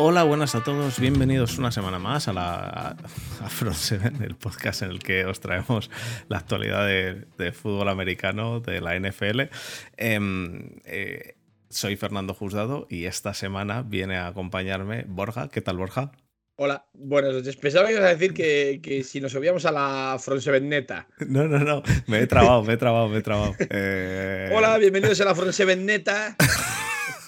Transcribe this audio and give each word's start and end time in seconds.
Hola, 0.00 0.22
buenas 0.22 0.54
a 0.54 0.62
todos, 0.62 1.00
bienvenidos 1.00 1.58
una 1.58 1.72
semana 1.72 1.98
más 1.98 2.28
a 2.28 2.32
la 2.32 2.96
a 3.42 3.48
Front 3.48 3.74
Seven, 3.74 4.22
el 4.22 4.36
podcast 4.36 4.82
en 4.82 4.90
el 4.92 5.00
que 5.00 5.24
os 5.24 5.40
traemos 5.40 5.90
la 6.28 6.38
actualidad 6.38 6.86
de, 6.86 7.52
fútbol 7.52 7.88
americano 7.88 8.60
de 8.60 8.80
la 8.80 8.94
NFL. 8.94 9.50
Em, 9.96 10.70
eh, 10.84 11.34
soy 11.68 11.96
Fernando 11.96 12.32
Juzgado 12.32 12.86
y 12.88 13.06
esta 13.06 13.34
semana 13.34 13.82
viene 13.82 14.16
a 14.18 14.28
acompañarme 14.28 15.04
Borja. 15.08 15.48
¿Qué 15.48 15.62
tal, 15.62 15.78
Borja? 15.78 16.12
Hola, 16.54 16.86
buenas 16.92 17.34
noches. 17.34 17.56
Pensaba 17.56 17.88
que 17.88 17.94
ibas 17.94 18.04
a 18.04 18.14
decir 18.14 18.34
que, 18.34 19.02
si 19.02 19.20
nos 19.20 19.32
subíamos 19.32 19.64
a 19.66 19.72
la 19.72 20.16
Front 20.20 20.42
Seven 20.42 20.68
neta. 20.68 21.08
No, 21.26 21.48
no, 21.48 21.58
no. 21.58 21.82
Me 22.06 22.20
he 22.20 22.28
trabado, 22.28 22.62
me 22.62 22.74
he 22.74 22.76
trabado, 22.76 23.08
me 23.08 23.18
he 23.18 23.22
trabado. 23.22 23.56
Eh, 23.68 24.48
Hola, 24.54 24.78
bienvenidos 24.78 25.20
a 25.20 25.24
la 25.24 25.34
Front 25.34 25.54
Seven 25.54 25.84
neta. 25.84 26.36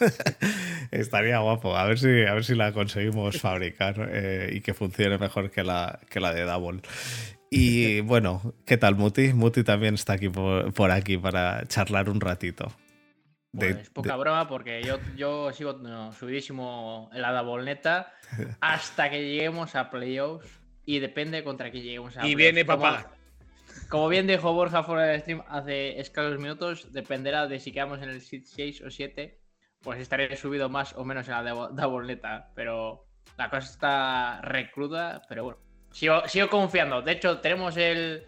Estaría 0.90 1.38
guapo. 1.38 1.76
A 1.76 1.84
ver 1.84 1.98
si, 1.98 2.24
a 2.24 2.34
ver 2.34 2.44
si 2.44 2.54
la 2.54 2.72
conseguimos 2.72 3.40
fabricar 3.40 4.08
eh, 4.12 4.50
y 4.52 4.60
que 4.60 4.74
funcione 4.74 5.18
mejor 5.18 5.50
que 5.50 5.62
la, 5.62 6.00
que 6.08 6.20
la 6.20 6.32
de 6.32 6.42
Double. 6.42 6.80
Y 7.50 8.00
bueno, 8.02 8.54
¿qué 8.66 8.76
tal, 8.76 8.96
Muti? 8.96 9.32
Muti 9.32 9.64
también 9.64 9.94
está 9.94 10.14
aquí 10.14 10.28
por 10.28 10.90
aquí 10.90 11.16
para 11.18 11.66
charlar 11.66 12.08
un 12.08 12.20
ratito. 12.20 12.72
Pues 13.52 13.76
es 13.76 13.90
poca 13.90 14.14
broma 14.14 14.46
porque 14.48 14.80
yo, 14.84 14.98
yo 15.16 15.52
sigo 15.52 15.80
subidísimo 16.12 17.10
en 17.12 17.22
la 17.22 17.42
bolneta 17.42 18.12
hasta 18.60 19.10
que 19.10 19.24
lleguemos 19.24 19.74
a 19.74 19.90
playoffs 19.90 20.60
y 20.84 21.00
depende 21.00 21.42
contra 21.42 21.70
qué 21.72 21.80
lleguemos 21.80 22.16
a 22.16 22.26
Y 22.26 22.36
viene 22.36 22.64
papá. 22.64 23.12
Como, 23.88 24.08
bien 24.08 24.28
dijo 24.28 24.52
Borja 24.52 24.84
fuera 24.84 25.02
del 25.02 25.20
stream 25.20 25.42
hace 25.48 25.98
escasos 25.98 26.38
minutos, 26.38 26.92
dependerá 26.92 27.48
de 27.48 27.58
si 27.58 27.72
quedamos 27.72 28.00
en 28.02 28.10
el 28.10 28.20
6 28.20 28.82
o 28.82 28.90
7, 28.90 29.39
pues 29.82 30.00
estaré 30.00 30.36
subido 30.36 30.68
más 30.68 30.94
o 30.94 31.04
menos 31.04 31.28
en 31.28 31.34
la 31.34 31.86
boleta. 31.86 32.50
Pero 32.54 33.06
la 33.36 33.50
cosa 33.50 33.70
está 33.70 34.40
recruda, 34.42 35.22
pero 35.28 35.44
bueno. 35.44 35.58
Sigo, 35.92 36.26
sigo 36.28 36.48
confiando. 36.48 37.02
De 37.02 37.12
hecho, 37.12 37.40
tenemos 37.40 37.76
el, 37.76 38.24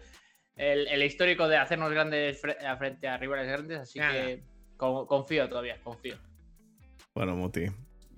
el, 0.55 1.03
histórico 1.03 1.47
de 1.47 1.57
hacernos 1.57 1.91
grandes 1.91 2.41
frente 2.41 3.07
a 3.07 3.17
rivales 3.17 3.47
grandes, 3.47 3.79
así 3.79 3.99
que 3.99 4.43
confío 4.77 5.47
todavía, 5.47 5.79
confío. 5.81 6.17
Bueno, 7.15 7.35
Muti, 7.35 7.67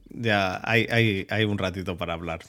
ya 0.10 0.62
hay, 0.64 0.88
hay, 0.90 1.28
hay 1.30 1.44
un 1.44 1.58
ratito 1.58 1.98
para 1.98 2.14
hablar. 2.14 2.40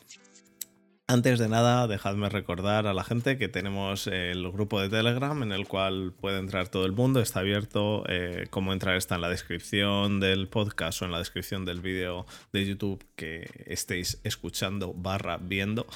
Antes 1.08 1.38
de 1.38 1.48
nada, 1.48 1.86
dejadme 1.86 2.28
recordar 2.28 2.88
a 2.88 2.92
la 2.92 3.04
gente 3.04 3.38
que 3.38 3.46
tenemos 3.46 4.08
el 4.08 4.50
grupo 4.50 4.80
de 4.80 4.88
Telegram 4.88 5.40
en 5.44 5.52
el 5.52 5.68
cual 5.68 6.12
puede 6.20 6.40
entrar 6.40 6.66
todo 6.66 6.84
el 6.84 6.90
mundo. 6.90 7.20
Está 7.20 7.40
abierto. 7.40 8.02
Eh, 8.08 8.48
cómo 8.50 8.72
entrar 8.72 8.96
está 8.96 9.14
en 9.14 9.20
la 9.20 9.28
descripción 9.28 10.18
del 10.18 10.48
podcast 10.48 11.00
o 11.00 11.04
en 11.04 11.12
la 11.12 11.18
descripción 11.18 11.64
del 11.64 11.80
vídeo 11.80 12.26
de 12.52 12.66
YouTube 12.66 13.06
que 13.14 13.48
estéis 13.66 14.20
escuchando 14.24 14.94
barra 14.94 15.36
viendo. 15.36 15.86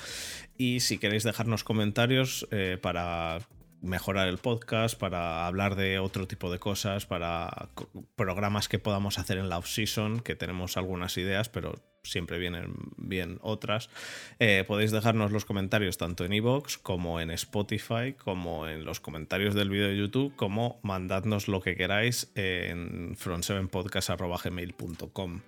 Y 0.56 0.78
si 0.78 0.98
queréis 0.98 1.24
dejarnos 1.24 1.64
comentarios 1.64 2.46
eh, 2.52 2.78
para 2.80 3.40
mejorar 3.82 4.28
el 4.28 4.38
podcast, 4.38 4.96
para 4.96 5.48
hablar 5.48 5.74
de 5.74 5.98
otro 5.98 6.28
tipo 6.28 6.52
de 6.52 6.60
cosas, 6.60 7.06
para 7.06 7.70
programas 8.14 8.68
que 8.68 8.78
podamos 8.78 9.18
hacer 9.18 9.38
en 9.38 9.48
la 9.48 9.58
off-season, 9.58 10.20
que 10.20 10.36
tenemos 10.36 10.76
algunas 10.76 11.16
ideas, 11.16 11.48
pero 11.48 11.74
siempre 12.02 12.38
vienen 12.38 12.74
bien 12.96 13.38
otras. 13.42 13.90
Eh, 14.38 14.64
podéis 14.66 14.90
dejarnos 14.90 15.32
los 15.32 15.44
comentarios 15.44 15.98
tanto 15.98 16.24
en 16.24 16.32
iVoox 16.32 16.78
como 16.78 17.20
en 17.20 17.30
Spotify, 17.30 18.14
como 18.16 18.66
en 18.68 18.84
los 18.84 19.00
comentarios 19.00 19.54
del 19.54 19.68
vídeo 19.70 19.88
de 19.88 19.96
YouTube, 19.96 20.34
como 20.36 20.78
mandadnos 20.82 21.48
lo 21.48 21.60
que 21.60 21.76
queráis 21.76 22.30
en 22.34 23.16
front7podcast.gmail.com. 23.16 25.40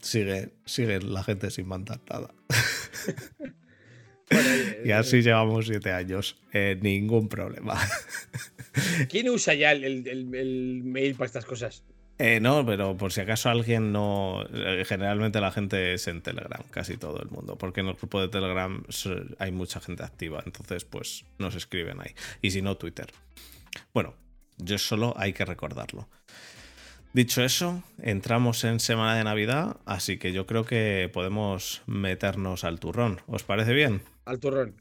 Sigue, 0.00 0.52
sigue 0.64 1.00
la 1.00 1.24
gente 1.24 1.50
sin 1.50 1.66
mandar 1.66 1.98
nada. 2.08 2.32
y 4.84 4.92
así 4.92 5.22
llevamos 5.22 5.66
siete 5.66 5.90
años. 5.92 6.40
Eh, 6.52 6.78
ningún 6.80 7.28
problema. 7.28 7.76
¿Quién 9.08 9.28
usa 9.28 9.54
ya 9.54 9.72
el, 9.72 10.26
mail 10.26 11.14
para 11.14 11.26
estas 11.26 11.44
cosas? 11.44 11.82
Eh, 12.18 12.40
no, 12.40 12.66
pero 12.66 12.96
por 12.96 13.12
si 13.12 13.20
acaso 13.20 13.48
alguien 13.48 13.92
no. 13.92 14.44
Eh, 14.52 14.84
generalmente 14.84 15.40
la 15.40 15.52
gente 15.52 15.94
es 15.94 16.08
en 16.08 16.20
Telegram, 16.20 16.62
casi 16.70 16.96
todo 16.96 17.22
el 17.22 17.28
mundo. 17.28 17.56
Porque 17.56 17.80
en 17.80 17.86
el 17.86 17.94
grupo 17.94 18.20
de 18.20 18.28
Telegram 18.28 18.82
hay 19.38 19.52
mucha 19.52 19.80
gente 19.80 20.02
activa. 20.02 20.42
Entonces, 20.44 20.84
pues 20.84 21.24
nos 21.38 21.54
escriben 21.54 22.00
ahí. 22.00 22.14
Y 22.42 22.50
si 22.50 22.60
no, 22.60 22.76
Twitter. 22.76 23.12
Bueno, 23.94 24.14
yo 24.58 24.78
solo 24.78 25.14
hay 25.16 25.32
que 25.32 25.44
recordarlo. 25.44 26.08
Dicho 27.12 27.42
eso, 27.42 27.82
entramos 28.02 28.64
en 28.64 28.80
semana 28.80 29.16
de 29.16 29.24
Navidad, 29.24 29.78
así 29.86 30.18
que 30.18 30.32
yo 30.32 30.46
creo 30.46 30.64
que 30.64 31.10
podemos 31.12 31.82
meternos 31.86 32.64
al 32.64 32.80
turrón. 32.80 33.20
¿Os 33.26 33.44
parece 33.44 33.72
bien? 33.72 34.02
Al 34.26 34.38
turrón. 34.40 34.76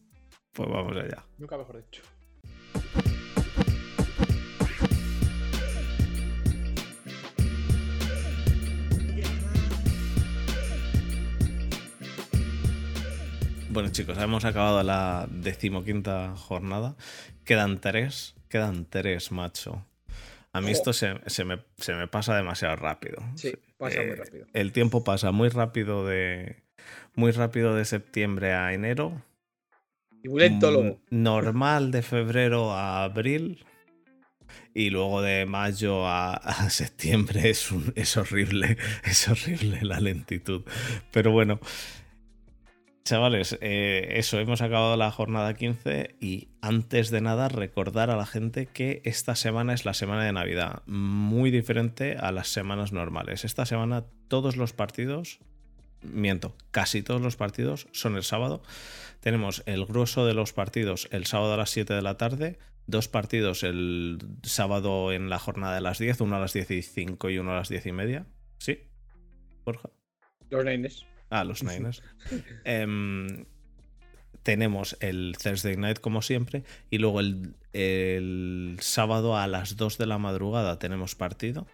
Pues 0.52 0.70
vamos 0.70 0.98
allá. 0.98 1.24
Nunca 1.38 1.58
mejor 1.58 1.78
dicho. 1.78 2.02
Bueno 13.78 13.92
chicos, 13.92 14.18
hemos 14.18 14.44
acabado 14.44 14.82
la 14.82 15.28
decimoquinta 15.30 16.36
jornada. 16.36 16.96
Quedan 17.46 17.80
tres, 17.80 18.34
quedan 18.50 18.88
tres, 18.90 19.32
macho. 19.32 19.86
A 20.52 20.62
mí 20.62 20.72
esto 20.72 20.94
se, 20.94 21.14
me, 21.46 22.08
pasa 22.08 22.36
demasiado 22.36 22.76
rápido. 22.76 23.22
Sí, 23.36 23.54
pasa 23.78 24.02
muy 24.02 24.10
eh, 24.10 24.16
rápido. 24.16 24.48
El 24.54 24.72
tiempo 24.72 25.04
pasa 25.04 25.32
muy 25.32 25.50
rápido 25.50 26.08
de 26.08 26.64
muy 27.14 27.30
rápido 27.30 27.76
de 27.76 27.86
septiembre 27.86 28.54
a 28.54 28.74
enero. 28.74 29.22
Y 30.24 30.30
mm, 30.30 30.98
Normal 31.12 31.92
de 31.92 32.02
febrero 32.02 32.72
a 32.72 33.04
abril. 33.04 33.64
Y 34.74 34.90
luego 34.90 35.22
de 35.22 35.46
mayo 35.46 36.08
a, 36.08 36.42
septiembre 36.72 37.52
es, 37.52 37.70
es 37.94 38.18
horrible. 38.18 38.80
Es 39.04 39.28
horrible 39.30 39.82
la 39.84 40.00
lentitud. 40.00 40.64
Pero 41.12 41.32
bueno, 41.32 41.60
Chavales, 43.08 43.58
eh, 43.62 44.16
eso, 44.18 44.38
hemos 44.38 44.62
acabado 44.62 44.98
la 44.98 45.12
jornada 45.12 45.54
15 45.54 46.18
y 46.20 46.50
antes 46.60 47.10
de 47.10 47.22
nada 47.22 47.48
recordar 47.48 48.10
a 48.10 48.18
la 48.18 48.26
gente 48.26 48.66
que 48.66 49.02
esta 49.06 49.34
semana 49.36 49.74
es 49.74 49.86
la 49.86 49.94
semana 49.94 50.26
de 50.26 50.34
Navidad, 50.34 50.82
muy 50.88 51.50
diferente 51.50 52.18
a 52.18 52.34
las 52.34 52.50
semanas 52.50 52.92
normales. 52.92 53.46
Esta 53.46 53.66
semana 53.66 54.04
todos 54.28 54.58
los 54.58 54.74
partidos, 54.74 55.40
miento, 56.02 56.58
casi 56.72 57.02
todos 57.02 57.22
los 57.22 57.38
partidos 57.38 57.88
son 57.94 58.18
el 58.18 58.24
sábado. 58.24 58.62
Tenemos 59.22 59.64
el 59.68 59.86
grueso 59.86 60.26
de 60.26 60.34
los 60.34 60.52
partidos 60.52 61.08
el 61.12 61.28
sábado 61.28 61.54
a 61.54 61.58
las 61.58 61.70
7 61.70 61.94
de 61.94 62.02
la 62.02 62.18
tarde, 62.18 62.60
dos 62.88 63.08
partidos 63.08 63.64
el 63.64 64.18
sábado 64.44 65.14
en 65.14 65.30
la 65.30 65.40
jornada 65.40 65.76
de 65.76 65.82
las 65.82 65.98
10, 65.98 66.20
uno 66.20 66.36
a 66.36 66.40
las 66.40 66.52
10 66.52 66.72
y 66.72 66.82
5 66.82 67.30
y 67.30 67.38
uno 67.38 67.54
a 67.54 67.56
las 67.56 67.70
10 67.70 67.86
y 67.86 67.92
media. 67.94 68.28
¿Sí? 68.58 68.82
Borja. 69.64 69.92
Los 70.50 70.66
Nines. 70.66 71.06
Ah, 71.30 71.44
los 71.44 71.64
Niners. 71.64 72.02
Em, 72.64 73.46
tenemos 74.44 74.96
el 75.02 75.36
Thursday 75.42 75.76
Night 75.76 76.00
como 76.00 76.22
siempre 76.22 76.64
y 76.90 77.00
luego 77.00 77.20
el, 77.20 78.78
sábado 78.80 79.36
a 79.36 79.46
las 79.46 79.76
2 79.76 79.98
de 79.98 80.06
la 80.06 80.18
madrugada 80.18 80.80
tenemos 80.80 81.16
partido. 81.16 81.68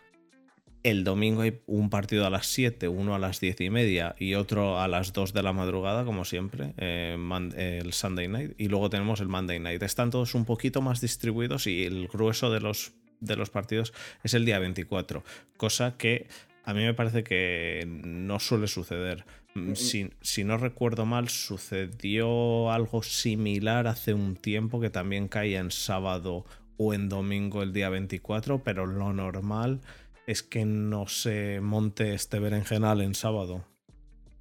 El 0.82 1.04
domingo 1.04 1.44
hay 1.44 1.62
un 1.68 1.92
partido 1.92 2.26
a 2.26 2.32
las 2.32 2.48
7, 2.48 2.88
uno 2.88 3.14
a 3.14 3.20
las 3.20 3.40
10 3.40 3.62
y 3.62 3.70
media 3.70 4.16
y 4.18 4.34
otro 4.34 4.82
a 4.82 4.88
las 4.88 5.14
2 5.14 5.34
de 5.34 5.44
la 5.44 5.54
madrugada, 5.54 6.04
como 6.04 6.26
siempre, 6.26 6.74
eh, 6.78 7.16
el 7.56 7.94
Sunday 7.94 8.28
Night. 8.28 8.56
Y 8.58 8.68
luego 8.70 8.90
tenemos 8.90 9.22
el 9.22 9.28
Monday 9.28 9.60
Night. 9.60 9.84
Están 9.84 10.10
todos 10.10 10.34
un 10.34 10.44
poquito 10.44 10.82
más 10.82 11.00
distribuidos 11.00 11.68
y 11.68 11.86
el 11.86 12.08
grueso 12.08 12.52
de 12.52 12.60
los, 12.60 12.94
de 13.22 13.36
los 13.36 13.52
partidos 13.52 13.94
es 14.24 14.34
el 14.34 14.46
día 14.46 14.58
24, 14.58 15.24
cosa 15.58 15.96
que 15.96 16.28
a 16.66 16.74
mí 16.74 16.84
me 16.84 16.94
parece 16.94 17.24
que 17.24 17.84
no 17.88 18.40
suele 18.40 18.68
suceder. 18.68 19.26
Mm, 19.56 19.72
mm. 19.72 19.76
Si, 20.22 20.44
no 20.44 20.58
recuerdo 20.58 21.06
mal, 21.06 21.30
sucedió 21.30 22.72
algo 22.72 23.04
similar 23.04 23.88
hace 23.88 24.14
un 24.14 24.36
tiempo 24.36 24.80
que 24.80 24.90
también 24.90 25.28
caía 25.28 25.60
en 25.60 25.72
sábado 25.72 26.46
o 26.78 26.94
en 26.94 27.10
domingo 27.10 27.62
el 27.62 27.74
día 27.74 27.90
24, 27.90 28.64
pero 28.64 28.86
lo 28.86 29.14
normal 29.14 29.82
es 30.26 30.42
que 30.42 30.66
no 30.66 31.08
se 31.08 31.60
monte 31.62 32.14
este 32.14 32.40
berenjenal 32.40 33.02
en 33.02 33.14
sábado. 33.14 33.66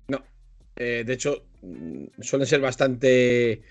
No, 0.08 0.22
eh, 0.76 1.04
de 1.04 1.12
hecho, 1.12 1.44
mm, 1.62 2.04
suelen 2.20 2.46
ser 2.46 2.60
bastante 2.60 3.62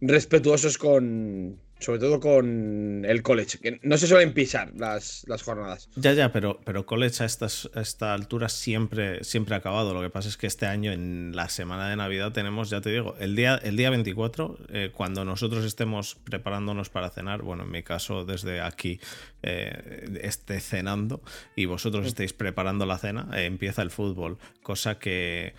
respetuosos 0.00 0.78
con, 0.78 1.60
sobre 1.80 1.98
todo 1.98 2.20
con 2.20 3.04
el 3.06 3.22
college, 3.22 3.58
que 3.58 3.80
no 3.82 3.96
se 3.96 4.06
suelen 4.06 4.32
pisar 4.32 4.72
las, 4.76 5.24
las 5.26 5.42
jornadas. 5.42 5.88
Ya, 5.96 6.12
ya, 6.12 6.32
pero, 6.32 6.60
pero 6.64 6.86
college 6.86 7.22
a, 7.22 7.26
estas, 7.26 7.70
a 7.74 7.80
esta 7.80 8.14
altura 8.14 8.48
siempre, 8.48 9.24
siempre 9.24 9.54
ha 9.54 9.58
acabado. 9.58 9.94
Lo 9.94 10.02
que 10.02 10.10
pasa 10.10 10.28
es 10.28 10.36
que 10.36 10.46
este 10.46 10.66
año, 10.66 10.92
en 10.92 11.32
la 11.34 11.48
semana 11.48 11.88
de 11.88 11.96
Navidad, 11.96 12.32
tenemos, 12.32 12.70
ya 12.70 12.80
te 12.80 12.90
digo, 12.90 13.16
el 13.18 13.34
día, 13.34 13.56
el 13.56 13.76
día 13.76 13.90
24, 13.90 14.58
eh, 14.68 14.90
cuando 14.94 15.24
nosotros 15.24 15.64
estemos 15.64 16.16
preparándonos 16.24 16.90
para 16.90 17.10
cenar, 17.10 17.42
bueno, 17.42 17.64
en 17.64 17.70
mi 17.70 17.82
caso, 17.82 18.24
desde 18.24 18.60
aquí 18.60 19.00
eh, 19.42 20.18
esté 20.22 20.60
cenando 20.60 21.22
y 21.56 21.64
vosotros 21.64 22.06
estéis 22.06 22.32
preparando 22.32 22.86
la 22.86 22.98
cena, 22.98 23.28
eh, 23.34 23.46
empieza 23.46 23.82
el 23.82 23.90
fútbol, 23.90 24.38
cosa 24.62 24.98
que 24.98 25.54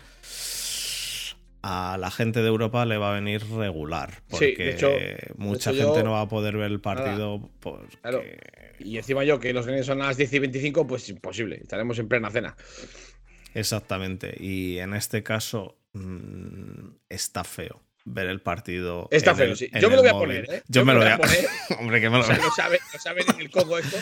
a 1.63 1.97
la 1.99 2.09
gente 2.11 2.41
de 2.41 2.47
Europa 2.47 2.85
le 2.85 2.97
va 2.97 3.11
a 3.11 3.13
venir 3.15 3.43
regular. 3.49 4.23
Porque 4.29 4.55
Sí, 4.55 4.63
de 4.63 4.69
hecho- 4.71 4.91
mucha 5.37 5.71
gente 5.71 5.83
yo- 5.97 6.03
no 6.03 6.11
va 6.11 6.21
a 6.21 6.27
poder 6.27 6.57
ver 6.57 6.71
el 6.71 6.81
partido. 6.81 7.49
porque- 7.59 7.97
Claro. 8.01 8.23
Y 8.79 8.97
encima 8.97 9.23
yo, 9.23 9.39
que 9.39 9.53
los 9.53 9.65
grandes 9.67 9.85
son 9.85 10.01
a 10.01 10.07
las 10.07 10.17
10 10.17 10.33
y 10.33 10.39
25, 10.39 10.87
pues 10.87 11.07
imposible. 11.09 11.57
Estaremos 11.61 11.99
en 11.99 12.07
plena 12.07 12.31
cena. 12.31 12.55
Exactamente. 13.53 14.35
Y 14.39 14.79
en 14.79 14.93
este 14.93 15.23
caso 15.23 15.77
mm, 15.93 16.95
está 17.09 17.43
feo 17.43 17.81
ver 18.05 18.27
el 18.27 18.41
partido. 18.41 19.07
Está 19.11 19.35
feo, 19.35 19.51
el- 19.51 19.57
sí. 19.57 19.69
Yo 19.79 19.89
me 19.89 19.95
lo 19.97 20.01
voy 20.01 20.09
a 20.09 20.13
móvil. 20.13 20.27
poner, 20.43 20.59
¿eh? 20.59 20.63
Yo, 20.67 20.85
me 20.85 20.93
lo 20.93 21.01
voy 21.01 21.09
a 21.09 21.17
poner. 21.17 21.45
Hombre, 21.79 22.01
que 22.01 22.09
me 22.09 22.17
lo 22.17 22.23
sea, 22.23 22.35
voy 22.37 22.43
a- 22.43 22.47
lo 22.47 22.51
saben, 22.55 22.79
lo 22.93 22.99
saben 22.99 23.25
en 23.35 23.41
el 23.41 23.51
coco 23.51 23.77
esto. 23.77 23.97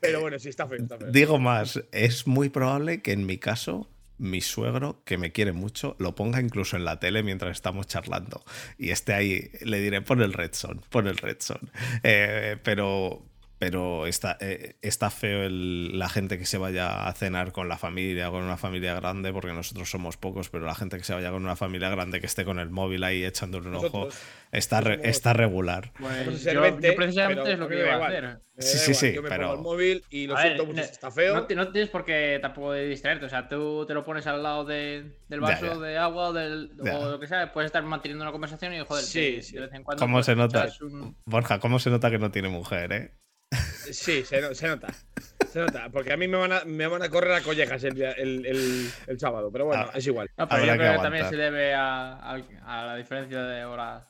Pero 0.00 0.20
bueno, 0.20 0.38
sí, 0.38 0.48
está 0.48 0.66
feo. 0.66 0.78
Está 0.78 0.96
feo. 0.96 1.10
Digo 1.10 1.38
más, 1.38 1.82
es 1.92 2.26
muy 2.26 2.48
probable 2.48 3.02
que 3.02 3.12
en 3.12 3.26
mi 3.26 3.36
caso 3.38 3.90
mi 4.18 4.40
suegro, 4.40 5.02
que 5.04 5.18
me 5.18 5.32
quiere 5.32 5.52
mucho, 5.52 5.96
lo 5.98 6.14
ponga 6.14 6.40
incluso 6.40 6.76
en 6.76 6.84
la 6.84 7.00
tele 7.00 7.22
mientras 7.22 7.52
estamos 7.52 7.86
charlando. 7.86 8.44
Y 8.78 8.90
esté 8.90 9.14
ahí, 9.14 9.50
le 9.60 9.80
diré, 9.80 10.02
pon 10.02 10.22
el 10.22 10.32
Red 10.32 10.52
Son, 10.52 10.80
pon 10.90 11.06
el 11.06 11.16
Red 11.16 11.38
Son. 11.40 11.70
Eh, 12.02 12.56
pero 12.62 13.24
pero 13.64 14.06
está, 14.06 14.36
eh, 14.40 14.76
está 14.82 15.08
feo 15.08 15.42
el- 15.44 15.98
la 15.98 16.10
gente 16.10 16.38
que 16.38 16.44
se 16.44 16.58
vaya 16.58 17.06
a 17.08 17.12
cenar 17.14 17.50
con 17.52 17.66
la 17.66 17.78
familia, 17.78 18.28
con 18.28 18.42
una 18.42 18.58
familia 18.58 18.94
grande, 18.94 19.32
porque 19.32 19.54
nosotros 19.54 19.88
somos 19.88 20.18
pocos, 20.18 20.50
pero 20.50 20.66
la 20.66 20.74
gente 20.74 20.98
que 20.98 21.04
se 21.04 21.14
vaya 21.14 21.30
con 21.30 21.42
una 21.42 21.56
familia 21.56 21.88
grande 21.88 22.20
que 22.20 22.26
esté 22.26 22.44
con 22.44 22.58
el 22.58 22.68
móvil 22.68 23.02
ahí 23.04 23.24
echándole 23.24 23.68
un 23.70 23.76
ojo, 23.76 23.84
Nosotros 23.86 24.18
está, 24.52 24.82
re- 24.82 25.00
está 25.04 25.32
regular. 25.32 25.92
Pues 25.98 26.44
yo, 26.44 26.60
20, 26.60 26.88
yo 26.88 26.94
precisamente 26.94 27.52
es 27.54 27.58
lo 27.58 27.68
que 27.68 27.78
iba 27.78 27.94
a 27.94 28.06
hacer. 28.06 28.38
Sí, 28.58 28.78
sí, 28.78 28.94
sí, 28.94 29.12
Yo 29.14 29.22
me 29.22 29.28
pero- 29.30 29.48
pongo 29.48 29.54
el 29.56 29.62
móvil 29.64 30.04
y 30.10 30.26
lo 30.26 30.36
A 30.36 30.42
ver, 30.42 30.46
siento 30.54 30.66
mucho, 30.66 30.80
está 30.82 31.10
feo. 31.10 31.34
No, 31.34 31.46
ti- 31.46 31.54
no 31.56 31.72
tienes 31.72 31.90
por 31.90 32.04
qué 32.04 32.38
tampoco 32.40 32.74
distraerte. 32.74 33.24
O 33.24 33.28
sea, 33.28 33.48
tú 33.48 33.84
te 33.86 33.94
lo 33.94 34.04
pones 34.04 34.26
al 34.28 34.42
lado 34.42 34.64
de- 34.64 35.10
del 35.28 35.40
vaso 35.40 35.66
ya. 35.74 35.78
de 35.80 35.98
agua 35.98 36.28
o, 36.28 36.32
del, 36.34 36.70
o 36.78 37.08
lo 37.10 37.18
que 37.18 37.26
sea. 37.26 37.52
Puedes 37.52 37.66
estar 37.70 37.82
manteniendo 37.82 38.22
una 38.22 38.30
conversación 38.30 38.74
y, 38.74 38.80
joder, 38.80 39.04
Sí, 39.04 39.40
de 39.54 39.60
vez 39.60 39.72
en 39.72 39.82
cuando. 39.82 40.00
¿Cómo 40.04 40.18
pues, 40.18 40.26
se 40.26 40.36
nota? 40.36 40.68
un- 40.82 41.16
Borja, 41.24 41.58
¿cómo 41.58 41.78
se 41.80 41.90
nota 41.90 42.10
que 42.10 42.18
no 42.18 42.30
tiene 42.30 42.48
mujer, 42.48 42.92
eh? 42.92 43.10
Sí, 43.92 44.24
se, 44.24 44.40
no- 44.40 44.54
se 44.54 44.68
nota. 44.68 44.88
Se 45.50 45.60
nota. 45.60 45.88
Porque 45.90 46.12
a 46.12 46.16
mí 46.16 46.26
me 46.28 46.36
van 46.36 46.52
a, 46.52 46.64
me 46.64 46.86
van 46.86 47.02
a 47.02 47.08
correr 47.08 47.32
a 47.32 47.40
collejas 47.42 47.82
el, 47.84 47.94
día- 47.94 48.12
el, 48.12 48.44
el- 48.46 48.90
el 49.06 49.20
sábado. 49.20 49.50
Pero 49.52 49.66
bueno, 49.66 49.84
Ah. 49.88 49.92
es 49.98 50.06
igual. 50.06 50.30
No, 50.36 50.48
pero 50.48 50.64
yo 50.64 50.72
creo 50.76 50.92
que 50.92 50.98
también 50.98 51.28
se 51.28 51.36
debe 51.36 51.74
a, 51.74 52.12
a- 52.14 52.42
a 52.66 52.86
la 52.86 52.96
diferencia 52.96 53.42
de 53.42 53.64
hora. 53.64 54.02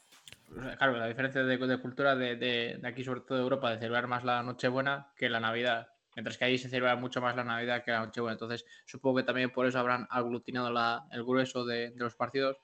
o 0.57 0.63
sea, 0.63 0.77
Claro, 0.77 0.97
la 0.97 1.07
diferencia 1.09 1.43
de, 1.43 1.57
de 1.59 1.79
cultura 1.79 2.15
de, 2.17 2.37
de- 2.37 2.79
de 2.81 2.89
aquí, 2.89 3.05
sobre 3.05 3.21
todo 3.21 3.37
de 3.39 3.43
Europa, 3.45 3.71
de 3.71 3.79
celebrar 3.79 4.07
más 4.07 4.25
la 4.25 4.43
Nochebuena 4.43 5.09
que 5.17 5.29
la 5.29 5.41
Navidad. 5.41 5.89
Mientras 6.17 6.39
que 6.39 6.45
ahí 6.45 6.59
se 6.59 6.69
celebra 6.69 6.95
mucho 6.95 7.21
más 7.21 7.35
la 7.35 7.43
Navidad 7.43 7.83
que 7.85 7.91
la 7.91 8.01
Nochebuena. 8.07 8.35
Entonces, 8.35 8.65
supongo 8.87 9.17
que 9.17 9.23
también 9.25 9.51
por 9.51 9.67
eso 9.67 9.79
habrán 9.81 10.07
aglutinado 10.11 10.71
la- 10.71 11.05
el 11.11 11.25
grueso 11.25 11.65
de, 11.65 11.91
de 11.91 11.97
los 11.99 12.15
partidos 12.15 12.57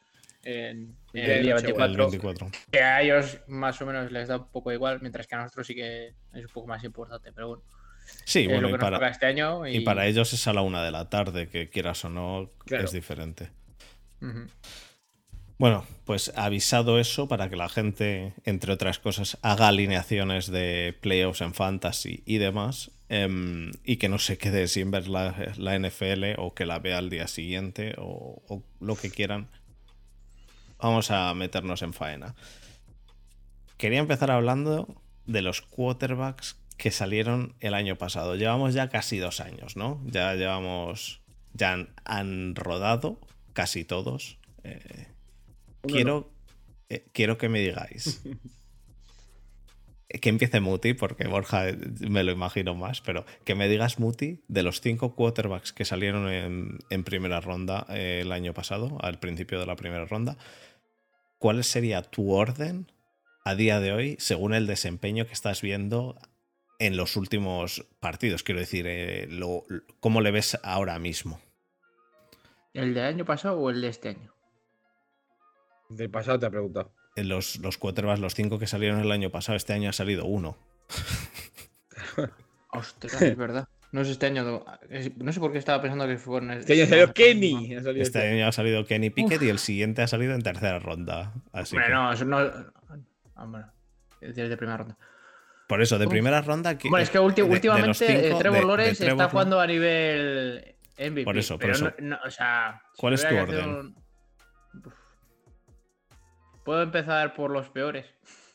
en, 0.44 0.96
el 1.12 1.42
día 1.42 1.54
Nochebuena. 1.54 1.84
El 1.86 1.96
24. 1.96 2.10
24. 2.10 2.50
Que 2.70 2.80
a 2.80 3.02
ellos 3.02 3.40
más 3.48 3.80
o 3.82 3.86
menos 3.86 4.10
les 4.12 4.28
da 4.28 4.36
un 4.38 4.48
poco 4.50 4.72
igual, 4.72 5.00
mientras 5.00 5.26
que 5.26 5.34
a 5.34 5.38
nosotros 5.38 5.66
sí 5.66 5.74
que 5.74 6.14
es 6.32 6.44
un 6.44 6.52
poco 6.52 6.66
más 6.66 6.82
importante. 6.84 7.32
Pero 7.32 7.48
bueno, 7.48 7.62
Sí, 8.24 8.40
es 8.40 8.48
bueno, 8.48 8.62
lo 8.62 8.68
y 8.68 8.70
que 8.72 8.78
nos 8.78 8.84
para, 8.84 8.96
toca 8.96 9.08
este 9.08 9.26
año. 9.26 9.66
Y, 9.66 9.76
y 9.76 9.80
para 9.80 10.06
ellos 10.06 10.32
es 10.32 10.46
a 10.48 10.52
la 10.52 10.62
una 10.62 10.84
de 10.84 10.90
la 10.90 11.08
tarde, 11.08 11.48
que 11.48 11.68
quieras 11.68 12.04
o 12.04 12.10
no, 12.10 12.50
Claro. 12.64 12.84
es 12.84 12.92
diferente. 12.92 13.50
Bueno, 15.58 15.84
pues 16.06 16.32
avisado 16.36 16.98
eso 16.98 17.28
para 17.28 17.50
que 17.50 17.56
la 17.56 17.68
gente, 17.68 18.32
entre 18.44 18.72
otras 18.72 18.98
cosas, 18.98 19.38
haga 19.42 19.68
alineaciones 19.68 20.50
de 20.50 20.96
playoffs 21.00 21.42
en 21.42 21.52
fantasy 21.54 22.22
y 22.24 22.38
demás, 22.38 22.90
em, 23.10 23.70
y 23.84 23.96
que 23.98 24.08
no 24.08 24.18
se 24.18 24.38
quede 24.38 24.68
sin 24.68 24.90
ver 24.90 25.08
la, 25.08 25.52
la 25.58 25.74
NFL 25.78 26.34
o 26.38 26.54
que 26.54 26.64
la 26.64 26.78
vea 26.78 26.98
al 26.98 27.10
día 27.10 27.26
siguiente 27.28 27.94
o, 27.98 28.42
o 28.48 28.62
lo 28.80 28.96
que 28.96 29.10
quieran. 29.10 29.48
Vamos 30.82 31.10
a 31.10 31.32
meternos 31.34 31.82
en 31.82 31.92
faena. 31.92 32.34
Quería 33.76 33.98
empezar 33.98 34.30
hablando 34.30 35.02
de 35.26 35.42
los 35.42 35.62
quarterbacks 35.62 36.56
que 36.76 36.90
salieron 36.90 37.54
el 37.60 37.74
año 37.74 37.96
pasado. 37.96 38.36
Llevamos 38.36 38.74
ya 38.74 38.88
casi 38.88 39.18
dos 39.18 39.40
años, 39.40 39.76
¿no? 39.76 40.00
Ya 40.06 40.34
llevamos. 40.34 41.20
Ya 41.52 41.72
han, 41.72 41.90
han 42.04 42.54
rodado 42.54 43.18
casi 43.52 43.84
todos. 43.84 44.38
Eh, 44.64 45.08
quiero, 45.82 46.30
eh, 46.88 47.06
quiero 47.12 47.38
que 47.38 47.48
me 47.48 47.60
digáis. 47.60 48.22
que 50.20 50.28
empiece 50.28 50.60
Muti, 50.60 50.94
porque 50.94 51.28
Borja 51.28 51.68
eh, 51.68 51.78
me 52.00 52.24
lo 52.24 52.32
imagino 52.32 52.74
más, 52.74 53.00
pero 53.00 53.24
que 53.44 53.54
me 53.54 53.68
digas 53.68 54.00
Muti 54.00 54.40
de 54.48 54.62
los 54.62 54.80
cinco 54.80 55.14
quarterbacks 55.14 55.72
que 55.72 55.84
salieron 55.84 56.28
en, 56.28 56.78
en 56.90 57.04
primera 57.04 57.40
ronda 57.40 57.86
eh, 57.90 58.20
el 58.22 58.32
año 58.32 58.52
pasado, 58.52 58.98
al 59.02 59.20
principio 59.20 59.60
de 59.60 59.66
la 59.66 59.76
primera 59.76 60.06
ronda, 60.06 60.36
¿cuál 61.40 61.64
sería 61.64 62.02
tu 62.02 62.32
orden 62.32 62.92
a 63.44 63.56
día 63.56 63.80
de 63.80 63.92
hoy 63.92 64.16
según 64.20 64.54
el 64.54 64.68
desempeño 64.68 65.26
que 65.26 65.32
estás 65.32 65.62
viendo 65.62 66.16
en 66.78 66.96
los 66.96 67.16
últimos 67.16 67.84
partidos? 67.98 68.44
Quiero 68.44 68.60
decir, 68.60 68.86
eh, 68.86 69.26
lo- 69.28 69.64
¿cómo 69.98 70.20
le 70.20 70.30
ves 70.30 70.56
ahora 70.62 70.98
mismo? 71.00 71.40
¿El 72.74 72.94
del 72.94 73.04
año 73.04 73.24
pasado 73.24 73.58
o 73.58 73.70
el 73.70 73.80
de 73.80 73.88
este 73.88 74.10
año? 74.10 74.32
Del 75.88 76.10
pasado 76.10 76.38
te 76.38 76.46
ha 76.46 76.50
preguntado. 76.50 76.92
En 77.16 77.28
los, 77.28 77.56
los 77.58 77.78
quarterbacks, 77.78 78.20
los 78.20 78.34
cinco 78.34 78.58
que 78.60 78.68
salieron 78.68 79.00
el 79.00 79.10
año 79.10 79.30
pasado, 79.30 79.56
este 79.56 79.72
año 79.72 79.90
ha 79.90 79.92
salido 79.92 80.26
uno. 80.26 80.56
Ostras, 82.72 83.20
es 83.22 83.36
verdad. 83.36 83.66
No 83.92 84.04
sé 84.04 84.12
este 84.12 84.26
año. 84.26 84.64
No 85.16 85.32
sé 85.32 85.40
por 85.40 85.50
qué 85.52 85.58
estaba 85.58 85.82
pensando 85.82 86.06
que 86.06 86.16
fue 86.16 86.38
en 86.38 86.50
el- 86.52 86.58
Este 86.60 86.74
año 86.74 86.86
salió 86.86 87.12
Kenny. 87.12 87.74
Ha 87.74 87.82
salido 87.82 88.02
Este 88.02 88.18
este. 88.20 88.30
año 88.32 88.46
ha 88.46 88.52
salido 88.52 88.84
Kenny 88.84 89.10
Pickett 89.10 89.42
y 89.42 89.48
el 89.48 89.58
siguiente 89.58 90.02
ha 90.02 90.06
salido 90.06 90.34
en 90.34 90.42
tercera 90.42 90.78
ronda. 90.78 91.32
Así 91.52 91.74
Hombre, 91.74 91.88
que- 91.88 91.94
no, 91.94 92.12
eso 92.12 92.24
no. 92.24 92.38
Ah, 93.34 93.44
bueno, 93.46 93.72
es 94.20 94.36
de 94.36 94.56
primera 94.56 94.76
ronda. 94.76 94.96
Por 95.66 95.82
eso, 95.82 95.98
de 95.98 96.06
Uf. 96.06 96.10
primera 96.10 96.40
ronda. 96.40 96.76
que- 96.78 96.88
Bueno, 96.88 97.02
es 97.02 97.10
que 97.10 97.18
ulti- 97.20 97.36
de- 97.36 97.42
de 97.44 97.50
últimamente 97.50 98.04
eh, 98.12 98.22
cinco, 98.28 98.38
Trevor 98.38 98.64
Lawrence 98.64 98.96
Trevor 99.04 99.12
está 99.22 99.28
jugando 99.30 99.60
a 99.60 99.66
nivel 99.66 100.76
MVP. 100.98 101.24
Por 101.24 101.38
eso, 101.38 101.54
por 101.54 101.60
pero 101.60 101.72
eso. 101.74 101.84
no- 101.98 102.08
no, 102.10 102.18
o 102.24 102.30
sea, 102.30 102.82
si 102.94 103.00
¿Cuál 103.00 103.14
es 103.14 103.28
tu 103.28 103.36
orden? 103.36 103.68
un-. 103.70 103.94
Puedo 106.64 106.82
empezar 106.82 107.34
por 107.34 107.50
los 107.50 107.68
peores. 107.70 108.06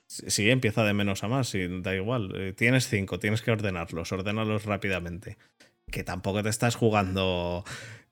Sí, 0.08 0.50
empieza 0.50 0.84
de 0.84 0.94
menos 0.94 1.24
a 1.24 1.28
más, 1.28 1.54
y 1.56 1.68
da 1.82 1.96
igual. 1.96 2.32
Eh, 2.36 2.54
Tienes 2.54 2.88
cinco, 2.88 3.20
tienes 3.20 3.42
que 3.42 3.52
ordenarlos, 3.52 4.12
ordénalos 4.12 4.66
rápidamente. 4.66 5.38
Que 5.92 6.04
tampoco 6.04 6.42
te 6.44 6.50
estás 6.50 6.76
jugando. 6.76 7.64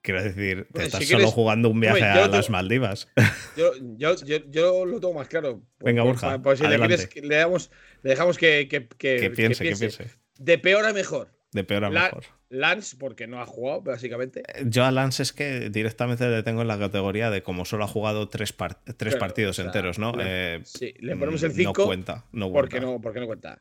Quiero 0.02 0.22
decir, 0.22 0.64
te 0.66 0.70
Bueno, 0.72 0.86
estás 0.88 1.00
si 1.02 1.06
solo 1.08 1.18
quieres- 1.20 1.34
jugando 1.34 1.70
un 1.70 1.80
viaje 1.80 2.04
Hombre, 2.04 2.10
a 2.22 2.28
las 2.28 2.50
Maldivas. 2.50 3.08
Yo, 3.58 3.72
yo, 3.98 4.16
yo, 4.26 4.38
yo 4.50 4.86
lo 4.86 5.00
tengo 5.00 5.14
más 5.14 5.28
claro. 5.28 5.62
Venga, 5.80 6.04
Borja, 6.04 6.42
por 6.42 6.58
si 6.58 6.64
le, 6.68 6.78
quieres 6.78 7.10
le, 7.16 7.36
damos, 7.38 7.72
le 8.02 8.10
dejamos 8.10 8.38
que, 8.38 8.68
que, 8.68 8.88
que- 8.88 8.98
que 8.98 9.18
que 9.22 9.30
piense, 9.30 9.64
que 9.64 9.76
piense. 9.76 10.08
De 10.40 10.58
peor 10.58 10.86
a 10.86 10.94
mejor. 10.94 11.30
De 11.54 11.64
peor 11.64 11.86
a 11.86 11.90
La- 11.90 12.04
mejor. 12.06 12.24
Lance, 12.50 12.96
porque 13.00 13.26
no 13.26 13.42
ha 13.42 13.46
jugado, 13.46 13.82
básicamente. 13.82 14.44
Yo 14.66 14.86
a 14.86 14.92
Lance 14.92 15.24
es 15.24 15.34
que 15.34 15.70
directamente 15.72 16.28
le 16.30 16.44
tengo 16.44 16.62
en 16.62 16.68
la 16.68 16.78
categoría 16.78 17.32
de 17.32 17.42
como 17.42 17.66
solo 17.66 17.84
ha 17.84 17.88
jugado 17.88 18.28
tres, 18.30 18.54
par- 18.54 18.80
tres 18.98 19.16
partidos 19.16 19.52
o 19.52 19.54
sea, 19.62 19.66
enteros, 19.66 19.98
¿no? 19.98 20.12
le- 20.14 20.56
Eh, 20.58 20.62
Sí, 20.64 20.94
le 21.00 21.16
ponemos 21.16 21.42
mm, 21.42 21.46
el 21.46 21.52
5 21.54 21.74
No 21.82 21.86
cuenta, 21.86 22.26
no 22.32 22.52
porque, 22.52 22.80
cuenta. 22.80 22.88
no, 22.92 23.02
porque 23.02 23.20
no 23.22 23.26
cuenta. 23.28 23.58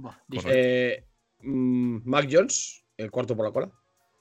Eh, 0.47 1.05
mm, 1.43 2.01
Mac 2.05 2.29
Jones, 2.31 2.85
el 2.99 3.11
cuarto 3.11 3.35
por 3.37 3.47
la 3.47 3.53
cola. 3.53 3.71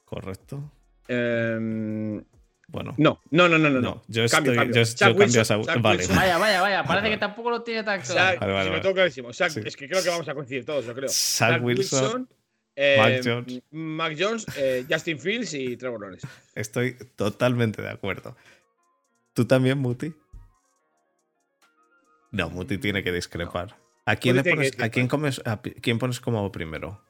Correcto. 0.05 0.71
Eh, 1.07 2.21
Bueno, 2.67 2.93
no, 2.97 3.19
no, 3.31 3.49
no, 3.49 3.57
no, 3.57 3.69
no. 3.69 4.01
Yo 4.07 4.25
Cambio, 4.29 4.53
estoy- 4.53 4.55
cambio. 4.55 4.75
yo- 4.77 4.85
Zach 4.85 5.09
yo 5.09 5.17
cambio 5.17 5.25
Wilson, 5.41 5.61
a 5.69 5.75
vale. 5.81 5.97
Wilson. 5.97 6.15
Vaya, 6.15 6.37
vaya, 6.37 6.61
vaya. 6.61 6.83
Parece 7.01 7.09
que 7.09 7.17
tampoco 7.17 7.49
lo 7.49 7.63
tiene 7.63 7.83
tan 7.83 7.99
claro. 7.99 8.39
Vale, 8.39 8.53
vale, 8.53 8.69
vale. 8.69 8.77
lo 8.77 8.81
tengo 8.81 8.95
clarísimo. 8.95 9.33
Zach- 9.33 9.49
Sí. 9.51 9.59
Es 9.65 9.75
que 9.75 9.89
creo 9.89 10.01
que 10.01 10.07
vamos 10.09 10.29
a 10.29 10.33
coincidir 10.33 10.63
todos, 10.63 10.85
yo 10.85 10.93
creo. 10.93 11.09
Zach 11.09 11.55
Zach 11.55 11.61
Wilson, 11.63 12.29
eh, 12.83 12.97
Mac 12.97 13.21
Jones. 13.23 13.61
Mac 13.71 14.15
Jones, 14.19 14.45
eh, 14.57 14.85
Justin 14.89 15.19
Fields 15.19 15.53
y 15.53 15.77
Trevor 15.77 16.01
Lawrence. 16.01 16.27
estoy 16.55 16.97
totalmente 17.15 17.81
de 17.81 17.89
acuerdo. 17.89 18.35
¿Tú 19.33 19.45
también, 19.45 19.77
Muti? 19.77 20.13
No, 22.31 22.49
Muti 22.49 22.77
tiene 22.77 23.03
que 23.03 23.11
discrepar. 23.11 23.75
¿A 24.05 24.15
quién, 24.15 24.35
le 24.35 24.43
que 24.43 24.49
pones, 24.49 24.79
¿a 24.79 24.89
quién, 24.89 25.07
comes, 25.07 25.41
a 25.45 25.61
pi- 25.61 25.75
quién 25.75 25.99
pones 25.99 26.19
como 26.19 26.51
primero? 26.51 27.03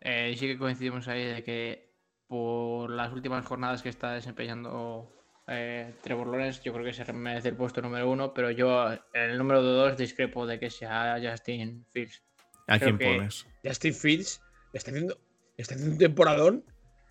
Eh, 0.00 0.34
sí 0.38 0.46
que 0.46 0.58
coincidimos 0.58 1.06
ahí 1.08 1.24
de 1.24 1.42
que 1.44 1.92
por 2.26 2.90
las 2.90 3.12
últimas 3.12 3.44
jornadas 3.44 3.82
que 3.82 3.88
está 3.90 4.12
desempeñando 4.12 5.12
eh, 5.48 5.94
Trevor 6.02 6.28
Lawrence 6.28 6.62
yo 6.64 6.72
creo 6.72 6.84
que 6.84 6.92
se 6.94 7.12
merece 7.12 7.50
el 7.50 7.56
puesto 7.56 7.82
número 7.82 8.08
uno, 8.10 8.32
pero 8.32 8.50
yo 8.50 8.90
en 8.90 9.00
el 9.30 9.38
número 9.38 9.62
dos 9.62 9.96
discrepo 9.98 10.46
de 10.46 10.58
que 10.58 10.70
sea 10.70 11.18
Justin 11.22 11.84
Fields. 11.90 12.22
¿A 12.68 12.78
Creo 12.78 12.96
quién 12.96 13.16
pones? 13.18 13.46
Justin 13.62 13.94
Fields 13.94 14.40
está 14.72 14.90
haciendo, 14.90 15.18
está 15.56 15.74
haciendo 15.74 15.92
un 15.94 15.98
temporadón 15.98 16.64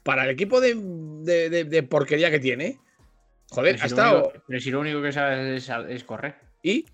para 0.04 0.24
el 0.24 0.30
equipo 0.32 0.60
de, 0.62 0.76
de- 0.76 1.50
de- 1.50 1.64
de 1.66 1.84
porquería 1.84 2.32
que 2.32 2.40
tiene. 2.40 2.80
Joder, 3.50 3.74
Pero 3.76 3.84
ha 3.84 3.88
estado. 3.88 4.24
único, 4.30 4.44
pero 4.48 4.60
si 4.60 4.72
lo 4.72 4.80
único 4.80 5.02
que 5.02 5.12
sabe 5.12 5.56
es, 5.56 5.70
es 5.70 6.04
correr. 6.04 6.36
Y 6.64 6.86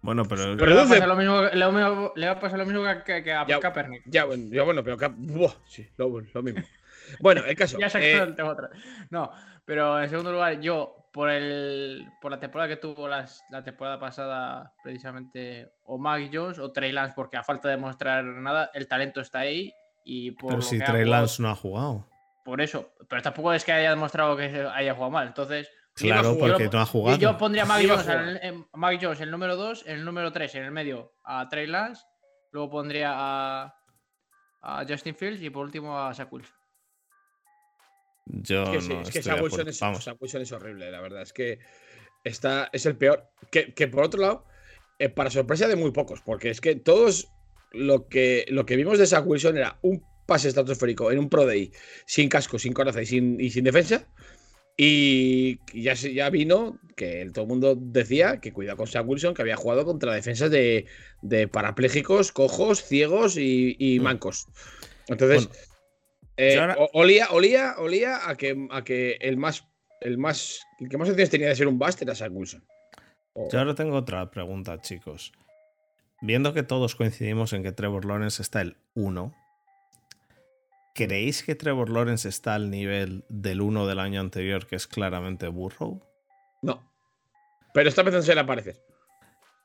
Bueno, 0.00 0.24
pero 0.24 0.56
Pero 0.56 0.70
le, 0.70 0.76
va 0.76 0.82
a 0.82 0.88
pasar 0.88 1.08
lo 1.08 1.16
mismo, 1.16 1.42
lo 1.42 1.72
mismo- 1.72 2.12
le 2.16 2.26
va 2.26 2.32
a 2.32 2.40
pasar 2.40 2.58
lo 2.58 2.64
mismo 2.66 2.82
que, 2.84 3.02
que- 3.04 3.22
que 3.24 3.32
a 3.32 3.46
Ya. 3.46 3.60
Kaepernick. 3.60 4.02
ya, 4.06 4.24
bueno, 4.24 4.44
ya 4.50 4.62
bueno, 4.62 4.82
pero. 4.84 4.96
cap- 4.96 5.14
buah, 5.16 5.52
sí, 5.66 5.86
lo, 5.96 6.20
lo 6.20 6.42
mismo. 6.42 6.62
Bueno, 7.20 7.42
el 7.46 7.56
caso. 7.56 7.78
Ya 7.78 7.88
se 7.88 7.98
eh, 8.00 8.18
el 8.18 8.34
tema 8.34 8.50
otra. 8.50 8.68
No, 9.10 9.30
pero 9.64 9.98
en 10.02 10.10
segundo 10.10 10.30
lugar, 10.30 10.60
yo, 10.60 11.08
por 11.10 11.30
el 11.30 12.06
por 12.20 12.30
la 12.30 12.38
temporada 12.38 12.68
que 12.68 12.76
tuvo 12.76 13.08
las- 13.08 13.42
la 13.50 13.64
temporada 13.64 13.98
pasada, 13.98 14.74
precisamente, 14.84 15.70
o 15.84 15.96
Mac 15.98 16.28
Jones 16.32 16.58
o 16.58 16.70
Trey 16.70 16.92
Lance, 16.92 17.14
porque 17.16 17.38
a 17.38 17.42
falta 17.42 17.68
de 17.70 17.78
mostrar 17.78 18.24
nada, 18.24 18.70
el 18.74 18.86
talento 18.88 19.20
está 19.22 19.38
ahí. 19.40 19.72
Y 20.10 20.30
por 20.30 20.50
pero 20.50 20.62
si 20.62 20.78
Trey 20.78 21.04
jugado- 21.04 21.10
Lance 21.10 21.42
no 21.42 21.50
ha 21.50 21.54
jugado. 21.54 22.08
por 22.44 22.62
eso. 22.62 22.92
Pero 23.10 23.20
tampoco 23.20 23.52
es 23.52 23.62
que 23.62 23.72
haya 23.72 23.90
demostrado 23.90 24.34
que 24.36 24.44
haya 24.44 24.94
jugado 24.94 25.10
mal. 25.10 25.26
Entonces, 25.28 25.68
Claro, 25.94 26.38
porque 26.38 26.64
Yo- 26.64 26.70
no 26.70 26.80
ha 26.80 26.84
y 26.84 26.86
jugado. 26.86 27.18
yo 27.18 27.36
pondría 27.36 27.64
a 27.64 27.66
a 27.66 28.04
Jones, 28.04 28.40
Mac 28.72 28.98
Jones 29.02 29.20
el 29.20 29.30
número 29.32 29.56
2, 29.56 29.84
el 29.86 30.04
número 30.04 30.32
3 30.32 30.54
en 30.54 30.62
el 30.64 30.70
medio 30.70 31.12
a 31.24 31.48
Trey 31.48 31.66
Lance, 31.66 32.04
luego 32.52 32.70
pondría 32.70 33.10
a, 33.14 33.74
a 34.62 34.84
Justin 34.88 35.16
Fields 35.16 35.42
y 35.42 35.50
por 35.50 35.64
último 35.66 35.98
a 35.98 36.14
Zach 36.14 36.32
Wilson. 36.32 36.54
Yo 38.26 38.62
Es 38.62 38.68
que, 38.70 38.80
sí, 38.80 38.88
no 38.94 39.00
es 39.00 39.10
que 39.10 39.18
Wilson 39.18 39.68
es, 39.68 39.80
Wilson 40.20 40.42
horrible, 40.52 40.90
la 40.90 41.00
verdad. 41.00 41.22
Es 41.22 41.32
que 41.32 41.58
está, 42.24 42.68
es 42.72 42.86
el 42.86 42.96
peor. 42.96 43.28
Que, 43.50 43.74
que 43.74 43.88
por 43.88 44.04
otro 44.04 44.20
lado, 44.20 44.44
eh, 44.98 45.08
para 45.08 45.30
sorpresa 45.30 45.66
de 45.66 45.76
muy 45.76 45.90
pocos, 45.92 46.20
porque 46.22 46.50
es 46.50 46.60
que 46.60 46.76
todos 46.76 47.28
lo 47.72 48.08
que, 48.08 48.44
lo 48.48 48.64
que 48.66 48.76
vimos 48.76 48.98
de 48.98 49.06
Zach 49.06 49.24
Wilson 49.26 49.56
era 49.58 49.78
un 49.82 50.02
pase 50.26 50.48
estratosférico 50.48 51.10
en 51.10 51.18
un 51.18 51.28
Pro 51.28 51.46
Day, 51.46 51.72
sin 52.06 52.28
casco, 52.28 52.58
sin 52.58 52.72
coraza 52.72 53.00
y 53.02 53.06
sin, 53.06 53.40
y 53.40 53.50
sin 53.50 53.64
defensa. 53.64 54.06
Y 54.76 55.58
ya, 55.74 55.96
se- 55.96 56.14
ya 56.14 56.30
vino 56.30 56.78
que 56.96 57.28
todo 57.34 57.42
el 57.44 57.48
mundo 57.48 57.74
decía 57.76 58.40
que 58.40 58.52
cuidado 58.52 58.76
con 58.76 58.86
Zach 58.86 59.04
Wilson, 59.06 59.34
que 59.34 59.42
había 59.42 59.56
jugado 59.56 59.84
contra 59.84 60.14
defensas 60.14 60.50
de, 60.50 60.86
de 61.22 61.48
parapléjicos, 61.48 62.30
cojos, 62.30 62.84
ciegos 62.84 63.36
y, 63.36 63.74
y 63.78 63.98
Mm. 63.98 64.02
mancos. 64.02 64.46
Entonces, 65.08 65.46
Bueno, 65.48 65.60
eh, 66.36 66.58
ahora- 66.58 66.76
olía, 66.92 67.28
olía, 67.32 67.74
olía 67.78 68.28
a 68.28 68.36
que, 68.36 68.68
a 68.70 68.84
que 68.84 69.12
el 69.20 69.36
más, 69.36 69.66
el 70.00 70.16
más, 70.16 70.60
el 70.78 70.88
que 70.88 70.96
más 70.96 71.08
opciones 71.08 71.30
tenía 71.30 71.48
de 71.48 71.56
ser 71.56 71.66
un 71.66 71.78
bust 71.78 72.00
era 72.02 72.14
Zach 72.14 72.30
Wilson. 72.32 72.64
Yo 73.50 73.58
ahora 73.58 73.74
tengo 73.74 73.96
otra 73.96 74.30
pregunta, 74.30 74.80
chicos. 74.80 75.32
Viendo 76.20 76.52
que 76.52 76.62
todos 76.62 76.94
coincidimos 76.96 77.52
en 77.52 77.62
que 77.62 77.72
Trevor 77.72 78.04
Lawrence 78.04 78.42
está 78.42 78.60
el 78.60 78.76
1, 78.94 79.34
¿creéis 80.94 81.42
que 81.44 81.54
Trevor 81.54 81.90
Lawrence 81.90 82.28
está 82.28 82.54
al 82.54 82.70
nivel 82.70 83.24
del 83.28 83.60
1 83.60 83.86
del 83.86 84.00
año 84.00 84.20
anterior, 84.20 84.66
que 84.66 84.76
es 84.76 84.86
claramente 84.86 85.48
Burrow? 85.48 86.02
no. 86.62 86.86
Pero 87.74 87.90
está 87.90 88.00
empezando 88.00 88.32
a 88.32 88.34
le 88.34 88.40
aparecer. 88.40 88.82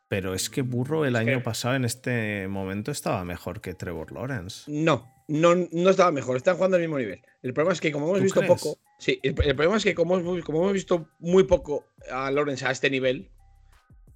Pero 0.09 0.35
es 0.35 0.49
que 0.49 0.61
Burrow 0.61 1.05
el 1.05 1.15
Es 1.15 1.21
año 1.21 1.37
que- 1.37 1.43
pasado 1.43 1.73
en 1.75 1.85
este 1.85 2.47
momento 2.49 2.91
estaba 2.91 3.23
mejor 3.23 3.61
que 3.61 3.73
Trevor 3.73 4.11
Lawrence. 4.11 4.69
No, 4.69 5.09
no, 5.29 5.55
no 5.55 5.89
estaba 5.89 6.11
mejor, 6.11 6.35
están 6.37 6.55
jugando 6.57 6.75
al 6.75 6.81
mismo 6.83 6.99
nivel. 6.99 7.21
El 7.41 7.53
problema 7.53 7.73
es 7.73 7.81
que 7.81 7.91
como 7.91 8.05
hemos 8.07 8.17
¿Tú 8.19 8.23
visto 8.25 8.41
crees? 8.41 8.61
poco, 8.61 8.77
sí, 8.99 9.19
el, 9.23 9.29
el 9.43 9.55
problema 9.55 9.77
es 9.77 9.83
que 9.85 9.95
como, 9.95 10.19
hemos- 10.19 10.43
como 10.43 10.59
hemos 10.59 10.73
visto 10.73 11.07
muy 11.19 11.45
poco 11.45 11.85
a 12.11 12.29
Lawrence 12.29 12.67
a 12.67 12.71
este 12.71 12.89
nivel, 12.91 13.31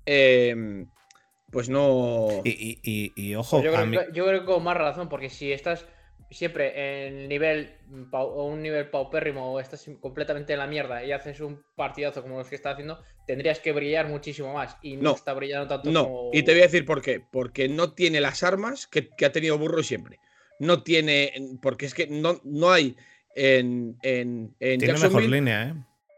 eh, 0.05 0.85
pues 1.51 1.69
no. 1.69 2.27
Y, 2.43 2.49
y- 2.49 2.79
y- 2.83 3.13
y 3.29 3.35
ojo, 3.35 3.57
Pues 3.61 3.65
yo, 3.65 3.73
creo 3.73 3.85
mí- 3.87 3.97
que, 3.97 4.05
yo 4.13 4.25
creo 4.25 4.39
que 4.41 4.45
con 4.45 4.63
más 4.63 4.77
razón, 4.77 5.09
porque 5.09 5.29
si 5.29 5.51
estás 5.51 5.85
siempre 6.29 7.07
en 7.07 7.29
nivel 7.29 7.71
o 8.11 8.47
un 8.47 8.61
nivel 8.61 8.89
paupérrimo 8.89 9.53
o 9.53 9.59
estás 9.61 9.89
completamente 10.01 10.51
en 10.51 10.59
la 10.59 10.67
mierda 10.67 11.01
y 11.05 11.13
haces 11.13 11.39
un 11.39 11.63
partidazo 11.77 12.21
como 12.21 12.37
los 12.37 12.49
que 12.49 12.55
está 12.55 12.71
haciendo, 12.71 13.01
tendrías 13.25 13.59
que 13.59 13.71
brillar 13.71 14.09
muchísimo 14.09 14.53
más 14.53 14.75
y 14.81 14.97
no, 14.97 15.03
No. 15.03 15.15
está 15.15 15.33
brillando 15.33 15.67
tanto 15.69 15.89
No, 15.89 16.03
como... 16.03 16.29
y 16.33 16.43
te 16.43 16.51
voy 16.51 16.59
a 16.61 16.65
decir 16.65 16.85
por 16.85 17.01
qué. 17.01 17.21
Porque 17.31 17.69
no 17.69 17.93
tiene 17.93 18.19
las 18.19 18.43
armas 18.43 18.87
que, 18.87 19.07
que 19.09 19.25
ha 19.25 19.31
tenido 19.31 19.57
Burro 19.57 19.83
siempre. 19.83 20.19
No 20.59 20.83
tiene. 20.83 21.31
Porque 21.61 21.85
es 21.85 21.93
que 21.93 22.07
no, 22.07 22.41
no 22.43 22.71
hay 22.71 22.97
en, 23.35 23.95
en, 24.01 24.53
en 24.59 24.79
tiene 24.79 24.99
mejor 24.99 25.23
línea, 25.23 25.69
¿eh? 25.69 25.73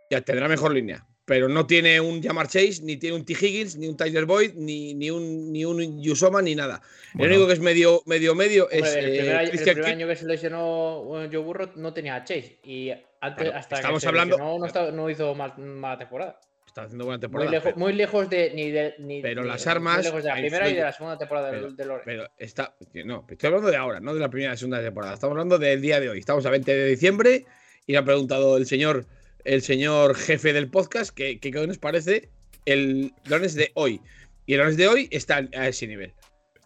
Ya 0.10 0.22
tendrá 0.22 0.48
mejor 0.48 0.74
línea. 0.74 1.06
Pero 1.30 1.48
no 1.48 1.68
tiene 1.68 2.02
un 2.02 2.24
Jamar 2.24 2.48
Chase, 2.48 2.80
ni 2.82 2.98
tiene 2.98 3.16
un 3.16 3.24
T. 3.24 3.34
Higgins, 3.34 3.78
ni 3.78 3.88
un 3.88 3.96
Tyler 3.96 4.26
Boyd, 4.26 4.54
ni, 4.56 4.96
ni 4.96 5.12
un 5.12 5.54
ni 5.54 5.64
un 5.64 6.02
Yusoma, 6.02 6.42
ni 6.42 6.56
nada. 6.56 6.82
Bueno, 7.14 7.32
el 7.34 7.38
único 7.38 7.48
que 7.48 7.54
es 7.54 7.60
medio, 7.60 8.02
medio, 8.08 8.34
medio 8.34 8.64
Hombre, 8.64 8.80
es. 8.80 8.96
el 8.96 9.06
eh, 9.06 9.18
primer, 9.20 9.36
año, 9.36 9.44
el 9.44 9.50
Christian 9.52 9.74
primer 9.76 9.86
Kirk. 9.92 9.98
año 10.00 10.08
que 10.08 10.16
se 10.16 10.26
lesionó 10.26 11.04
Joe 11.32 11.38
Burrow 11.38 11.70
no 11.76 11.94
tenía 11.94 12.16
a 12.16 12.24
Chase 12.24 12.60
y 12.64 12.90
antes, 13.22 13.44
Claro, 13.44 13.58
hasta 13.60 13.76
estamos 13.76 13.98
que 14.00 14.02
se 14.02 14.08
hablando- 14.08 14.38
lesionó 14.38 14.58
no, 14.60 14.66
estaba- 14.66 14.92
no 14.92 15.08
hizo 15.10 15.36
mal- 15.36 15.54
mala 15.60 16.00
temporada. 16.00 16.40
Está 16.66 16.82
haciendo 16.84 17.06
buena 17.06 17.18
Muy 17.18 17.22
temporada. 17.22 17.52
lejos, 17.52 17.64
pero- 17.66 17.78
muy 17.78 17.94
lejos 17.94 18.30
de 18.30 18.52
ni 18.56 18.72
de 18.72 18.96
ni 18.98 19.22
Pero 19.22 19.44
ni- 19.44 19.48
las 19.50 19.64
muy 19.66 19.72
armas 19.72 20.04
lejos 20.06 20.24
de 20.24 20.30
la 20.30 20.36
primera 20.36 20.68
y 20.70 20.74
de 20.74 20.82
la 20.82 20.92
segunda 20.94 21.18
temporada 21.20 21.52
Pero- 21.52 21.72
de 21.72 21.86
Lawrence. 21.86 22.06
Pero 22.06 22.28
está. 22.40 22.76
No, 23.06 23.26
estoy 23.30 23.48
hablando 23.48 23.70
de 23.70 23.78
ahora, 23.78 24.00
no 24.00 24.16
de 24.16 24.20
la 24.20 24.30
primera 24.30 24.56
y 24.56 24.58
segunda 24.58 24.82
temporada. 24.82 25.14
Estamos 25.14 25.34
hablando 25.34 25.60
del 25.60 25.80
día 25.80 26.00
de 26.00 26.10
hoy. 26.10 26.18
Estamos 26.20 26.44
a 26.48 26.50
20 26.50 26.76
de 26.76 26.88
diciembre 26.88 27.46
y 27.86 27.92
le 27.92 27.98
ha 28.00 28.04
preguntado 28.04 28.58
el 28.58 28.66
señor, 28.66 29.06
el 29.46 29.62
señor 29.62 30.16
jefe 30.16 30.54
del 30.54 30.70
podcast 30.70 31.12
que 31.12 31.40
qué 31.40 31.52
nos 31.52 31.78
parece 31.78 32.30
el 32.66 33.14
Lawrence 33.26 33.58
de 33.58 33.72
hoy. 33.76 34.02
Y 34.46 34.54
el 34.54 34.60
Lawrence 34.60 34.82
de 34.82 34.88
hoy 34.88 35.08
está 35.12 35.48
a 35.56 35.68
ese 35.68 35.88
nivel. 35.88 36.14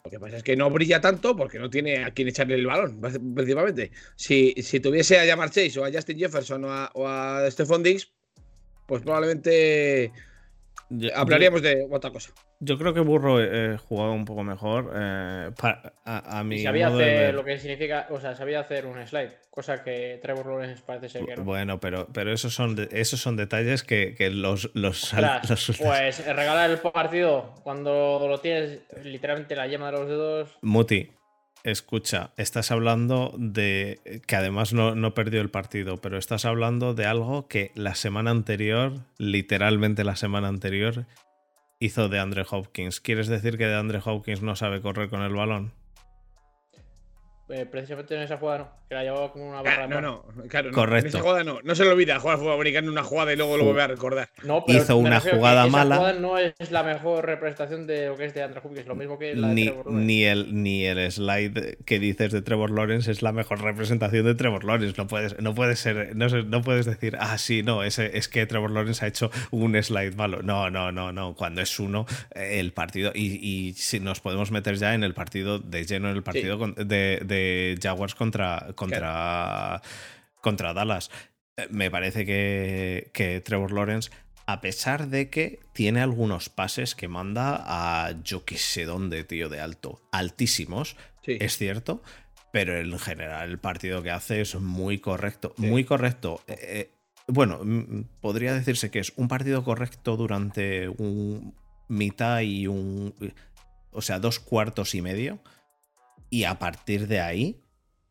Lo 0.06 0.12
que 0.12 0.20
pasa 0.20 0.38
es 0.38 0.44
que 0.44 0.58
no 0.58 0.70
brilla 0.70 1.00
tanto 1.00 1.36
porque 1.36 1.60
no 1.60 1.70
tiene 1.70 2.04
a 2.04 2.12
quien 2.12 2.28
echarle 2.28 2.56
el 2.56 2.66
balón, 2.66 3.00
principalmente. 3.36 3.92
Si, 4.18 4.54
si 4.62 4.80
tuviese 4.82 5.18
a 5.18 5.26
Jamar 5.26 5.50
Chase 5.50 5.80
o 5.80 5.86
a 5.86 5.92
Justin 5.92 6.20
Jefferson 6.20 6.66
o 6.66 6.72
a, 6.72 6.92
o 6.94 7.08
a 7.08 7.50
Stephon 7.50 7.84
Diggs, 7.84 8.12
pues 8.86 9.02
probablemente 9.02 10.12
yo- 10.98 11.10
hablaríamos 11.16 11.62
de 11.62 11.88
otra 11.92 12.12
cosa. 12.12 12.32
Yo 12.60 12.78
creo 12.78 12.94
que 12.94 13.00
Burro 13.02 13.42
eh, 13.44 13.78
jugaba 13.78 14.12
un 14.12 14.26
poco 14.26 14.44
mejor. 14.44 14.92
eh, 14.96 15.52
pa- 15.60 15.94
a, 16.06 16.40
a 16.40 16.44
mi 16.44 16.56
Y 16.56 16.64
sabía 16.64 16.88
modo 16.90 17.00
de 17.00 17.04
hacer 17.06 17.18
ver. 17.26 17.34
lo 17.36 17.44
que 17.44 17.58
significa, 17.60 18.08
o 18.10 18.20
sea, 18.20 18.36
sabía 18.36 18.60
hacer 18.62 18.86
un 18.86 19.06
slide, 19.06 19.32
cosa 19.50 19.84
que 19.84 20.20
Trevor 20.22 20.46
Lawrence 20.48 20.84
parece 20.86 21.10
ser 21.10 21.26
que 21.26 21.36
no. 21.36 21.44
Bueno, 21.44 21.80
pero, 21.80 22.08
pero 22.14 22.32
esos, 22.32 22.54
son 22.54 22.76
esos 22.92 23.20
son 23.20 23.36
detalles 23.38 23.84
que, 23.84 24.16
que 24.16 24.30
los, 24.30 24.72
los, 24.74 25.04
Ostras, 25.14 25.50
los- 25.50 25.78
pues 25.78 26.26
regalar 26.26 26.70
el 26.70 26.78
partido 26.80 27.54
cuando 27.64 28.26
lo 28.28 28.40
tienes 28.40 28.80
literalmente 29.04 29.56
la 29.56 29.68
yema 29.68 29.88
de 29.88 29.92
los 29.98 30.08
dedos. 30.08 30.58
Muti, 30.62 31.12
escucha, 31.64 32.32
estás 32.38 32.72
hablando 32.72 33.34
de 33.38 34.22
que 34.28 34.36
además 34.36 34.74
no, 34.74 34.96
no 34.96 35.14
perdió 35.14 35.42
el 35.42 35.50
partido, 35.50 35.98
pero 35.98 36.18
estás 36.18 36.46
hablando 36.46 36.94
de 36.94 37.06
algo 37.06 37.48
que 37.48 37.72
la 37.76 37.96
semana 37.96 38.32
anterior, 38.32 38.94
literalmente 39.18 40.04
la 40.04 40.16
semana 40.16 40.50
anterior, 40.50 41.06
hizo 41.80 42.10
de 42.10 42.20
Andre 42.20 42.46
Hopkins. 42.50 43.00
¿Quieres 43.00 43.28
decir 43.28 43.58
que 43.58 43.66
de 43.66 43.76
Andre 43.76 44.02
Hopkins 44.04 44.42
no 44.42 44.56
sabe 44.56 44.82
correr 44.82 45.10
con 45.10 45.22
el 45.22 45.34
balón? 45.34 45.74
Eh, 47.50 47.66
precisamente 47.66 48.16
en 48.16 48.22
esa 48.22 48.38
jugada 48.38 48.60
no, 48.60 48.70
que 48.88 48.96
la 48.96 49.04
llevaba 49.04 49.32
como 49.32 49.50
una 49.50 49.62
barra. 49.62 49.84
Ah, 49.84 49.88
no, 49.88 50.02
no, 50.02 50.24
claro, 50.48 50.70
no. 50.72 50.76
Correcto. 50.76 51.08
En 51.08 51.10
esa 51.10 51.20
jugada 51.20 51.44
no. 51.44 51.60
No 51.64 51.76
se 51.76 51.84
le 51.84 51.90
olvida 51.92 52.20
jugar 52.20 52.38
fútbol 52.38 52.54
americano 52.54 52.88
en 52.88 52.92
una 52.94 53.04
jugada 53.04 53.34
y 53.34 53.36
luego 53.36 53.58
lo 53.58 53.66
vuelve 53.66 53.82
a 53.84 53.88
recordar. 53.88 54.30
No, 54.44 54.64
pero 54.66 54.80
Hizo 54.80 54.98
una 54.98 55.20
jugada 55.20 55.64
esa 55.64 55.72
mala. 55.72 55.96
jugada 55.98 56.20
no 56.20 56.38
es 56.38 56.72
la 56.72 56.84
mejor 56.84 57.26
representación 57.26 57.86
de 57.86 58.08
lo 58.08 58.16
que 58.18 58.26
es 58.26 58.34
de 58.34 58.44
Andrew 58.44 58.62
Hopkins, 58.64 58.88
lo 58.88 58.96
mismo 58.96 59.20
que 59.20 59.36
la 59.36 59.50
de 59.50 59.54
Ni, 59.56 59.66
Trevor 59.66 59.86
Lawrence. 59.88 60.06
ni, 60.06 60.24
el, 60.24 60.64
ni 60.64 60.86
el 60.86 61.12
slide 61.12 61.78
que 61.86 62.00
dices 62.00 62.32
de 62.32 62.42
Trevor 62.42 62.72
Lawrence 62.72 63.12
es 63.12 63.22
la 63.22 63.32
mejor 63.34 63.62
representación 63.62 64.26
de 64.26 64.36
Trevor 64.36 64.64
Lawrence. 64.64 64.96
No 64.98 65.08
puedes, 65.08 65.40
no 65.42 65.54
puedes 65.54 65.80
ser, 65.80 66.16
no, 66.16 66.28
no 66.30 66.62
puedes 66.62 66.86
decir, 66.86 67.18
ah, 67.20 67.38
sí, 67.38 67.62
no, 67.62 67.84
ese, 67.84 68.18
es 68.18 68.30
que 68.30 68.46
Trevor 68.46 68.72
Lawrence 68.72 69.04
ha 69.04 69.08
hecho 69.10 69.30
un 69.52 69.82
slide 69.84 70.16
malo. 70.16 70.42
No, 70.44 70.70
no, 70.70 70.92
no, 70.92 71.12
no. 71.12 71.36
Cuando 71.36 71.62
es 71.62 71.78
uno, 71.80 72.06
el 72.36 72.72
partido. 72.72 73.12
Y, 73.14 73.40
y 73.46 73.74
si 73.74 74.00
nos 74.00 74.22
podemos 74.22 74.52
meter 74.52 74.76
ya 74.76 74.94
en 74.94 75.04
el 75.04 75.14
partido 75.14 75.60
de 75.60 75.84
lleno, 75.86 76.10
en 76.10 76.16
el 76.16 76.24
partido 76.24 76.58
con- 76.58 76.76
de, 76.76 77.20
de 77.26 77.33
Jaguars 77.82 78.16
contra, 78.16 78.68
contra, 78.76 79.82
contra 80.42 80.74
Dallas. 80.74 81.10
Eh, 81.58 81.68
Me 81.70 81.90
parece 81.92 82.26
que, 82.26 83.12
que 83.14 83.42
Trevor 83.42 83.72
Lawrence 83.72 84.10
a 84.46 84.60
pesar 84.60 85.08
de 85.08 85.30
que 85.30 85.60
tiene 85.74 86.02
algunos 86.02 86.50
pases 86.50 86.96
que 86.96 87.08
manda 87.08 87.64
a 87.66 88.12
yo 88.24 88.44
que 88.44 88.58
sé 88.58 88.84
dónde, 88.84 89.24
tío, 89.24 89.48
de 89.50 89.62
alto, 89.62 90.02
altísimos, 90.12 90.98
Sí. 91.24 91.38
es 91.40 91.58
cierto, 91.58 92.04
pero 92.52 92.78
en 92.78 93.00
general 93.00 93.50
el 93.50 93.58
partido 93.60 94.04
que 94.04 94.12
hace 94.12 94.42
es 94.42 94.56
muy 94.56 95.00
correcto, 95.00 95.54
Sí. 95.58 95.66
muy 95.66 95.86
correcto. 95.86 96.42
Eh, 96.48 96.58
eh, 96.62 96.92
bueno, 97.28 97.62
mm, 97.64 98.02
podría 98.20 98.54
decirse 98.54 98.92
que 98.92 99.00
es 99.00 99.14
un 99.16 99.30
partido 99.30 99.64
correcto 99.64 100.18
durante 100.18 100.90
un 100.90 101.56
mitad 101.88 102.42
y 102.42 102.68
un, 102.68 103.14
o 103.92 104.02
sea, 104.02 104.20
dos 104.20 104.40
cuartos 104.40 104.94
y 104.96 105.02
medio, 105.02 105.40
y 106.34 106.46
a 106.46 106.58
partir 106.58 107.08
de 107.08 107.20
ahí 107.20 107.62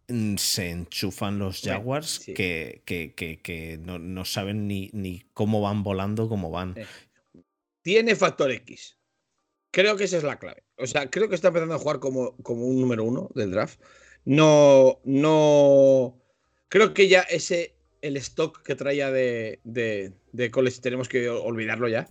mm, 0.08 0.36
se 0.36 0.70
enchufan 0.70 1.38
los 1.40 1.60
Jaguars 1.60 2.20
sí. 2.24 2.34
que, 2.34 2.82
que- 2.84 3.14
que- 3.14 3.40
que 3.40 3.78
no, 3.78 3.98
no 3.98 4.24
saben 4.24 4.68
ni, 4.68 4.90
ni 4.92 5.24
cómo 5.34 5.60
van 5.60 5.82
volando, 5.82 6.28
cómo 6.28 6.50
van. 6.50 6.76
Tiene 7.82 8.14
factor 8.14 8.50
X. 8.52 8.96
Creo 9.72 9.96
que 9.96 10.04
esa 10.04 10.18
es 10.18 10.22
la 10.22 10.38
clave. 10.38 10.62
O 10.76 10.86
sea, 10.86 11.10
creo 11.10 11.28
que 11.28 11.34
está 11.34 11.48
empezando 11.48 11.74
a 11.74 11.78
jugar 11.78 11.98
como, 11.98 12.36
como 12.42 12.66
un 12.66 12.80
número 12.80 13.04
uno 13.04 13.30
del 13.34 13.50
draft. 13.50 13.80
No, 14.24 15.00
no. 15.04 16.20
Creo 16.68 16.94
que 16.94 17.08
ya 17.08 17.22
ese, 17.22 17.74
el 18.02 18.16
stock 18.18 18.62
que 18.62 18.76
traía 18.76 19.10
de, 19.10 19.60
de, 19.64 20.12
de 20.32 20.50
college, 20.50 20.80
tenemos 20.80 21.08
que 21.08 21.28
olvidarlo 21.28 21.88
ya. 21.88 22.08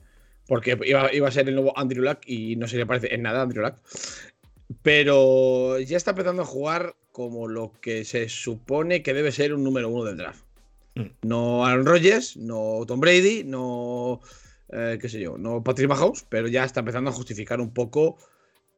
Porque 0.47 0.77
iba, 0.83 1.13
iba 1.13 1.27
a 1.27 1.31
ser 1.31 1.47
el 1.47 1.55
nuevo 1.55 1.77
Andrew 1.77 2.03
Luck 2.03 2.19
y 2.25 2.57
no 2.57 2.67
se 2.67 2.75
le 2.77 2.85
parece 2.85 3.13
en 3.13 3.21
nada 3.21 3.39
a 3.39 3.43
Andrew 3.43 3.63
Luck. 3.63 3.75
Pero 4.83 5.79
ya 5.79 5.97
está 5.97 6.11
empezando 6.11 6.41
a 6.41 6.45
jugar 6.45 6.95
como 7.11 7.47
lo 7.47 7.71
que 7.81 8.03
se 8.05 8.29
supone 8.29 9.03
que 9.03 9.13
debe 9.13 9.31
ser 9.31 9.53
un 9.53 9.63
número 9.63 9.89
uno 9.89 10.05
del 10.05 10.17
draft. 10.17 10.43
Mm. 10.95 11.05
No 11.23 11.65
Aaron 11.65 11.85
Rodgers, 11.85 12.35
no 12.37 12.81
Tom 12.87 12.99
Brady, 12.99 13.43
no 13.43 14.21
eh, 14.73 14.97
qué 15.01 15.09
sé 15.09 15.19
yo, 15.19 15.37
no 15.37 15.63
Patrick 15.63 15.89
Mahomes, 15.89 16.25
pero 16.29 16.47
ya 16.47 16.63
está 16.63 16.79
empezando 16.79 17.09
a 17.09 17.13
justificar 17.13 17.59
un 17.61 17.73
poco 17.73 18.17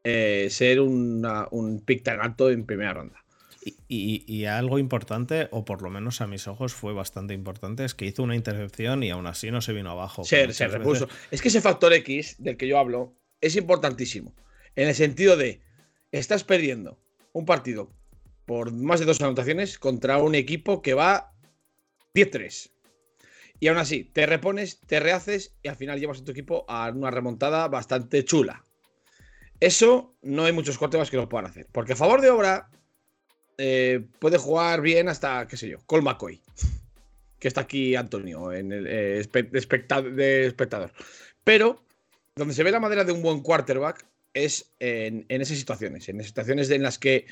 eh, 0.03 0.48
ser 0.50 0.81
una- 0.81 1.48
un 1.51 1.79
pick 1.79 2.03
tan 2.03 2.19
alto 2.19 2.50
en 2.50 2.65
primera 2.65 2.93
ronda. 2.93 3.24
Y, 3.63 3.75
y- 3.88 4.25
y 4.27 4.45
algo 4.45 4.77
importante, 4.77 5.48
o 5.51 5.63
por 5.63 5.81
lo 5.81 5.89
menos 5.89 6.19
a 6.19 6.27
mis 6.27 6.48
ojos 6.50 6.74
fue 6.74 6.91
bastante 6.93 7.33
importante, 7.33 7.86
es 7.86 7.95
que 7.95 8.05
hizo 8.05 8.22
una 8.24 8.36
intercepción 8.36 9.03
y 9.03 9.12
aún 9.12 9.25
así 9.27 9.50
no 9.51 9.62
se 9.62 9.72
vino 9.72 9.91
abajo. 9.91 10.25
Se, 10.25 10.51
se 10.51 10.67
repuso. 10.67 11.05
veces- 11.07 11.22
Es 11.31 11.41
que 11.41 11.48
ese 11.48 11.62
factor 11.62 11.93
X 11.93 12.36
del 12.39 12.57
que 12.57 12.67
yo 12.67 12.77
hablo 12.77 13.13
es 13.39 13.55
importantísimo. 13.55 14.33
En 14.75 14.89
el 14.89 14.95
sentido 14.95 15.38
de, 15.38 15.62
estás 16.20 16.43
perdiendo 16.43 17.00
un 17.34 17.46
partido 17.46 17.91
por 18.46 18.72
más 18.72 19.00
de 19.00 19.05
dos 19.05 19.22
anotaciones 19.22 19.79
contra 19.79 20.17
un 20.20 20.36
equipo 20.36 20.82
que 20.82 20.93
va 20.93 21.34
10-3. 22.13 22.72
Y 23.60 23.67
aún 23.67 23.77
así, 23.77 24.03
te 24.03 24.25
repones, 24.25 24.79
te 24.82 25.00
rehaces 25.00 25.55
y 25.63 25.70
al 25.70 25.75
final 25.75 26.00
llevas 26.00 26.20
a 26.20 26.24
tu 26.24 26.32
equipo 26.32 26.65
a 26.67 26.89
una 26.89 27.12
remontada 27.12 27.67
bastante 27.67 28.24
chula. 28.25 28.63
Eso 29.60 30.15
no 30.22 30.46
hay 30.46 30.51
muchos 30.51 30.77
quarterbacks 30.77 31.10
que 31.10 31.17
lo 31.17 31.29
puedan 31.29 31.50
hacer. 31.50 31.67
Porque 31.72 31.93
a 31.93 31.96
favor 31.96 32.22
de 32.22 32.29
obra 32.29 32.70
eh, 33.58 34.05
puede 34.20 34.38
jugar 34.38 34.82
bien 34.82 35.08
hasta, 35.08 35.48
qué 35.48 35.58
sé 35.58 35.70
yo, 35.70 35.77
Col 35.86 36.03
McCoy. 36.03 36.41
Que 37.39 37.48
está 37.48 37.62
aquí 37.62 37.96
Antonio, 37.96 38.51
en 38.51 38.72
el 38.72 38.86
eh, 38.88 39.25
de 39.32 40.46
espectador. 40.46 40.91
Pero 41.43 41.84
donde 42.36 42.53
se 42.53 42.63
ve 42.63 42.72
la 42.72 42.79
madera 42.79 43.03
de 43.03 43.13
un 43.13 43.22
buen 43.22 43.41
quarterback 43.41 44.05
es 44.34 44.74
en, 44.80 45.25
esas 45.30 45.58
situaciones. 45.58 46.08
En 46.10 46.24
situaciones 46.24 46.70
en 46.70 46.84
las 46.84 46.98
que 47.00 47.25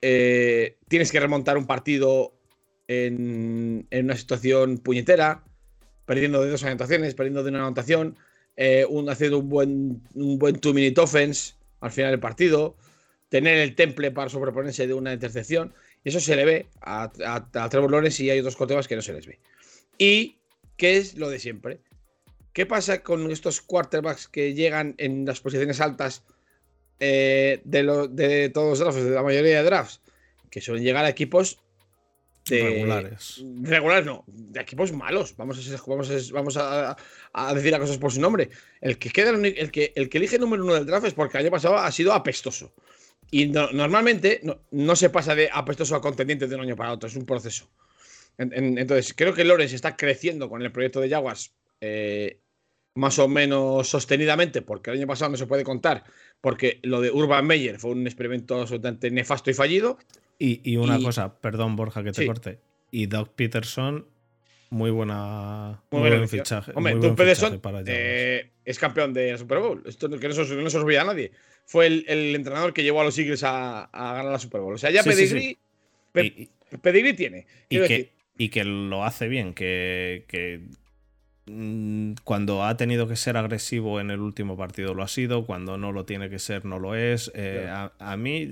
eh, 0.00 0.78
tienes 0.88 1.12
que 1.12 1.20
remontar 1.20 1.56
un 1.56 1.66
partido 1.66 2.34
en, 2.88 3.86
una 3.92 4.16
situación 4.16 4.78
puñetera, 4.78 5.44
perdiendo 6.06 6.42
de 6.42 6.50
dos 6.50 6.64
anotaciones, 6.64 7.14
perdiendo 7.14 7.42
de 7.42 7.50
una 7.50 7.60
anotación, 7.60 8.16
eh, 8.56 8.86
un, 8.88 9.08
haciendo 9.08 9.38
un 9.38 9.48
buen, 9.48 10.02
un 10.14 10.38
buen 10.38 10.58
two-minute 10.60 11.00
offense 11.00 11.54
al 11.80 11.90
final 11.90 12.12
del 12.12 12.20
partido, 12.20 12.76
tener 13.28 13.58
el 13.58 13.74
temple 13.74 14.10
para 14.10 14.30
sobreponerse 14.30 14.86
de 14.86 14.94
una 14.94 15.12
intercepción. 15.12 15.72
Y 16.04 16.10
eso 16.10 16.20
se 16.20 16.36
le 16.36 16.44
ve 16.44 16.66
a, 16.80 17.10
a, 17.24 17.64
a 17.64 17.68
Trevor 17.68 18.06
y 18.06 18.30
hay 18.30 18.38
otros 18.38 18.56
quarterbacks 18.56 18.88
que 18.88 18.96
no 18.96 19.02
se 19.02 19.12
les 19.12 19.26
ve. 19.26 19.38
Y 19.98 20.36
qué 20.76 20.96
es 20.98 21.16
lo 21.16 21.30
de 21.30 21.38
siempre. 21.38 21.80
¿Qué 22.54 22.64
pasa 22.64 23.02
con 23.02 23.30
estos 23.30 23.60
quarterbacks 23.60 24.28
que 24.28 24.54
llegan 24.54 24.94
en 24.96 25.26
las 25.26 25.40
posiciones 25.40 25.80
altas 25.82 26.22
eh, 27.00 27.60
de, 27.64 27.82
lo- 27.82 28.08
de 28.08 28.48
todos 28.48 28.70
los 28.70 28.78
drafts, 28.78 29.04
de 29.04 29.10
la 29.10 29.22
mayoría 29.22 29.58
de 29.58 29.64
drafts? 29.64 30.00
Que 30.50 30.60
suelen 30.62 30.84
llegar 30.84 31.04
a 31.04 31.08
equipos 31.08 31.58
de- 32.48 32.62
regulares. 32.62 33.42
Regulares 33.62 34.06
no, 34.06 34.22
de 34.28 34.60
equipos 34.60 34.92
malos. 34.92 35.36
Vamos 35.36 35.58
a, 35.58 35.76
vamos 35.84 36.10
a, 36.10 36.32
vamos 36.32 36.56
a, 36.56 36.96
a 37.32 37.54
decir 37.54 37.72
las 37.72 37.80
cosas 37.80 37.98
por 37.98 38.12
su 38.12 38.20
nombre. 38.20 38.48
El 38.80 38.98
que, 38.98 39.10
queda, 39.10 39.30
el, 39.30 39.70
que, 39.72 39.92
el 39.96 40.08
que 40.08 40.18
elige 40.18 40.36
el 40.36 40.42
número 40.42 40.62
uno 40.64 40.74
del 40.74 40.86
draft 40.86 41.06
es 41.06 41.14
porque 41.14 41.36
el 41.38 41.44
año 41.46 41.50
pasado 41.50 41.76
ha 41.76 41.90
sido 41.90 42.12
apestoso. 42.12 42.72
Y 43.32 43.46
no- 43.46 43.72
normalmente 43.72 44.38
no, 44.44 44.60
no 44.70 44.94
se 44.94 45.10
pasa 45.10 45.34
de 45.34 45.50
apestoso 45.52 45.96
a 45.96 46.00
contendiente 46.00 46.46
de 46.46 46.54
un 46.54 46.60
año 46.60 46.76
para 46.76 46.92
otro, 46.92 47.08
es 47.08 47.16
un 47.16 47.26
proceso. 47.26 47.68
En- 48.38 48.52
en- 48.52 48.78
entonces, 48.78 49.12
creo 49.12 49.34
que 49.34 49.42
Lawrence 49.42 49.74
está 49.74 49.96
creciendo 49.96 50.48
con 50.48 50.62
el 50.62 50.70
proyecto 50.70 51.00
de 51.00 51.10
Jaguars 51.10 51.52
eh, 51.80 52.38
más 52.94 53.18
o 53.18 53.26
menos 53.28 53.88
sostenidamente, 53.88 54.62
porque 54.62 54.90
el 54.90 54.98
año 54.98 55.06
pasado 55.06 55.30
no 55.32 55.36
se 55.36 55.46
puede 55.46 55.64
contar, 55.64 56.04
porque 56.40 56.78
lo 56.82 57.00
de 57.00 57.10
Urban 57.10 57.46
Meyer 57.46 57.78
fue 57.78 57.90
un 57.90 58.06
experimento 58.06 58.60
absolutamente 58.60 59.10
nefasto 59.10 59.50
y 59.50 59.54
fallido. 59.54 59.98
Y, 60.38 60.60
y 60.68 60.76
una 60.76 60.98
Y- 60.98 61.02
cosa, 61.04 61.34
perdón 61.40 61.74
Borja 61.76 62.02
que 62.04 62.12
te 62.12 62.22
Sí. 62.22 62.26
corte. 62.26 62.58
Y 62.90 63.06
Doug 63.06 63.30
Peterson, 63.34 64.06
muy 64.70 64.90
buena. 64.90 65.82
Muy 65.90 66.08
buen 66.08 66.28
fichaje. 66.28 66.72
Hombre, 66.74 66.94
muy 66.94 67.02
Doug 67.02 67.16
buen 67.16 67.28
Peterson 67.28 67.60
eh, 67.86 68.50
es 68.64 68.78
campeón 68.78 69.12
de 69.12 69.32
la 69.32 69.38
Super 69.38 69.58
Bowl. 69.58 69.82
Esto 69.86 70.08
no- 70.08 70.18
que 70.18 70.28
no 70.28 70.34
se, 70.34 70.40
os- 70.42 70.50
no 70.50 70.70
se 70.70 70.78
olvida 70.78 71.02
a 71.02 71.04
nadie. 71.04 71.32
Fue 71.66 71.86
el, 71.86 72.04
el 72.08 72.34
entrenador 72.34 72.72
que 72.74 72.82
llevó 72.82 73.00
a 73.00 73.04
los 73.04 73.18
Eagles 73.18 73.42
a, 73.42 73.84
a 73.84 74.14
ganar 74.14 74.30
la 74.32 74.38
Super 74.38 74.60
Bowl. 74.60 74.74
O 74.74 74.78
sea, 74.78 74.90
ya 74.90 75.02
Sí, 75.02 75.08
pedigrí, 75.10 75.40
sí. 75.40 75.58
pe- 76.12 76.24
Y- 76.26 76.42
y- 76.72 76.76
pedigrí 76.78 77.12
tiene. 77.14 77.46
y 77.68 77.78
que, 77.80 78.12
y 78.38 78.48
que 78.50 78.64
lo 78.64 79.04
hace 79.04 79.28
bien, 79.28 79.54
que, 79.54 80.24
que, 80.28 80.62
cuando 82.24 82.64
ha 82.64 82.76
tenido 82.76 83.06
que 83.08 83.16
ser 83.16 83.36
agresivo 83.36 84.00
en 84.00 84.10
el 84.10 84.20
último 84.20 84.56
partido 84.56 84.94
lo 84.94 85.02
ha 85.02 85.08
sido, 85.08 85.46
cuando 85.46 85.76
no 85.78 85.92
lo 85.92 86.06
tiene 86.06 86.30
que 86.30 86.38
ser 86.38 86.64
no 86.64 86.78
lo 86.78 86.94
es. 86.94 87.30
Eh, 87.34 87.66
a, 87.70 87.92
a 87.98 88.16
mí 88.16 88.48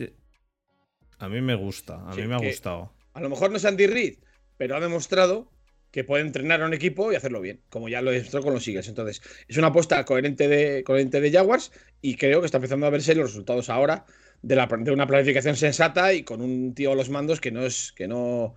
a 1.19 1.29
mí 1.31 1.41
me 1.41 1.55
gusta, 1.55 1.95
a 2.11 2.15
Sí, 2.15 2.21
mí 2.21 2.27
me 2.27 2.35
ha 2.35 2.39
gustado. 2.39 2.93
a 3.15 3.21
lo 3.21 3.29
mejor 3.31 3.51
no 3.51 3.57
es 3.57 3.65
Andy 3.65 3.87
Reid, 3.87 4.19
pero 4.57 4.77
ha 4.77 4.81
demostrado 4.81 5.53
que 5.91 6.05
puede 6.05 6.23
entrenar 6.25 6.63
a 6.63 6.67
un 6.67 6.75
equipo 6.75 7.13
y 7.13 7.17
hacerlo 7.17 7.41
bien, 7.41 7.63
como 7.69 7.89
ya 7.89 8.01
lo 8.03 8.11
demostró 8.11 8.43
con 8.43 8.55
los 8.55 8.67
Eagles. 8.67 8.89
Entonces, 8.89 9.23
es 9.49 9.57
una 9.59 9.69
apuesta 9.69 10.05
coherente 10.05 10.49
de, 10.49 10.83
coherente 10.85 11.21
de 11.21 11.31
Jaguars 11.31 11.73
y 12.01 12.17
creo 12.17 12.41
que 12.41 12.47
está 12.47 12.59
empezando 12.59 12.87
a 12.87 12.91
verse 12.91 13.15
los 13.15 13.29
resultados 13.31 13.69
ahora 13.71 14.07
de, 14.43 14.57
la, 14.57 14.67
de 14.67 14.91
una 14.91 15.07
planificación 15.07 15.57
sensata 15.57 16.15
y 16.15 16.25
con 16.25 16.41
un 16.41 16.75
tío 16.75 16.93
a 16.93 16.95
los 16.95 17.11
mandos 17.11 17.41
que 17.41 17.51
no 17.53 17.63
es 17.67 17.93
que 17.93 18.09
no 18.09 18.55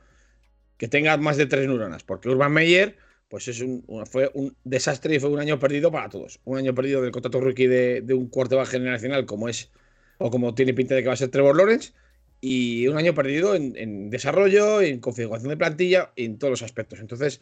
que 0.78 0.88
tenga 0.88 1.18
más 1.18 1.38
de 1.38 1.46
tres 1.48 1.68
neuronas, 1.68 2.04
porque 2.04 2.30
Urban 2.30 2.52
Meyer 2.54 2.98
pues 3.30 3.48
es 3.48 3.62
un, 3.62 3.84
fue 4.10 4.30
un 4.34 4.56
desastre 4.64 5.16
y 5.16 5.20
fue 5.20 5.30
un 5.30 5.40
año 5.40 5.60
perdido 5.60 5.92
para 5.92 6.10
todos. 6.10 6.40
Un 6.46 6.58
año 6.58 6.74
perdido 6.76 7.02
del 7.02 7.12
contrato 7.12 7.42
rookie 7.42 7.68
de, 7.68 8.02
de 8.02 8.14
un 8.14 8.28
quarterback 8.28 8.68
generacional 8.68 9.26
como 9.26 9.50
es 9.50 9.72
o 10.18 10.32
como 10.32 10.56
tiene 10.56 10.74
pinta 10.74 10.96
de 10.96 11.02
que 11.02 11.08
va 11.08 11.14
a 11.14 11.18
ser 11.18 11.30
Trevor 11.30 11.56
Lawrence 11.56 11.94
y 12.42 12.88
un 12.88 12.98
año 12.98 13.14
perdido 13.14 13.56
en, 13.56 14.10
desarrollo, 14.10 14.82
en 14.82 15.00
configuración 15.00 15.50
de 15.50 15.58
plantilla, 15.58 16.12
en 16.16 16.38
todos 16.38 16.52
los 16.52 16.62
aspectos. 16.62 17.00
Entonces, 17.00 17.42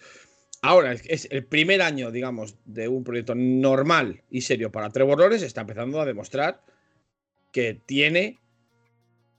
ahora 0.62 0.94
es, 0.94 1.28
el 1.30 1.46
primer 1.46 1.82
año, 1.82 2.12
digamos, 2.12 2.56
de 2.66 2.88
un 2.88 3.04
proyecto 3.04 3.36
normal 3.36 4.22
y 4.30 4.42
serio 4.42 4.72
para 4.72 4.90
Trevor 4.90 5.20
Lawrence, 5.20 5.46
está 5.46 5.62
empezando 5.62 6.00
a 6.00 6.06
demostrar 6.06 6.62
que 7.52 7.74
tiene 7.74 8.40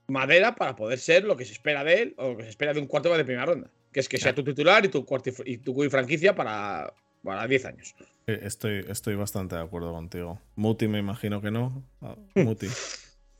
madera 0.07 0.55
para 0.55 0.75
poder 0.75 0.99
ser 0.99 1.23
lo 1.23 1.35
que 1.35 1.45
se 1.45 1.53
espera 1.53 1.83
de 1.83 2.01
él 2.01 2.13
o 2.17 2.29
lo 2.29 2.37
que 2.37 2.43
se 2.43 2.49
espera 2.49 2.73
de 2.73 2.79
un 2.79 2.87
cuarto 2.87 3.15
de 3.15 3.25
primera 3.25 3.47
ronda, 3.47 3.71
que 3.95 4.01
es 4.01 4.09
que 4.09 4.17
sea 4.17 4.35
tu 4.35 4.43
titular 4.43 4.83
y 4.83 4.89
tu, 4.89 5.05
y 5.45 5.57
tu 5.59 5.89
franquicia 5.89 6.35
para, 6.35 6.93
para 7.23 7.47
10 7.47 7.63
años. 7.63 7.95
Estoy, 8.27 8.83
estoy 8.89 9.15
bastante 9.15 9.55
de 9.55 9.61
acuerdo 9.61 9.93
contigo. 9.93 10.37
Muti 10.57 10.89
me 10.89 10.99
imagino 10.99 11.39
que 11.41 11.49
no. 11.49 11.81
Ah. 12.01 12.17
Muti. 12.35 12.67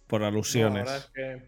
Por 0.07 0.21
No, 0.21 0.27
la 0.27 0.27
alusiones. 0.29 0.85
verdad 0.85 0.97
es 0.97 1.11
que. 1.13 1.41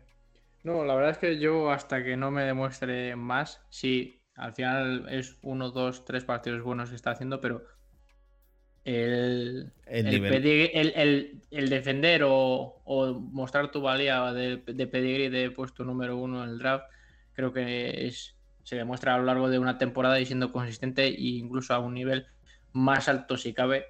No, 0.65 0.84
la 0.84 0.93
verdad 0.96 1.12
es 1.12 1.17
que 1.20 1.39
yo 1.39 1.72
hasta 1.72 2.04
que 2.04 2.17
no 2.17 2.32
me 2.32 2.43
demuestre 2.43 3.15
más, 3.15 3.62
sí, 3.70 4.20
al 4.36 4.54
final 4.54 5.08
es 5.10 5.38
uno, 5.41 5.72
dos, 5.72 6.04
tres 6.04 6.26
partidos 6.26 6.62
buenos 6.62 6.89
que 6.89 6.98
está 6.98 7.12
haciendo, 7.12 7.39
pero 7.39 7.63
el, 8.84 9.72
El 9.86 10.08
el, 10.08 10.12
nivel. 10.15 10.34
pedigrí- 10.43 10.72
el- 10.74 10.93
el- 10.98 11.41
el 11.52 11.70
defender 11.70 12.24
o, 12.26 12.82
o 12.84 13.13
mostrar 13.13 13.72
tu 13.72 13.80
valía 13.82 14.34
de, 14.34 14.58
de 14.58 14.88
pedigrí 14.88 15.30
de 15.30 15.50
puesto 15.52 15.86
número 15.86 16.17
uno 16.17 16.43
en 16.43 16.50
el 16.50 16.58
draft, 16.60 16.86
creo 17.34 17.54
que 17.54 18.08
es, 18.08 18.36
se 18.67 18.75
demuestra 18.75 19.15
a 19.15 19.17
lo 19.17 19.23
largo 19.23 19.49
de 19.49 19.60
una 19.60 19.77
temporada 19.77 20.19
y 20.19 20.25
siendo 20.25 20.51
consistente 20.51 21.08
e 21.08 21.15
incluso 21.17 21.73
a 21.73 21.80
un 21.80 21.93
nivel 21.93 22.27
más 22.73 23.08
alto 23.08 23.38
si 23.38 23.53
cabe, 23.53 23.86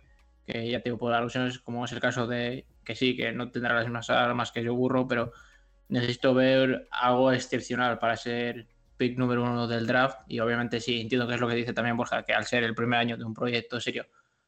que 0.46 0.70
ya 0.70 0.82
tengo 0.82 1.00
por 1.00 1.12
alusiones, 1.16 1.58
como 1.58 1.84
es 1.84 1.92
el 1.94 2.00
caso 2.00 2.28
de 2.28 2.68
que 2.86 2.94
sí, 2.94 3.18
que 3.18 3.32
no 3.32 3.50
tendrá 3.50 3.74
las 3.74 3.86
mismas 3.86 4.08
armas 4.12 4.52
que 4.52 4.64
yo 4.64 4.76
burro, 4.76 5.08
pero 5.08 5.32
necesito 5.90 6.36
ver 6.36 6.88
algo 6.92 7.32
excepcional 7.32 7.98
para 7.98 8.18
ser 8.18 8.68
pick 8.98 9.18
número 9.18 9.42
uno 9.42 9.68
del 9.68 9.88
draft 9.88 10.20
y 10.28 10.40
obviamente 10.42 10.80
sí, 10.80 11.02
entiendo 11.02 11.28
que 11.28 11.34
es 11.34 11.42
lo 11.42 11.48
que 11.48 11.56
dice 11.56 11.74
también 11.74 11.98
Borja, 11.98 12.22
que 12.22 12.36
al 12.36 12.46
ser 12.46 12.64
el 12.64 12.76
primer 12.76 13.00
año 13.00 13.18
de 13.18 13.24
un 13.24 13.34
proyecto 13.34 13.82
serio 13.82 14.06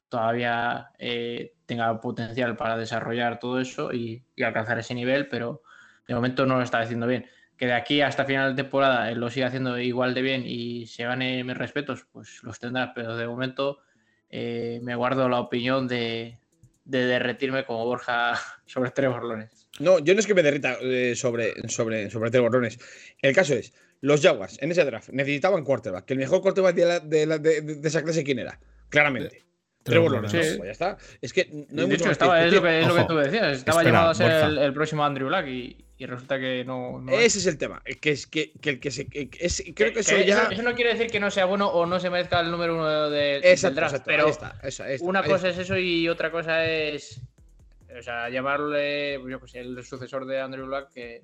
todavía 0.10 0.92
eh, 1.00 1.56
tenga 1.66 2.00
potencial 2.00 2.56
para 2.56 2.78
desarrollar 2.78 3.40
todo 3.40 3.60
eso 3.60 3.92
y, 3.92 4.24
y 4.36 4.44
alcanzar 4.44 4.78
ese 4.78 4.94
nivel, 4.94 5.28
pero 5.28 5.64
de 6.08 6.14
momento 6.14 6.46
no 6.46 6.58
lo 6.58 6.62
está 6.62 6.82
haciendo 6.82 7.08
bien. 7.08 7.26
Que 7.60 7.66
de 7.68 7.74
aquí 7.74 8.00
hasta 8.02 8.24
final 8.26 8.56
de 8.56 8.64
temporada 8.64 9.12
él 9.12 9.20
lo 9.20 9.30
siga 9.30 9.48
haciendo 9.48 9.78
igual 9.78 10.14
de 10.14 10.22
bien 10.22 10.44
y 10.46 10.88
se 10.88 11.04
gane 11.04 11.44
mis 11.44 11.58
respetos, 11.58 12.08
pues 12.12 12.42
los 12.42 12.58
tendrá, 12.58 12.94
pero 12.94 13.18
de 13.18 13.28
momento 13.28 13.80
eh, 14.30 14.80
me 14.82 14.96
guardo 14.96 15.28
la 15.28 15.40
opinión 15.42 15.86
de, 15.88 16.40
de 16.86 17.06
derretirme 17.06 17.66
como 17.66 17.84
Borja 17.86 18.34
sobre 18.66 18.92
Trevor 18.92 19.26
Lawrence. 19.26 19.68
No, 19.80 20.00
yo 20.00 20.14
no 20.14 20.20
es 20.22 20.26
que 20.28 20.34
me 20.34 20.42
derrita 20.44 20.78
eh, 20.82 21.16
sobre, 21.16 21.54
sobre, 21.68 22.10
sobre 22.10 22.32
Trevor 22.32 22.54
Lawrence. 22.54 22.80
El 23.22 23.36
caso 23.36 23.54
es, 23.56 23.74
los 24.02 24.22
Jaguars 24.22 24.58
en 24.62 24.72
ese 24.72 24.86
draft 24.86 25.10
necesitaban 25.10 25.66
quarterback. 25.66 26.06
Que 26.06 26.14
el 26.14 26.20
mejor 26.20 26.42
quarterback 26.42 26.76
de, 26.76 26.86
la- 27.26 27.38
de- 27.38 27.62
de 27.62 27.88
esa 27.88 28.02
clase, 28.04 28.24
¿quién 28.24 28.40
era? 28.40 28.58
Claramente. 28.88 29.44
Trevor 29.90 30.12
Lawrence. 30.12 30.44
Sí. 30.44 30.58
Pues 30.58 30.68
ya 30.68 30.72
está. 30.72 30.98
Es 31.22 31.34
que 31.34 31.46
no 31.52 31.58
hay 31.60 31.66
de 31.70 31.86
mucho 31.88 31.96
hecho, 32.04 32.12
estaba, 32.12 32.46
es, 32.46 32.54
lo 32.54 32.62
que, 32.62 32.80
es 32.82 32.88
lo 32.88 32.94
que 32.96 33.00
Ojo. 33.02 33.08
tú 33.08 33.16
decías. 33.18 33.58
Estaba 33.58 33.82
Espera, 33.82 33.98
llamado 33.98 34.12
a 34.12 34.16
ser 34.16 34.32
el, 34.32 34.58
el 34.58 34.74
próximo 34.74 35.04
Andrew 35.06 35.28
Black 35.28 35.48
y, 35.48 35.78
y 35.98 36.06
resulta 36.06 36.40
que 36.40 36.64
no. 36.66 37.02
no 37.02 37.12
es. 37.12 37.26
Ese 37.26 37.40
es 37.40 37.46
el 37.48 37.58
tema. 37.58 37.82
Que 38.02 38.12
es 38.12 38.28
que, 38.28 38.52
que 38.62 38.70
el 38.72 38.80
que 38.80 38.92
se. 38.92 39.08
que 39.08 39.30
es- 39.40 39.64
creo 39.76 39.92
que 39.94 40.00
eso 40.02 40.16
Que 40.16 40.26
ya. 40.26 40.48
eso 40.52 40.62
no 40.64 40.74
quiere 40.76 40.94
decir 40.94 41.12
que 41.12 41.20
no 41.20 41.30
sea 41.32 41.46
bueno 41.46 41.68
o 41.68 41.86
no 41.86 42.00
se 42.00 42.10
merezca 42.10 42.40
el 42.40 42.52
número 42.52 42.76
uno 42.76 43.10
de- 43.10 43.18
del 43.18 43.46
Exacto, 43.46 43.76
draft, 43.76 43.94
exacto, 43.96 44.12
pero 44.12 44.26
ahí 44.26 44.32
está, 44.32 44.56
eso, 44.64 44.84
ahí 44.84 44.94
está, 44.96 45.06
una 45.08 45.20
ahí 45.20 45.26
cosa 45.30 45.50
está. 45.50 45.62
es 45.62 45.68
eso 45.68 45.78
y 45.78 46.08
otra 46.08 46.32
cosa 46.32 46.66
es. 46.66 47.22
O 47.98 48.02
sea, 48.04 48.30
llamarle, 48.30 49.20
yo 49.30 49.40
pues, 49.40 49.56
el 49.56 49.84
sucesor 49.84 50.26
de 50.26 50.40
Andrew 50.40 50.68
Black 50.68 50.90
que. 50.94 51.22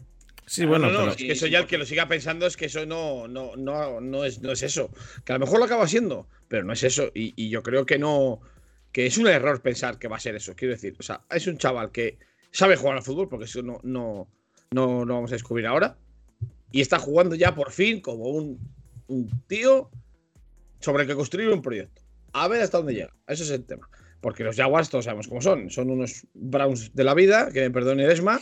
Sí, 0.48 0.66
bueno, 0.66 0.88
no, 0.88 0.92
no, 0.94 1.00
pero 1.00 1.12
es 1.12 1.18
que 1.18 1.32
eso 1.32 1.48
ya 1.48 1.58
el 1.60 1.66
que 1.68 1.78
lo 1.80 1.86
siga 1.86 2.08
pensando 2.08 2.46
es 2.46 2.56
que 2.56 2.66
eso 2.66 2.86
no, 2.86 3.28
no, 3.28 3.56
no, 3.56 4.00
no, 4.00 4.26
es, 4.26 4.42
no 4.42 4.52
es 4.52 4.62
eso. 4.62 4.92
Que 5.24 5.34
a 5.34 5.38
lo 5.40 5.46
mejor 5.46 5.58
lo 5.58 5.66
acaba 5.66 5.88
siendo, 5.88 6.28
pero 6.48 6.64
no 6.64 6.72
es 6.74 6.84
eso. 6.84 7.10
Y, 7.16 7.34
y 7.36 7.50
yo 7.50 7.64
creo 7.64 7.86
que 7.86 7.98
no. 7.98 8.42
Que 8.96 9.06
es 9.06 9.18
un 9.18 9.28
error 9.28 9.62
pensar 9.62 10.00
que 10.00 10.08
va 10.08 10.16
a 10.16 10.22
ser 10.22 10.38
eso. 10.38 10.56
Quiero 10.56 10.74
decir, 10.74 10.96
o 10.98 11.04
sea, 11.04 11.20
es 11.30 11.48
un 11.48 11.58
chaval 11.58 11.92
que 11.92 12.18
sabe 12.52 12.78
jugar 12.78 12.96
al 12.96 13.04
fútbol, 13.04 13.28
porque 13.28 13.44
eso 13.44 13.62
no, 13.62 13.82
no, 13.84 14.30
no, 14.72 15.04
no 15.04 15.16
vamos 15.16 15.34
a 15.34 15.36
descubrir 15.36 15.68
ahora. 15.68 15.98
Y 16.72 16.80
está 16.80 16.98
jugando 16.98 17.36
ya 17.36 17.54
por 17.54 17.74
fin 17.74 18.00
como 18.00 18.30
un, 18.30 18.58
un 19.08 19.30
tío 19.48 19.90
sobre 20.80 21.04
el 21.04 21.10
que 21.10 21.16
construir 21.16 21.50
un 21.50 21.62
proyecto. 21.62 22.04
A 22.32 22.48
ver 22.48 22.62
hasta 22.62 22.78
dónde 22.78 22.94
llega. 22.94 23.14
Eso 23.28 23.44
es 23.44 23.50
el 23.50 23.66
tema. 23.66 23.90
Porque 24.22 24.46
los 24.46 24.56
Jaguars 24.56 24.90
todos 24.90 25.04
sabemos 25.04 25.28
cómo 25.28 25.42
son. 25.42 25.70
Son 25.70 25.90
unos 25.90 26.26
Browns 26.34 26.96
de 26.96 27.04
la 27.04 27.16
vida, 27.16 27.52
que 27.52 27.64
me 27.64 27.72
perdone 27.72 28.08
Desma, 28.08 28.40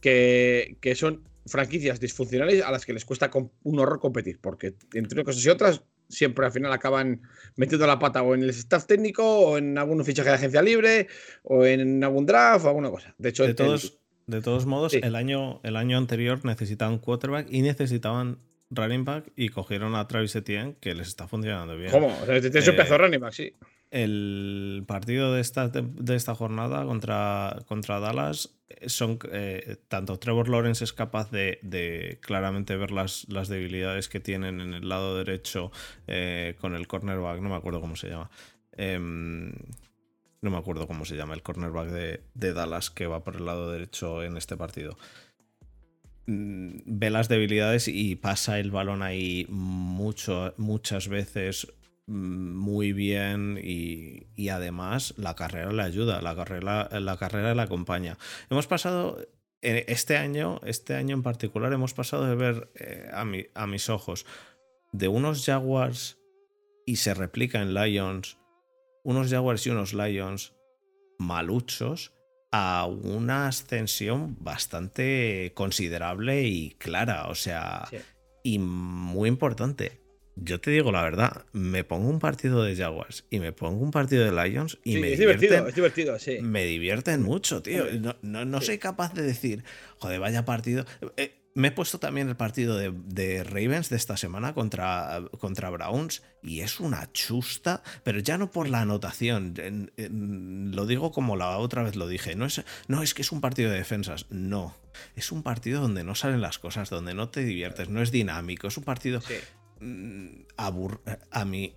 que, 0.00 0.76
que 0.80 0.96
son 0.96 1.22
franquicias 1.46 2.00
disfuncionales 2.00 2.64
a 2.64 2.72
las 2.72 2.84
que 2.84 2.94
les 2.94 3.04
cuesta 3.04 3.30
un 3.62 3.78
horror 3.78 4.00
competir. 4.00 4.40
Porque 4.40 4.74
entre 4.94 5.20
unas 5.20 5.24
cosas 5.26 5.46
y 5.46 5.48
otras, 5.50 5.84
siempre 6.08 6.46
al 6.46 6.52
final 6.52 6.72
acaban 6.72 7.22
metiendo 7.56 7.86
la 7.86 7.98
pata 7.98 8.22
o 8.22 8.34
en 8.34 8.42
el 8.42 8.50
staff 8.50 8.86
técnico, 8.86 9.24
o 9.40 9.58
en 9.58 9.76
algún 9.78 10.04
fichaje 10.04 10.28
de 10.28 10.34
agencia 10.36 10.62
libre, 10.62 11.06
o 11.42 11.64
en 11.64 12.02
algún 12.02 12.24
draft, 12.26 12.64
o 12.64 12.68
alguna 12.68 12.90
cosa. 12.90 13.14
De 13.18 13.28
hecho, 13.28 13.44
de 13.44 13.50
el- 13.50 13.56
todos, 13.56 13.98
de 14.26 14.40
todos 14.42 14.66
modos, 14.66 14.92
Sí. 14.92 15.00
el, 15.02 15.14
año, 15.16 15.60
el 15.64 15.76
año 15.76 15.96
anterior 15.98 16.44
necesitaban 16.44 16.98
quarterback 16.98 17.46
y 17.50 17.62
necesitaban 17.62 18.38
running 18.70 19.04
back 19.04 19.32
y 19.36 19.48
cogieron 19.48 19.94
a 19.94 20.06
Travis 20.08 20.36
Etienne, 20.36 20.76
que 20.80 20.94
les 20.94 21.08
está 21.08 21.26
funcionando 21.26 21.76
bien. 21.76 21.90
¿Cómo? 21.90 22.08
O 22.08 22.26
sea, 22.26 22.34
un 22.38 22.44
Eh, 22.44 22.98
running 22.98 23.20
back, 23.20 23.32
sí. 23.32 23.54
El 23.90 24.84
partido 24.86 25.32
de 25.32 25.40
esta, 25.40 25.68
de 25.68 26.14
esta 26.14 26.34
jornada 26.34 26.84
contra, 26.84 27.58
contra 27.66 28.00
Dallas 28.00 28.50
son 28.86 29.18
eh, 29.32 29.76
tanto 29.88 30.18
Trevor 30.18 30.48
Lawrence 30.48 30.84
es 30.84 30.92
capaz 30.92 31.30
de, 31.30 32.18
claramente 32.20 32.76
ver 32.76 32.90
las, 32.90 33.26
las 33.28 33.48
debilidades 33.48 34.08
que 34.08 34.20
tienen 34.20 34.60
en 34.60 34.74
el 34.74 34.88
lado 34.88 35.16
derecho 35.16 35.72
eh, 36.06 36.56
con 36.60 36.74
el 36.74 36.86
cornerback, 36.86 37.40
no 37.40 37.48
me 37.48 37.56
acuerdo 37.56 37.80
cómo 37.80 37.96
se 37.96 38.10
llama. 38.10 38.30
Em, 38.72 39.52
no 40.40 40.50
me 40.50 40.58
acuerdo 40.58 40.86
cómo 40.86 41.04
se 41.04 41.16
llama 41.16 41.34
el 41.34 41.42
cornerback 41.42 41.88
de, 41.88 42.22
de 42.34 42.52
Dallas 42.52 42.90
que 42.90 43.06
va 43.06 43.24
por 43.24 43.36
el 43.36 43.46
lado 43.46 43.72
derecho 43.72 44.22
en 44.22 44.36
este 44.36 44.56
partido. 44.56 44.98
Mm, 46.26 46.80
Ve 46.84 47.10
las 47.10 47.28
debilidades 47.28 47.88
y 47.88 48.16
pasa 48.16 48.60
el 48.60 48.70
balón 48.70 49.02
ahí 49.02 49.46
muchas 49.48 51.08
veces 51.08 51.72
muy 52.08 52.92
bien 52.92 53.60
y, 53.62 54.26
y 54.34 54.48
además 54.48 55.14
la 55.16 55.34
carrera 55.34 55.70
le 55.72 55.82
ayuda, 55.82 56.20
la 56.22 56.34
carrera, 56.34 56.88
la 57.00 57.16
carrera 57.18 57.54
le 57.54 57.62
acompaña. 57.62 58.16
Hemos 58.50 58.66
pasado, 58.66 59.18
eh, 59.62 59.84
este 59.88 60.16
año, 60.16 60.60
este 60.64 60.94
año 60.94 61.14
en 61.14 61.22
particular, 61.22 61.72
hemos 61.72 61.94
pasado 61.94 62.26
de 62.26 62.34
ver 62.34 62.70
eh, 62.76 63.08
a, 63.12 63.24
mi- 63.24 63.46
a 63.54 63.66
mis 63.66 63.88
ojos 63.90 64.24
de 64.92 65.08
unos 65.08 65.44
Jaguars 65.44 66.18
y 66.86 66.96
se 66.96 67.12
replica 67.14 67.60
en 67.60 67.74
Lions, 67.74 68.38
unos 69.04 69.28
Jaguars 69.30 69.66
y 69.66 69.70
unos 69.70 69.92
Lions 69.92 70.54
maluchos 71.18 72.14
a 72.50 72.86
una 72.86 73.48
ascensión 73.48 74.36
bastante 74.40 75.52
considerable 75.54 76.44
y 76.44 76.70
clara, 76.78 77.28
o 77.28 77.34
sea, 77.34 77.86
Sí. 77.90 77.98
y 78.42 78.58
muy 78.58 79.28
importante. 79.28 80.00
Yo 80.42 80.60
te 80.60 80.70
digo 80.70 80.92
la 80.92 81.02
verdad, 81.02 81.44
me 81.52 81.84
pongo 81.84 82.08
un 82.08 82.18
partido 82.18 82.62
de 82.62 82.76
Jaguars 82.76 83.24
y 83.30 83.40
me 83.40 83.52
pongo 83.52 83.82
un 83.82 83.90
partido 83.90 84.24
de 84.24 84.32
Lions 84.32 84.78
y 84.84 84.94
Sí, 84.94 85.00
me 85.00 85.12
es 85.12 85.18
divertido, 85.18 85.66
es 85.68 85.74
divertido, 85.74 86.18
sí. 86.18 86.38
me 86.40 86.64
divierten 86.64 87.22
mucho, 87.22 87.62
tío. 87.62 87.86
No, 88.00 88.16
no- 88.22 88.44
no 88.44 88.60
sí. 88.60 88.66
soy 88.66 88.78
capaz 88.78 89.14
de 89.14 89.22
decir, 89.22 89.64
joder, 89.98 90.20
vaya 90.20 90.44
partido. 90.44 90.84
Eh, 91.16 91.34
me 91.54 91.68
he 91.68 91.72
puesto 91.72 91.98
también 91.98 92.28
el 92.28 92.36
partido 92.36 92.76
de, 92.76 92.92
de 92.94 93.42
Ravens 93.42 93.88
de 93.88 93.96
esta 93.96 94.16
semana 94.16 94.54
contra, 94.54 95.22
contra 95.40 95.70
Browns 95.70 96.22
y 96.40 96.60
es 96.60 96.78
una 96.78 97.10
chusta, 97.12 97.82
pero 98.04 98.20
ya 98.20 98.38
no 98.38 98.50
por 98.52 98.68
la 98.68 98.82
anotación. 98.82 99.54
en- 99.58 99.90
en- 99.96 100.70
lo 100.76 100.86
digo 100.86 101.10
como 101.10 101.34
la 101.36 101.56
otra 101.58 101.82
vez 101.82 101.96
lo 101.96 102.06
dije. 102.06 102.36
No 102.36 102.44
es, 102.46 102.62
no 102.86 103.02
es 103.02 103.12
que 103.12 103.22
es 103.22 103.32
un 103.32 103.40
partido 103.40 103.70
de 103.72 103.78
defensas, 103.78 104.26
no. 104.30 104.76
Es 105.16 105.32
un 105.32 105.42
partido 105.42 105.80
donde 105.80 106.04
no 106.04 106.14
salen 106.14 106.40
las 106.40 106.58
cosas, 106.60 106.90
donde 106.90 107.14
no 107.14 107.28
te 107.28 107.44
diviertes, 107.44 107.88
no 107.88 108.02
es 108.02 108.12
dinámico. 108.12 108.68
Es 108.68 108.76
un 108.76 108.84
partido 108.84 109.20
Sí. 109.20 109.34
Mm, 109.80 110.46
abur- 110.56 111.00
a 111.30 111.44
mí, 111.44 111.74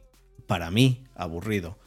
para 0.48 0.72
mí, 0.72 1.04
aburrido. 1.16 1.80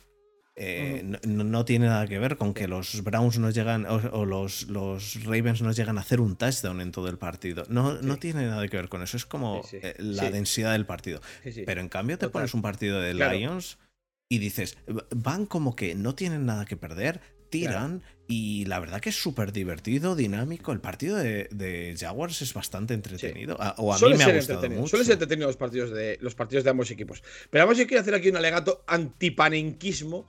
Eh, 0.57 1.03
no, 1.27 1.43
no 1.43 1.65
tiene 1.65 1.87
nada 1.87 2.07
que 2.07 2.17
ver 2.21 2.37
con 2.37 2.55
que 2.55 2.69
los 2.69 3.03
Browns 3.03 3.39
no 3.41 3.51
llegan 3.51 3.87
o, 3.87 3.97
o 4.13 4.25
los, 4.25 4.69
los 4.69 5.25
Ravens 5.25 5.63
no 5.63 5.73
llegan 5.73 5.99
a 5.99 6.03
hacer 6.03 6.21
un 6.21 6.37
touchdown 6.37 6.81
en 6.81 6.93
todo 6.93 7.09
el 7.09 7.19
partido. 7.19 7.65
No, 7.69 8.01
no 8.01 8.19
tiene 8.19 8.47
nada 8.47 8.69
que 8.69 8.77
ver 8.77 8.89
con 8.89 9.03
eso. 9.03 9.17
Es 9.17 9.27
como 9.27 9.63
Sí, 9.65 9.71
sí. 9.71 9.79
eh, 9.83 9.97
la 9.99 10.31
densidad 10.31 10.71
del 10.73 10.87
partido. 10.87 11.21
Pero 11.67 11.81
en 11.81 11.89
cambio 11.89 12.17
te 12.19 12.27
Total. 12.27 12.33
pones 12.33 12.55
un 12.55 12.63
partido 12.63 13.01
de 13.01 13.15
Claro. 13.15 13.35
Lions 13.37 13.79
y 14.29 14.39
dices, 14.39 14.79
van 15.11 15.47
como 15.47 15.75
que 15.75 15.97
no 15.97 16.15
tienen 16.15 16.47
nada 16.47 16.65
que 16.67 16.77
perder, 16.77 17.21
tiran 17.61 18.03
y 18.27 18.65
la 18.65 18.79
verdad 18.81 19.01
que 19.01 19.11
es 19.11 19.17
súper 19.17 19.53
divertido, 19.53 20.17
dinámico. 20.17 20.73
El 20.73 20.81
partido 20.81 21.17
de, 21.17 21.49
de 21.51 21.95
Jaguars 21.99 22.41
es 22.43 22.55
bastante 22.55 22.95
entretenido. 22.95 23.57
A- 23.61 23.75
O 23.79 23.93
a 23.93 23.99
Suele 23.99 24.15
mí 24.15 24.19
me 24.19 24.25
ha 24.31 24.35
gustado 24.35 24.59
entretenido, 24.59 24.81
mucho. 24.81 24.91
Suelen 24.91 25.07
ser 25.07 25.13
entretenidos 25.15 25.49
los 25.51 25.57
partidos, 25.57 25.91
de, 25.91 26.19
los 26.21 26.35
partidos 26.35 26.65
de 26.65 26.71
ambos 26.71 26.91
equipos. 26.91 27.23
Pero 27.51 27.63
además 27.65 27.79
yo 27.79 27.87
quiero 27.87 28.01
hacer 28.01 28.15
aquí 28.15 28.29
un 28.31 28.37
alegato 28.37 28.85
antipanenquismo. 28.87 30.27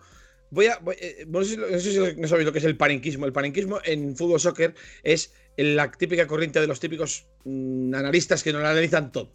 Voy 0.51 0.67
a. 0.67 0.77
voy- 0.79 0.95
eh, 0.99 1.25
no, 1.27 1.43
sé, 1.43 1.51
si- 1.51 1.57
no 1.57 1.79
sé 1.79 1.91
si 2.13 2.21
no 2.21 2.27
sabéis 2.27 2.45
lo 2.45 2.51
que 2.51 2.59
es 2.59 2.65
el 2.65 2.77
panenquismo. 2.77 3.25
El 3.25 3.33
panenquismo 3.33 3.79
en 3.83 4.15
fútbol 4.15 4.39
soccer 4.39 4.75
es 5.03 5.33
la 5.57 5.91
típica 5.91 6.27
corriente 6.27 6.59
de 6.59 6.67
los 6.67 6.79
típicos 6.79 7.27
mm, 7.45 7.93
analistas 7.95 8.43
que 8.43 8.51
no 8.53 8.59
lo 8.59 8.67
analizan 8.67 9.11
todo. 9.11 9.33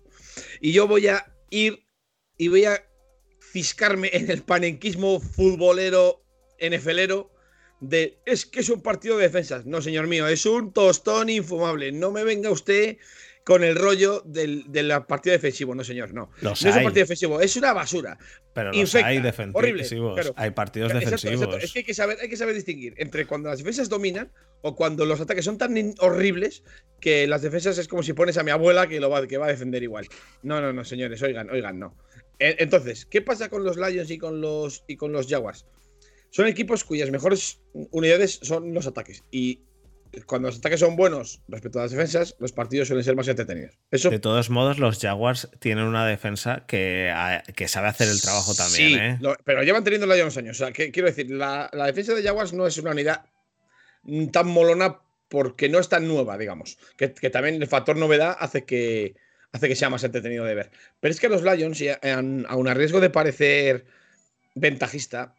Y 0.61 0.72
yo 0.72 0.87
voy 0.87 1.09
a 1.09 1.35
ir 1.50 1.87
y 2.37 2.48
voy 2.48 2.64
a 2.66 2.83
ciscarme 3.53 4.11
en 4.12 4.31
el 4.31 4.42
panenquismo 4.42 5.18
futbolero, 5.20 6.22
NFLero, 6.61 7.33
de 7.81 8.19
es 8.27 8.47
que 8.47 8.61
es 8.61 8.69
un 8.69 8.83
partido 8.83 9.16
de 9.16 9.25
defensas. 9.25 9.66
No, 9.66 9.81
señor 9.83 10.07
mío, 10.07 10.27
es 10.29 10.45
un 10.47 10.73
tostón 10.73 11.29
infumable. 11.31 11.93
No 11.93 12.11
me 12.11 12.25
venga 12.25 12.51
usted 12.51 12.99
con 13.43 13.64
el 13.64 13.75
rollo 13.75 14.23
del, 14.27 14.71
del 14.71 14.93
partido 15.09 15.33
defensivo. 15.33 15.75
No, 15.75 15.83
señor, 15.83 16.12
no. 16.12 16.31
Los 16.43 16.62
no 16.62 16.71
es 16.71 16.77
un 16.77 16.83
partido 16.85 17.05
defensivo, 17.05 17.40
es 17.40 17.57
una 17.57 17.73
basura. 17.73 18.19
pero 18.53 18.69
los 18.69 18.77
infecta, 18.77 19.09
hay 19.09 19.19
horrible, 19.19 19.83
defensivos. 19.83 20.14
claro. 20.14 20.35
Hay 20.37 20.51
partidos 20.51 20.90
Exacto, 20.93 21.07
defensivos. 21.16 21.45
exacto. 21.47 21.64
Es 21.64 21.73
que 21.73 21.79
hay 21.81 21.85
que, 21.85 21.95
saber, 21.95 22.19
hay 22.21 22.29
que 22.29 22.37
saber 22.37 22.55
distinguir 22.55 22.95
entre 22.99 23.27
cuando 23.27 23.49
las 23.49 23.59
defensas 23.59 23.88
dominan 23.88 24.31
o 24.61 24.77
cuando 24.77 25.07
los 25.07 25.21
ataques 25.23 25.45
son 25.47 25.57
tan 25.57 25.95
horribles 26.01 26.62
que 27.01 27.27
las 27.27 27.40
defensas 27.40 27.79
es 27.79 27.88
como 27.88 28.03
si 28.03 28.12
pones 28.12 28.37
a 28.37 28.43
mi 28.43 28.51
abuela 28.51 28.87
que, 28.87 29.01
lo 29.01 29.09
va, 29.09 29.27
que 29.27 29.38
va 29.38 29.47
a 29.47 29.51
defender 29.51 29.83
igual. 29.83 30.07
No, 30.43 30.61
no, 30.61 30.73
no, 30.75 30.85
señores, 30.85 31.23
oigan, 31.23 31.49
oigan, 31.49 31.79
no. 31.79 31.97
E- 32.38 32.57
Entonces, 32.59 33.07
¿qué 33.07 33.23
pasa 33.23 33.49
con 33.49 33.64
los 33.64 33.79
Lions 33.79 34.11
y 34.11 34.19
con 34.19 34.43
los, 34.43 34.85
y 34.87 34.97
con 34.97 35.12
los 35.12 35.27
Jaguars? 35.27 35.64
Son 36.31 36.47
equipos 36.47 36.85
cuyas 36.85 37.11
mejores 37.11 37.61
unidades 37.90 38.38
son 38.43 38.73
los 38.73 38.87
ataques. 38.87 39.25
Y 39.31 39.61
cuando 40.27 40.49
los 40.49 40.59
ataques 40.59 40.81
son 40.81 40.97
buenos 40.97 41.40
respecto 41.49 41.79
a 41.79 41.83
las 41.83 41.93
defensas, 41.93 42.35
los 42.40 42.53
partidos 42.53 42.88
suelen 42.88 43.05
ser 43.05 43.14
más 43.16 43.29
entretenidos. 43.29 43.79
Eso 43.90 44.11
De 44.11 44.19
todos 44.19 44.51
modos, 44.51 44.79
los 44.79 44.99
Jaguars 44.99 45.49
tienen 45.61 45.85
una 45.85 46.07
defensa 46.07 46.64
que, 46.66 47.11
a- 47.14 47.43
que 47.55 47.69
sabe 47.69 47.88
hacer 47.88 48.09
el 48.09 48.21
trabajo 48.21 48.55
también, 48.55 48.88
Sí, 48.88 48.95
¿eh? 48.97 49.19
lo- 49.21 49.37
pero 49.45 49.62
llevan 49.62 49.85
teniéndola 49.85 50.16
ya 50.16 50.23
unos 50.25 50.37
años. 50.37 50.57
O 50.61 50.64
sea, 50.64 50.73
que, 50.73 50.90
quiero 50.90 51.09
decir, 51.09 51.31
la, 51.31 51.69
la 51.73 51.87
defensa 51.87 52.14
de 52.14 52.23
Jaguars 52.23 52.53
no 52.53 52.66
es 52.66 52.77
una 52.79 52.90
unidad 52.90 53.25
tan 54.33 54.49
molona 54.49 55.01
porque 55.29 55.69
no 55.69 55.79
es 55.79 55.88
tan 55.88 56.09
nueva, 56.09 56.37
digamos. 56.38 56.77
Que, 56.97 57.12
que 57.12 57.31
también 57.31 57.55
el 57.62 57.69
factor 57.69 57.97
novedad 57.97 58.37
hace 58.40 58.64
que, 58.64 59.14
hace 59.53 59.69
que 59.69 59.77
sea 59.77 59.90
más 59.90 60.03
entretenido 60.03 60.45
de 60.45 60.55
ver. 60.57 60.71
Pero 60.99 61.12
es 61.12 61.21
que 61.21 61.29
los 61.29 61.43
Lions, 61.43 61.81
aun 62.49 62.69
a 62.69 62.75
riesgo 62.75 62.99
de 63.01 63.11
parecer 63.11 63.85
ventajista, 64.57 65.35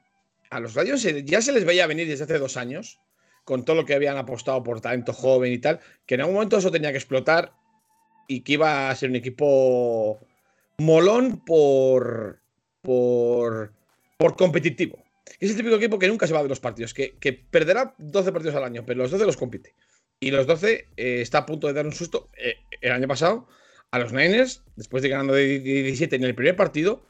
a 0.51 0.59
los 0.59 0.75
Lions 0.75 1.07
ya 1.25 1.41
se 1.41 1.51
les 1.51 1.65
veía 1.65 1.87
venir 1.87 2.07
desde 2.07 2.25
hace 2.25 2.37
dos 2.37 2.57
años, 2.57 2.99
con 3.45 3.65
todo 3.65 3.77
lo 3.77 3.85
que 3.85 3.95
habían 3.95 4.17
apostado 4.17 4.61
por 4.61 4.81
talento 4.81 5.13
joven 5.13 5.51
y 5.51 5.57
tal, 5.57 5.79
que 6.05 6.15
en 6.15 6.21
algún 6.21 6.35
momento 6.35 6.57
eso 6.57 6.69
tenía 6.69 6.91
que 6.91 6.97
explotar 6.97 7.53
y 8.27 8.41
que 8.41 8.53
iba 8.53 8.89
a 8.89 8.95
ser 8.95 9.09
un 9.09 9.15
equipo 9.15 10.19
molón 10.77 11.43
por, 11.43 12.41
por, 12.81 13.73
por 14.17 14.35
competitivo. 14.35 15.03
Es 15.39 15.49
el 15.51 15.57
típico 15.57 15.75
equipo 15.75 15.97
que 15.97 16.07
nunca 16.07 16.27
se 16.27 16.33
va 16.33 16.43
de 16.43 16.49
los 16.49 16.59
partidos, 16.59 16.93
que, 16.93 17.17
que 17.17 17.33
perderá 17.33 17.95
12 17.97 18.31
partidos 18.31 18.55
al 18.55 18.65
año, 18.65 18.85
pero 18.85 18.99
los 18.99 19.11
12 19.11 19.25
los 19.25 19.37
compite. 19.37 19.73
Y 20.19 20.31
los 20.31 20.45
12 20.45 20.89
eh, 20.97 21.21
está 21.21 21.39
a 21.39 21.45
punto 21.45 21.67
de 21.67 21.73
dar 21.73 21.85
un 21.85 21.93
susto. 21.93 22.29
Eh, 22.37 22.57
el 22.81 22.91
año 22.91 23.07
pasado, 23.07 23.47
a 23.89 23.99
los 23.99 24.11
Niners, 24.11 24.63
después 24.75 25.01
de 25.01 25.09
ganando 25.09 25.33
de 25.33 25.59
17 25.59 26.15
en 26.17 26.25
el 26.25 26.35
primer 26.35 26.55
partido, 26.55 27.07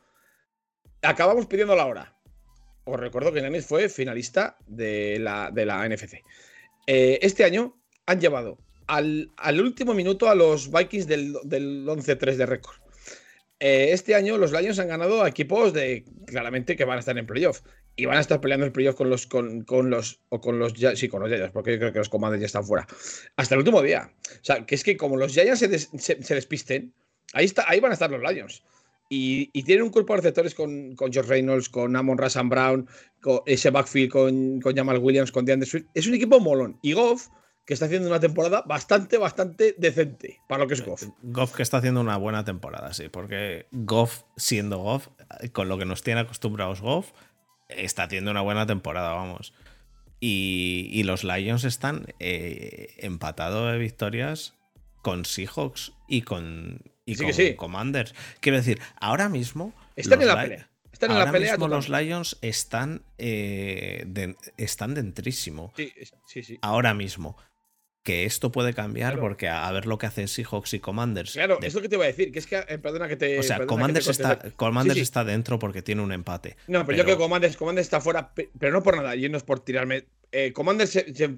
acabamos 1.01 1.47
pidiendo 1.47 1.75
la 1.75 1.87
hora. 1.87 2.20
Os 2.83 2.99
recuerdo 2.99 3.31
que 3.31 3.41
Niners 3.41 3.65
fue 3.65 3.89
finalista 3.89 4.57
de 4.67 5.19
la, 5.19 5.51
de 5.51 5.65
la 5.65 5.87
NFC. 5.87 6.23
Eh, 6.87 7.19
este 7.21 7.43
año 7.43 7.77
han 8.05 8.19
llevado 8.19 8.57
al, 8.87 9.29
último 9.61 9.93
minuto 9.93 10.29
a 10.29 10.35
los 10.35 10.71
Vikings 10.71 11.07
del, 11.07 11.35
del 11.43 11.85
11-3 11.87 12.35
de 12.35 12.45
récord. 12.45 12.75
Eh, 13.63 13.91
este 13.91 14.15
año 14.15 14.39
los 14.39 14.51
Lions 14.51 14.79
han 14.79 14.87
ganado 14.87 15.21
a 15.21 15.29
equipos 15.29 15.71
de 15.71 16.03
claramente 16.25 16.75
que 16.75 16.83
van 16.83 16.97
a 16.97 16.99
estar 16.99 17.15
en 17.15 17.27
playoff. 17.27 17.61
Y 17.95 18.05
van 18.05 18.17
a 18.17 18.21
estar 18.21 18.41
peleando 18.41 18.65
el 18.65 18.71
playoff 18.71 18.95
con 18.95 19.09
los, 19.09 19.27
con, 19.27 19.65
los, 19.89 20.19
o 20.29 20.41
con 20.41 20.57
los, 20.57 20.73
sí, 20.95 21.07
con 21.07 21.21
los 21.21 21.29
Giants, 21.29 21.51
porque 21.51 21.73
yo 21.73 21.79
creo 21.79 21.93
que 21.93 21.99
los 21.99 22.09
Commanders 22.09 22.41
ya 22.41 22.45
están 22.47 22.65
fuera. 22.65 22.87
Hasta 23.35 23.53
el 23.53 23.59
último 23.59 23.81
día. 23.81 24.11
O 24.31 24.43
sea, 24.43 24.65
que 24.65 24.75
es 24.75 24.83
que 24.83 24.97
como 24.97 25.17
los 25.17 25.33
Giants 25.33 25.59
se, 25.59 25.67
des, 25.67 25.91
despisten, 26.27 26.93
ahí, 27.33 27.45
está, 27.45 27.65
ahí 27.67 27.79
van 27.79 27.91
a 27.91 27.93
estar 27.93 28.09
los 28.09 28.21
Lions. 28.21 28.63
Y, 29.13 29.49
y, 29.51 29.63
tienen 29.63 29.83
un 29.83 29.89
cuerpo 29.89 30.13
de 30.13 30.21
receptores 30.21 30.55
con, 30.55 30.95
con 30.95 31.11
George 31.11 31.29
Reynolds, 31.29 31.67
con 31.67 31.97
Amon 31.97 32.17
Rassan 32.17 32.47
Brown, 32.47 32.87
con 33.21 33.41
ese 33.45 33.69
backfield 33.69 34.09
con, 34.09 34.61
con 34.61 34.73
Jamal 34.73 34.99
Williams, 34.99 35.33
con 35.33 35.43
DeAndre 35.43 35.67
Swift. 35.67 35.87
Es 35.93 36.07
un 36.07 36.13
equipo 36.13 36.39
molón. 36.39 36.79
Y 36.81 36.93
Goff, 36.93 37.27
que 37.65 37.73
está 37.73 37.87
haciendo 37.87 38.07
una 38.07 38.21
temporada 38.21 38.63
bastante, 38.65 39.17
bastante 39.17 39.75
decente 39.77 40.39
para 40.47 40.63
lo 40.63 40.67
que 40.69 40.75
es 40.75 40.85
Goff. 40.85 41.03
Goff 41.23 41.53
que 41.53 41.61
está 41.61 41.79
haciendo 41.79 41.99
una 41.99 42.15
buena 42.15 42.45
temporada, 42.45 42.93
sí, 42.93 43.09
porque 43.09 43.67
Goff, 43.71 44.23
siendo 44.37 44.77
Goff, 44.77 45.09
con 45.51 45.67
lo 45.67 45.77
que 45.77 45.83
nos 45.83 46.03
tiene 46.03 46.21
acostumbrados 46.21 46.79
Goff, 46.79 47.11
está 47.67 48.03
haciendo 48.03 48.31
una 48.31 48.41
buena 48.41 48.65
temporada, 48.65 49.11
vamos. 49.11 49.53
Y, 50.21 50.87
y 50.93 51.03
los 51.03 51.25
Lions 51.25 51.65
están 51.65 52.05
eh, 52.19 52.95
empatados 52.99 53.73
de 53.73 53.77
victorias 53.77 54.53
con 55.01 55.25
Seahawks 55.25 55.91
y 56.07 56.21
con, 56.21 56.79
y 57.05 57.15
sí 57.15 57.23
con 57.23 57.33
sí. 57.33 57.55
Commanders. 57.55 58.13
Quiero 58.39 58.57
decir, 58.57 58.79
ahora 58.99 59.29
mismo. 59.29 59.73
Están 59.95 60.21
en 60.21 60.27
la 60.27 60.41
pelea. 60.41 60.69
Están 60.91 61.11
en 61.11 61.17
ahora 61.17 61.25
la 61.25 61.31
pelea. 61.31 61.51
mismo 61.53 61.67
los 61.67 61.89
Lions 61.89 62.37
están, 62.41 63.03
eh, 63.17 64.03
de, 64.07 64.35
están 64.57 64.93
dentrísimo. 64.93 65.73
Sí. 66.27 66.59
Ahora 66.61 66.93
mismo. 66.93 67.37
Que 68.03 68.25
esto 68.25 68.51
puede 68.51 68.73
cambiar 68.73 69.13
claro. 69.13 69.21
porque 69.21 69.47
a, 69.47 69.67
a, 69.67 69.71
ver 69.71 69.85
lo 69.85 69.99
que 69.99 70.07
hacen 70.07 70.27
Seahawks 70.27 70.73
y 70.73 70.79
Commanders. 70.79 71.33
Claro, 71.33 71.59
de... 71.61 71.67
es 71.67 71.75
lo 71.75 71.83
que 71.83 71.89
te 71.89 71.97
iba 71.97 72.03
a 72.03 72.07
decir, 72.07 72.31
que 72.31 72.39
es 72.39 72.47
que, 72.47 72.57
eh, 72.67 72.79
perdona 72.79 73.07
que 73.07 73.15
te. 73.15 73.37
O 73.37 73.43
sea, 73.43 73.63
Commanders, 73.67 74.07
está, 74.07 74.39
Commanders 74.55 74.99
está 74.99 75.23
dentro 75.23 75.59
porque 75.59 75.83
tiene 75.83 76.01
un 76.01 76.11
empate. 76.11 76.57
No, 76.65 76.79
pero, 76.79 76.85
pero... 76.87 76.97
yo 76.97 77.03
creo 77.03 77.17
que 77.17 77.21
Commanders, 77.21 77.57
Commanders 77.57 77.85
está 77.85 78.01
fuera, 78.01 78.33
pero 78.33 78.73
no 78.73 78.81
por 78.81 78.97
nada, 78.97 79.15
y 79.15 79.29
no 79.29 79.37
es 79.37 79.43
por 79.43 79.59
tirarme. 79.59 80.07
Eh, 80.31 80.51
Commanders 80.51 80.89
se, 80.89 81.13
se, 81.13 81.37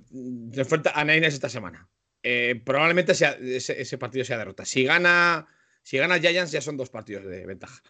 se, 0.54 0.62
enfrenta 0.62 0.92
a 0.96 1.04
Niners 1.04 1.34
esta 1.34 1.50
semana. 1.50 1.90
Eh, 2.24 2.62
probablemente 2.64 3.14
sea, 3.14 3.38
ese, 3.42 3.82
ese, 3.82 3.98
partido 3.98 4.24
sea 4.24 4.38
derrota. 4.38 4.66
Si 4.66 4.84
gana, 4.84 5.48
si 5.84 5.98
gana 5.98 6.20
Giants, 6.20 6.52
ya 6.52 6.62
son 6.62 6.78
dos 6.78 6.90
partidos 6.90 7.26
de 7.26 7.46
ventaja. 7.46 7.84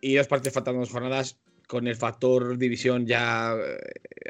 Y 0.00 0.14
dos 0.14 0.26
partidos 0.26 0.54
faltando 0.54 0.80
dos 0.80 0.90
jornadas 0.90 1.38
con 1.68 1.86
el 1.86 1.96
factor 1.96 2.56
división 2.56 3.06
ya 3.06 3.54
eh, 3.54 3.78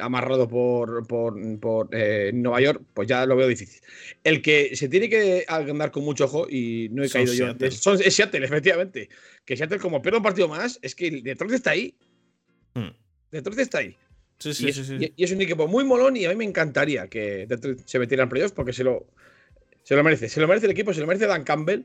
amarrado 0.00 0.48
por, 0.48 1.06
por, 1.06 1.60
por 1.60 1.88
eh, 1.92 2.32
Nueva 2.34 2.60
York, 2.60 2.82
pues 2.92 3.06
ya 3.06 3.24
lo 3.26 3.36
veo 3.36 3.46
difícil. 3.46 3.80
El 4.24 4.42
que 4.42 4.74
se 4.74 4.88
tiene 4.88 5.08
que 5.08 5.44
andar 5.46 5.92
con 5.92 6.04
mucho 6.04 6.24
ojo, 6.24 6.48
y 6.50 6.88
no 6.90 7.04
he 7.04 7.08
caído 7.08 7.32
yo 7.32 7.46
antes, 7.46 7.76
son, 7.76 7.96
es 8.02 8.12
Seattle, 8.12 8.44
efectivamente. 8.44 9.08
Que 9.44 9.56
Seattle, 9.56 9.78
como 9.78 10.02
pierda 10.02 10.18
un 10.18 10.24
partido 10.24 10.48
más, 10.48 10.80
es 10.82 10.96
que 10.96 11.22
Detroit 11.22 11.52
está 11.52 11.70
ahí. 11.70 11.94
Hmm. 12.74 12.90
Detroit 13.30 13.60
está 13.60 13.78
ahí. 13.78 13.96
Sí, 14.38 14.54
sí, 14.54 14.66
y, 14.66 14.68
es, 14.68 14.76
sí, 14.76 14.84
sí. 14.84 14.96
Y, 15.00 15.12
y, 15.16 15.24
es 15.24 15.32
un 15.32 15.40
equipo 15.40 15.66
muy 15.66 15.84
molón 15.84 16.16
y 16.16 16.24
a 16.24 16.30
mí 16.30 16.36
me 16.36 16.44
encantaría 16.44 17.08
que 17.08 17.46
Detroit 17.46 17.80
se 17.84 17.98
metiera 17.98 18.22
en 18.22 18.28
playoffs 18.28 18.52
porque 18.52 18.72
se 18.72 18.84
lo, 18.84 19.06
se 19.82 19.96
lo 19.96 20.04
merece. 20.04 20.28
Se 20.28 20.40
lo 20.40 20.48
merece 20.48 20.66
el 20.66 20.72
equipo, 20.72 20.92
se 20.92 21.00
lo 21.00 21.06
merece 21.06 21.26
Dan 21.26 21.44
Campbell. 21.44 21.84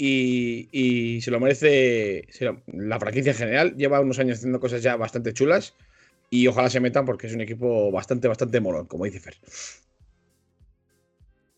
Y, 0.00 0.68
y, 0.70 1.20
se 1.22 1.32
lo 1.32 1.40
merece 1.40 2.28
se 2.30 2.44
lo, 2.44 2.62
la 2.68 3.00
franquicia 3.00 3.32
en 3.32 3.38
general. 3.38 3.76
Lleva 3.76 4.00
unos 4.00 4.18
años 4.18 4.38
haciendo 4.38 4.60
cosas 4.60 4.82
ya 4.82 4.96
bastante 4.96 5.32
chulas 5.32 5.74
y 6.30 6.46
ojalá 6.46 6.70
se 6.70 6.80
metan 6.80 7.04
porque 7.04 7.26
es 7.26 7.34
un 7.34 7.40
equipo 7.40 7.90
bastante, 7.90 8.28
bastante 8.28 8.60
molón, 8.60 8.86
como 8.86 9.04
dice 9.04 9.20
Fer. 9.20 9.36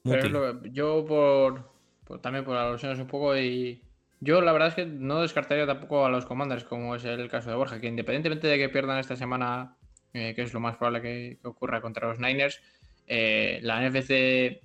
Pero 0.04 0.62
yo 0.64 1.04
por, 1.06 1.70
por, 2.04 2.20
también 2.20 2.44
por 2.44 2.56
alusiones 2.56 2.98
un 2.98 3.06
poco 3.06 3.36
y 3.36 3.82
yo 4.20 4.40
la 4.40 4.52
verdad 4.52 4.68
es 4.68 4.74
que 4.74 4.86
no 4.86 5.20
descartaría 5.20 5.66
tampoco 5.66 6.06
a 6.06 6.10
los 6.10 6.24
Commanders 6.24 6.64
como 6.64 6.94
es 6.94 7.04
el 7.04 7.28
caso 7.28 7.50
de 7.50 7.56
Borja, 7.56 7.80
que 7.80 7.88
independientemente 7.88 8.46
de 8.46 8.58
que 8.58 8.68
pierdan 8.68 8.98
esta 8.98 9.16
semana, 9.16 9.76
eh, 10.12 10.34
que 10.34 10.42
es 10.42 10.52
lo 10.52 10.60
más 10.60 10.76
probable 10.76 11.02
que, 11.02 11.38
que 11.40 11.48
ocurra 11.48 11.80
contra 11.80 12.08
los 12.08 12.18
Niners, 12.18 12.60
eh, 13.06 13.58
la 13.62 13.88
NFC 13.88 14.60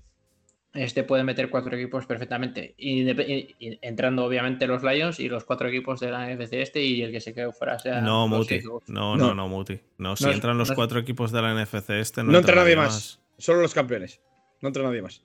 este 0.75 1.03
puede 1.03 1.23
meter 1.23 1.49
cuatro 1.49 1.75
equipos 1.75 2.05
perfectamente. 2.05 2.75
Y, 2.77 3.09
y, 3.09 3.55
y, 3.59 3.79
entrando 3.81 4.25
obviamente 4.25 4.67
los 4.67 4.83
Lions 4.83 5.19
y 5.19 5.29
los 5.29 5.45
cuatro 5.45 5.69
equipos 5.69 5.99
de 5.99 6.11
la 6.11 6.27
NFC 6.27 6.53
este 6.53 6.81
y 6.81 7.01
el 7.01 7.11
que 7.11 7.21
se 7.21 7.33
quede 7.33 7.51
fuera 7.53 7.79
sea. 7.79 8.01
No, 8.01 8.27
Muti. 8.27 8.59
No, 8.87 9.15
no, 9.15 9.33
no, 9.33 9.47
Muti. 9.47 9.79
No, 9.97 10.15
si 10.15 10.25
no, 10.25 10.31
entran 10.31 10.57
los 10.57 10.69
no, 10.69 10.75
cuatro 10.75 10.99
equipos 10.99 11.31
de 11.31 11.41
la 11.41 11.53
NFC 11.53 11.91
este, 11.91 12.23
no, 12.23 12.31
no 12.33 12.39
entra, 12.39 12.55
nadie 12.55 12.75
más. 12.75 12.93
más. 12.93 13.19
Solo 13.37 13.61
los 13.61 13.73
campeones. 13.73 14.21
No 14.61 14.67
entra 14.67 14.83
nadie 14.83 15.01
más. 15.01 15.21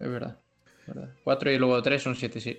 Es 0.00 0.08
verdad. 0.08 0.38
Es 0.80 0.94
verdad. 0.94 1.14
Cuatro 1.22 1.50
y 1.50 1.58
luego 1.58 1.80
tres 1.80 2.02
son 2.02 2.16
siete, 2.16 2.40
sí. 2.40 2.58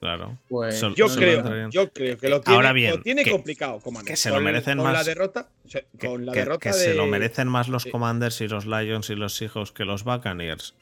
Claro. 0.00 0.38
Pues, 0.48 0.80
yo, 0.94 1.08
creo, 1.08 1.70
yo 1.70 1.92
creo 1.92 2.16
que 2.18 2.28
lo 2.28 2.40
tiene, 2.40 2.56
Ahora 2.56 2.72
bien, 2.72 2.92
lo 2.92 3.02
tiene 3.02 3.24
que, 3.24 3.32
complicado, 3.32 3.80
Commander. 3.80 4.12
Que 4.12 4.16
se 4.16 4.30
lo 4.30 4.40
merecen 4.40 4.76
con, 4.76 4.86
más. 4.86 4.92
La 4.92 5.02
derrota, 5.02 5.48
o 5.64 5.68
sea, 5.68 5.82
que, 5.98 6.06
con 6.06 6.24
la 6.24 6.32
que, 6.32 6.38
derrota 6.38 6.60
que 6.60 6.68
de... 6.68 6.84
se 6.84 6.94
lo 6.94 7.06
merecen 7.06 7.48
más 7.48 7.68
los 7.68 7.84
Commanders 7.84 8.40
y 8.40 8.46
los 8.46 8.64
Lions 8.64 9.10
y 9.10 9.16
los 9.16 9.34
Seahawks 9.34 9.72
que 9.72 9.84
los 9.84 10.04
Buccaneers. 10.04 10.74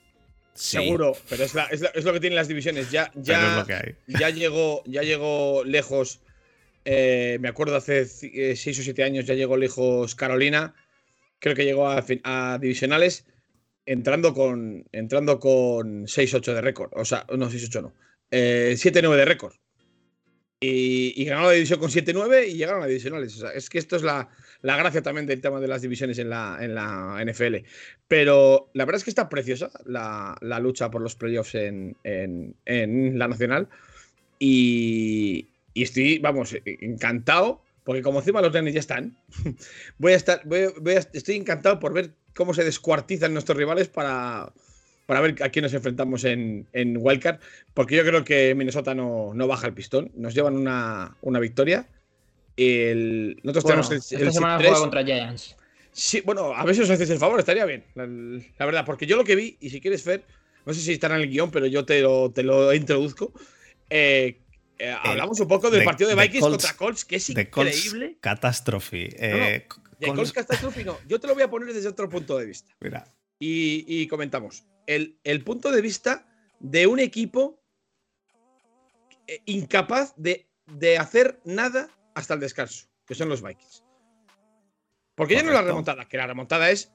Sí. 0.52 0.78
Seguro, 0.78 1.16
pero 1.30 1.44
es, 1.44 1.54
la, 1.54 1.64
es, 1.64 1.80
la, 1.80 1.88
es, 1.88 2.04
lo 2.04 2.12
que 2.12 2.20
tienen 2.20 2.36
las 2.36 2.48
divisiones. 2.48 2.90
Ya, 2.90 3.10
ya, 3.14 3.64
ya 4.06 4.30
llegó, 4.30 4.82
ya 4.84 5.02
llegó 5.02 5.64
lejos. 5.64 6.20
Eh, 6.84 7.38
me 7.40 7.48
acuerdo 7.48 7.76
hace 7.76 8.04
6 8.04 8.32
eh, 8.34 8.70
o 8.70 8.82
7 8.84 9.02
años 9.02 9.24
ya 9.24 9.34
llegó 9.34 9.56
lejos 9.56 10.14
Carolina. 10.14 10.74
Creo 11.38 11.54
que 11.54 11.64
llegó 11.64 11.88
a, 11.88 12.04
a 12.24 12.58
divisionales 12.58 13.26
entrando 13.86 14.34
con 14.34 14.84
entrando 14.92 15.40
con 15.40 16.06
6-8 16.06 16.54
de 16.54 16.60
récord. 16.60 16.90
O 16.94 17.04
sea, 17.04 17.24
no, 17.36 17.50
6-8 17.50 17.82
no. 17.82 17.92
Eh, 18.30 18.74
7-9 18.76 19.16
de 19.16 19.24
récord. 19.24 19.54
Y, 20.58 21.12
y, 21.20 21.26
ganaron 21.26 21.48
la 21.48 21.52
división 21.52 21.78
con 21.78 21.90
7-9 21.90 22.48
y 22.48 22.54
llegaron 22.54 22.82
a 22.82 22.86
divisionales. 22.86 23.44
Es 23.54 23.68
que 23.68 23.78
esto 23.78 23.96
es 23.96 24.02
la, 24.02 24.30
la, 24.62 24.76
gracia 24.76 25.02
también 25.02 25.26
del 25.26 25.42
tema 25.42 25.60
de 25.60 25.68
las 25.68 25.82
divisiones 25.82 26.18
en 26.18 26.30
la, 26.30 26.56
en 26.60 26.74
la 26.74 27.22
NFL. 27.24 27.56
Pero 28.08 28.70
la 28.72 28.86
verdad 28.86 28.98
es 28.98 29.04
que 29.04 29.10
está 29.10 29.28
preciosa 29.28 29.70
la, 29.84 30.38
lucha 30.60 30.90
por 30.90 31.02
los 31.02 31.14
playoffs 31.14 31.54
en, 31.54 31.96
en, 32.04 33.18
la 33.18 33.28
nacional. 33.28 33.68
Y, 34.38 35.46
y, 35.74 35.82
estoy, 35.82 36.18
vamos, 36.18 36.56
encantado. 36.64 37.62
Porque 37.84 38.02
como 38.02 38.18
encima 38.18 38.40
los 38.40 38.52
nenes 38.52 38.74
ya 38.74 38.80
están, 38.80 39.16
voy 39.98 40.14
a 40.14 40.16
estar, 40.16 40.42
estoy 41.12 41.36
encantado 41.36 41.78
por 41.78 41.92
ver 41.92 42.14
cómo 42.34 42.52
se 42.52 42.64
descuartizan 42.64 43.32
nuestros 43.32 43.56
rivales 43.56 43.86
para, 43.86 44.52
para 45.06 45.20
ver 45.20 45.42
a 45.42 45.48
quién 45.48 45.62
nos 45.62 45.72
enfrentamos 45.72 46.24
en, 46.24 46.66
en 46.72 46.96
Wildcard, 46.98 47.38
porque 47.74 47.96
yo 47.96 48.04
creo 48.04 48.24
que 48.24 48.54
Minnesota 48.54 48.94
no, 48.94 49.32
no 49.34 49.46
baja 49.46 49.68
el 49.68 49.74
pistón, 49.74 50.10
nos 50.14 50.34
llevan 50.34 50.56
una, 50.56 51.16
una 51.22 51.38
victoria. 51.38 51.86
El, 52.56 53.38
nosotros 53.42 53.64
bueno, 53.64 53.88
tenemos 53.88 54.12
el, 54.12 54.18
el 54.18 54.26
esta 54.28 54.32
semana 54.34 54.58
juega 54.58 54.78
contra 54.78 55.04
Giants. 55.04 55.56
Sí, 55.92 56.20
bueno, 56.22 56.54
a 56.54 56.64
ver 56.64 56.74
si 56.74 56.82
os 56.82 56.90
hacéis 56.90 57.08
el 57.10 57.18
favor, 57.18 57.38
estaría 57.38 57.64
bien, 57.64 57.84
la, 57.94 58.06
la, 58.06 58.66
verdad, 58.66 58.84
porque 58.84 59.06
yo 59.06 59.16
lo 59.16 59.24
que 59.24 59.36
vi, 59.36 59.56
y 59.60 59.70
si 59.70 59.80
quieres 59.80 60.04
ver, 60.04 60.24
no 60.66 60.74
sé 60.74 60.80
si 60.80 60.92
estará 60.92 61.16
en 61.16 61.22
el 61.22 61.30
guion, 61.30 61.50
pero 61.50 61.66
yo 61.66 61.86
te 61.86 62.02
lo, 62.02 62.30
te 62.32 62.42
lo 62.42 62.74
introduzco. 62.74 63.32
Eh, 63.88 64.40
eh, 64.78 64.94
hablamos 65.04 65.38
un 65.40 65.48
poco 65.48 65.70
del 65.70 65.80
de, 65.80 65.84
partido 65.86 66.10
de 66.10 66.16
Vikings 66.16 66.40
Colts, 66.40 66.64
contra 66.64 66.76
Colts, 66.76 67.04
que 67.04 67.16
es 67.16 67.30
increíble. 67.30 68.16
Catástrofe. 68.20 69.08
Eh, 69.16 69.66
no, 69.70 69.76
no, 69.76 69.90
de 69.98 70.06
Colts 70.08 70.32
catástrofe 70.32 70.84
no. 70.84 70.98
Yo 71.08 71.18
te 71.20 71.28
lo 71.28 71.34
voy 71.34 71.44
a 71.44 71.48
poner 71.48 71.72
desde 71.72 71.88
otro 71.88 72.08
punto 72.08 72.36
de 72.36 72.46
vista. 72.46 72.74
Mira. 72.80 73.10
Y, 73.38 73.84
y 73.86 74.06
comentamos 74.08 74.64
el, 74.86 75.18
el, 75.24 75.44
punto 75.44 75.70
de 75.70 75.80
vista 75.80 76.26
de 76.60 76.86
un 76.86 76.98
equipo 76.98 77.62
eh, 79.26 79.42
incapaz 79.46 80.14
de, 80.16 80.48
de, 80.66 80.98
hacer 80.98 81.40
nada 81.44 81.88
hasta 82.14 82.34
el 82.34 82.40
descanso, 82.40 82.86
que 83.06 83.14
son 83.14 83.28
los 83.28 83.42
Vikings. 83.42 83.84
Porque 85.14 85.34
Correcto. 85.34 85.34
ya 85.34 85.42
no 85.42 85.50
es 85.50 85.54
la 85.54 85.68
remontada, 85.68 86.08
que 86.08 86.16
la 86.16 86.26
remontada 86.26 86.70
es 86.70 86.92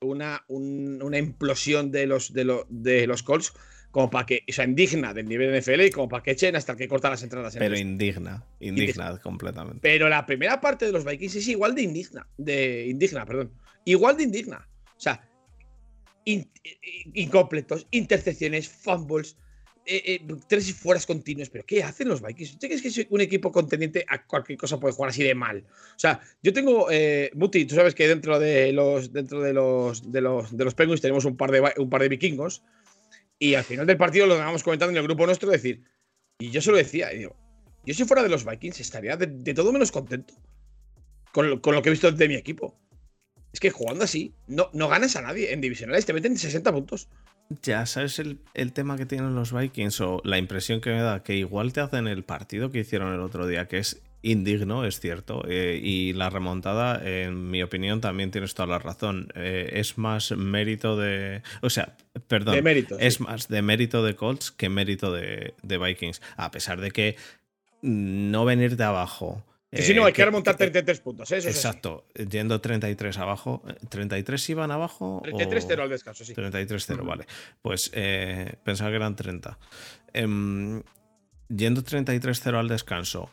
una, 0.00 0.44
un, 0.48 1.02
una 1.02 1.18
implosión 1.18 1.90
de 1.90 2.06
los, 2.06 2.32
de, 2.32 2.44
lo, 2.44 2.66
de 2.68 3.06
los 3.06 3.22
Colts 3.22 3.52
como 3.94 4.10
para 4.10 4.26
que, 4.26 4.44
o 4.48 4.52
sea, 4.52 4.64
indigna 4.64 5.14
del 5.14 5.26
nivel 5.26 5.52
de 5.52 5.60
NFL 5.60 5.82
y 5.82 5.90
como 5.92 6.08
para 6.08 6.20
que 6.20 6.32
echen 6.32 6.56
hasta 6.56 6.74
que 6.74 6.88
corta 6.88 7.10
las 7.10 7.22
entradas. 7.22 7.54
En 7.54 7.60
Pero 7.60 7.78
indigna, 7.78 8.44
indigna, 8.58 9.04
indigna, 9.04 9.18
completamente. 9.20 9.78
Pero 9.82 10.08
la 10.08 10.26
primera 10.26 10.60
parte 10.60 10.86
de 10.86 10.90
los 10.90 11.04
Vikings 11.04 11.36
es 11.36 11.46
igual 11.46 11.76
de 11.76 11.82
indigna, 11.82 12.26
de 12.36 12.88
indigna, 12.88 13.24
perdón, 13.24 13.52
igual 13.84 14.16
de 14.16 14.24
indigna. 14.24 14.68
O 14.96 15.00
sea, 15.00 15.24
in, 16.24 16.50
incompletos, 17.14 17.86
intercepciones, 17.90 18.68
fumbles, 18.68 19.36
eh, 19.86 20.02
eh, 20.06 20.36
tres 20.48 20.72
fueras 20.74 21.06
continuos. 21.06 21.50
¿Pero 21.50 21.64
qué 21.66 21.82
hacen 21.82 22.08
los 22.08 22.22
Vikings? 22.22 22.58
¿Tú 22.58 22.66
crees 22.66 22.80
que 22.80 22.88
es 22.88 23.06
un 23.10 23.20
equipo 23.20 23.52
contendiente 23.52 24.04
a 24.08 24.24
cualquier 24.26 24.58
cosa 24.58 24.80
puede 24.80 24.94
jugar 24.94 25.10
así 25.10 25.22
de 25.22 25.34
mal? 25.34 25.64
O 25.68 25.98
sea, 25.98 26.20
yo 26.42 26.52
tengo. 26.52 26.90
Eh, 26.90 27.30
Muti, 27.34 27.66
tú 27.66 27.74
sabes 27.74 27.94
que 27.94 28.08
dentro 28.08 28.38
de 28.38 28.72
los. 28.72 29.12
Dentro 29.12 29.40
de 29.42 29.52
los. 29.52 30.10
De 30.10 30.20
los, 30.20 30.56
de 30.56 30.64
los 30.64 30.74
Penguins 30.74 31.00
tenemos 31.00 31.24
un 31.24 31.36
par 31.36 31.50
de, 31.50 31.72
un 31.76 31.90
par 31.90 32.00
de 32.00 32.08
vikingos. 32.08 32.62
Y 33.38 33.54
al 33.54 33.64
final 33.64 33.86
del 33.86 33.96
partido 33.96 34.26
lo 34.26 34.34
estábamos 34.34 34.62
comentando 34.62 34.92
en 34.92 34.96
el 34.96 35.04
grupo 35.04 35.26
nuestro, 35.26 35.50
decir. 35.50 35.82
Y 36.38 36.50
yo 36.50 36.62
se 36.62 36.70
lo 36.70 36.76
decía, 36.76 37.12
y 37.12 37.18
digo, 37.18 37.36
yo 37.84 37.94
si 37.94 38.04
fuera 38.04 38.22
de 38.22 38.28
los 38.28 38.44
Vikings 38.44 38.80
estaría 38.80 39.16
de, 39.16 39.26
de 39.26 39.54
todo 39.54 39.72
menos 39.72 39.92
contento 39.92 40.34
con 41.32 41.50
lo, 41.50 41.60
con 41.60 41.74
lo, 41.74 41.82
que 41.82 41.88
he 41.88 41.92
visto 41.92 42.10
de 42.10 42.28
mi 42.28 42.36
equipo. 42.36 42.78
Es 43.54 43.60
que 43.60 43.70
jugando 43.70 44.02
así, 44.02 44.34
no, 44.48 44.68
no 44.72 44.88
ganas 44.88 45.14
a 45.14 45.22
nadie. 45.22 45.52
En 45.52 45.60
divisionales 45.60 46.04
te 46.04 46.12
meten 46.12 46.36
60 46.36 46.72
puntos. 46.72 47.08
Ya 47.62 47.86
sabes 47.86 48.18
el, 48.18 48.40
el, 48.54 48.72
tema 48.72 48.96
que 48.96 49.06
tienen 49.06 49.36
los 49.36 49.52
Vikings 49.52 50.00
o 50.00 50.20
la 50.24 50.38
impresión 50.38 50.80
que 50.80 50.90
me 50.90 51.00
da 51.00 51.22
que 51.22 51.36
igual 51.36 51.72
te 51.72 51.80
hacen 51.80 52.08
el 52.08 52.24
partido 52.24 52.72
que 52.72 52.80
hicieron 52.80 53.14
el 53.14 53.20
otro 53.20 53.46
día, 53.46 53.68
que 53.68 53.78
es 53.78 54.02
indigno, 54.22 54.84
es 54.84 54.98
cierto. 54.98 55.44
Eh, 55.46 55.78
y 55.80 56.14
la 56.14 56.30
remontada, 56.30 57.00
en 57.04 57.48
mi 57.48 57.62
opinión, 57.62 58.00
también 58.00 58.32
tienes 58.32 58.54
toda 58.54 58.66
la 58.66 58.80
razón. 58.80 59.28
Eh, 59.36 59.70
es 59.74 59.98
más 59.98 60.32
mérito 60.32 60.96
de. 60.96 61.42
O 61.60 61.70
sea, 61.70 61.96
perdón. 62.26 62.56
De 62.56 62.62
mérito, 62.62 62.98
es 62.98 63.14
sí. 63.14 63.22
más 63.22 63.46
de 63.46 63.62
mérito 63.62 64.02
de 64.02 64.16
Colts 64.16 64.50
que 64.50 64.68
mérito 64.68 65.12
de, 65.12 65.54
de 65.62 65.78
Vikings. 65.78 66.22
A 66.36 66.50
pesar 66.50 66.80
de 66.80 66.90
que 66.90 67.14
no 67.82 68.44
venir 68.44 68.76
de 68.76 68.82
abajo. 68.82 69.44
Que 69.74 69.82
si 69.82 69.94
no, 69.94 70.04
hay 70.04 70.12
que 70.12 70.24
remontar 70.24 70.56
33 70.56 71.00
puntos. 71.00 71.30
¿eh? 71.32 71.38
Eso 71.38 71.48
exacto, 71.48 72.06
es 72.14 72.28
yendo 72.28 72.60
33 72.60 73.18
abajo. 73.18 73.62
¿33 73.90 74.50
iban 74.50 74.70
abajo? 74.70 75.22
33-0 75.24 75.80
al 75.82 75.90
descanso, 75.90 76.24
sí. 76.24 76.34
33-0, 76.34 76.94
uh 76.94 77.02
-huh. 77.02 77.06
vale. 77.06 77.26
Pues 77.60 77.90
eh, 77.94 78.54
pensaba 78.62 78.90
que 78.90 78.96
eran 78.96 79.16
30. 79.16 79.58
Eh, 80.12 80.82
yendo 81.48 81.82
33-0 81.82 82.58
al 82.58 82.68
descanso, 82.68 83.30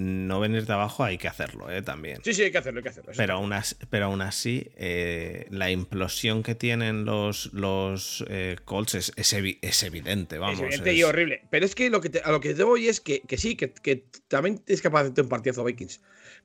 no 0.00 0.40
venir 0.40 0.66
de 0.66 0.72
abajo 0.72 1.04
hay 1.04 1.18
que 1.18 1.28
hacerlo, 1.28 1.70
¿eh? 1.70 1.82
También. 1.82 2.20
Sí, 2.24 2.32
sí, 2.32 2.42
hay 2.42 2.50
que 2.50 2.58
hacerlo, 2.58 2.78
hay 2.78 2.82
que 2.84 2.88
hacerlo. 2.88 3.12
Pero 3.16 3.34
aún 3.34 3.52
así, 3.52 3.76
pero 3.90 4.06
aún 4.06 4.22
así 4.22 4.70
eh, 4.76 5.46
la 5.50 5.70
implosión 5.70 6.42
que 6.42 6.54
tienen 6.54 7.04
los, 7.04 7.52
los 7.52 8.24
eh, 8.28 8.56
Colts 8.64 8.94
es, 8.94 9.12
es, 9.16 9.32
evi 9.32 9.58
es, 9.60 9.82
evidente, 9.82 10.38
vamos. 10.38 10.54
Es 10.54 10.64
evidente 10.64 10.90
es... 10.92 10.96
y 10.96 11.02
horrible. 11.02 11.42
Pero 11.50 11.66
es 11.66 11.74
que, 11.74 11.90
lo 11.90 12.00
que 12.00 12.08
te, 12.08 12.20
a 12.20 12.30
lo 12.30 12.40
que 12.40 12.54
te 12.54 12.62
voy 12.62 12.88
es 12.88 13.00
que, 13.00 13.20
que 13.20 13.36
sí, 13.36 13.56
que, 13.56 13.72
que, 13.72 14.04
también 14.28 14.62
es 14.66 14.80
capaz 14.80 15.04
de 15.04 15.10
hacer 15.10 15.24
un 15.24 15.30
partidazo 15.30 15.64
Vikings. 15.64 16.00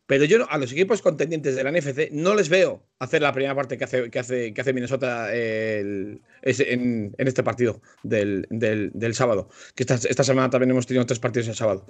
Pero 0.07 0.25
yo 0.25 0.49
a 0.49 0.57
los 0.57 0.71
equipos 0.71 1.01
contendientes 1.01 1.55
de 1.55 1.63
la 1.63 1.71
NFC 1.71 2.11
no 2.11 2.35
les 2.35 2.49
veo 2.49 2.85
hacer 2.99 3.21
la 3.23 3.33
primera 3.33 3.55
parte 3.55 3.77
que 3.77 3.85
hace, 3.85 4.11
que 4.11 4.19
hace, 4.19 4.53
que 4.53 4.61
hace 4.61 4.73
Minnesota 4.73 5.33
el, 5.33 6.21
en, 6.43 7.15
este 7.17 7.43
partido 7.43 7.81
del, 8.03 8.45
del, 8.49 9.15
sábado. 9.15 9.49
Que 9.73 9.83
esta, 9.83 9.95
esta 9.95 10.23
semana 10.23 10.49
también 10.49 10.71
hemos 10.71 10.85
tenido 10.85 11.05
tres 11.05 11.19
partidos 11.19 11.47
el 11.47 11.55
sábado. 11.55 11.87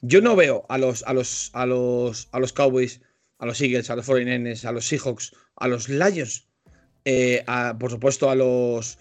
Yo 0.00 0.20
no 0.20 0.34
veo 0.34 0.66
a 0.68 0.78
los, 0.78 1.04
a 1.04 1.12
los, 1.12 1.50
a 1.52 1.64
los, 1.64 2.28
a 2.32 2.40
los 2.40 2.52
Cowboys, 2.52 3.00
a 3.38 3.46
los 3.46 3.60
Eagles, 3.60 3.90
a 3.90 3.96
los 3.96 4.08
49ers, 4.08 4.64
a 4.64 4.72
los 4.72 4.86
Seahawks, 4.86 5.32
a 5.56 5.68
los 5.68 5.88
Lions, 5.88 6.48
eh, 7.04 7.44
por 7.78 7.90
supuesto 7.90 8.28
a 8.28 8.34
los, 8.34 8.98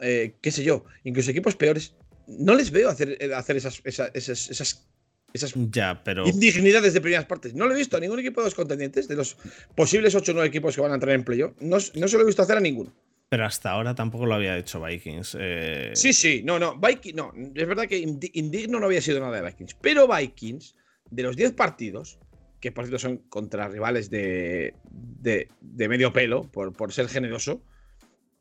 eh, 0.00 0.34
qué 0.40 0.50
sé 0.50 0.64
yo, 0.64 0.84
incluso 1.04 1.30
equipos 1.30 1.54
peores. 1.54 1.94
No 2.26 2.54
les 2.54 2.70
veo 2.70 2.88
hacer, 2.88 3.32
hacer 3.34 3.56
esas, 3.56 3.80
esas, 3.84 4.88
esas 5.32 5.54
ya, 5.70 6.02
pero... 6.04 6.26
indignidades 6.26 6.94
de 6.94 7.00
primeras 7.00 7.26
partes. 7.26 7.54
No 7.54 7.66
lo 7.66 7.74
he 7.74 7.78
visto 7.78 7.96
a 7.96 8.00
ningún 8.00 8.18
equipo 8.18 8.40
de 8.40 8.46
los 8.46 8.54
contendientes, 8.54 9.08
de 9.08 9.16
los 9.16 9.36
posibles 9.74 10.14
8 10.14 10.32
o 10.32 10.34
9 10.34 10.48
equipos 10.48 10.74
que 10.74 10.80
van 10.80 10.92
a 10.92 10.94
entrar 10.94 11.14
en 11.14 11.24
playoff. 11.24 11.52
No, 11.60 11.76
no 11.76 12.08
se 12.08 12.16
lo 12.16 12.22
he 12.22 12.26
visto 12.26 12.42
hacer 12.42 12.56
a 12.56 12.60
ninguno. 12.60 12.92
Pero 13.28 13.46
hasta 13.46 13.70
ahora 13.70 13.94
tampoco 13.94 14.26
lo 14.26 14.34
había 14.34 14.58
hecho 14.58 14.82
Vikings. 14.82 15.38
Eh... 15.40 15.92
Sí, 15.94 16.12
sí, 16.12 16.42
no, 16.44 16.58
no. 16.58 16.78
Vikings, 16.78 17.14
no. 17.14 17.32
Es 17.54 17.66
verdad 17.66 17.86
que 17.86 17.98
indigno 17.98 18.78
no 18.78 18.84
había 18.84 19.00
sido 19.00 19.20
nada 19.20 19.40
de 19.40 19.42
Vikings. 19.42 19.74
Pero 19.80 20.06
Vikings, 20.06 20.74
de 21.10 21.22
los 21.22 21.34
10 21.34 21.52
partidos, 21.52 22.18
que 22.60 22.72
por 22.72 22.84
cierto 22.84 22.98
son 22.98 23.16
contra 23.30 23.68
rivales 23.68 24.10
de, 24.10 24.74
de, 24.90 25.48
de 25.62 25.88
medio 25.88 26.12
pelo, 26.12 26.44
por, 26.52 26.74
por, 26.74 26.92
ser 26.92 27.08
generoso, 27.08 27.62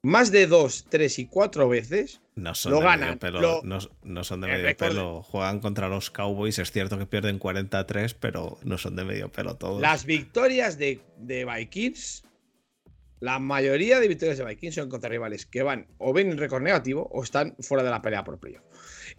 más 0.03 0.29
de 0.29 0.45
2, 0.45 0.87
3 0.89 1.19
y 1.19 1.25
4 1.27 1.69
veces 1.69 2.21
no 2.35 2.55
son 2.55 2.71
lo 2.71 2.79
de 2.79 2.83
ganan. 2.85 2.99
Medio 3.09 3.19
pelo, 3.19 3.41
lo, 3.41 3.61
no, 3.63 3.79
no, 4.03 4.23
son 4.23 4.41
de 4.41 4.47
medio 4.47 4.77
pelo. 4.77 5.21
Juegan 5.23 5.59
contra 5.59 5.89
los 5.89 6.11
Cowboys. 6.11 6.59
Es 6.59 6.71
cierto 6.71 6.97
que 6.97 7.05
pierden 7.05 7.39
40-3, 7.39 8.15
pero 8.19 8.57
no 8.63 8.77
son 8.77 8.95
de 8.95 9.03
medio 9.03 9.31
pelo 9.31 9.55
todos. 9.55 9.81
Las 9.81 10.05
victorias 10.05 10.77
de, 10.77 11.01
de 11.17 11.45
Vikings 11.45 12.23
la 13.21 13.37
mayoría 13.37 13.99
de 13.99 14.07
victorias 14.07 14.39
de 14.39 14.45
Vikings 14.45 14.75
son 14.75 14.89
contra 14.89 15.07
rivales 15.07 15.45
que 15.45 15.61
van 15.61 15.85
o 15.99 16.11
ven 16.11 16.31
en 16.31 16.39
récord 16.39 16.63
negativo 16.63 17.07
o 17.11 17.23
están 17.23 17.55
fuera 17.59 17.83
de 17.83 17.91
la 17.91 18.01
pelea 18.01 18.23
por 18.23 18.39
playoff. 18.39 18.63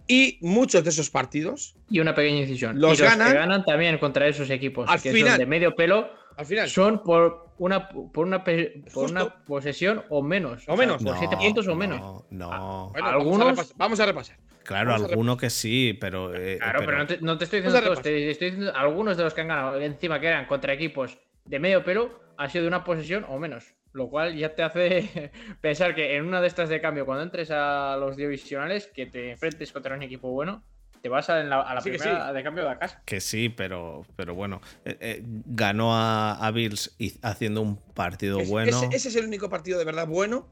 Y 0.08 0.38
muchos 0.40 0.82
de 0.82 0.90
esos 0.90 1.08
partidos. 1.08 1.76
Y 1.88 2.00
una 2.00 2.12
pequeña 2.12 2.40
incisión. 2.40 2.80
Los, 2.80 2.98
y 2.98 3.02
los 3.02 3.10
ganan, 3.10 3.30
que 3.30 3.38
ganan 3.38 3.64
también 3.64 3.98
contra 3.98 4.26
esos 4.26 4.50
equipos 4.50 4.90
al 4.90 5.00
que 5.00 5.12
final, 5.12 5.30
son 5.30 5.38
de 5.38 5.46
medio 5.46 5.76
pelo. 5.76 6.10
Al 6.42 6.46
final. 6.46 6.68
Son 6.68 7.02
por 7.02 7.50
una, 7.58 7.88
por 7.88 8.26
una, 8.26 8.42
por 8.42 9.10
una 9.10 9.44
posesión 9.44 10.02
o 10.08 10.22
menos. 10.22 10.64
O 10.66 10.76
menos. 10.76 10.96
O 10.96 10.98
sea, 10.98 11.12
por 11.12 11.18
7 11.18 11.36
puntos 11.36 11.68
o 11.68 11.76
menos. 11.76 12.00
No, 12.00 12.26
no. 12.30 12.90
Bueno, 12.90 13.08
Algunos. 13.08 13.38
Vamos 13.38 13.48
a 13.48 13.54
repasar. 13.54 13.76
Vamos 13.76 14.00
a 14.00 14.06
repasar. 14.06 14.36
Claro, 14.64 14.90
Vamos 14.90 15.08
a 15.08 15.10
alguno 15.10 15.36
que 15.36 15.50
sí, 15.50 15.96
pero. 16.00 16.34
Eh, 16.34 16.58
Claro, 16.58 16.80
pero, 16.80 16.86
pero 16.86 16.98
no, 16.98 17.06
te, 17.06 17.18
no, 17.20 17.38
te, 17.38 17.44
estoy 17.44 17.60
diciendo 17.60 17.80
todos, 17.80 18.02
te 18.02 18.30
estoy 18.30 18.50
diciendo 18.50 18.76
algunos 18.76 19.16
de 19.16 19.22
los 19.22 19.34
que 19.34 19.40
han 19.42 19.48
ganado 19.48 19.80
encima 19.80 20.18
que 20.20 20.26
eran 20.26 20.46
contra 20.46 20.72
equipos 20.72 21.18
de 21.44 21.58
medio 21.58 21.84
pelo 21.84 22.20
ha 22.36 22.48
sido 22.48 22.62
de 22.62 22.68
una 22.68 22.84
posesión 22.84 23.24
o 23.28 23.38
menos. 23.38 23.74
Lo 23.92 24.08
cual 24.08 24.34
ya 24.34 24.54
te 24.54 24.62
hace 24.62 25.30
pensar 25.60 25.94
que 25.94 26.16
en 26.16 26.26
una 26.26 26.40
de 26.40 26.48
estas 26.48 26.68
de 26.68 26.80
cambio, 26.80 27.06
cuando 27.06 27.22
entres 27.22 27.50
a 27.52 27.96
los 27.98 28.16
divisionales, 28.16 28.86
que 28.86 29.06
te 29.06 29.30
enfrentes 29.32 29.70
contra 29.70 29.94
un 29.94 30.02
equipo 30.02 30.30
bueno, 30.30 30.64
te 31.02 31.08
vas 31.08 31.28
a 31.28 31.42
la, 31.42 31.60
a 31.60 31.74
la 31.74 31.80
Sí 31.80 31.90
que 31.90 31.98
primera 31.98 32.28
sí. 32.28 32.34
de 32.34 32.42
cambio 32.42 32.62
de 32.64 32.70
la 32.70 32.78
casa. 32.78 33.02
Que 33.04 33.20
sí, 33.20 33.48
pero, 33.48 34.06
pero 34.16 34.34
bueno. 34.34 34.60
eh, 34.84 34.96
eh, 35.00 35.22
ganó 35.46 35.94
a, 35.96 36.34
a 36.34 36.50
Bills 36.52 36.94
y- 36.98 37.14
haciendo 37.22 37.60
un 37.60 37.76
partido 37.76 38.40
Es- 38.40 38.48
bueno. 38.48 38.70
ese, 38.78 38.94
ese 38.96 39.08
es 39.08 39.16
el 39.16 39.26
único 39.26 39.48
partido 39.50 39.78
de 39.78 39.84
verdad 39.84 40.06
bueno. 40.06 40.48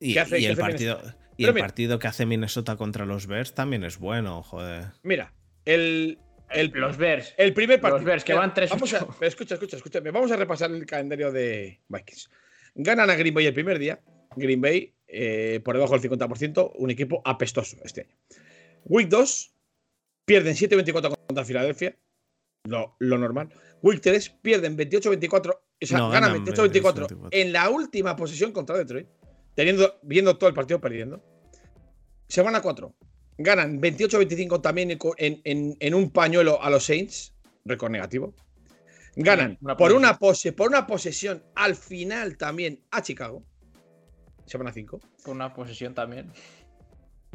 y, 0.00 0.14
que 0.14 0.20
hace- 0.20 0.38
y 0.38 0.42
que 0.42 0.46
el 0.46 0.52
hace 0.54 0.60
partido, 0.62 1.00
y 1.36 1.44
el 1.44 1.54
mira. 1.54 1.66
partido 1.66 1.98
que 1.98 2.06
hace 2.08 2.26
Minnesota 2.26 2.76
contra 2.76 3.04
los 3.06 3.26
Bears 3.26 3.54
también 3.54 3.84
es 3.84 3.98
bueno, 3.98 4.42
joder. 4.42 4.86
Mira, 5.02 5.32
el. 5.64 6.18
el 6.50 6.70
los 6.74 6.96
Bears. 6.96 7.34
El 7.36 7.52
primer 7.54 7.80
partido. 7.80 7.98
Los 7.98 8.06
Bears, 8.06 8.24
que 8.24 8.34
van 8.34 8.52
3-8. 8.54 8.68
Vamos 8.70 8.94
a, 8.94 9.06
escucha, 9.26 9.54
escucha, 9.54 9.76
escucha. 9.76 10.00
Vamos 10.00 10.30
a 10.32 10.36
repasar 10.36 10.70
el 10.70 10.84
calendario 10.86 11.30
de 11.30 11.80
Vikings. 11.88 12.30
Ganan 12.74 13.10
a 13.10 13.14
Green 13.16 13.34
Bay 13.34 13.46
el 13.46 13.54
primer 13.54 13.78
día. 13.78 14.00
Green 14.34 14.60
Bay 14.62 14.94
eh, 15.08 15.60
por 15.62 15.74
debajo 15.76 15.98
del 15.98 16.10
50%, 16.10 16.72
un 16.76 16.90
equipo 16.90 17.20
apestoso 17.24 17.76
este 17.84 18.02
año. 18.02 18.16
Week 18.84 19.08
2, 19.08 19.54
pierden 20.24 20.54
7-24 20.54 21.14
contra 21.26 21.44
Filadelfia. 21.44 21.96
Lo, 22.64 22.96
lo 23.00 23.18
normal. 23.18 23.48
Week 23.82 24.00
3, 24.00 24.30
pierden 24.42 24.76
28-24. 24.76 25.50
O 25.54 25.86
sea, 25.86 25.98
No, 25.98 26.10
ganan 26.10 26.32
ganan 26.44 26.46
28-24 26.46 27.08
28-24. 27.08 27.28
en 27.32 27.52
la 27.52 27.70
última 27.70 28.14
posesión 28.16 28.52
contra 28.52 28.76
Detroit, 28.78 29.08
teniendo, 29.54 29.98
viendo 30.02 30.36
todo 30.38 30.48
el 30.48 30.54
partido 30.54 30.80
perdiendo. 30.80 31.22
Semana 32.28 32.62
4, 32.62 32.94
ganan 33.38 33.80
28-25 33.80 34.60
también 34.62 34.90
en, 34.92 35.40
en- 35.44 35.76
en 35.78 35.94
un 35.94 36.10
pañuelo 36.10 36.62
a 36.62 36.70
los 36.70 36.84
Saints, 36.84 37.34
récord 37.64 37.90
negativo. 37.90 38.34
Ganan 39.16 39.58
una 39.60 39.76
por, 39.76 39.92
una 39.92 40.18
pose, 40.18 40.52
por 40.52 40.68
una 40.70 40.86
posesión 40.86 41.42
al 41.54 41.74
final 41.76 42.38
también 42.38 42.80
a 42.90 43.02
Chicago. 43.02 43.44
Semana 44.46 44.72
5. 44.72 45.00
Por 45.24 45.34
una 45.34 45.52
posesión 45.52 45.94
también. 45.94 46.32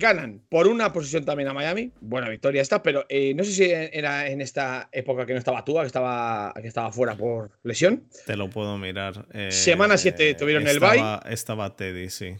Ganan 0.01 0.43
por 0.49 0.67
una 0.67 0.93
posesión 0.93 1.25
también 1.25 1.49
a 1.49 1.53
Miami. 1.53 1.91
Buena 2.01 2.29
victoria 2.29 2.61
esta, 2.61 2.83
pero 2.83 3.05
eh, 3.09 3.33
no 3.33 3.43
sé 3.43 3.51
si 3.51 3.63
era 3.71 4.27
en 4.29 4.41
esta 4.41 4.89
época 4.91 5.25
que 5.25 5.33
no 5.33 5.39
estaba 5.39 5.65
Tua, 5.65 5.81
que 5.81 5.87
estaba, 5.87 6.53
que 6.61 6.67
estaba 6.67 6.91
fuera 6.91 7.15
por 7.15 7.49
lesión. 7.63 8.07
Te 8.27 8.37
lo 8.37 8.47
puedo 8.47 8.77
mirar. 8.77 9.25
eh, 9.33 9.51
Semana 9.51 9.97
siete 9.97 10.35
tuvieron 10.35 10.67
el 10.67 10.75
estaba- 10.75 11.23
Estaba 11.27 11.75
Teddy, 11.75 12.09
sí. 12.11 12.35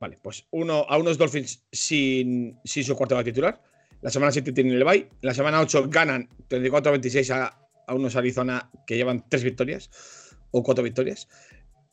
Vale, 0.00 0.18
pues 0.20 0.44
uno, 0.50 0.84
a 0.88 0.98
unos 0.98 1.16
Dolphins 1.18 1.64
sin, 1.70 2.58
sin 2.64 2.82
su 2.84 2.96
cuarto 2.96 3.22
titular. 3.22 3.62
La 4.02 4.10
semana 4.10 4.30
7 4.30 4.52
tienen 4.52 4.74
el 4.74 4.84
bye. 4.84 5.08
La 5.22 5.32
semana 5.32 5.58
8 5.60 5.88
ganan 5.88 6.28
34-26 6.50 7.30
a, 7.30 7.58
a 7.86 7.94
unos 7.94 8.14
Arizona 8.14 8.70
que 8.86 8.94
llevan 8.96 9.24
tres 9.28 9.42
victorias 9.42 9.88
o 10.50 10.62
cuatro 10.62 10.84
victorias. 10.84 11.26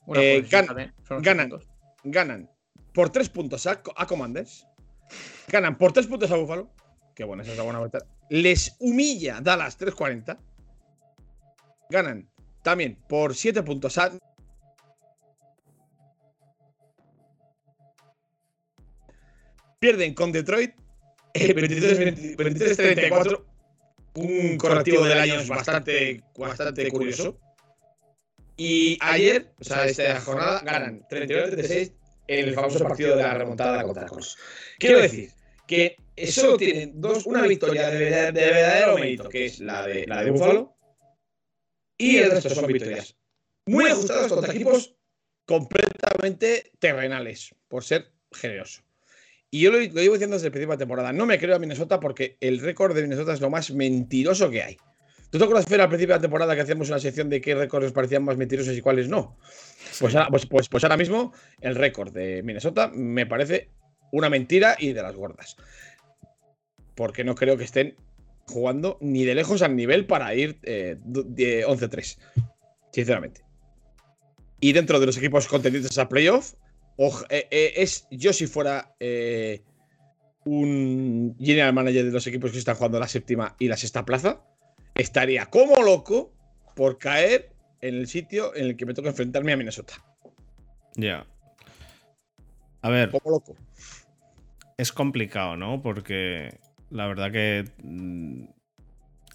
Una 0.06 0.22
Eh, 0.22 0.42
ganan. 0.50 0.94
puntos. 1.08 1.68
Ganan 2.04 2.50
por 2.93 3.10
tres 3.10 3.29
puntos 3.29 3.67
a, 3.67 3.82
a 3.95 4.06
Commanders. 4.08 4.67
Ganan 5.47 5.77
por 5.77 5.93
tres 5.93 6.08
puntos 6.08 6.32
a 6.32 6.36
Buffalo. 6.36 6.69
Que 7.15 7.23
bueno, 7.23 7.43
esa 7.43 7.51
es 7.51 7.58
la 7.58 7.63
buena 7.63 7.79
vuelta. 7.79 7.99
Les 8.29 8.75
humilla 8.79 9.39
Dallas 9.41 9.79
3-40. 9.79 10.38
Ganan 11.89 12.29
también 12.63 12.97
por 13.08 13.36
siete 13.36 13.62
puntos 13.62 13.97
a 13.97 14.12
pierden 19.79 20.13
con 20.13 20.31
Detroit 20.31 20.73
eh, 21.33 21.54
23 21.54 22.37
23-34. 22.37 23.44
Un 24.15 24.58
correctivo 24.58 25.04
del 25.04 25.17
año 25.19 25.46
bastante, 25.48 26.23
bastante 26.37 26.89
curioso. 26.89 27.37
Y 28.56 28.98
ayer, 29.02 29.52
o 29.60 29.63
sea, 29.63 29.85
esta 29.85 30.21
jornada, 30.21 30.62
ganan 30.62 31.02
39-36 31.10 31.91
en 32.28 32.48
el 32.50 32.54
famoso 32.54 32.80
partido 32.84 33.15
de 33.15 33.24
la 33.24 33.34
remontada 33.34 33.84
contra 33.84 34.06
Colts. 34.08 34.38
Quiero 34.80 35.02
decir 35.02 35.30
que 35.67 35.96
solo 36.28 36.58
tienen 36.58 37.00
dos, 37.02 37.26
una 37.26 37.42
victoria 37.44 37.90
de, 37.90 38.00
de- 38.00 38.32
de 38.32 38.46
verdadero 38.52 38.96
mérito, 38.98 39.30
que 39.30 39.46
es 39.46 39.60
la 39.60 39.86
de, 39.88 40.06
la 40.08 40.24
de 40.24 40.32
Buffalo, 40.32 40.76
y 41.98 42.17
el 42.17 42.32
resto 42.32 42.50
son 42.50 42.67
victorias 42.67 43.15
muy 43.65 43.86
ajustadas 43.86 44.32
contra 44.32 44.54
equipos 44.54 44.96
completamente 45.46 46.71
terrenales, 46.80 47.54
por 47.67 47.84
ser 47.84 48.12
generoso. 48.32 48.82
Y 49.52 49.62
yo 49.62 49.71
lo, 49.71 49.78
lo 49.78 49.84
llevo 50.02 50.13
diciendo 50.15 50.36
desde 50.36 50.48
el 50.48 50.52
principio 50.52 50.71
de 50.71 50.76
la 50.76 50.80
temporada. 50.80 51.13
No 51.13 51.26
me 51.26 51.38
creo 51.38 51.56
a 51.56 51.60
Minnesota 51.60 52.00
porque 52.00 52.38
el 52.40 52.60
récord 52.60 52.96
de 52.96 53.04
Minnesota 53.04 53.34
es 53.34 53.42
lo 53.42 53.50
más 53.50 53.69
mentiroso 53.71 54.50
que 54.50 54.63
hay. 54.63 54.78
¿Tú 55.34 55.40
te 55.40 55.46
acuerdas, 55.46 55.65
Fer, 55.65 55.81
al 55.81 55.90
principio 55.90 56.13
de 56.13 56.19
la 56.19 56.21
temporada 56.21 56.54
que 56.54 56.62
hacíamos 56.62 56.90
una 56.90 57.00
sección 57.00 57.27
de 57.27 57.42
qué 57.42 57.56
récords 57.56 57.86
nos 57.86 57.92
parecían 57.92 58.23
más 58.23 58.38
mentirosos 58.38 58.77
y 58.77 58.81
cuáles 58.81 59.10
no? 59.10 59.36
Pues, 60.00 60.13
ahora, 60.13 60.29
pues, 60.29 60.46
pues, 60.46 60.69
pues 60.69 60.84
ahora 60.84 60.96
mismo 60.96 61.34
el 61.60 61.73
récord 61.73 62.13
de 62.13 62.44
Minnesota 62.44 62.92
me 62.94 63.25
parece 63.25 63.71
una 64.12 64.29
mentira 64.29 64.75
y 64.77 64.94
de 64.94 65.02
las 65.02 65.15
gordas. 65.15 65.56
Porque 66.94 67.23
no 67.23 67.34
creo 67.34 67.58
que 67.58 67.63
estén 67.63 67.96
jugando 68.46 69.00
ni 69.02 69.25
de 69.25 69.34
lejos 69.34 69.63
al 69.63 69.75
nivel 69.75 70.06
para 70.06 70.36
ir 70.36 70.60
eh, 70.62 70.98
du- 71.04 71.25
de 71.27 71.65
11-3. 71.65 72.19
Sinceramente. 72.92 73.42
Y 74.60 74.71
dentro 74.73 75.00
de 75.00 75.08
los 75.08 75.17
equipos 75.17 75.48
contendientes 75.48 75.98
a 75.98 76.08
playoff, 76.10 76.54
eh, 77.29 77.48
eh, 77.50 77.73
es 77.77 78.08
yo 78.12 78.34
si 78.34 78.46
fuera 78.46 78.94
eh, 79.00 79.63
un 80.46 81.36
general 81.40 81.73
manager 81.73 82.06
de 82.06 82.12
los 82.12 82.27
equipos 82.27 82.52
que 82.52 82.60
están 82.60 82.75
jugando 82.75 83.00
la 83.00 83.08
séptima 83.08 83.56
y 83.58 83.67
la 83.67 83.77
sexta 83.77 84.06
plaza, 84.06 84.44
estaría 84.96 85.46
como 85.48 85.81
loco 85.81 86.33
por 86.75 86.98
caer 86.98 87.52
en 87.81 87.96
el 87.96 88.08
sitio 88.08 88.56
en 88.56 88.65
el 88.65 88.77
que 88.77 88.85
me 88.85 88.94
toca 88.94 89.10
enfrentarme 89.10 89.52
a 89.54 89.58
Minnesota. 89.58 89.94
Ya. 90.96 91.25
A 92.81 92.89
ver, 92.89 93.12
Como 93.12 93.31
loco. 93.31 93.56
es 94.77 94.91
complicado, 94.91 95.58
¿no? 95.58 95.81
Porque 95.81 96.60
la 96.89 97.08
verdad 97.08 97.31
que 97.31 97.65
mm, 97.81 98.46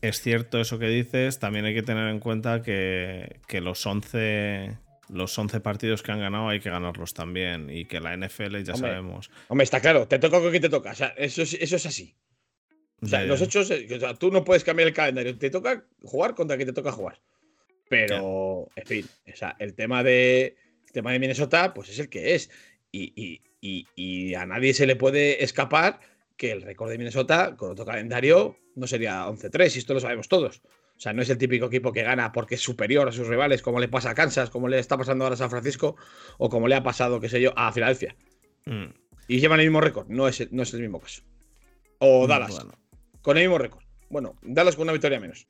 es 0.02 0.20
cierto 0.20 0.60
eso 0.60 0.78
que 0.78 0.88
dices. 0.88 1.38
También 1.38 1.64
hay 1.64 1.74
que 1.74 1.82
tener 1.82 2.08
en 2.08 2.20
cuenta 2.20 2.62
que, 2.62 3.40
que 3.46 3.60
los 3.60 3.84
11 3.84 4.78
los 5.08 5.38
11 5.38 5.60
partidos 5.60 6.02
que 6.02 6.12
han 6.12 6.20
ganado 6.20 6.48
hay 6.48 6.60
que 6.60 6.70
ganarlos 6.70 7.14
también. 7.14 7.70
Y 7.70 7.86
que 7.86 8.00
la 8.00 8.16
NFL 8.16 8.62
ya 8.62 8.74
Hombre. 8.74 8.90
sabemos. 8.90 9.30
Hombre, 9.48 9.64
está 9.64 9.80
claro, 9.80 10.06
te 10.06 10.18
toca 10.18 10.40
con 10.40 10.50
quien 10.50 10.62
te 10.62 10.68
toca. 10.68 10.92
O 10.92 10.94
sea, 10.94 11.08
eso 11.16 11.42
es, 11.42 11.54
eso 11.54 11.76
es 11.76 11.86
así. 11.86 12.14
O 13.00 13.06
sea, 13.06 13.20
los 13.28 13.40
hechos, 13.42 13.70
eh, 13.70 13.86
o 13.96 14.00
sea, 14.00 14.14
tú 14.14 14.30
no 14.30 14.44
puedes 14.44 14.64
cambiar 14.64 14.88
el 14.88 14.94
calendario. 14.94 15.36
Te 15.38 15.50
toca 15.50 15.84
jugar 16.02 16.34
contra 16.34 16.56
quien 16.56 16.66
te 16.68 16.72
toca 16.72 16.90
jugar. 16.92 17.20
Pero, 17.88 18.68
en 18.76 18.86
fin, 18.86 19.06
o 19.32 19.36
sea, 19.36 19.56
el 19.58 19.74
tema 19.74 20.02
de 20.02 20.56
el 20.86 20.92
tema 20.92 21.12
de 21.12 21.18
Minnesota, 21.18 21.72
pues 21.74 21.88
es 21.90 21.98
el 21.98 22.08
que 22.08 22.34
es. 22.34 22.50
Y, 22.92 23.12
y- 23.14 23.40
y- 23.60 23.86
y 23.94 24.34
a 24.34 24.46
nadie 24.46 24.72
se 24.74 24.86
le 24.86 24.96
puede 24.96 25.42
escapar 25.44 26.00
que 26.36 26.50
el 26.52 26.62
récord 26.62 26.90
de 26.90 26.98
Minnesota 26.98 27.56
con 27.56 27.72
otro 27.72 27.84
calendario 27.84 28.56
no 28.74 28.86
sería 28.86 29.26
11-3, 29.28 29.74
y 29.74 29.78
esto 29.80 29.94
lo 29.94 30.00
sabemos 30.00 30.28
todos. 30.28 30.62
O 30.96 31.00
sea, 31.00 31.12
no 31.12 31.22
es 31.22 31.30
el 31.30 31.38
típico 31.38 31.66
equipo 31.66 31.92
que 31.92 32.02
gana 32.02 32.32
porque 32.32 32.54
es 32.56 32.60
superior 32.60 33.08
a 33.08 33.12
sus 33.12 33.26
rivales, 33.28 33.62
como 33.62 33.78
le 33.80 33.88
pasa 33.88 34.10
a 34.10 34.14
Kansas, 34.14 34.50
como 34.50 34.68
le 34.68 34.78
está 34.78 34.96
pasando 34.96 35.24
ahora 35.24 35.34
a 35.34 35.38
San 35.38 35.50
Francisco, 35.50 35.96
o 36.38 36.48
como 36.48 36.66
le 36.68 36.74
ha 36.74 36.82
pasado, 36.82 37.20
qué 37.20 37.28
sé 37.28 37.40
yo, 37.40 37.52
a 37.56 37.70
Filadelfia. 37.72 38.16
Mm, 38.66 38.86
Y 39.28 39.40
llevan 39.40 39.60
el 39.60 39.66
mismo 39.66 39.80
récord. 39.80 40.08
No 40.08 40.26
es, 40.28 40.50
no 40.52 40.62
es 40.62 40.72
el 40.74 40.80
mismo 40.80 41.00
caso. 41.00 41.22
O 41.98 42.26
Dallas, 42.26 42.50
bueno. 42.50 42.72
Con 43.28 43.36
el 43.36 43.42
mismo 43.44 43.58
récord. 43.58 43.82
Bueno, 44.08 44.36
Dallas 44.40 44.74
con 44.74 44.84
una 44.84 44.92
victoria 44.92 45.20
menos. 45.20 45.46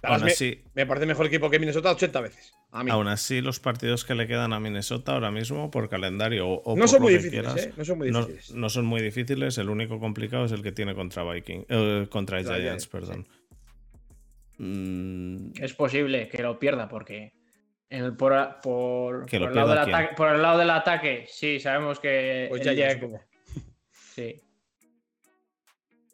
Dallas 0.00 0.18
Aún 0.20 0.26
me, 0.26 0.30
así, 0.30 0.62
me 0.74 0.86
parece 0.86 1.06
mejor 1.06 1.26
equipo 1.26 1.50
que 1.50 1.58
Minnesota 1.58 1.90
80 1.90 2.20
veces. 2.20 2.52
A 2.70 2.84
mí. 2.84 2.90
aún 2.92 3.08
así, 3.08 3.40
los 3.40 3.58
partidos 3.58 4.04
que 4.04 4.14
le 4.14 4.28
quedan 4.28 4.52
a 4.52 4.60
Minnesota 4.60 5.14
ahora 5.14 5.32
mismo 5.32 5.72
por 5.72 5.88
calendario 5.88 6.46
o, 6.48 6.62
o 6.62 6.76
no 6.76 6.82
por 6.82 6.88
son 6.88 6.98
lo 7.00 7.02
muy 7.06 7.12
que 7.14 7.18
difíciles, 7.18 7.52
quieras, 7.52 7.66
¿eh? 7.66 7.74
No 7.76 7.84
son 7.84 7.98
muy 7.98 8.10
difíciles. 8.12 8.50
no 8.54 8.68
son 8.70 8.84
muy 8.86 9.02
difíciles. 9.02 9.58
El 9.58 9.70
único 9.70 9.98
complicado 9.98 10.44
es 10.44 10.52
el 10.52 10.62
que 10.62 10.70
tiene 10.70 10.94
contra 10.94 11.24
Viking, 11.24 11.64
eh, 11.68 12.06
contra 12.08 12.38
Giants, 12.42 12.60
Giants, 12.60 12.86
perdón. 12.86 13.26
Mm, 14.58 15.52
Es 15.60 15.74
posible 15.74 16.28
que 16.28 16.42
lo 16.42 16.58
pierda 16.58 16.88
porque 16.88 17.32
en 17.88 18.04
el- 18.04 18.16
por, 18.16 18.32
por, 18.62 19.26
¿Que 19.26 19.38
lo 19.40 19.46
por 19.46 19.50
el 19.50 19.56
lado 19.56 19.68
del 19.70 19.78
ataque, 19.78 20.14
por 20.16 20.28
el 20.34 20.42
lado 20.42 20.58
del 20.58 20.70
ataque, 20.70 21.24
sí, 21.28 21.58
sabemos 21.58 21.98
que 21.98 22.46
Pues 22.50 22.62
ya, 22.62 22.92
supongo. 22.92 23.20
sí. 24.14 24.36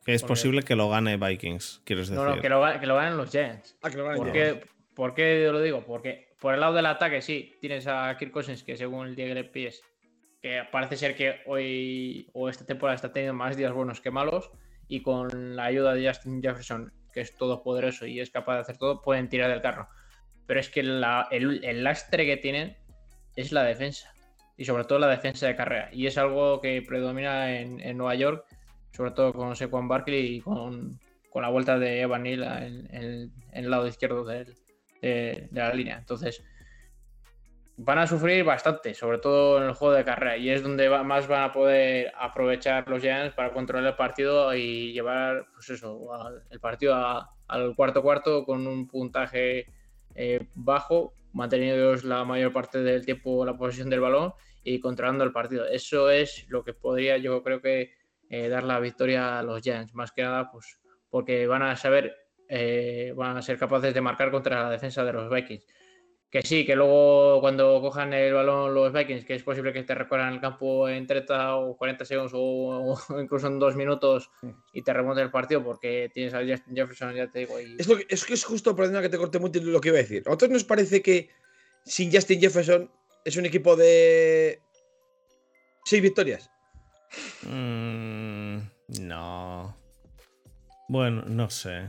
Que 0.07 0.15
es 0.15 0.23
porque- 0.23 0.31
posible 0.31 0.63
que 0.63 0.77
lo 0.77 0.89
gane 0.89 1.17
Vikings, 1.19 1.83
quieres 1.85 2.09
decir. 2.09 2.25
No, 2.25 2.35
no, 2.37 2.41
que 2.41 2.49
lo, 2.49 2.63
que 2.81 2.87
lo 2.87 2.95
ganen 2.97 3.17
los 3.19 3.31
Giants. 3.31 3.77
Ah, 3.83 3.91
que 3.91 3.97
lo 3.99 4.15
¿Por 4.15 4.33
qué, 4.33 4.65
por 4.95 5.15
qué 5.15 5.49
lo 5.53 5.61
digo? 5.61 5.85
Porque 5.85 6.29
por 6.41 6.55
el 6.55 6.61
lado 6.61 6.73
del 6.75 6.87
ataque, 6.87 7.21
sí, 7.21 7.57
tienes 7.61 7.87
a 7.87 8.17
Kirk 8.19 8.31
Cousins, 8.31 8.63
que 8.63 8.77
según 8.77 9.09
el 9.09 9.17
le 9.17 9.45
pilles, 9.45 9.83
que 10.41 10.63
parece 10.71 10.97
ser 10.97 11.17
que 11.17 11.41
hoy 11.47 12.31
o 12.33 12.49
esta 12.49 12.65
temporada 12.65 12.95
está 12.95 13.13
teniendo 13.13 13.35
más 13.35 13.57
días 13.57 13.73
buenos 13.73 14.01
que 14.01 14.11
malos, 14.11 14.51
y 14.89 15.03
con 15.03 15.57
la 15.57 15.65
ayuda 15.65 15.93
de 15.95 16.07
Justin 16.07 16.41
Jefferson, 16.41 16.93
que 17.13 17.21
es 17.23 17.35
todopoderoso 17.37 18.07
y 18.07 18.21
es 18.21 18.31
capaz 18.31 18.55
de 18.55 18.61
hacer 18.61 18.77
todo, 18.79 19.03
pueden 19.03 19.29
tirar 19.29 19.51
del 19.51 19.61
carro. 19.61 19.89
Pero 20.47 20.61
es 20.61 20.69
que 20.71 20.83
la- 20.85 21.27
el, 21.33 21.65
el 21.65 21.83
lastre 21.83 22.25
que 22.25 22.37
tienen 22.37 22.77
es 23.35 23.51
la 23.51 23.65
defensa, 23.65 24.13
y 24.57 24.65
sobre 24.65 24.85
todo 24.85 25.01
la 25.01 25.09
defensa 25.09 25.47
de 25.49 25.57
carrera, 25.57 25.89
y 25.93 26.07
es 26.07 26.17
algo 26.17 26.61
que 26.61 26.81
predomina 26.83 27.59
en, 27.59 27.81
en 27.81 27.97
Nueva 27.99 28.15
York, 28.15 28.46
sobre 28.97 29.11
todo 29.11 29.33
con 29.35 29.55
Sequan 29.55 29.89
Barkley 29.89 30.37
y 30.37 30.41
con, 30.41 30.99
con 31.31 31.43
la 31.43 31.51
vuelta 31.51 31.79
de 31.79 32.01
Evan 32.01 32.23
Neal 32.23 32.89
en, 32.91 33.33
el 33.53 33.71
lado 33.71 33.87
izquierdo 33.87 34.25
del- 34.25 34.55
de, 35.03 35.49
la 35.53 35.73
línea. 35.75 35.99
Entonces, 35.99 36.43
van 37.79 37.99
a 37.99 38.07
sufrir 38.07 38.43
bastante, 38.43 38.95
sobre 38.95 39.19
todo 39.19 39.59
en 39.59 39.65
el 39.65 39.75
juego 39.75 39.95
de 39.95 40.05
carrera, 40.05 40.37
y 40.39 40.49
es 40.49 40.63
donde 40.63 40.89
va- 40.89 41.03
más 41.03 41.29
van 41.29 41.43
a 41.43 41.53
poder 41.53 42.11
aprovechar 42.19 42.89
los 42.89 43.03
Giants 43.03 43.35
para 43.35 43.53
controlar 43.53 43.91
el 43.91 43.97
partido 43.97 44.55
y 44.55 44.93
llevar, 44.93 45.47
pues 45.55 45.69
eso, 45.71 46.13
al- 46.15 46.43
el 46.51 46.59
partido 46.61 46.95
a- 46.95 47.31
al 47.49 47.77
cuarto 47.77 48.03
cuarto 48.03 48.45
con 48.45 48.67
un 48.67 48.89
puntaje 48.89 49.67
eh, 50.19 50.41
bajo, 50.55 51.13
manteniendo 51.35 51.95
la 52.09 52.25
mayor 52.25 52.51
parte 52.51 52.79
del 52.83 53.05
tiempo 53.05 53.45
la 53.45 53.55
posesión 53.59 53.91
del 53.91 54.01
balón 54.01 54.33
y 54.65 54.81
controlando 54.81 55.23
el 55.25 55.33
partido. 55.33 55.67
Eso 55.67 56.11
es 56.11 56.47
lo 56.49 56.65
que 56.65 56.73
podría, 56.73 57.19
yo 57.19 57.43
creo 57.43 57.61
que, 57.61 57.93
eh, 58.29 58.49
dar 58.49 58.65
la 58.65 58.81
victoria 58.81 59.39
a 59.39 59.43
los 59.43 59.63
Giants, 59.63 59.95
más 59.95 60.13
que 60.13 60.23
nada, 60.23 60.51
pues 60.51 60.81
porque 61.11 61.47
van 61.47 61.63
a 61.63 61.77
saber, 61.77 62.15
eh, 62.49 63.13
van 63.17 63.37
a 63.37 63.43
ser 63.43 63.59
capaces 63.59 63.95
de 63.95 64.01
marcar 64.01 64.31
contra 64.31 64.65
la 64.65 64.71
defensa 64.71 65.05
de 65.05 65.13
los 65.13 65.31
Vikings. 65.31 65.67
Que 66.29 66.43
sí, 66.43 66.67
que 66.67 66.75
luego 66.75 67.41
cuando 67.41 67.81
cojan 67.81 68.13
el 68.13 68.35
balón 68.35 68.75
los 68.75 68.93
Vikings, 68.93 69.25
que 69.25 69.35
es 69.35 69.43
posible 69.45 69.73
que 69.73 69.85
te 69.85 69.95
recorran 69.95 70.35
el 70.35 70.41
campo 70.41 70.89
en 70.89 71.07
30 71.07 71.57
o 71.57 71.77
40 71.77 72.05
segundos 72.05 72.33
o, 72.35 72.39
o 73.09 73.21
incluso 73.21 73.47
en 73.47 73.61
dos 73.61 73.77
minutos 73.77 74.29
y 74.73 74.83
te 74.83 74.93
remonte 74.93 75.23
el 75.23 75.31
partido 75.31 75.63
porque 75.63 76.11
tienes 76.13 76.35
a 76.35 76.41
Justin 76.41 76.75
Jefferson, 76.75 77.15
ya 77.15 77.31
te 77.31 77.41
digo. 77.41 77.61
Y... 77.61 77.77
Es, 77.79 77.87
lo 77.87 77.97
que, 77.97 78.07
es 78.09 78.25
que 78.25 78.35
es 78.35 78.45
justo, 78.45 78.75
perdona 78.75 79.01
que 79.01 79.09
te 79.09 79.19
corte 79.19 79.39
mucho 79.39 79.61
lo 79.63 79.81
que 79.81 79.89
iba 79.89 79.99
a 79.99 80.03
decir. 80.03 80.25
¿A 80.27 80.31
vosotros 80.31 80.51
nos 80.51 80.65
parece 80.65 81.01
que 81.01 81.31
sin 81.85 82.13
Justin 82.13 82.41
Jefferson 82.41 82.91
es 83.25 83.37
un 83.37 83.47
equipo 83.47 83.77
de 83.77 84.61
seis 85.85 86.03
victorias? 86.03 86.51
Mm, 87.43 88.59
no. 89.03 89.77
Bueno, 90.89 91.25
no 91.27 91.51
sé. 91.51 91.89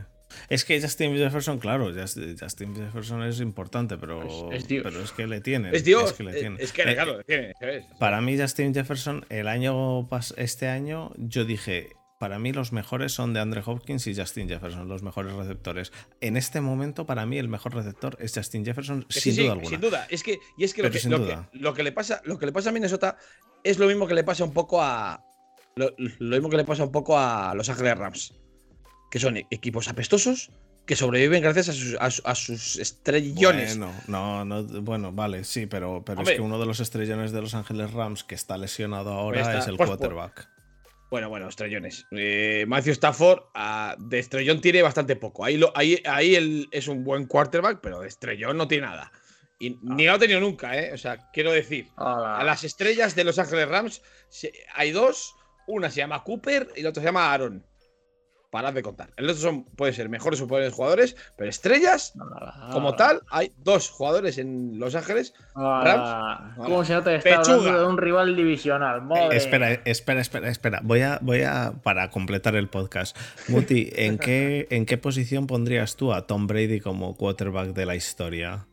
Es 0.50 0.64
que 0.64 0.80
Justin 0.80 1.16
Jefferson, 1.16 1.58
claro, 1.58 1.90
Just- 1.92 2.18
Justin 2.38 2.74
Jefferson 2.76 3.22
es 3.22 3.40
importante, 3.40 3.96
pero 3.96 4.50
Es- 4.52 4.64
pero 4.68 5.00
es 5.02 5.12
que 5.12 5.26
le 5.26 5.40
tienen. 5.40 5.74
Es 5.74 5.84
Dios. 5.84 6.10
Es 6.10 6.16
que 6.16 6.22
le 6.24 6.32
eh, 6.32 6.40
tienen. 6.40 6.60
Es 6.60 6.72
que, 6.72 6.82
Eh, 6.82 6.94
claro, 6.94 7.22
tiene, 7.24 7.54
¿sabes? 7.58 7.86
Para 7.98 8.20
mí, 8.20 8.38
Justin 8.38 8.74
Jefferson, 8.74 9.24
el 9.30 9.48
año 9.48 10.06
este 10.36 10.68
año, 10.68 11.12
yo 11.16 11.44
dije, 11.44 11.90
para 12.18 12.38
mí 12.38 12.52
los 12.52 12.72
mejores 12.72 13.12
son 13.12 13.32
de 13.32 13.40
Andre 13.40 13.62
Hopkins 13.64 14.06
y 14.08 14.14
Justin 14.14 14.48
Jefferson, 14.48 14.88
los 14.88 15.02
mejores 15.02 15.32
receptores. 15.34 15.92
En 16.20 16.36
este 16.36 16.60
momento, 16.60 17.06
para 17.06 17.24
mí, 17.26 17.38
el 17.38 17.48
mejor 17.48 17.74
receptor 17.74 18.16
es 18.20 18.34
Justin 18.34 18.64
Jefferson, 18.64 19.06
sin 19.08 19.34
sí, 19.34 19.42
duda 19.42 19.52
alguna. 19.52 19.68
Sin 19.70 19.80
duda. 19.80 20.06
Es 20.10 20.22
que, 20.22 20.40
y 20.56 20.64
es 20.64 20.74
que, 20.74 20.82
lo 20.82 20.90
que, 20.90 20.98
sin 20.98 21.12
lo, 21.12 21.20
duda. 21.20 21.48
que, 21.52 21.58
lo 21.58 21.74
que 21.74 21.82
le 21.84 21.92
pasa, 21.92 22.20
lo 22.24 22.38
que 22.38 22.46
le 22.46 22.52
pasa 22.52 22.70
a 22.70 22.72
Minnesota 22.72 23.16
es 23.62 23.78
lo 23.78 23.86
mismo 23.86 24.06
que 24.06 24.14
le 24.14 24.24
pasa 24.24 24.44
un 24.44 24.52
poco 24.52 24.82
a. 24.82 25.24
Lo, 25.76 25.94
lo 25.96 26.36
mismo 26.36 26.50
que 26.50 26.56
le 26.56 26.64
pasa 26.64 26.82
un 26.82 26.90
poco 26.92 27.16
a 27.16 27.54
Los 27.54 27.68
Ángeles 27.68 27.96
Rams. 27.96 28.34
Que 29.10 29.20
son 29.20 29.36
equipos 29.36 29.88
apestosos 29.88 30.50
que 30.84 30.96
sobreviven 30.96 31.42
gracias 31.42 31.68
a 31.68 31.72
sus, 31.72 31.94
a, 32.00 32.30
a 32.30 32.34
sus 32.34 32.76
estrellones. 32.76 33.78
Bueno, 33.78 33.92
no, 34.08 34.44
no, 34.44 34.64
bueno, 34.82 35.12
vale, 35.12 35.44
sí, 35.44 35.66
pero, 35.66 36.02
pero 36.04 36.20
Hombre. 36.20 36.34
es 36.34 36.38
que 36.40 36.42
uno 36.44 36.58
de 36.58 36.64
los 36.66 36.80
estrellones 36.80 37.30
de 37.30 37.42
Los 37.42 37.54
Ángeles 37.54 37.92
Rams 37.92 38.24
que 38.24 38.34
está 38.34 38.56
lesionado 38.56 39.12
ahora 39.12 39.40
Está- 39.42 39.58
es 39.58 39.66
el 39.68 39.76
pues, 39.76 39.86
quarterback. 39.88 40.48
Bueno, 41.10 41.28
bueno, 41.30 41.48
estrellones. 41.48 42.06
Eh, 42.10 42.64
Matthew 42.68 42.92
Stafford 42.92 43.40
ah, 43.54 43.96
de 43.98 44.18
estrellón 44.18 44.60
tiene 44.60 44.82
bastante 44.82 45.16
poco. 45.16 45.44
Ahí, 45.44 45.56
lo, 45.56 45.72
ahí, 45.74 46.02
ahí 46.04 46.34
él 46.34 46.68
es 46.70 46.86
un 46.86 47.02
buen 47.02 47.26
quarterback, 47.26 47.80
pero 47.80 48.00
de 48.00 48.08
estrellón 48.08 48.56
no 48.58 48.68
tiene 48.68 48.86
nada. 48.86 49.10
Y 49.58 49.78
ni 49.82 50.04
lo 50.04 50.12
ha 50.12 50.18
tenido 50.18 50.38
nunca, 50.38 50.78
¿eh? 50.78 50.92
O 50.92 50.98
sea, 50.98 51.30
quiero 51.32 51.50
decir, 51.50 51.88
Hola. 51.96 52.36
a 52.38 52.44
las 52.44 52.62
estrellas 52.62 53.14
de 53.16 53.24
Los 53.24 53.38
Ángeles 53.38 53.68
Rams 53.68 54.02
se- 54.28 54.52
hay 54.74 54.92
dos. 54.92 55.34
Una 55.66 55.90
se 55.90 55.98
llama 55.98 56.22
Cooper 56.24 56.68
y 56.76 56.82
la 56.82 56.90
otra 56.90 57.02
se 57.02 57.08
llama 57.08 57.32
Aaron. 57.32 57.64
Parad 58.50 58.72
de 58.72 58.82
contar. 58.82 59.10
El 59.16 59.26
resto 59.26 59.42
son, 59.42 59.64
pueden 59.64 59.94
ser 59.94 60.08
mejores 60.08 60.40
o 60.40 60.48
peores 60.48 60.72
jugadores, 60.72 61.16
pero 61.36 61.50
estrellas, 61.50 62.14
como 62.72 62.94
tal, 62.94 63.22
hay 63.30 63.52
dos 63.58 63.90
jugadores 63.90 64.38
en 64.38 64.78
Los 64.78 64.94
Ángeles. 64.94 65.34
Ah, 65.54 66.52
Rams. 66.54 66.56
¿Cómo 66.56 66.84
se 66.84 66.94
nota 66.94 67.14
está 67.14 67.40
hablando 67.40 67.78
de 67.80 67.86
un 67.86 67.98
rival 67.98 68.36
divisional? 68.36 69.02
Madre 69.02 69.36
Espera, 69.36 69.72
espera, 69.84 70.20
espera, 70.20 70.48
espera. 70.48 70.80
Voy 70.82 71.02
a, 71.02 71.18
voy 71.20 71.42
a, 71.42 71.74
para 71.82 72.10
completar 72.10 72.56
el 72.56 72.68
podcast. 72.68 73.16
Muti, 73.48 73.90
¿en 73.94 74.18
qué, 74.18 74.66
¿en 74.70 74.86
qué 74.86 74.98
posición 74.98 75.46
pondrías 75.46 75.96
tú 75.96 76.12
a 76.12 76.26
Tom 76.26 76.46
Brady 76.46 76.80
como 76.80 77.16
quarterback 77.16 77.68
de 77.74 77.86
la 77.86 77.96
historia? 77.96 78.66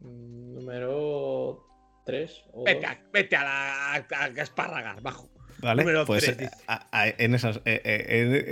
Número 0.00 1.66
3. 2.06 2.44
Vete 2.64 2.86
a, 2.86 3.00
vete 3.12 3.36
a 3.36 3.44
la 3.44 3.94
a, 3.94 4.24
a 4.24 4.26
espárragas, 4.28 5.02
bajo. 5.02 5.28
¿Vale? 5.60 5.82
Número 5.82 6.06
pues 6.06 6.28
eh, 6.28 6.50
a- 6.66 6.86
a- 6.92 7.08
en 7.08 7.34
esas. 7.34 7.56
eh, 7.64 7.80
eh, 7.84 8.06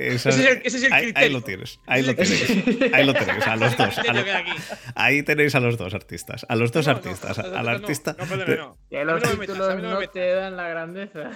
en 0.09 0.13
esas- 0.15 0.35
Ese 0.37 0.45
es 0.45 0.57
el, 0.57 0.63
ese 0.65 0.77
es 0.79 0.83
el 0.85 0.93
ahí, 0.93 1.05
ahí 1.07 1.13
criterio. 1.13 1.39
lo 1.39 1.45
tienes. 1.45 1.81
Ahí 1.87 2.03
lo 2.03 2.13
Ese 2.13 2.23
es 2.35 2.51
el 2.51 2.65
tenéis. 2.65 2.95
Ahí 2.95 3.07
lo 3.07 3.15
tenéis, 3.15 3.47
a 3.47 3.57
los 3.57 3.77
dos. 3.77 3.99
a 4.95 5.03
ahí 5.05 5.23
tenéis 5.23 5.55
a 5.55 5.61
los 5.61 5.77
dos 5.79 5.95
artistas. 5.95 6.47
A 6.49 6.57
los 6.57 6.73
dos 6.73 6.87
No, 6.87 6.93
artistas. 6.93 7.39
no, 7.39 7.49
no, 7.49 7.57
al 7.57 7.65
no, 7.65 7.71
artista. 7.71 8.13
No, 8.19 8.25
perdóname, 8.27 8.57
no. 8.57 8.79
Que 8.91 8.99
A 9.01 9.05
los 9.05 9.21
mí 9.21 9.27
no 9.27 9.31
me 9.33 9.39
metas, 9.47 9.61
a 9.69 9.75
mí 9.77 9.83
no 9.83 9.89
me 9.91 9.99
metas. 10.01 10.13
te 10.13 10.33
dan 10.35 10.57
la 10.57 10.69
grandeza. 10.69 11.31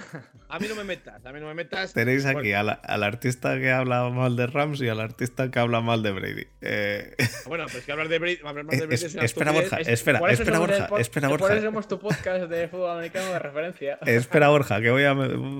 A 0.49 0.59
mí 0.59 0.67
no 0.67 0.75
me 0.75 0.83
metas, 0.83 1.25
a 1.25 1.31
mí 1.33 1.39
no 1.39 1.47
me 1.47 1.53
metas. 1.55 1.93
Tenéis 1.93 2.25
aquí 2.25 2.33
Bueno, 2.35 2.59
a 2.59 2.63
la- 2.63 2.73
al 2.73 3.03
artista 3.03 3.57
que 3.59 3.71
habla 3.71 4.07
mal 4.09 4.35
de 4.35 4.47
Rams 4.47 4.81
y 4.81 4.87
al 4.89 4.99
artista 4.99 5.49
que 5.49 5.59
habla 5.59 5.81
mal 5.81 6.03
de 6.03 6.11
Brady. 6.11 6.47
Eh, 6.61 7.15
Bueno, 7.47 7.65
pues 7.71 7.83
que 7.85 7.91
hablar 7.91 8.07
de 8.07 8.19
Brady, 8.19 8.37
hablar 8.45 8.65
más 8.65 8.77
de 8.79 8.85
Brady 8.85 8.95
es- 8.95 9.03
es 9.03 9.15
una 9.15 9.23
espera. 9.25 9.51
Borja, 9.51 9.77
espera, 9.77 10.19
espera, 10.31 10.59
Borja, 10.59 10.89
espera, 10.99 11.29
Por 11.29 11.39
Borja. 11.39 11.55
eso 11.55 11.65
somos 11.65 11.87
tu 11.87 11.99
podcast 11.99 12.43
de 12.49 12.67
fútbol 12.67 12.91
americano 12.91 13.31
de 13.33 13.39
referencia. 13.39 13.97
Espera, 14.05 14.49
Borja, 14.49 14.81
que 14.81 14.91
voy 14.91 15.03
a. 15.03 15.13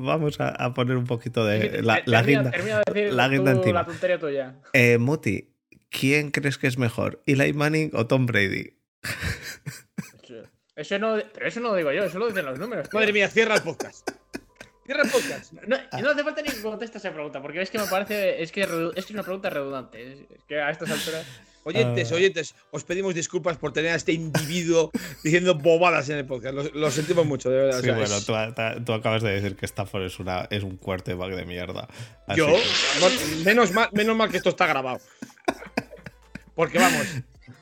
Vamos 0.04 0.40
a, 0.40 0.50
a 0.50 0.74
poner 0.74 0.98
un 0.98 1.06
poquito 1.06 1.46
de. 1.46 1.82
La, 1.82 2.02
la 2.06 2.22
guinda. 2.24 2.52
termina 2.52 2.82
de 2.86 2.94
decir 2.94 3.14
la 3.14 3.28
guinda 3.28 3.62
tú 3.62 3.72
la 3.74 3.86
tontería 3.86 4.20
tuya. 4.20 4.56
Eh, 4.74 4.98
Muti, 4.98 5.54
¿quién 5.90 6.32
crees 6.32 6.58
que 6.58 6.68
es 6.68 6.78
mejor? 6.78 7.22
¿Eli 7.26 7.54
Manning 7.54 7.92
o 7.94 8.06
Tom 8.08 8.26
Brady? 8.26 8.74
Eso- 10.76 10.98
no, 11.00 11.18
pero 11.34 11.48
eso 11.48 11.60
no 11.60 11.70
lo 11.70 11.76
digo 11.76 11.92
yo, 11.92 12.04
eso 12.04 12.18
lo 12.18 12.28
dicen 12.28 12.46
los 12.46 12.58
números. 12.60 12.90
tío. 12.90 13.00
Madre 13.00 13.14
mía, 13.14 13.28
cierra 13.30 13.56
el 13.56 13.62
podcast. 13.62 14.10
Cierra 14.86 15.04
el 15.04 15.10
podcast. 15.12 15.54
No, 15.54 15.78
no 16.02 16.10
hace 16.10 16.24
falta 16.24 16.42
ni 16.42 16.50
que 16.50 16.62
conteste 16.62 16.98
esa 16.98 17.14
pregunta, 17.14 17.42
porque 17.42 17.62
es 17.62 17.70
que 17.70 17.78
me 17.78 17.86
parece. 17.86 18.42
Es 18.42 18.52
que 18.52 18.62
es 18.64 18.70
que 18.70 19.00
es 19.00 19.12
una 19.12 19.24
pregunta 19.24 19.50
redundante. 19.50 20.14
Es 20.14 20.44
que 20.48 20.60
a 20.60 20.72
estas 20.72 20.90
alturas. 20.92 21.26
Oyentes, 21.66 22.12
Ah. 22.12 22.16
oyentes, 22.16 22.56
os 22.72 22.84
pedimos 22.84 23.16
disculpas 23.16 23.58
por 23.58 23.72
tener 23.74 23.92
a 23.92 23.96
este 23.96 24.12
individuo 24.14 24.92
diciendo 25.24 25.56
bobadas 25.56 26.10
en 26.10 26.18
el 26.18 26.26
podcast. 26.26 26.54
Lo, 26.56 26.64
lo 26.64 26.92
sentimos 26.92 27.26
mucho, 27.26 27.50
de 27.50 27.58
verdad. 27.58 27.78
o 27.78 27.82
Sí, 27.82 27.86
sea, 27.88 27.96
bueno, 27.96 28.16
es- 28.78 28.86
tú, 28.86 28.94
acabas 28.94 29.24
de 29.24 29.32
decir 29.32 29.56
que 29.56 29.66
Stafford 29.66 30.04
es, 30.04 30.20
una, 30.20 30.48
es 30.50 30.64
un 30.64 30.78
quarterback 30.78 31.34
de 31.36 31.46
mierda. 31.46 31.88
Así 32.28 32.40
Yo, 32.40 32.48
que, 32.48 33.44
menos 33.46 33.72
mal, 33.72 33.90
menos 33.94 34.16
mal 34.16 34.30
que 34.30 34.38
esto 34.38 34.50
está 34.50 34.68
grabado. 34.68 35.00
Porque 36.56 36.78
vamos, 36.78 37.08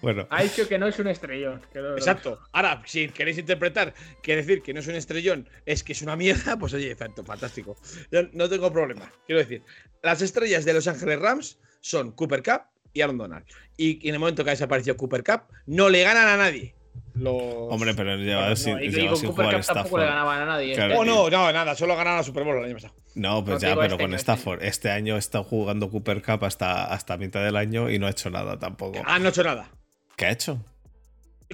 bueno, 0.02 0.28
Ha 0.30 0.44
dicho 0.44 0.68
que 0.68 0.78
no 0.78 0.88
es 0.88 1.00
un 1.00 1.08
estrellón. 1.08 1.62
que 1.72 1.80
no- 1.80 1.94
exacto. 1.94 2.40
Ahora, 2.52 2.82
si 2.86 3.08
queréis 3.10 3.38
interpretar 3.38 3.94
que 4.22 4.36
decir 4.36 4.62
que 4.62 4.74
no 4.74 4.80
es 4.82 4.88
un 4.88 4.96
estrellón 4.96 5.48
es 5.66 5.84
que 5.84 5.94
es 5.94 6.02
una 6.02 6.16
mierda, 6.16 6.58
pues 6.58 6.74
oye, 6.74 6.92
exacto, 6.92 7.24
fantástico. 7.24 7.78
Yo 8.12 8.24
no 8.34 8.50
tengo 8.50 8.72
problema. 8.74 9.12
Quiero 9.26 9.40
decir, 9.40 9.64
las 10.04 10.22
estrellas 10.22 10.66
de 10.66 10.74
Los 10.74 10.88
Ángeles 10.88 11.20
Rams 11.20 11.58
son 11.80 12.12
Cooper 12.12 12.44
Cup 12.44 12.62
y 12.94 13.02
Aaron 13.02 13.18
Donald. 13.18 13.46
Y 13.78 14.08
en 14.08 14.14
el 14.16 14.20
momento 14.20 14.44
que 14.44 14.52
ha 14.52 14.54
desaparecido 14.54 14.98
Cooper 14.98 15.24
Cup, 15.24 15.42
no 15.66 15.90
le 15.90 16.04
ganan 16.04 16.28
a 16.28 16.38
nadie. 16.38 16.76
Los... 17.14 17.34
hombre, 17.70 17.94
pero 17.94 18.16
lleva 18.16 18.50
No, 18.50 18.56
sin, 18.56 18.80
y, 18.82 19.08
con 19.08 19.20
Cooper 19.20 19.56
Cup 19.56 19.66
tampoco 19.66 19.98
le 19.98 20.06
ganaban 20.06 20.42
a 20.42 20.46
nadie. 20.46 20.76
Claro. 20.76 20.94
este 20.94 21.02
Oh, 21.02 21.06
no, 21.06 21.30
no, 21.30 21.52
nada, 21.52 21.76
solo 21.76 21.96
ganaron 21.96 22.20
a 22.20 22.24
Super 22.24 22.44
Bowl 22.44 22.58
el 22.58 22.66
año 22.66 22.74
pasado. 22.76 22.94
No, 23.16 23.44
pues 23.44 23.62
No, 23.62 23.70
ya, 23.70 23.76
pero 23.76 23.86
este 23.86 23.98
con 23.98 24.12
año, 24.12 24.16
Stafford. 24.16 24.64
Este 24.64 24.92
año 24.92 25.18
está 25.18 25.44
jugando 25.44 25.90
Cooper 25.90 26.22
Cup 26.22 26.46
hasta, 26.46 26.86
hasta 26.86 27.18
mitad 27.18 27.44
del 27.44 27.58
año 27.58 27.90
y 27.90 28.00
no 28.00 28.08
ha 28.08 28.12
hecho 28.12 28.30
nada 28.30 28.58
tampoco. 28.58 29.02
Ah, 29.06 29.20
no 29.20 29.28
ha 29.28 29.30
hecho 29.30 29.44
nada. 29.44 29.70
¿Qué 30.16 30.26
ha 30.26 30.32
hecho? 30.32 30.64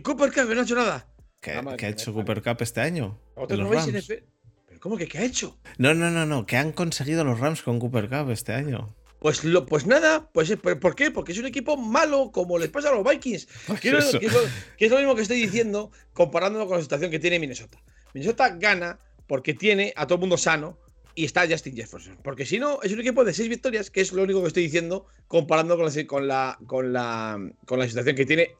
Cooper 0.03 0.31
Cup 0.31 0.53
no 0.53 0.61
ha 0.61 0.63
hecho 0.63 0.75
nada. 0.75 1.07
¿Qué, 1.41 1.53
Ah, 1.53 1.61
madre 1.61 1.77
qué 1.77 1.85
ha 1.87 1.89
hecho. 1.89 2.13
Cooper 2.13 2.41
Cup 2.41 2.57
este 2.61 2.81
año? 2.81 3.19
¿Pero 3.47 4.79
cómo 4.79 4.97
que 4.97 5.07
qué 5.07 5.17
ha 5.19 5.23
hecho? 5.23 5.57
No, 5.77 5.93
no, 5.93 6.11
no, 6.11 6.25
no. 6.25 6.45
¿Qué 6.45 6.57
han 6.57 6.71
conseguido 6.71 7.23
los 7.23 7.39
Rams 7.39 7.63
con 7.63 7.79
Cooper 7.79 8.09
Cup 8.09 8.29
este 8.31 8.53
año? 8.53 8.95
Pues, 9.19 9.43
lo, 9.43 9.65
pues 9.65 9.85
nada, 9.87 10.29
pues 10.31 10.49
eh, 10.51 10.57
¿por 10.57 10.95
qué? 10.95 11.09
Porque 11.11 11.31
es 11.31 11.39
un 11.39 11.45
equipo 11.47 11.75
malo, 11.75 12.31
como 12.31 12.57
les 12.59 12.69
pasa 12.69 12.89
a 12.89 12.93
los 12.95 13.03
Vikings. 13.03 13.47
Quiero- 13.81 13.99
eso. 13.99 14.19
que, 14.19 14.27
es 14.27 14.33
lo, 14.33 14.39
que 14.77 14.85
es 14.85 14.91
lo 14.91 14.97
mismo 14.97 15.15
que 15.15 15.21
estoy 15.23 15.41
diciendo, 15.41 15.91
comparándolo 16.13 16.67
con 16.67 16.77
la 16.77 16.83
situación 16.83 17.09
que 17.09 17.19
tiene 17.19 17.39
Minnesota. 17.39 17.81
Minnesota 18.13 18.49
gana 18.49 18.99
porque 19.27 19.53
tiene 19.53 19.93
a 19.95 20.05
todo 20.05 20.15
el 20.15 20.21
mundo 20.21 20.37
sano 20.37 20.77
y 21.15 21.25
está 21.25 21.47
Justin 21.49 21.75
Jefferson. 21.75 22.17
Porque 22.23 22.45
si 22.45 22.59
no, 22.59 22.79
es 22.83 22.91
un 22.93 22.99
equipo 22.99 23.25
de 23.25 23.33
seis 23.33 23.49
victorias, 23.49 23.89
que 23.89 24.01
es 24.01 24.13
lo 24.13 24.21
único 24.21 24.41
que 24.41 24.47
estoy 24.49 24.63
diciendo, 24.63 25.07
comparando 25.27 25.75
con 25.77 25.85
la, 25.87 26.05
con 26.05 26.27
la, 26.27 26.59
con 26.67 26.93
la, 26.93 27.51
con 27.65 27.79
la 27.79 27.87
situación 27.87 28.15
que 28.15 28.25
tiene 28.25 28.55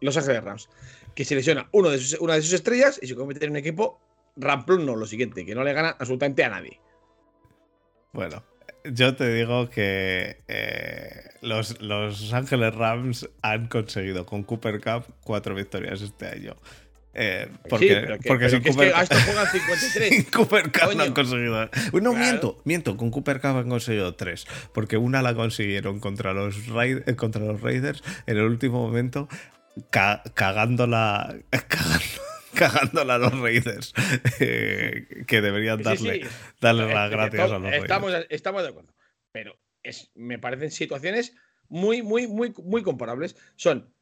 Los 0.00 0.16
Ángeles 0.18 0.44
Rams. 0.44 0.68
Que 1.14 1.24
se 1.24 1.34
lesiona 1.34 1.68
uno 1.72 1.88
de 1.90 1.98
sus, 1.98 2.20
una 2.20 2.34
de 2.34 2.42
sus 2.42 2.52
estrellas 2.52 2.98
y 3.02 3.06
se 3.06 3.14
convierte 3.16 3.46
en 3.46 3.52
un 3.52 3.56
equipo 3.56 3.98
ramplón, 4.36 4.84
no, 4.86 4.94
lo 4.94 5.06
siguiente, 5.06 5.44
que 5.46 5.54
no 5.54 5.64
le 5.64 5.72
gana 5.72 5.90
absolutamente 5.98 6.44
a 6.44 6.48
nadie. 6.50 6.80
Bueno, 8.12 8.42
yo 8.84 9.14
te 9.16 9.32
digo 9.34 9.68
que 9.70 10.38
eh, 10.48 11.12
los, 11.40 11.80
los 11.80 12.32
Ángeles 12.32 12.74
Rams 12.74 13.28
han 13.42 13.66
conseguido 13.68 14.26
con 14.26 14.42
Cooper 14.44 14.80
Cup 14.80 15.04
cuatro 15.22 15.54
victorias 15.54 16.00
este 16.02 16.26
año. 16.28 16.56
Eh, 17.14 17.46
porque 17.68 17.88
sí, 17.88 17.94
pero 17.94 18.18
que, 18.18 18.28
porque 18.28 18.46
pero 18.46 18.50
sin 18.50 18.62
que 18.62 18.68
es 18.70 18.74
Cooper, 18.76 18.90
que 18.92 18.98
a 18.98 19.02
esto 19.02 19.16
juegan 19.26 19.46
53. 19.52 20.08
sin 20.14 20.24
Cooper 20.24 20.62
Cup 20.72 20.94
no 20.96 21.02
han 21.02 21.12
conseguido. 21.12 21.64
No, 21.64 21.70
Claro. 21.90 22.12
miento, 22.14 22.62
miento. 22.64 22.96
Con 22.96 23.10
Cooper 23.10 23.40
Cup 23.40 23.56
han 23.58 23.68
conseguido 23.68 24.14
tres. 24.14 24.46
Porque 24.72 24.96
una 24.96 25.20
la 25.20 25.34
consiguieron 25.34 26.00
contra 26.00 26.32
los, 26.32 26.68
Raid- 26.68 27.02
eh, 27.06 27.14
contra 27.14 27.42
los 27.42 27.60
Raiders 27.60 28.02
en 28.26 28.38
el 28.38 28.44
último 28.44 28.80
momento, 28.82 29.28
ca- 29.90 30.22
cagándola. 30.34 31.36
Cagando, 31.68 31.98
cagándola 32.58 33.14
a 33.16 33.18
los 33.18 33.38
Raiders. 33.40 33.92
eh, 34.40 35.24
que 35.26 35.40
deberían 35.40 35.82
darle, 35.82 36.22
sí. 36.22 36.28
darle 36.60 36.92
las 36.92 37.10
gracias 37.10 37.42
a 37.42 37.48
los 37.48 37.62
Raiders. 37.62 37.82
estamos, 37.82 38.12
estamos 38.30 38.62
de 38.62 38.68
acuerdo. 38.68 38.92
Pero 39.32 39.56
es, 39.82 40.10
me 40.14 40.38
parecen 40.38 40.70
situaciones 40.70 41.34
muy, 41.68 42.02
muy, 42.02 42.26
muy, 42.26 42.52
muy 42.62 42.82
comparables. 42.82 43.36
Son 43.56 43.92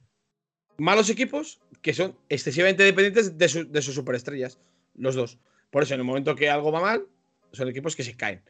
malos 0.78 1.10
equipos 1.10 1.60
que 1.82 1.94
son 1.94 2.16
excesivamente 2.28 2.82
dependientes 2.82 3.38
de, 3.38 3.48
su- 3.48 3.70
de 3.70 3.82
sus 3.82 3.94
superestrellas. 3.94 4.58
Los 4.94 5.14
dos. 5.14 5.38
Por 5.70 5.82
eso, 5.84 5.94
en 5.94 6.00
el 6.00 6.06
momento 6.06 6.34
que 6.34 6.50
algo 6.50 6.72
va 6.72 6.80
mal, 6.80 7.04
son 7.52 7.68
equipos 7.68 7.94
que 7.94 8.02
se 8.04 8.16
caen. 8.16 8.42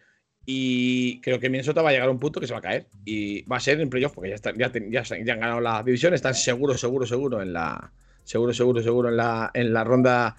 Y 0.47 1.21
creo 1.21 1.39
que 1.39 1.51
Minnesota 1.51 1.83
va 1.83 1.91
a 1.91 1.93
llegar 1.93 2.09
a 2.09 2.13
un 2.13 2.19
punto 2.19 2.41
que 2.41 2.47
se 2.47 2.55
va 2.55 2.61
a 2.61 2.63
caer. 2.63 2.87
Y 3.05 3.43
va 3.43 3.59
a 3.59 3.61
ser 3.61 3.79
en 3.81 3.91
playoff, 3.91 4.15
porque 4.15 4.31
ya, 4.31 4.37
están, 4.37 4.57
ya, 4.57 4.73
ten- 4.73 4.91
ya, 4.91 5.03
han 5.11 5.25
ganado 5.41 5.61
la 5.61 5.83
división. 5.83 6.15
Están 6.15 6.35
seguro, 6.35 6.77
seguro, 6.79 7.07
seguro 7.07 7.43
en 7.43 7.53
la. 7.53 7.93
Seguro, 8.25 8.53
seguro, 8.53 8.83
seguro 8.83 9.09
en 9.09 9.17
la, 9.17 9.51
en 9.55 9.73
la 9.73 9.85
ronda. 9.85 10.37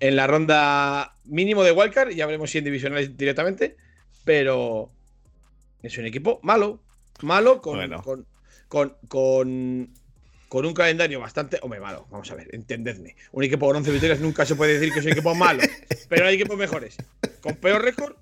En 0.00 0.14
la 0.14 0.26
ronda 0.26 1.14
mínimo 1.24 1.64
de 1.64 1.72
Wildcard. 1.72 2.10
Ya 2.10 2.26
veremos 2.26 2.50
si 2.50 2.58
en 2.58 2.64
divisionales 2.64 3.16
directamente. 3.16 3.76
Pero 4.24 4.90
es 5.82 5.96
un 5.98 6.06
equipo 6.06 6.38
malo. 6.42 6.80
Malo 7.22 7.60
con, 7.60 7.76
Bueno. 7.76 8.02
con, 8.02 8.26
con, 8.68 8.96
con, 9.08 9.90
con 10.48 10.66
un 10.66 10.74
calendario 10.74 11.18
bastante. 11.18 11.58
Hombre, 11.62 11.80
malo. 11.80 12.06
Vamos 12.10 12.30
a 12.30 12.34
ver, 12.36 12.54
entendedme. 12.54 13.16
Un 13.32 13.44
equipo 13.44 13.66
con 13.66 13.76
11 13.76 13.90
victorias 13.90 14.20
nunca 14.20 14.46
se 14.46 14.54
puede 14.54 14.74
decir 14.78 14.92
que 14.92 15.00
es 15.00 15.06
un 15.06 15.12
equipo 15.12 15.34
malo. 15.34 15.62
pero 16.08 16.26
hay 16.26 16.36
equipos 16.36 16.56
mejores. 16.56 16.96
Con 17.40 17.56
peor 17.56 17.82
récord. 17.82 18.14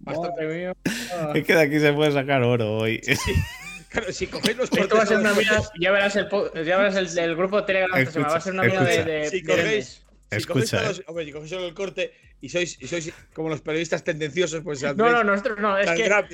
Bastante. 0.00 0.42
Madre 0.42 0.54
mía. 0.58 0.76
Es 1.34 1.44
que 1.44 1.54
de 1.54 1.60
aquí 1.62 1.78
se 1.80 1.92
puede 1.92 2.12
sacar 2.12 2.42
oro 2.42 2.78
hoy. 2.78 3.00
Claro, 3.92 4.12
si 4.12 4.26
cogéis 4.26 4.56
los 4.56 4.72
Esto 4.72 4.96
va 4.96 5.02
a 5.02 5.06
ser 5.06 5.18
una 5.18 5.30
cortes- 5.34 5.48
mina, 5.50 5.62
ya 5.80 5.90
verás 5.92 6.16
el, 6.16 6.28
ya 6.64 6.76
verás 6.78 6.96
el, 6.96 7.18
el 7.18 7.36
grupo 7.36 7.58
de 7.60 7.66
Telegram 7.66 7.90
esta 7.98 8.12
semana, 8.12 8.30
va 8.32 8.36
a 8.36 8.40
ser 8.40 8.52
una 8.54 8.62
mina 8.64 8.82
de, 8.84 9.04
de, 9.04 9.30
Si 9.30 9.42
cogéis, 9.42 9.64
cogéis 9.64 10.02
Escucha, 10.30 10.78
todos 10.82 10.98
los- 10.98 11.08
hombre, 11.08 11.24
si 11.26 11.32
cogéis 11.32 11.50
solo 11.50 11.66
el 11.66 11.74
corte 11.74 12.12
y 12.40 12.48
sois, 12.48 12.78
y 12.80 12.86
sois 12.88 13.12
como 13.34 13.50
los 13.50 13.60
periodistas 13.60 14.02
tendenciosos, 14.02 14.62
pues 14.62 14.82
No, 14.82 14.94
no, 14.94 15.22
nosotros 15.22 15.58
no, 15.60 15.76
es 15.78 15.90
que 15.90 16.04
hay, 16.12 16.26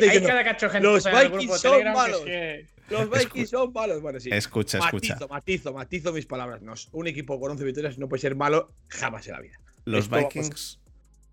diciendo, 0.00 0.28
cada 0.28 0.44
cacho 0.44 0.68
gente 0.70 0.86
"Los 0.86 1.06
en 1.06 1.16
el 1.16 1.22
grupo 1.30 1.38
Vikings 1.38 1.60
son 1.60 1.72
Telegram 1.72 1.94
que 1.94 2.00
es 2.00 2.06
malos". 2.08 2.20
que- 2.24 2.66
Los 2.90 3.10
Vikings 3.10 3.50
son 3.50 3.72
malos. 3.72 4.02
Bueno, 4.02 4.20
sí. 4.20 4.28
Escucha, 4.30 4.78
escucha. 4.78 5.14
Matizo, 5.14 5.28
matizo, 5.28 5.72
matizo 5.72 6.12
mis 6.12 6.26
palabras. 6.26 6.60
No, 6.62 6.74
un 6.92 7.06
equipo 7.06 7.40
con 7.40 7.52
11 7.52 7.64
victorias 7.64 7.96
no 7.98 8.06
puede 8.08 8.20
ser 8.20 8.36
malo 8.36 8.70
jamás 8.88 9.26
en 9.28 9.32
la 9.32 9.40
vida. 9.40 9.58
Los 9.86 10.04
Esto 10.04 10.16
Vikings. 10.16 10.78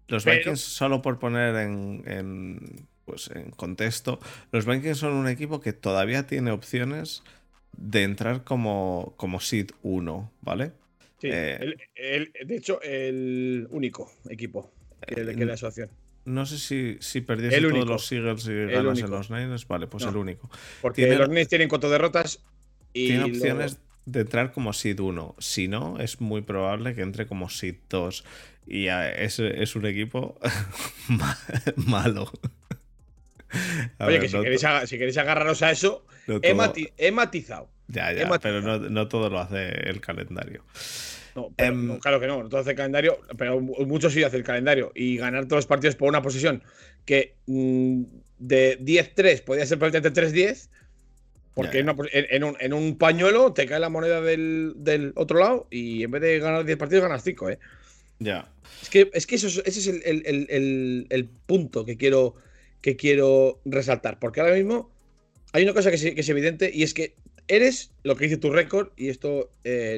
Los 0.08 0.24
Pero- 0.24 0.38
Vikings, 0.38 0.62
solo 0.62 1.02
por 1.02 1.20
poner 1.20 1.54
en, 1.58 2.02
en, 2.08 2.88
pues 3.10 3.30
en 3.34 3.52
contexto, 3.52 4.20
los 4.52 4.66
Vikings 4.66 4.98
son 4.98 5.14
un 5.14 5.28
equipo 5.28 5.60
que 5.62 5.74
todavía 5.74 6.28
tiene 6.28 6.52
opciones 6.52 7.24
de 7.78 8.04
entrar 8.04 8.44
como, 8.44 9.14
como 9.18 9.40
Seed 9.40 9.72
1, 9.84 10.32
¿vale? 10.42 10.72
Sí, 11.22 11.28
Eh, 11.32 11.58
el- 11.62 11.78
el- 11.96 12.48
de 12.48 12.56
hecho, 12.56 12.82
el 12.82 13.68
único 13.72 14.12
equipo 14.30 14.72
que 15.08 15.22
Eh, 15.22 15.36
queda 15.36 15.54
asociación. 15.54 15.90
No 16.26 16.46
sé 16.46 16.58
si, 16.60 16.98
si 17.00 17.22
perdiese 17.22 17.58
El 17.58 17.70
todos 17.70 17.88
los 17.88 18.12
Eagles 18.12 18.46
y 18.48 18.66
ganas 18.72 19.00
en 19.00 19.10
los 19.10 19.30
Niners. 19.32 19.68
Vale, 19.68 19.88
pues 19.88 20.04
No. 20.04 20.12
el 20.12 20.18
único. 20.18 20.50
Porque 20.82 21.04
tiene- 21.04 21.18
los 21.18 21.30
Nets 21.30 21.50
tienen 21.50 21.68
cuatro 21.70 21.90
derrotas 21.90 22.40
y. 22.94 23.08
Tiene 23.08 23.22
luego- 23.22 23.36
opciones 23.38 23.80
de 24.06 24.22
entrar 24.22 24.52
como 24.52 24.74
Seed 24.74 25.00
1. 25.00 25.36
Si 25.40 25.68
no, 25.68 26.00
es 26.00 26.20
muy 26.22 26.42
probable 26.42 26.94
que 26.96 27.02
entre 27.02 27.26
como 27.26 27.50
Seed 27.50 27.76
2. 27.90 28.24
Y 28.68 28.88
a- 28.90 29.10
es, 29.12 29.40
es 29.40 29.76
un 29.76 29.86
equipo 29.88 30.38
ma- 31.08 31.38
malo. 31.76 32.32
Oye, 34.00 34.12
ver, 34.12 34.20
que 34.22 34.30
si, 34.30 34.36
no 34.36 34.44
queréis, 34.44 34.62
si 34.86 34.98
queréis 34.98 35.18
agarraros 35.18 35.62
a 35.64 35.72
eso, 35.72 36.06
no 36.28 36.36
he, 36.38 36.54
mati- 36.56 36.92
he 36.98 37.12
matizado. 37.12 37.70
Ya, 37.88 38.12
ya, 38.14 38.28
matizado. 38.28 38.62
pero 38.62 38.80
no, 38.80 38.90
no 38.90 39.08
todo 39.08 39.30
lo 39.30 39.40
hace 39.40 39.68
el 39.90 40.00
calendario. 40.02 40.64
Pero- 41.34 41.52
Em, 41.58 41.88
no, 41.88 42.00
claro 42.00 42.20
que 42.20 42.28
no, 42.28 42.44
no 42.44 42.50
todo 42.50 42.62
hace 42.62 42.76
calendario, 42.76 43.20
pero 43.38 43.60
mu- 43.62 43.76
mucho 43.86 44.10
sí 44.10 44.24
hace 44.24 44.38
el 44.38 44.44
calendario. 44.44 44.92
Y 44.96 45.18
ganar 45.18 45.46
todos 45.46 45.60
los 45.60 45.68
partidos 45.68 45.96
por 45.96 46.10
una 46.10 46.22
posición 46.22 46.64
que 47.06 47.36
mm, 47.48 48.04
de 48.40 48.78
10-3 48.80 49.42
podía 49.44 49.66
ser 49.66 49.80
perfectamente 49.80 50.22
3-10, 50.22 50.70
porque 51.54 51.80
en, 51.80 51.90
una 51.90 51.96
en- 52.12 52.44
un, 52.44 52.58
en 52.60 52.74
un 52.74 52.98
pañuelo 52.98 53.54
te 53.54 53.66
cae 53.66 53.80
la 53.80 53.90
moneda 53.90 54.22
del, 54.22 54.74
del 54.78 55.12
otro 55.16 55.40
lado 55.40 55.68
y 55.72 56.04
en 56.04 56.12
vez 56.12 56.22
de 56.22 56.40
ganar 56.40 56.64
10 56.66 56.78
partidos 56.78 57.04
ganas 57.04 57.24
5, 57.24 57.50
¿eh? 57.50 57.60
Ya. 58.20 58.50
Es 58.82 58.90
que, 58.90 59.10
es 59.14 59.26
que 59.28 59.36
eso 59.36 59.48
es- 59.48 59.62
ese 59.66 59.80
es 59.80 59.88
el, 59.88 60.02
el- 60.06 60.24
el- 60.26 60.48
el- 60.50 61.08
el 61.10 61.26
punto 61.26 61.86
que 61.86 61.96
quiero, 61.98 62.36
que 62.82 62.96
quiero 62.96 63.60
resaltar. 63.66 64.20
Porque 64.20 64.42
ahora 64.42 64.54
mismo 64.56 64.92
hay 65.54 65.64
una 65.64 65.74
cosa 65.74 65.92
que, 65.92 66.16
que 66.16 66.22
es 66.22 66.30
evidente 66.30 66.72
y 66.74 66.84
es 66.84 66.94
que 66.94 67.16
eres 67.48 67.92
lo 68.04 68.16
que 68.16 68.26
dice 68.26 68.38
tu 68.38 68.52
récord 68.52 68.90
y 68.96 69.10
esto 69.10 69.52
eh, 69.64 69.98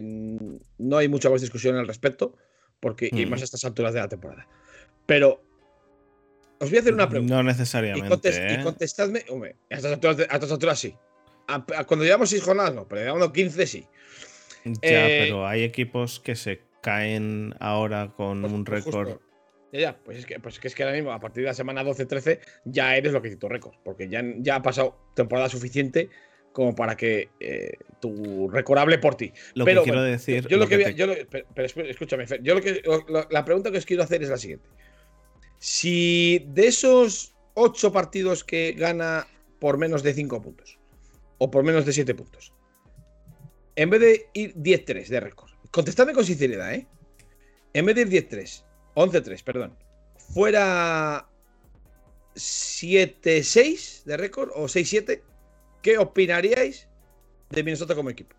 no 0.78 0.98
hay 0.98 1.08
mucha 1.10 1.30
más 1.30 1.42
discusión 1.42 1.76
al 1.76 1.88
respecto 1.88 2.36
porque 2.80 3.10
y 3.12 3.26
Mm. 3.26 3.30
más 3.30 3.42
a 3.42 3.44
estas 3.44 3.64
alturas 3.66 3.94
de 3.94 4.00
la 4.00 4.08
temporada. 4.10 4.48
Pero 5.06 5.44
os 6.60 6.70
voy 6.70 6.78
a 6.78 6.82
hacer 6.82 6.94
una 6.94 7.10
pregunta. 7.10 7.36
No 7.36 7.42
y, 7.42 7.46
necesariamente. 7.46 8.30
y 8.30 8.38
¿eh? 8.38 8.64
contestadme, 8.64 9.26
hombre, 9.30 9.56
a 9.70 9.76
estas 9.76 9.92
alturas, 9.94 10.18
de- 10.18 10.28
a 10.30 10.34
estas 10.36 10.52
alturas 10.52 10.80
sí. 10.80 10.96
A- 11.48 11.66
a- 11.76 11.84
cuando 11.86 12.06
llevamos 12.06 12.30
6 12.30 12.42
jornadas 12.44 12.74
no, 12.74 12.88
pero 12.88 13.02
llevamos 13.02 13.32
15 13.32 13.68
sí. 13.68 13.86
Ya, 14.64 14.80
eh, 15.10 15.20
pero 15.24 15.46
hay 15.48 15.64
equipos 15.64 16.20
que 16.20 16.36
se 16.36 16.62
caen 16.82 17.54
ahora 17.60 18.14
con 18.16 18.42
Pues- 18.42 18.54
un 18.54 18.64
pues 18.64 18.86
récord. 18.86 19.18
Ya, 19.72 19.80
ya, 19.80 19.98
pues 20.04 20.18
es, 20.20 20.26
que, 20.26 20.40
pues 20.40 20.60
es 20.62 20.76
que 20.76 20.84
ahora 20.84 20.96
mismo, 20.96 21.12
a 21.12 21.20
partir 21.20 21.44
de 21.44 21.48
la 21.48 21.54
semana 21.54 21.84
12-13, 21.84 22.40
ya 22.66 22.96
eres 22.98 23.14
lo 23.14 23.22
que 23.22 23.36
tu 23.38 23.48
récord. 23.48 23.76
Porque 23.84 24.10
ya, 24.10 24.22
ya 24.40 24.56
ha 24.58 24.62
pasado 24.62 24.98
temporada 25.16 25.48
suficiente 25.50 26.10
como 26.52 26.76
para 26.76 26.98
que 26.98 27.30
eh, 27.40 27.78
tu 28.02 28.50
récord 28.50 28.78
hable 28.80 28.98
por 28.98 29.16
ti. 29.16 29.32
Lo 29.54 29.64
pero, 29.64 29.82
que 29.82 29.86
quiero 29.86 30.00
bueno, 30.00 30.12
decir. 30.12 30.46
Yo 30.48 30.58
lo 30.58 30.64
lo 30.66 30.70
que, 30.70 30.78
que 30.78 30.84
te- 30.86 30.94
yo 30.96 31.08
lo- 31.08 31.16
pero, 31.30 31.46
pero 31.56 31.68
escúchame, 31.90 32.28
Fer, 32.28 32.42
yo 32.44 32.56
lo 32.56 32.62
que, 32.62 32.82
lo- 32.84 33.28
la 33.30 33.46
pregunta 33.46 33.72
que 33.72 33.78
os 33.78 33.86
quiero 33.86 34.04
hacer 34.04 34.22
es 34.22 34.30
la 34.30 34.38
siguiente. 34.38 34.68
Si 35.60 36.46
de 36.50 36.68
esos 36.68 37.34
8 37.54 37.92
partidos 37.94 38.44
que 38.44 38.74
gana 38.74 39.28
por 39.60 39.78
menos 39.78 40.04
de 40.04 40.14
5 40.14 40.42
puntos, 40.42 40.80
o 41.38 41.50
por 41.50 41.64
menos 41.64 41.86
de 41.86 41.94
7 41.94 42.14
puntos, 42.16 42.54
en 43.76 43.90
vez 43.90 44.02
de 44.02 44.26
ir 44.34 44.54
10-3 44.56 45.08
de 45.08 45.20
récord, 45.20 45.52
contestadme 45.72 46.14
con 46.14 46.26
sinceridad, 46.26 46.74
¿eh? 46.74 46.88
En 47.74 47.86
vez 47.86 47.96
de 47.96 48.02
ir 48.02 48.10
10-3, 48.10 48.66
11-3, 48.96 49.44
perdón, 49.44 49.76
fuera 50.34 51.28
7-6 52.36 54.04
de 54.06 54.18
récord 54.18 54.50
o 54.56 54.66
6-7, 54.68 55.22
¿qué 55.82 55.98
opinaríais 55.98 56.88
de 57.50 57.64
Minnesota 57.64 57.96
como 57.96 58.10
equipo? 58.10 58.36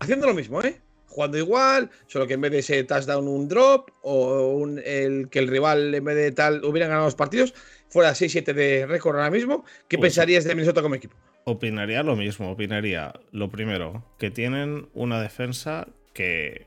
Haciendo 0.00 0.26
lo 0.26 0.34
mismo, 0.34 0.62
¿eh? 0.62 0.80
Jugando 1.06 1.38
igual, 1.38 1.90
solo 2.06 2.26
que 2.26 2.34
en 2.34 2.40
vez 2.42 2.52
de 2.52 2.58
ese 2.58 2.84
touchdown 2.84 3.26
un 3.26 3.48
drop 3.48 3.90
o 4.02 4.48
un- 4.56 4.80
el, 4.84 5.28
que 5.30 5.38
el 5.38 5.48
rival 5.48 5.94
en 5.94 6.04
vez 6.04 6.16
de 6.16 6.32
tal 6.32 6.64
hubieran 6.64 6.90
ganado 6.90 7.06
los 7.06 7.14
partidos, 7.14 7.54
fuera 7.88 8.10
6-7 8.14 8.52
de 8.52 8.86
récord 8.86 9.16
ahora 9.16 9.30
mismo, 9.30 9.64
¿qué 9.88 9.96
pensarías 9.98 10.44
de 10.44 10.54
Minnesota 10.54 10.82
como 10.82 10.94
equipo? 10.96 11.16
Opinaría 11.44 12.02
lo 12.02 12.14
mismo. 12.14 12.50
Opinaría, 12.52 13.14
lo 13.32 13.50
primero, 13.50 14.04
que 14.18 14.30
tienen 14.30 14.88
una 14.92 15.20
defensa 15.22 15.88
que, 16.12 16.66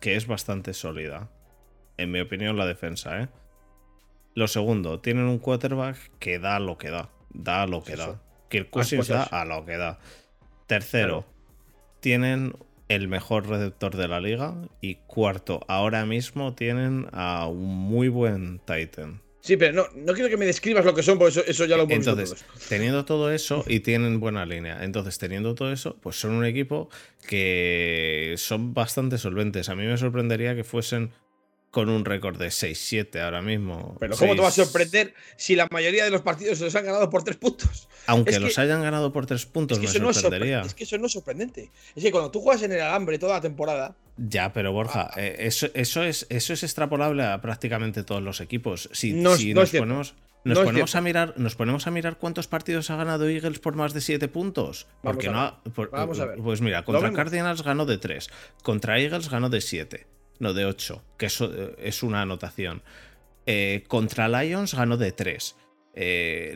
que 0.00 0.16
es 0.16 0.26
bastante 0.26 0.74
sólida. 0.74 1.30
En 1.98 2.10
mi 2.10 2.20
opinión, 2.20 2.56
la 2.56 2.66
defensa, 2.66 3.20
¿eh? 3.22 3.28
Lo 4.34 4.48
segundo, 4.48 5.00
tienen 5.00 5.24
un 5.24 5.38
quarterback 5.38 5.96
que 6.18 6.38
da 6.38 6.58
lo 6.60 6.76
que 6.76 6.90
da. 6.90 7.08
Da 7.32 7.66
lo 7.66 7.82
que 7.82 7.94
Eso. 7.94 8.06
da. 8.12 8.22
Kirk 8.50 8.70
Cousins 8.70 9.08
da 9.08 9.22
a 9.24 9.44
lo 9.44 9.64
que 9.64 9.76
da. 9.76 9.98
Tercero, 10.66 11.24
tienen 12.00 12.54
el 12.88 13.08
mejor 13.08 13.48
receptor 13.48 13.96
de 13.96 14.08
la 14.08 14.20
liga. 14.20 14.54
Y 14.80 14.96
cuarto, 15.06 15.60
ahora 15.68 16.04
mismo 16.06 16.54
tienen 16.54 17.08
a 17.12 17.46
un 17.46 17.66
muy 17.74 18.08
buen 18.08 18.58
Titan. 18.60 19.20
Sí, 19.40 19.56
pero 19.56 19.72
no, 19.72 19.86
no 19.94 20.12
quiero 20.12 20.28
que 20.28 20.36
me 20.36 20.44
describas 20.44 20.84
lo 20.84 20.92
que 20.92 21.04
son, 21.04 21.18
porque 21.18 21.30
eso, 21.38 21.44
eso 21.46 21.64
ya 21.66 21.76
lo 21.76 21.84
hemos 21.84 21.96
visto 21.98 22.10
Entonces, 22.10 22.44
todos. 22.44 22.68
teniendo 22.68 23.04
todo 23.04 23.30
eso 23.30 23.64
y 23.68 23.78
tienen 23.78 24.18
buena 24.18 24.44
línea, 24.44 24.82
entonces 24.82 25.18
teniendo 25.18 25.54
todo 25.54 25.72
eso, 25.72 25.96
pues 26.00 26.18
son 26.18 26.32
un 26.32 26.44
equipo 26.44 26.88
que 27.28 28.34
son 28.38 28.74
bastante 28.74 29.18
solventes. 29.18 29.68
A 29.68 29.76
mí 29.76 29.84
me 29.86 29.96
sorprendería 29.98 30.56
que 30.56 30.64
fuesen 30.64 31.12
con 31.76 31.90
un 31.90 32.06
récord 32.06 32.38
de 32.38 32.46
6-7 32.48 33.20
ahora 33.20 33.42
mismo. 33.42 33.98
Pero 34.00 34.16
¿cómo 34.16 34.34
te 34.34 34.40
va 34.40 34.48
a 34.48 34.50
sorprender 34.50 35.12
si 35.36 35.54
la 35.56 35.68
mayoría 35.70 36.04
de 36.04 36.10
los 36.10 36.22
partidos 36.22 36.56
se 36.56 36.64
los 36.64 36.74
han 36.74 36.86
ganado 36.86 37.10
por 37.10 37.22
tres 37.22 37.36
puntos? 37.36 37.86
Aunque 38.06 38.30
es 38.30 38.38
que- 38.38 38.44
los 38.44 38.58
hayan 38.58 38.80
ganado 38.80 39.12
por 39.12 39.26
3 39.26 39.44
puntos, 39.44 39.76
Es 39.76 39.80
que, 39.82 39.86
me 39.88 39.90
eso 39.90 40.02
no 40.02 40.14
sorprendería. 40.14 40.62
es 40.62 40.72
que 40.72 40.84
eso 40.84 40.96
no 40.96 41.04
es 41.04 41.12
sorprendente. 41.12 41.70
Es 41.94 42.02
que 42.02 42.10
cuando 42.10 42.30
tú 42.30 42.40
juegas 42.40 42.62
en 42.62 42.72
el 42.72 42.80
alambre 42.80 43.18
toda 43.18 43.34
la 43.34 43.40
temporada, 43.42 43.94
Ya, 44.16 44.54
pero 44.54 44.72
Borja, 44.72 45.10
Ah. 45.12 45.20
eh, 45.20 45.36
eso, 45.40 45.66
eso, 45.74 46.02
es, 46.02 46.26
eso 46.30 46.54
es 46.54 46.62
extrapolable 46.62 47.22
a 47.22 47.42
prácticamente 47.42 48.02
todos 48.04 48.22
los 48.22 48.40
equipos. 48.40 48.88
Si, 48.94 49.12
No 49.12 49.36
no 49.36 49.54
nos 49.60 49.70
ponemos, 49.70 50.14
No 50.44 50.54
nos 50.54 50.64
ponemos 50.64 50.94
a 50.94 51.00
mirar, 51.02 51.34
nos 51.36 51.54
ponemos 51.56 51.86
a 51.86 51.90
mirar 51.90 52.16
cuántos 52.16 52.46
partidos 52.46 52.88
ha 52.88 52.96
ganado 52.96 53.28
Eagles 53.28 53.58
por 53.58 53.74
más 53.74 53.92
de 53.92 54.00
7 54.00 54.28
puntos. 54.28 54.86
Vamos 55.02 55.16
Porque 55.16 55.28
a 55.28 55.32
no 55.32 55.38
ver. 55.42 55.48
ha- 55.50 55.62
por- 55.74 55.90
Vamos 55.90 56.18
a 56.20 56.24
ver. 56.26 56.38
Pues 56.38 56.62
mira, 56.62 56.82
contra. 56.84 57.12
Cardinals 57.12 57.62
ganó 57.62 57.84
de 57.84 57.98
3, 57.98 58.30
contra 58.62 58.98
Eagles 58.98 59.28
ganó 59.28 59.50
de 59.50 59.60
7, 59.60 60.06
no 60.40 60.52
de 60.54 60.64
8, 60.66 61.02
que 61.18 61.26
eso 61.26 61.50
eh, 61.52 61.74
es 61.78 62.02
una 62.02 62.22
anotación. 62.22 62.82
Eh, 63.46 63.84
contra 63.88 64.28
Lions 64.28 64.74
ganó 64.74 64.96
de 64.96 65.12
3. 65.12 65.56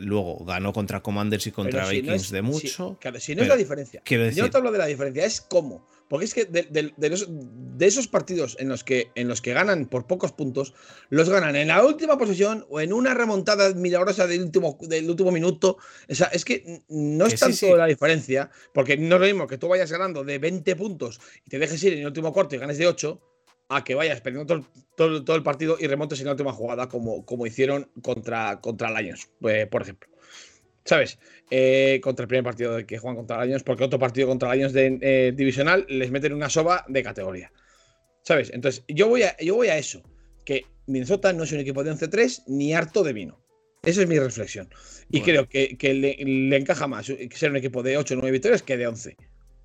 luego 0.01 0.45
ganó 0.45 0.71
contra 0.71 1.01
Commanders 1.01 1.47
y 1.47 1.51
contra 1.51 1.85
si 1.87 1.95
no 1.95 2.01
Vikings 2.13 2.23
es- 2.25 2.31
de 2.31 2.37
si- 2.39 2.43
mucho. 2.43 2.97
claro, 3.01 3.19
si 3.19 3.33
no 3.35 3.41
es 3.41 3.47
la 3.47 3.55
diferencia. 3.55 4.01
quiero 4.05 4.29
Yo 4.29 4.43
no 4.43 4.49
te 4.51 4.57
hablo 4.57 4.71
de 4.71 4.77
la 4.77 4.85
diferencia, 4.85 5.25
es 5.25 5.41
cómo. 5.41 5.83
Porque 6.07 6.25
es 6.25 6.33
que 6.35 6.43
de, 6.45 6.63
de- 6.63 6.93
de 6.95 7.09
los- 7.09 7.25
de 7.29 7.87
esos 7.87 8.07
partidos 8.07 8.55
en 8.59 8.67
los, 8.69 8.83
que, 8.83 9.09
en 9.15 9.27
los 9.29 9.41
que 9.41 9.53
ganan 9.53 9.85
por 9.87 10.05
pocos 10.05 10.31
puntos, 10.33 10.73
los 11.09 11.27
ganan 11.29 11.55
en 11.55 11.69
la 11.69 11.83
última 11.83 12.17
posesión 12.19 12.65
o 12.69 12.81
en 12.81 12.91
una 12.93 13.13
remontada 13.15 13.73
milagrosa 13.73 14.27
del 14.27 14.41
último, 14.43 14.77
del 14.81 15.09
último 15.09 15.31
minuto. 15.31 15.77
O 16.09 16.13
sea, 16.13 16.27
es 16.27 16.43
que 16.45 16.83
no 16.89 17.25
Que 17.25 17.33
es 17.33 17.39
sí, 17.39 17.45
tanto 17.45 17.55
sí. 17.57 17.73
la 17.75 17.85
diferencia, 17.87 18.51
porque 18.73 18.95
no 18.97 19.15
es 19.15 19.21
lo 19.21 19.25
mismo 19.27 19.47
que 19.47 19.57
tú 19.57 19.69
vayas 19.69 19.91
ganando 19.91 20.23
de 20.23 20.37
20 20.37 20.75
puntos 20.75 21.19
y 21.45 21.49
te 21.49 21.57
dejes 21.57 21.81
ir 21.83 21.93
en 21.93 21.99
el 22.01 22.07
último 22.07 22.31
corte 22.33 22.57
y 22.57 22.59
ganes 22.59 22.77
de 22.77 22.85
8, 22.87 23.19
a 23.75 23.83
que 23.83 23.95
vayas 23.95 24.21
perdiendo 24.21 24.45
todo, 24.45 24.67
todo- 24.95 25.23
todo 25.23 25.35
el 25.35 25.43
partido 25.43 25.77
y 25.79 25.87
remontes 25.87 26.19
en 26.19 26.25
la 26.25 26.31
última 26.33 26.51
jugada, 26.53 26.87
como, 26.89 27.25
como 27.25 27.45
hicieron 27.45 27.89
contra, 28.01 28.59
contra 28.61 28.89
Lions, 29.01 29.29
eh, 29.47 29.67
por 29.69 29.81
ejemplo. 29.81 30.09
¿Sabes? 30.83 31.19
Eh, 31.51 31.99
contra 32.03 32.23
el 32.23 32.27
primer 32.27 32.43
partido 32.43 32.75
de 32.75 32.85
que 32.85 32.97
juegan 32.97 33.15
contra 33.17 33.45
Lions, 33.45 33.63
porque 33.63 33.83
otro 33.83 33.99
partido 33.99 34.27
contra 34.27 34.53
Lions 34.55 34.73
de 34.73 34.97
eh, 35.01 35.31
divisional 35.35 35.85
les 35.89 36.09
meten 36.11 36.33
una 36.33 36.49
soba 36.49 36.85
de 36.87 37.03
categoría. 37.03 37.51
¿Sabes? 38.23 38.51
Entonces, 38.53 38.83
yo 38.87 39.07
voy 39.07 39.23
a, 39.23 39.37
yo 39.37 39.55
voy 39.55 39.67
a 39.67 39.77
eso. 39.77 40.01
Que 40.45 40.65
Minnesota 40.87 41.33
no 41.33 41.43
es 41.43 41.51
un 41.51 41.59
equipo 41.59 41.83
de 41.83 41.91
11-3 41.91 42.43
ni 42.47 42.73
harto 42.73 43.03
de 43.03 43.13
vino. 43.13 43.39
Esa 43.83 44.01
es 44.01 44.07
mi 44.07 44.17
reflexión. 44.19 44.69
Y 45.09 45.19
Bueno. 45.19 45.25
creo 45.25 45.49
que, 45.49 45.77
que 45.77 45.93
le, 45.93 46.15
le 46.17 46.57
encaja 46.57 46.87
más 46.87 47.05
ser 47.05 47.49
un 47.51 47.57
equipo 47.57 47.83
de 47.83 47.97
8 47.97 48.13
o 48.15 48.17
9 48.17 48.31
victorias 48.31 48.61
que 48.63 48.77
de 48.77 48.87
11 48.87 49.17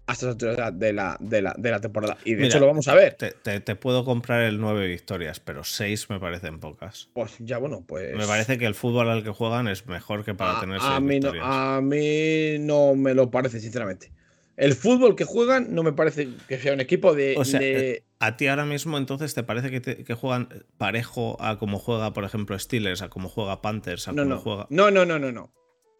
a 0.06 0.12
alturas 0.12 0.78
de 0.78 0.92
la, 0.92 1.16
de 1.20 1.42
la, 1.42 1.54
de 1.58 1.70
la 1.70 1.80
temporada. 1.80 2.16
Y 2.24 2.30
de 2.32 2.36
Mira, 2.36 2.48
hecho 2.48 2.60
lo 2.60 2.66
vamos 2.66 2.86
a 2.88 2.94
ver. 2.94 3.14
Te, 3.14 3.32
te- 3.32 3.60
te 3.60 3.74
puedo 3.76 4.04
comprar 4.04 4.42
el 4.42 4.60
9 4.60 4.86
victorias, 4.86 5.40
pero 5.40 5.64
6 5.64 6.08
me 6.10 6.20
parecen 6.20 6.60
pocas. 6.60 7.08
Pues 7.12 7.34
ya, 7.40 7.58
bueno, 7.58 7.84
pues. 7.86 8.14
Me 8.16 8.26
parece 8.26 8.56
que 8.58 8.66
el 8.66 8.74
fútbol 8.74 9.08
al 9.10 9.24
que 9.24 9.30
juegan 9.30 9.68
es 9.68 9.86
mejor 9.86 10.24
que 10.24 10.34
para 10.34 10.58
a, 10.58 10.60
tener 10.60 10.78
a 10.80 10.80
6 10.96 11.00
mí 11.00 11.20
no, 11.20 11.32
victorias. 11.32 11.44
a 11.48 11.80
mí 11.82 12.58
no 12.60 12.94
me 12.94 13.14
lo 13.14 13.30
parece, 13.30 13.60
sinceramente. 13.60 14.12
El 14.56 14.74
fútbol 14.74 15.16
que 15.16 15.24
juegan 15.24 15.74
no 15.74 15.82
me 15.82 15.92
parece 15.92 16.28
que 16.48 16.58
sea 16.58 16.72
un 16.72 16.80
equipo 16.80 17.12
de. 17.14 17.34
O 17.36 17.44
sea, 17.44 17.60
de- 17.60 18.04
¿A 18.20 18.38
ti 18.38 18.46
ahora 18.46 18.64
mismo 18.64 18.96
entonces 18.96 19.34
te 19.34 19.42
parece 19.42 19.70
que, 19.70 19.80
te- 19.80 20.02
que 20.04 20.14
juegan 20.14 20.48
parejo 20.78 21.36
a 21.42 21.58
como 21.58 21.78
juega, 21.78 22.14
por 22.14 22.24
ejemplo, 22.24 22.58
Steelers, 22.58 23.02
a 23.02 23.10
como 23.10 23.28
juega 23.28 23.60
Panthers, 23.60 24.08
a 24.08 24.12
no, 24.12 24.22
como 24.22 24.34
no. 24.36 24.40
juega... 24.40 24.66
no, 24.70 24.90
no, 24.90 25.04
no, 25.04 25.18
no, 25.18 25.32
no. 25.32 25.52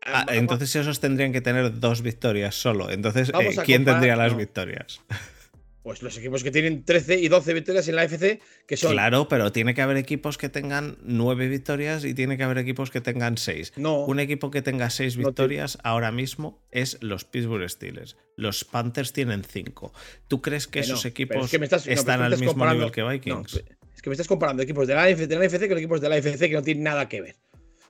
Ah, 0.02 0.24
Va- 0.28 0.34
entonces 0.36 0.74
esos 0.76 1.00
tendrían 1.00 1.32
que 1.32 1.40
tener 1.40 1.78
dos 1.80 2.02
victorias 2.02 2.54
solo. 2.54 2.90
Entonces, 2.90 3.28
eh, 3.30 3.32
¿quién 3.64 3.82
comparar- 3.82 3.84
tendría 3.84 4.16
las 4.16 4.32
no. 4.32 4.38
victorias? 4.38 5.00
Pues 5.82 6.02
los 6.02 6.18
equipos 6.18 6.42
que 6.42 6.50
tienen 6.50 6.84
13 6.84 7.20
y 7.20 7.28
12 7.28 7.54
victorias 7.54 7.86
en 7.86 7.94
la 7.94 8.02
FC, 8.02 8.40
que 8.66 8.76
son. 8.76 8.90
Claro, 8.90 9.28
pero 9.28 9.52
tiene 9.52 9.72
que 9.72 9.82
haber 9.82 9.96
equipos 9.98 10.36
que 10.36 10.48
tengan 10.48 10.98
nueve 11.02 11.46
victorias 11.46 12.04
y 12.04 12.12
tiene 12.12 12.36
que 12.36 12.42
haber 12.42 12.58
equipos 12.58 12.90
que 12.90 13.00
tengan 13.00 13.38
seis. 13.38 13.72
No. 13.76 14.00
Un 14.04 14.18
equipo 14.18 14.50
que 14.50 14.62
tenga 14.62 14.90
seis 14.90 15.16
No 15.16 15.22
te- 15.22 15.28
victorias 15.28 15.78
ahora 15.84 16.10
mismo 16.10 16.60
es 16.72 16.98
los 17.02 17.24
Pittsburgh 17.24 17.70
Steelers. 17.70 18.16
Los 18.36 18.64
Panthers 18.64 19.12
tienen 19.12 19.44
cinco. 19.44 19.92
¿Tú 20.26 20.42
crees 20.42 20.66
que 20.66 20.80
esos 20.80 21.04
equipos 21.04 21.44
es 21.44 21.50
que 21.52 21.60
me 21.60 21.66
estás- 21.66 21.82
no, 21.82 21.90
pero 21.90 22.00
están 22.00 22.20
al 22.20 22.36
mismo 22.36 22.66
nivel 22.68 22.90
que 22.90 23.04
Vikings? 23.04 23.54
es 23.94 24.02
que 24.02 24.10
me 24.10 24.14
estás 24.14 24.26
comparando 24.26 24.64
equipos 24.64 24.88
de 24.88 24.94
la, 24.96 25.04
AFC, 25.04 25.28
de 25.28 25.36
la 25.36 25.48
con 25.68 25.78
equipos 25.78 26.00
de 26.00 26.08
la 26.08 26.16
FC 26.16 26.48
que 26.48 26.54
no 26.56 26.62
tienen 26.62 26.82
nada 26.82 27.08
que 27.08 27.20
ver. 27.20 27.36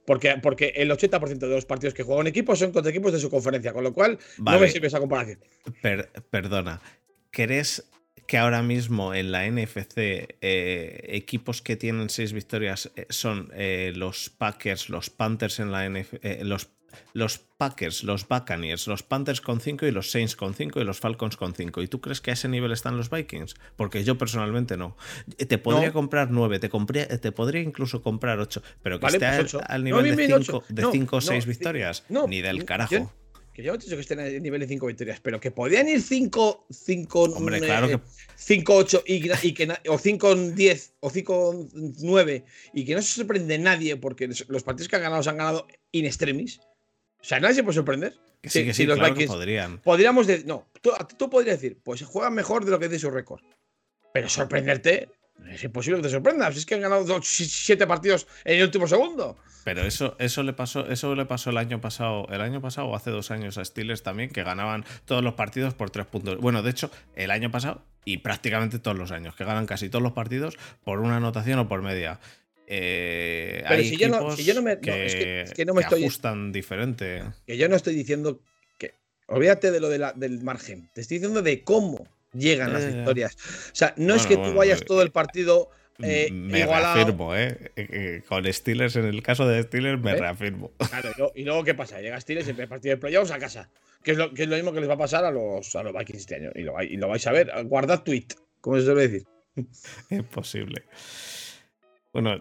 Porque, 0.07 0.37
porque 0.43 0.73
el 0.77 0.91
80% 0.91 1.39
de 1.39 1.49
los 1.49 1.67
partidos 1.67 1.93
que 1.95 2.03
juega 2.05 2.21
un 2.21 2.27
equipo 2.29 2.55
son 2.57 2.73
contra 2.73 2.91
equipos 2.91 3.13
de 3.13 3.19
su 3.19 3.29
conferencia, 3.29 3.73
con 3.73 3.83
lo 3.85 3.93
cual 3.93 4.19
no 4.39 4.59
me 4.61 4.69
sirve 4.69 4.87
esa 4.87 5.01
comparación. 5.01 5.41
Per- 5.83 6.11
perdona, 6.31 6.81
¿crees 7.31 7.85
que 8.27 8.39
ahora 8.39 8.63
mismo 8.63 9.15
en 9.15 9.31
la 9.33 9.49
NFC 9.49 9.97
eh, 9.99 11.01
equipos 11.09 11.63
que 11.63 11.77
tienen 11.77 12.09
seis 12.11 12.33
victorias 12.33 12.91
eh, 12.97 13.07
son 13.11 13.51
eh, 13.55 13.93
los 13.95 14.31
Packers, 14.31 14.89
los 14.89 15.11
Panthers 15.11 15.61
en 15.61 15.71
la 15.71 15.89
NF 15.89 16.15
eh, 16.23 16.41
los 16.43 16.69
los 17.12 17.39
Packers, 17.39 18.05
los 18.05 18.28
Buccaneers, 18.28 18.87
los 18.87 19.03
Panthers 19.03 19.41
con 19.41 19.61
5 19.61 19.87
y 19.87 19.91
los 19.91 20.11
Saints 20.11 20.37
con 20.37 20.55
5 20.55 20.80
y 20.80 20.84
los 20.84 21.01
Falcons 21.01 21.37
con 21.37 21.55
5. 21.55 21.82
¿Y 21.82 21.89
tú 21.89 22.01
crees 22.01 22.20
que 22.20 22.30
a 22.30 22.34
ese 22.34 22.49
nivel 22.49 22.72
están 22.72 22.97
los 22.97 23.11
Vikings? 23.11 23.55
Porque 23.76 24.05
yo 24.05 24.18
personalmente 24.18 24.76
no. 24.76 24.97
Te 25.37 25.59
podría 25.59 25.89
No. 25.89 25.93
comprar 25.95 26.30
9, 26.30 26.59
te, 26.59 26.70
compré- 26.70 27.07
te 27.20 27.32
podría 27.32 27.61
incluso 27.62 28.03
comprar 28.03 28.39
8, 28.39 28.62
pero 28.82 28.99
que 28.99 29.05
Vale, 29.05 29.16
esté 29.16 29.41
pues 29.43 29.55
al- 29.55 29.64
al 29.68 29.80
No, 29.84 29.84
nivel 30.03 30.16
bien, 30.16 30.28
de 30.28 30.34
ocho. 30.34 30.62
5 30.62 30.64
de 30.68 30.82
No, 30.82 30.93
cinco 30.93 31.16
o 31.16 31.20
no, 31.20 31.26
6 31.26 31.45
sí, 31.45 31.51
victorias. 31.51 32.05
no, 32.09 32.26
Ni 32.26 32.41
del 32.43 32.59
yo- 32.61 32.66
carajo. 32.66 33.12
Que 33.55 33.62
yo 33.62 33.72
no 33.72 33.78
dicho 33.78 33.95
que 33.95 34.03
estén 34.03 34.20
el 34.20 34.43
nivel 34.43 34.61
de 34.61 34.66
5 34.68 34.87
victorias, 34.87 35.18
pero 35.20 35.41
que 35.41 35.51
podían 35.51 35.89
ir 35.89 36.03
5, 36.03 36.66
5, 36.70 37.22
Hombre, 37.22 37.59
claro 37.61 37.89
que 37.89 38.01
5, 38.37 38.74
8 38.76 39.03
y, 39.07 39.30
y 39.49 39.55
que 39.55 39.66
o 39.89 39.97
5, 39.99 40.34
10 40.34 40.93
o 41.01 41.09
5, 41.09 41.66
9 42.03 42.45
y 42.74 42.84
que 42.84 42.95
no 42.95 43.01
se 43.01 43.14
sorprende 43.14 43.59
nadie 43.59 43.97
porque 43.97 44.28
los 44.49 44.62
partidos 44.62 44.89
que 44.91 44.97
han 44.97 45.03
ganado 45.03 45.22
se 45.22 45.30
han 45.30 45.39
ganado 45.39 45.66
in 45.93 46.05
extremis. 46.05 46.61
O 47.27 47.29
sea, 47.29 47.41
nadie 47.41 47.57
se 47.57 47.64
puede 47.64 47.74
sorprender. 47.74 48.14
Que 48.41 48.49
sí, 48.51 48.61
Si- 48.61 48.64
que 48.66 48.72
si 48.72 48.83
sí, 48.83 48.87
los 48.87 48.99
claro 48.99 49.16
que 49.16 49.27
podrían. 49.27 49.79
Podríamos 49.79 50.29
decir, 50.29 50.47
no, 50.47 50.68
tú, 50.81 50.93
tú 51.18 51.29
podrías 51.29 51.61
decir, 51.61 51.77
pues 51.83 52.01
juegan 52.05 52.35
mejor 52.35 52.64
de 52.64 52.70
lo 52.70 52.79
que 52.79 52.89
dice 52.89 53.01
su 53.01 53.11
récord. 53.11 53.41
Pero 54.12 54.29
sorprenderte, 54.29 55.09
es 55.51 55.64
imposible 55.64 55.99
que 55.99 56.05
te 56.05 56.11
sorprendas. 56.11 56.57
Es 56.57 56.64
que 56.64 56.77
han 56.77 56.83
ganado 56.83 57.20
7 57.20 57.85
partidos 57.89 58.29
en 58.45 58.59
el 58.59 58.62
último 58.62 58.87
segundo. 58.87 59.37
Pero 59.64 59.83
eso, 59.83 60.14
eso 60.20 60.45
le 60.45 60.53
pasó, 60.53 60.87
eso 60.87 61.16
le 61.16 61.27
pasó 61.27 61.51
el 61.51 61.57
año 61.57 61.81
pasado, 61.81 62.29
el 62.31 62.41
año 62.41 62.61
pasado 62.61 62.87
o 62.87 62.95
hace 62.95 63.11
dos 63.11 63.33
años 63.33 63.59
a 63.59 63.64
Steelers 63.64 64.05
también, 64.05 64.31
que 64.31 64.45
ganaban 64.45 64.85
todos 65.05 65.24
los 65.24 65.35
partidos 65.35 65.74
por 65.74 65.91
tres 65.91 66.07
puntos. 66.07 66.39
Bueno, 66.39 66.62
de 66.62 66.70
hecho, 66.70 66.93
el 67.16 67.33
año 67.33 67.51
pasado 67.51 67.83
y 68.05 68.18
prácticamente 68.18 68.79
todos 68.79 68.97
los 68.97 69.11
años, 69.11 69.35
que 69.35 69.45
ganan 69.45 69.66
casi 69.66 69.89
todos 69.89 70.05
los 70.05 70.12
partidos 70.12 70.57
por 70.85 71.01
una 71.01 71.16
anotación 71.16 71.59
o 71.59 71.66
por 71.68 71.83
media. 71.83 72.20
Eh, 72.67 73.61
Pero 73.62 73.75
hay 73.75 73.89
si 73.89 73.97
yo 73.97 74.09
no- 74.09 74.17
equipos 74.17 74.37
si 74.37 74.45
yo 74.45 74.55
no 74.55 74.62
me- 74.62 74.75
no, 74.75 74.81
que, 74.81 75.07
es 75.07 75.14
que- 75.14 75.41
es 75.43 75.53
que 75.55 75.64
no 75.64 75.75
me 75.75 75.81
que 75.83 75.85
estoy- 75.87 76.03
ajustan 76.03 76.53
diferente. 76.53 77.23
Que 77.47 77.57
yo 77.57 77.69
no 77.69 77.77
estoy 77.77 77.95
diciendo 77.95 78.41
que. 78.79 78.95
Olvídate 79.29 79.71
de 79.71 79.81
lo 79.81 79.89
de 79.89 79.99
la- 79.99 80.12
del 80.12 80.43
margen. 80.43 80.89
Te 80.95 81.01
estoy 81.01 81.19
diciendo 81.19 81.43
de 81.43 81.62
cómo 81.62 82.07
llegan 82.33 82.73
las 82.73 82.87
victorias. 82.87 83.37
O 83.37 83.75
sea, 83.75 83.95
no 83.97 84.14
es 84.14 84.27
que 84.27 84.35
tú 84.35 84.41
bueno, 84.41 84.57
vayas 84.57 84.83
eh, 84.83 84.85
todo 84.85 85.03
el 85.03 85.11
partido 85.11 85.71
eh, 86.03 86.29
me 86.31 86.61
igualado. 86.61 86.97
reafirmo, 86.97 87.35
¿eh? 87.35 87.73
Eh, 87.77 87.89
eh, 87.91 88.23
Con 88.29 88.53
Steelers, 88.53 88.97
en 88.97 89.07
el 89.07 89.23
caso 89.23 89.49
de 89.49 89.62
Steelers, 89.62 90.03
me 90.03 90.11
¿Eh? 90.12 90.17
reafirmo. 90.17 90.73
Claro, 90.91 91.09
y, 91.14 91.19
luego, 91.19 91.33
y 91.37 91.43
luego, 91.45 91.64
¿qué 91.64 91.75
pasa? 91.75 92.01
Llega 92.01 92.21
Steelers 92.21 92.47
el 92.49 92.69
partido 92.69 92.95
de 92.95 93.01
playoffs 93.01 93.31
a 93.31 93.39
casa. 93.39 93.71
Que 94.03 94.11
es, 94.12 94.19
lo, 94.19 94.33
que 94.35 94.43
es 94.43 94.49
lo 94.49 94.57
mismo 94.57 94.73
que 94.73 94.81
les 94.81 94.89
va 94.89 94.95
a 94.95 94.99
pasar 94.99 95.25
a 95.25 95.31
los, 95.31 95.75
a 95.75 95.83
los 95.83 95.93
Vikings 95.93 96.21
este 96.21 96.35
año. 96.37 96.51
Y 96.55 96.62
lo, 96.62 96.75
vai- 96.75 96.89
y 96.91 96.97
lo 96.97 97.09
vais 97.09 97.27
a 97.27 97.33
ver. 97.33 97.51
Guardad 97.64 98.03
tweet, 98.03 98.27
como 98.61 98.77
se 98.79 98.85
suele 98.85 99.09
decir. 99.09 99.27
Es 100.11 100.23
posible. 100.25 100.85
Bueno, 102.12 102.39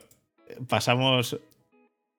pasamos. 0.67 1.37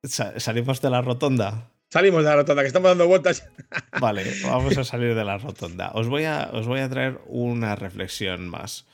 sa- 0.03 0.39
salimos 0.41 0.81
de 0.81 0.91
la 0.91 1.03
rotonda. 1.03 1.71
Salimos 1.89 2.23
de 2.25 2.31
la 2.31 2.37
rotonda, 2.37 2.63
que 2.63 2.69
estamos 2.69 2.91
dando 2.91 3.07
vueltas. 3.07 3.49
Vale, 4.01 4.25
vamos 4.45 4.77
a 4.77 4.85
salir 4.93 5.15
de 5.15 5.25
la 5.25 5.39
rotonda. 5.39 5.93
Os 5.95 6.09
voy 6.09 6.25
a, 6.25 6.51
os 6.53 6.67
voy 6.67 6.81
a 6.81 6.89
traer 6.89 7.21
una 7.27 7.77
reflexión 7.77 8.49
más. 8.49 8.87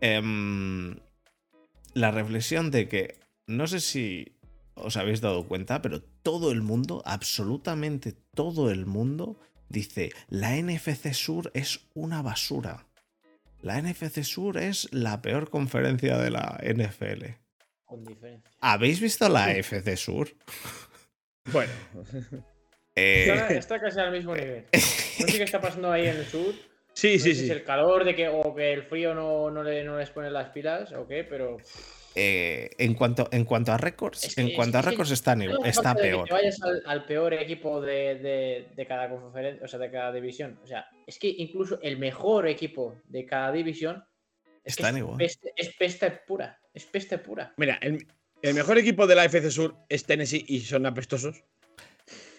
Em, 0.00 0.96
la 1.94 2.10
reflexión 2.10 2.70
de 2.70 2.88
que 2.88 3.18
no 3.46 3.66
sé 3.66 3.80
si 3.80 4.32
os 4.74 4.96
habéis 4.96 5.20
dado 5.20 5.46
cuenta, 5.46 5.82
pero 5.82 6.00
todo 6.22 6.50
el 6.52 6.62
mundo, 6.62 7.02
absolutamente 7.04 8.14
todo 8.34 8.70
el 8.70 8.86
mundo, 8.86 9.38
dice 9.68 10.10
la 10.28 10.56
NFC 10.56 11.12
Sur 11.12 11.50
es 11.54 11.80
una 11.94 12.22
basura. 12.22 12.86
La 13.62 13.80
NFC 13.80 14.22
Sur 14.22 14.56
es 14.56 14.88
la 14.92 15.20
peor 15.20 15.50
conferencia 15.50 16.16
de 16.18 16.30
la 16.30 16.58
NFL. 16.62 17.24
Con 17.90 18.04
diferencia. 18.04 18.50
¿Habéis 18.60 19.00
visto 19.00 19.28
la 19.28 19.44
AFC 19.46 19.96
Sur? 19.96 20.28
Bueno, 21.52 21.72
Eh, 22.94 23.24
Está, 23.28 23.48
está 23.54 23.80
casi 23.80 23.98
al 23.98 24.12
mismo 24.12 24.34
nivel. 24.34 24.66
No 24.72 25.26
sé 25.26 25.36
qué 25.38 25.42
está 25.44 25.60
pasando 25.60 25.90
ahí 25.90 26.06
en 26.06 26.16
el 26.18 26.26
sur. 26.26 26.52
sí, 26.92 27.14
No 27.16 27.18
sí, 27.18 27.18
sé 27.18 27.34
si 27.34 27.34
sí. 27.36 27.44
es 27.46 27.50
el 27.50 27.64
calor 27.64 28.04
de 28.04 28.14
que, 28.14 28.28
o 28.28 28.54
que 28.54 28.72
el 28.72 28.82
frío 28.82 29.14
no, 29.14 29.50
no, 29.50 29.62
le- 29.62 29.82
no 29.84 29.98
les 29.98 30.10
pone 30.10 30.30
las 30.30 30.50
pilas 30.50 30.92
o 30.92 31.06
qué, 31.08 31.24
pero. 31.24 31.56
eh, 32.14 32.70
en, 32.78 32.94
cuanto, 32.94 33.28
en 33.32 33.44
cuanto 33.44 33.72
a 33.72 33.78
récords, 33.78 34.24
Es 34.24 34.34
que- 34.34 34.40
en 34.42 34.48
es 34.48 34.54
cuanto 34.54 34.78
a 34.78 34.82
que- 34.82 34.90
récords 34.90 35.10
igual- 35.10 35.48
No, 35.48 35.64
está 35.64 35.94
que 35.94 36.02
peor. 36.02 36.28
te 36.28 36.34
vayas 36.34 36.62
al, 36.62 36.82
al 36.84 37.04
peor 37.06 37.34
equipo 37.34 37.80
de, 37.80 38.16
de- 38.16 38.68
de 38.76 38.86
cada 38.86 39.08
conferencia, 39.08 39.64
o 39.64 39.68
sea, 39.68 39.78
de 39.78 39.90
cada 39.90 40.12
división. 40.12 40.58
O 40.62 40.66
sea, 40.66 40.86
es 41.06 41.18
que 41.18 41.28
incluso 41.28 41.80
el 41.82 41.96
mejor 41.98 42.46
equipo 42.48 43.00
de 43.04 43.24
cada 43.24 43.50
división 43.50 43.96
es, 43.96 44.09
Están 44.64 44.96
es 44.96 45.00
igual. 45.00 45.16
Peste, 45.16 45.52
es 45.56 45.74
peste 45.76 46.10
pura. 46.26 46.58
Es 46.72 46.84
peste 46.84 47.18
pura. 47.18 47.54
Mira, 47.56 47.78
el, 47.82 48.06
el 48.42 48.54
mejor 48.54 48.78
equipo 48.78 49.06
de 49.06 49.14
la 49.14 49.24
FC 49.24 49.50
Sur 49.50 49.76
es 49.88 50.04
Tennessee 50.04 50.44
y 50.48 50.60
son 50.60 50.86
apestosos. 50.86 51.44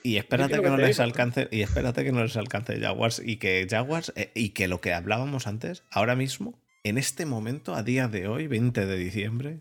Y 0.03 0.17
espérate 0.17 0.55
que 0.55 0.61
que 0.61 0.69
no 0.69 0.77
les 0.77 0.97
digo. 0.97 1.03
alcance, 1.03 1.47
y 1.51 1.61
espérate 1.61 2.03
que 2.03 2.11
no 2.11 2.23
les 2.23 2.35
alcance 2.35 2.79
Jaguars 2.79 3.21
y 3.23 3.37
que 3.37 3.67
Jaguars 3.69 4.11
eh, 4.15 4.31
y 4.33 4.49
que 4.49 4.67
lo 4.67 4.81
que 4.81 4.93
hablábamos 4.93 5.45
antes, 5.45 5.83
ahora 5.91 6.15
mismo, 6.15 6.59
en 6.83 6.97
este 6.97 7.25
momento, 7.25 7.75
a 7.75 7.83
día 7.83 8.07
de 8.07 8.27
hoy, 8.27 8.47
20 8.47 8.85
de 8.85 8.97
diciembre, 8.97 9.59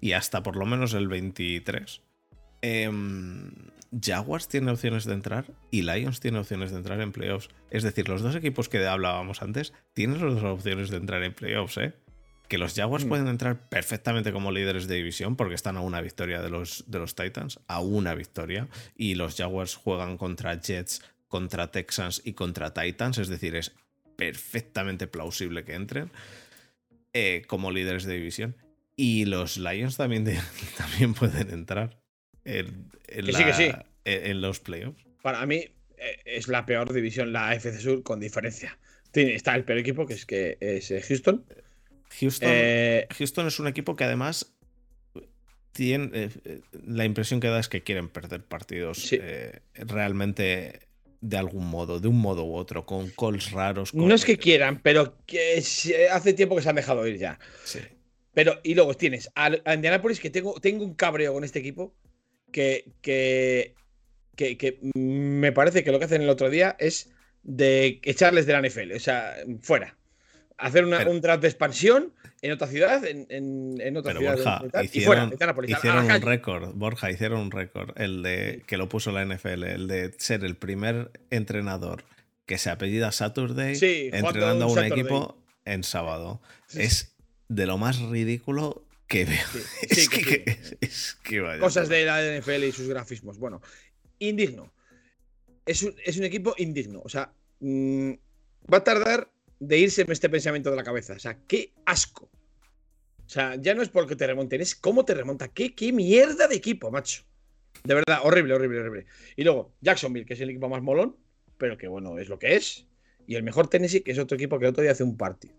y 0.00 0.12
hasta 0.12 0.42
por 0.42 0.56
lo 0.56 0.66
menos 0.66 0.92
el 0.92 1.08
23, 1.08 2.02
em, 2.60 3.52
Jaguars 3.98 4.46
tiene 4.48 4.70
opciones 4.70 5.04
de 5.04 5.14
entrar 5.14 5.46
y 5.70 5.82
Lions 5.82 6.20
tiene 6.20 6.38
opciones 6.38 6.70
de 6.70 6.76
entrar 6.78 7.00
en 7.00 7.12
playoffs. 7.12 7.48
Es 7.70 7.82
decir, 7.82 8.08
los 8.08 8.22
dos 8.22 8.34
equipos 8.36 8.68
que 8.68 8.86
hablábamos 8.86 9.42
antes 9.42 9.72
tienen 9.94 10.24
las 10.24 10.34
dos 10.34 10.44
opciones 10.44 10.90
de 10.90 10.96
entrar 10.98 11.22
en 11.24 11.34
playoffs, 11.34 11.76
¿eh? 11.78 11.94
Que 12.48 12.58
los 12.58 12.74
Jaguars 12.74 13.04
Mm. 13.04 13.08
pueden 13.08 13.28
entrar 13.28 13.68
perfectamente 13.68 14.32
como 14.32 14.50
líderes 14.52 14.86
de 14.88 14.96
división 14.96 15.36
porque 15.36 15.54
están 15.54 15.76
a 15.76 15.80
una 15.80 16.00
victoria 16.00 16.40
de 16.42 16.50
los, 16.50 16.84
de 16.88 16.98
los 16.98 17.14
Titans, 17.14 17.60
a 17.68 17.80
una 17.80 18.14
victoria, 18.14 18.68
y 18.96 19.14
los 19.14 19.36
Jaguars 19.36 19.74
juegan 19.76 20.16
contra 20.16 20.60
Jets, 20.60 21.02
contra 21.28 21.70
Texans 21.70 22.22
y 22.24 22.32
contra 22.32 22.74
Titans, 22.74 23.18
es 23.18 23.28
decir, 23.28 23.54
es 23.54 23.72
perfectamente 24.16 25.06
plausible 25.06 25.64
que 25.64 25.74
entren 25.74 26.10
eh, 27.12 27.42
como 27.46 27.70
líderes 27.70 28.04
de 28.04 28.14
división. 28.14 28.56
Y 28.96 29.24
los 29.26 29.56
Lions 29.56 29.96
también, 29.96 30.24
de- 30.24 30.40
también 30.76 31.14
pueden 31.14 31.50
entrar 31.50 31.99
en, 32.44 32.86
en 33.08 33.26
Que 33.26 33.32
sí, 33.32 33.44
que 33.44 33.52
sí. 33.54 33.70
en- 34.04 34.40
los 34.40 34.60
playoffs. 34.60 35.02
Para 35.22 35.44
mí 35.46 35.56
eh, 35.56 35.70
es 36.24 36.48
la 36.48 36.64
peor 36.66 36.92
división, 36.92 37.32
la 37.32 37.54
FC 37.54 37.78
Sur, 37.80 38.02
con 38.02 38.20
diferencia. 38.20 38.78
Tiene- 39.12 39.34
está 39.34 39.54
el 39.54 39.64
peor 39.64 39.78
equipo, 39.78 40.06
que 40.06 40.14
es, 40.14 40.24
que 40.26 40.56
es 40.60 40.90
eh, 40.90 41.02
Houston. 41.02 41.44
Houston, 42.20 42.48
Eh, 42.52 43.06
Houston 43.18 43.46
es 43.46 43.60
un 43.60 43.66
equipo 43.68 43.94
que 43.96 44.04
además 44.04 44.52
tiene 45.72 46.10
eh, 46.44 46.60
la 46.86 47.04
impresión 47.04 47.40
que 47.40 47.46
da 47.48 47.60
es 47.60 47.68
que 47.68 47.82
quieren 47.82 48.08
perder 48.08 48.42
partidos 48.44 48.98
Sí. 48.98 49.18
eh, 49.20 49.60
realmente 49.74 50.80
de 51.20 51.36
algún 51.36 51.66
modo, 51.68 52.00
de 52.00 52.08
un 52.08 52.18
modo 52.18 52.44
u 52.44 52.54
otro, 52.56 52.86
con 52.86 53.10
calls 53.10 53.50
raros. 53.52 53.92
con- 53.92 54.08
no 54.08 54.14
es 54.14 54.24
que 54.24 54.38
quieran, 54.38 54.80
pero 54.82 55.18
que 55.26 55.62
hace 56.10 56.32
tiempo 56.32 56.56
que 56.56 56.62
se 56.62 56.70
han 56.70 56.76
dejado 56.76 57.06
ir 57.06 57.18
ya. 57.18 57.38
Sí. 57.64 57.78
Pero, 58.32 58.58
y 58.62 58.74
luego 58.74 58.94
tienes 58.94 59.30
a, 59.34 59.50
a 59.64 59.74
Indianapolis, 59.74 60.18
que 60.18 60.30
tengo, 60.30 60.58
tengo 60.60 60.82
un 60.84 60.94
cabreo 60.94 61.34
con 61.34 61.44
este 61.44 61.58
equipo, 61.58 61.94
que, 62.50 62.92
que, 63.02 63.74
que, 64.36 64.56
que 64.58 64.78
me 64.94 65.52
parece 65.52 65.84
que 65.84 65.92
lo 65.92 65.98
que 65.98 66.04
hacen 66.06 66.22
el 66.22 66.28
otro 66.30 66.50
día 66.50 66.76
es 66.78 67.10
de 67.42 68.00
echarles 68.04 68.46
de 68.46 68.52
la 68.52 68.60
NFL, 68.68 68.92
o 68.96 69.00
sea, 69.00 69.34
fuera. 69.62 69.96
Hacer 70.58 70.84
una- 70.84 70.98
Pero- 70.98 71.10
un 71.12 71.20
draft 71.20 71.40
de 71.42 71.48
expansión 71.48 72.12
en 72.42 72.52
otra 72.52 72.66
ciudad, 72.66 73.04
en, 73.04 73.26
en, 73.30 73.80
en 73.80 73.96
otra 73.96 74.12
Pero 74.14 74.20
ciudad. 74.20 74.36
Borja, 74.36 74.62
y, 74.64 74.68
tal, 74.70 74.82
y 74.82 74.86
hicieron, 74.86 75.30
fuera, 75.30 75.52
a 75.52 75.70
hicieron 75.70 76.04
un 76.10 76.22
récord, 76.22 76.74
Borja, 76.74 77.10
hicieron 77.10 77.40
un 77.40 77.50
récord, 77.50 77.90
el 78.00 78.22
de 78.22 78.62
que 78.66 78.76
lo 78.76 78.88
puso 78.88 79.10
la 79.12 79.24
NFL, 79.24 79.64
el 79.64 79.88
de 79.88 80.12
ser 80.18 80.44
el 80.44 80.56
primer 80.56 81.10
entrenador 81.30 82.04
que 82.46 82.58
se 82.58 82.68
apellida 82.70 83.12
Saturday 83.12 83.74
Sí, 83.76 84.10
entrenando 84.12 84.64
a 84.64 84.68
un 84.68 84.74
Saturday. 84.74 85.00
equipo 85.00 85.42
en 85.64 85.82
sábado. 85.84 86.40
Sí, 86.66 86.80
Es 86.82 87.14
de 87.48 87.66
lo 87.66 87.78
más 87.78 87.98
ridículo 88.00 88.84
que 89.10 89.24
veo. 89.24 89.46
Sí, 89.52 89.58
Es 89.90 90.04
sí, 90.04 90.08
que 90.08 90.44
que, 90.44 90.58
sí. 90.62 90.76
es 90.80 91.18
que 91.24 91.40
vaya 91.40 91.60
Cosas 91.60 91.88
de 91.88 92.04
la 92.04 92.22
NFL 92.22 92.64
y 92.64 92.72
sus 92.72 92.88
grafismos. 92.88 93.38
Bueno, 93.38 93.60
indigno. 94.20 94.72
Es 95.66 95.82
un, 95.82 95.94
es 96.04 96.16
un 96.16 96.24
equipo 96.24 96.54
indigno. 96.56 97.02
O 97.04 97.08
sea, 97.08 97.32
mm, 97.58 98.12
va 98.72 98.78
a 98.78 98.84
tardar 98.84 99.28
de 99.58 99.78
irse 99.78 100.06
este 100.08 100.30
pensamiento 100.30 100.70
de 100.70 100.76
la 100.76 100.84
cabeza. 100.84 101.14
O 101.14 101.18
sea, 101.18 101.36
qué 101.46 101.72
asco. 101.84 102.30
O 103.26 103.28
sea, 103.28 103.56
ya 103.56 103.74
no 103.74 103.82
es 103.82 103.88
porque 103.88 104.16
te 104.16 104.26
remonten, 104.26 104.60
es 104.60 104.74
cómo 104.74 105.04
te 105.04 105.14
remonta. 105.14 105.48
Qué, 105.48 105.74
qué 105.74 105.92
mierda 105.92 106.46
de 106.46 106.54
equipo, 106.54 106.90
macho. 106.90 107.22
De 107.84 107.94
verdad, 107.94 108.20
horrible, 108.22 108.54
horrible, 108.54 108.80
horrible. 108.80 109.06
Y 109.36 109.42
luego, 109.42 109.72
Jacksonville, 109.80 110.26
que 110.26 110.34
es 110.34 110.40
el 110.40 110.50
equipo 110.50 110.68
más 110.68 110.82
molón, 110.82 111.16
pero 111.58 111.76
que 111.76 111.88
bueno, 111.88 112.18
es 112.18 112.28
lo 112.28 112.38
que 112.38 112.56
es. 112.56 112.86
Y 113.26 113.34
el 113.34 113.42
mejor 113.42 113.68
Tennessee, 113.68 114.02
que 114.02 114.12
es 114.12 114.18
otro 114.18 114.36
equipo 114.36 114.58
que 114.58 114.66
el 114.66 114.70
otro 114.70 114.82
día 114.82 114.92
hace 114.92 115.04
un 115.04 115.16
partido. 115.16 115.54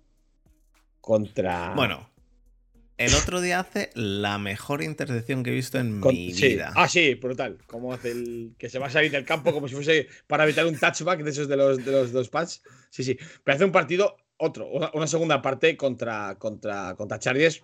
Contra. 1.00 1.74
Bueno, 1.76 2.11
el 3.06 3.14
otro 3.16 3.42
día 3.42 3.60
hace 3.60 3.90
la 3.94 4.38
mejor 4.38 4.82
intercepción 4.84 5.44
que 5.44 5.52
he 5.52 5.54
visto 5.54 5.78
en 5.80 6.00
Con- 6.02 6.14
mi 6.14 6.34
sí. 6.34 6.50
vida. 6.50 6.72
Ah, 6.76 6.88
sí, 6.88 7.16
brutal. 7.16 7.58
Como 7.68 7.94
hace 7.94 8.12
el. 8.12 8.54
Que 8.58 8.70
se 8.70 8.80
va 8.80 8.88
a 8.88 8.90
salir 8.90 9.12
del 9.12 9.26
campo 9.26 9.52
como 9.54 9.68
si 9.68 9.76
fuese 9.76 10.08
para 10.28 10.44
evitar 10.44 10.66
un 10.66 10.78
touchback 10.78 11.22
de 11.24 11.30
esos 11.32 11.48
de 11.48 11.58
los, 11.58 11.84
de 11.86 11.92
los 11.92 12.12
dos 12.12 12.30
pads. 12.30 12.62
Sí, 12.90 13.04
sí. 13.04 13.18
Pero 13.44 13.56
hace 13.56 13.66
un 13.66 13.72
partido, 13.72 14.16
otro, 14.38 14.68
una, 14.68 14.92
una 14.94 15.08
segunda 15.08 15.42
parte 15.42 15.76
contra, 15.78 16.36
contra, 16.40 16.96
contra 16.96 17.20
Chargers, 17.20 17.64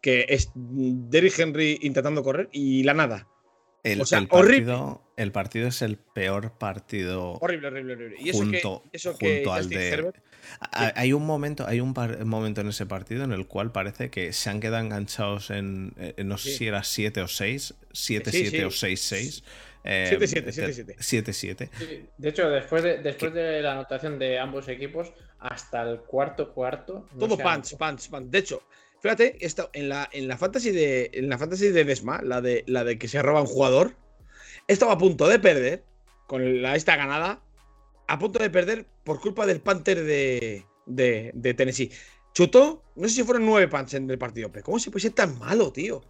que 0.00 0.26
es 0.28 0.50
Derrick 0.54 1.38
Henry 1.38 1.78
intentando 1.82 2.22
correr 2.22 2.48
y 2.52 2.82
la 2.82 2.94
nada. 2.94 3.28
El, 3.84 4.00
O 4.00 4.06
sea, 4.06 4.18
el 4.18 4.28
horrible. 4.30 4.72
partido, 4.72 5.02
el 5.16 5.30
partido 5.32 5.68
es 5.68 5.82
el 5.82 5.96
peor 5.98 6.52
partido 6.58 7.32
Horrible, 7.40 7.68
horrible, 7.68 7.92
horrible. 7.94 8.16
Y 8.18 8.30
eso 8.30 8.38
junto, 8.38 8.82
que, 8.90 8.96
eso 8.96 9.16
que 9.18 9.36
junto 9.36 9.52
al 9.52 9.62
Justin 9.62 9.78
de. 9.78 9.90
Herbert- 9.92 10.22
Ha- 10.72 10.92
Hay 10.96 11.12
un 11.12 11.24
momento, 11.26 11.66
hay 11.66 11.80
un 11.80 11.94
par- 11.94 12.24
momento 12.24 12.60
en 12.62 12.68
ese 12.68 12.84
partido 12.86 13.24
en 13.24 13.32
el 13.32 13.46
cual 13.46 13.72
parece 13.72 14.10
que 14.10 14.32
se 14.32 14.50
han 14.50 14.60
quedado 14.60 14.82
enganchados 14.84 15.50
en, 15.50 15.92
eh, 15.98 16.14
no 16.24 16.36
sé 16.38 16.50
Sí. 16.50 16.56
si 16.58 16.66
era 16.66 16.82
7 16.84 17.20
o 17.22 17.28
6, 17.28 17.74
7, 17.92 18.30
Sí, 18.30 18.38
7 18.40 18.56
sí. 18.58 18.64
o 18.64 18.70
6, 18.70 19.00
6. 19.00 19.44
eh, 19.84 20.06
7-7, 20.10 20.42
te- 20.42 20.52
7-7. 20.52 20.96
7-7. 20.98 21.70
Sí, 21.78 22.06
De 22.16 22.28
hecho, 22.30 22.48
después 22.48 22.82
de, 22.82 22.98
después 23.02 23.34
de 23.34 23.60
la 23.62 23.72
anotación 23.72 24.18
de 24.18 24.38
ambos 24.38 24.68
equipos, 24.68 25.12
hasta 25.40 25.82
el 25.82 25.98
cuarto 26.00 26.52
cuarto. 26.54 27.06
no 27.12 27.18
Todo 27.28 27.36
punch, 27.36 27.76
punch, 27.76 28.08
punch. 28.08 28.30
De 28.30 28.38
hecho, 28.38 28.62
fíjate, 29.04 29.36
en, 29.74 29.88
la, 29.90 30.08
en 30.12 30.28
la 30.28 30.38
fantasy 30.38 30.70
de. 30.70 31.10
En 31.12 31.28
la 31.28 31.36
de 31.36 31.84
Desma, 31.84 32.22
la 32.22 32.40
de, 32.40 32.64
la 32.66 32.84
de 32.84 32.98
que 32.98 33.06
se 33.06 33.20
roba 33.20 33.42
un 33.42 33.46
jugador, 33.46 33.92
estaba 34.66 34.94
a 34.94 34.98
punto 34.98 35.28
de 35.28 35.38
perder 35.38 35.84
con 36.26 36.62
la 36.62 36.74
esta 36.74 36.96
ganada. 36.96 37.42
A 38.08 38.18
punto 38.18 38.38
de 38.38 38.48
perder 38.48 38.86
por 39.04 39.20
culpa 39.20 39.44
del 39.46 39.60
Panther 39.60 40.04
de, 40.04 40.64
de, 40.86 41.32
de 41.34 41.54
Tennessee. 41.54 41.90
Chutó, 42.32 42.82
no 42.96 43.08
sé 43.08 43.16
si 43.16 43.22
fueron 43.24 43.44
nueve 43.44 43.68
punts 43.68 43.94
en 43.94 44.10
el 44.10 44.18
partido, 44.18 44.50
pero 44.50 44.64
¿cómo 44.64 44.78
se 44.78 44.90
puede 44.90 45.02
ser 45.02 45.12
tan 45.12 45.38
malo, 45.38 45.70
tío? 45.70 46.02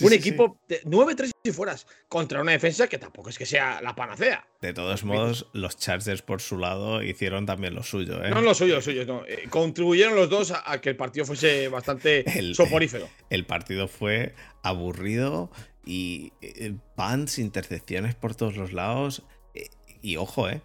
Sí, 0.00 0.04
un 0.04 0.10
sí, 0.10 0.16
equipo 0.16 0.58
de 0.68 0.82
9-3 0.82 1.30
si 1.44 1.52
fueras 1.52 1.86
contra 2.08 2.40
una 2.40 2.52
defensa 2.52 2.88
que 2.88 2.98
tampoco 2.98 3.30
es 3.30 3.38
que 3.38 3.46
sea 3.46 3.80
la 3.80 3.94
panacea. 3.94 4.46
De 4.60 4.72
todos 4.72 5.04
modos, 5.04 5.46
los 5.52 5.76
Chargers 5.78 6.22
por 6.22 6.40
su 6.40 6.58
lado 6.58 7.02
hicieron 7.02 7.46
también 7.46 7.74
lo 7.74 7.82
suyo. 7.82 8.22
¿eh? 8.24 8.30
No 8.30 8.40
lo 8.40 8.54
suyo, 8.54 8.74
lo 8.76 8.82
suyo, 8.82 9.04
no. 9.06 9.24
Eh, 9.26 9.46
contribuyeron 9.48 10.14
los 10.16 10.28
dos 10.28 10.50
a, 10.50 10.70
a 10.70 10.80
que 10.80 10.90
el 10.90 10.96
partido 10.96 11.24
fuese 11.24 11.68
bastante 11.68 12.24
El- 12.38 12.54
soporífero. 12.54 13.08
El 13.30 13.46
partido 13.46 13.88
fue 13.88 14.34
aburrido 14.62 15.50
y 15.84 16.32
eh, 16.42 16.74
punts, 16.96 17.38
intercepciones 17.38 18.14
por 18.14 18.34
todos 18.34 18.56
los 18.56 18.72
lados. 18.72 19.22
Eh, 19.54 19.68
Y 20.02 20.16
ojo, 20.16 20.48
eh. 20.48 20.60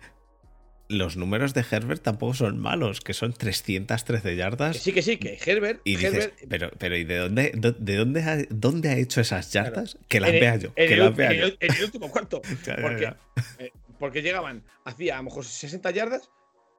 Los 0.87 1.17
números 1.17 1.53
de 1.55 1.65
Herbert 1.69 2.03
tampoco 2.03 2.33
son 2.35 2.59
malos, 2.59 3.01
que 3.01 3.13
son 3.13 3.33
313 3.33 4.29
Que 4.29 4.35
yardas. 4.35 4.77
sí, 4.77 4.91
que 4.93 5.01
sí, 5.01 5.17
que 5.17 5.39
Herbert. 5.43 5.81
Y 5.83 5.95
dices, 5.95 6.13
Herbert 6.13 6.33
pero, 6.47 6.71
pero 6.77 6.95
¿y 6.95 7.03
de 7.03 7.17
dónde, 7.17 7.51
de 7.79 7.95
dónde, 7.95 8.21
ha, 8.23 8.37
dónde 8.49 8.89
ha 8.89 8.97
hecho 8.97 9.19
esas 9.21 9.51
yardas? 9.51 9.97
Que 10.07 10.19
las 10.19 10.29
el- 10.31 10.39
vea 10.39 10.55
yo, 10.57 10.69
en 10.75 10.87
que 10.87 10.93
el, 10.93 10.99
las 10.99 11.15
vea 11.15 11.31
en 11.31 11.37
yo. 11.39 11.45
el- 11.47 11.57
en 11.59 11.73
el 11.75 11.83
último 11.85 12.11
cuarto. 12.11 12.41
Ya, 12.65 12.75
Porque, 12.81 13.01
ya. 13.01 13.17
eh, 13.59 13.71
porque 13.99 14.21
llegaban, 14.21 14.63
hacía 14.83 15.15
a 15.15 15.17
lo 15.17 15.23
mejor 15.23 15.43
60 15.45 15.89
yardas 15.91 16.29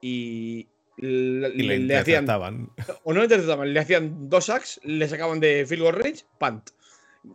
y 0.01 0.67
le, 0.97 1.49
Y 1.49 1.63
le 1.63 1.79
le 1.79 1.97
hacían. 1.97 2.23
interceptaban. 2.23 2.69
O 3.03 3.13
no 3.13 3.19
le 3.19 3.25
interceptaban, 3.25 3.73
le 3.73 3.79
hacían 3.79 4.29
dos 4.29 4.45
sacks, 4.45 4.79
le 4.83 5.07
sacaban 5.07 5.39
de 5.39 5.65
field 5.67 5.83
goal 5.83 5.95
range, 5.95 6.23
punt. 6.39 6.69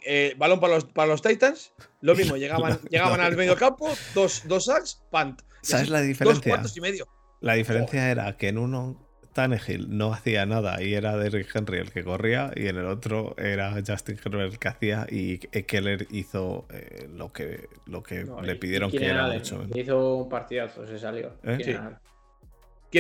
Eh, 0.05 0.35
balón 0.39 0.61
para 0.61 0.75
los, 0.75 0.85
para 0.85 1.09
los 1.09 1.23
Titans, 1.23 1.73
lo 2.01 2.15
mismo, 2.15 2.37
llegaban, 2.37 2.79
llegaban 2.91 3.21
al 3.21 3.37
medio 3.37 3.57
campo, 3.57 3.91
dos, 4.15 4.43
dos 4.47 4.65
sacks, 4.67 5.03
punt. 5.11 5.43
¿Sabes 5.63 5.85
así, 5.85 5.91
la 5.93 5.99
Dos 6.01 6.09
diferencia? 6.09 6.53
cuartos 6.53 6.77
y 6.77 6.81
medio. 6.81 7.07
La 7.41 7.55
diferencia 7.55 8.11
era 8.11 8.37
que 8.37 8.49
en 8.49 8.59
uno 8.59 8.97
Tannehill 9.33 9.97
no 9.97 10.13
hacía 10.13 10.45
nada 10.47 10.83
y 10.83 10.95
era 10.95 11.17
Derrick 11.17 11.55
Henry 11.55 11.79
el 11.79 11.91
que 11.91 12.05
corría 12.05 12.51
y 12.55 12.67
en 12.67 12.77
el 12.77 12.87
otro 12.87 13.35
era 13.39 13.73
Justin 13.87 14.19
Herbert 14.23 14.53
el 14.53 14.59
que 14.59 14.69
hacía 14.69 15.07
y 15.11 15.39
Keller 15.39 16.07
hizo 16.11 16.67
eh, 16.71 17.09
lo 17.13 17.33
que, 17.33 17.69
lo 17.87 18.03
que 18.03 18.25
No, 18.25 18.43
le 18.43 18.57
pidieron 18.57 18.91
y 18.93 18.99
que 18.99 19.07
era 19.07 19.29
mucho. 19.29 19.65
Hizo 19.75 20.17
un 20.17 20.29
partidazo, 20.29 20.87
se 20.87 20.99
salió. 20.99 21.33
¿Eh? 21.45 21.59
Sí. 21.65 21.75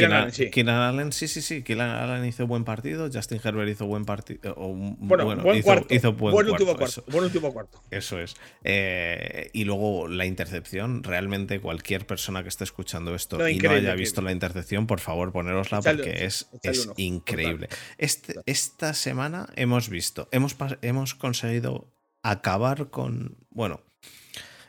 Keenan- 0.01 0.13
Allen, 0.23 0.33
sí. 0.33 0.51
Keenan 0.51 0.81
Allen, 0.81 1.13
sí, 1.13 1.29
sí, 1.29 1.43
sí. 1.43 1.63
Keenan 1.63 1.91
Allen 1.91 2.25
hizo 2.25 2.47
buen 2.47 2.65
partido. 2.65 3.09
Justin 3.13 3.41
Herbert 3.45 3.69
hizo 3.71 3.87
buen 3.87 4.05
partido. 4.05 4.55
Bueno, 4.55 4.97
Bueno, 5.25 5.43
buen 5.43 5.57
hizo, 5.59 5.65
cuarto. 5.67 5.95
hizo 5.95 6.13
buen, 6.15 6.33
buen 6.33 6.47
cuarto, 6.47 6.53
último 6.53 6.77
cuarto. 6.77 7.01
Eso, 7.01 7.05
Buen 7.11 7.25
último 7.25 7.53
cuarto. 7.53 7.83
eso 7.91 8.19
es. 8.21 8.35
Eh, 8.65 9.51
y 9.53 9.65
luego 9.65 10.09
la 10.09 10.25
intercepción. 10.27 11.03
Realmente 11.03 11.61
cualquier 11.61 12.07
persona 12.07 12.43
que 12.43 12.49
esté 12.49 12.65
escuchando 12.65 13.15
esto 13.15 13.39
No, 13.39 13.49
y 13.49 13.59
no 13.59 13.69
haya 13.71 13.79
increíble. 13.79 13.97
visto 14.01 14.23
la 14.23 14.33
intercepción, 14.33 14.87
por 14.87 15.01
favor, 15.01 15.33
ponerosla 15.33 15.79
Echadle 15.79 16.03
porque 16.05 16.25
es, 16.25 16.49
es 16.63 16.89
increíble. 16.97 17.69
Este, 17.99 18.35
Total. 18.35 18.45
esta 18.47 18.95
semana 18.95 19.49
hemos 19.57 19.89
visto, 19.89 20.29
hemos, 20.33 20.57
hemos 20.83 21.15
conseguido 21.15 21.93
acabar 22.23 22.89
con. 22.91 23.37
Bueno. 23.51 23.81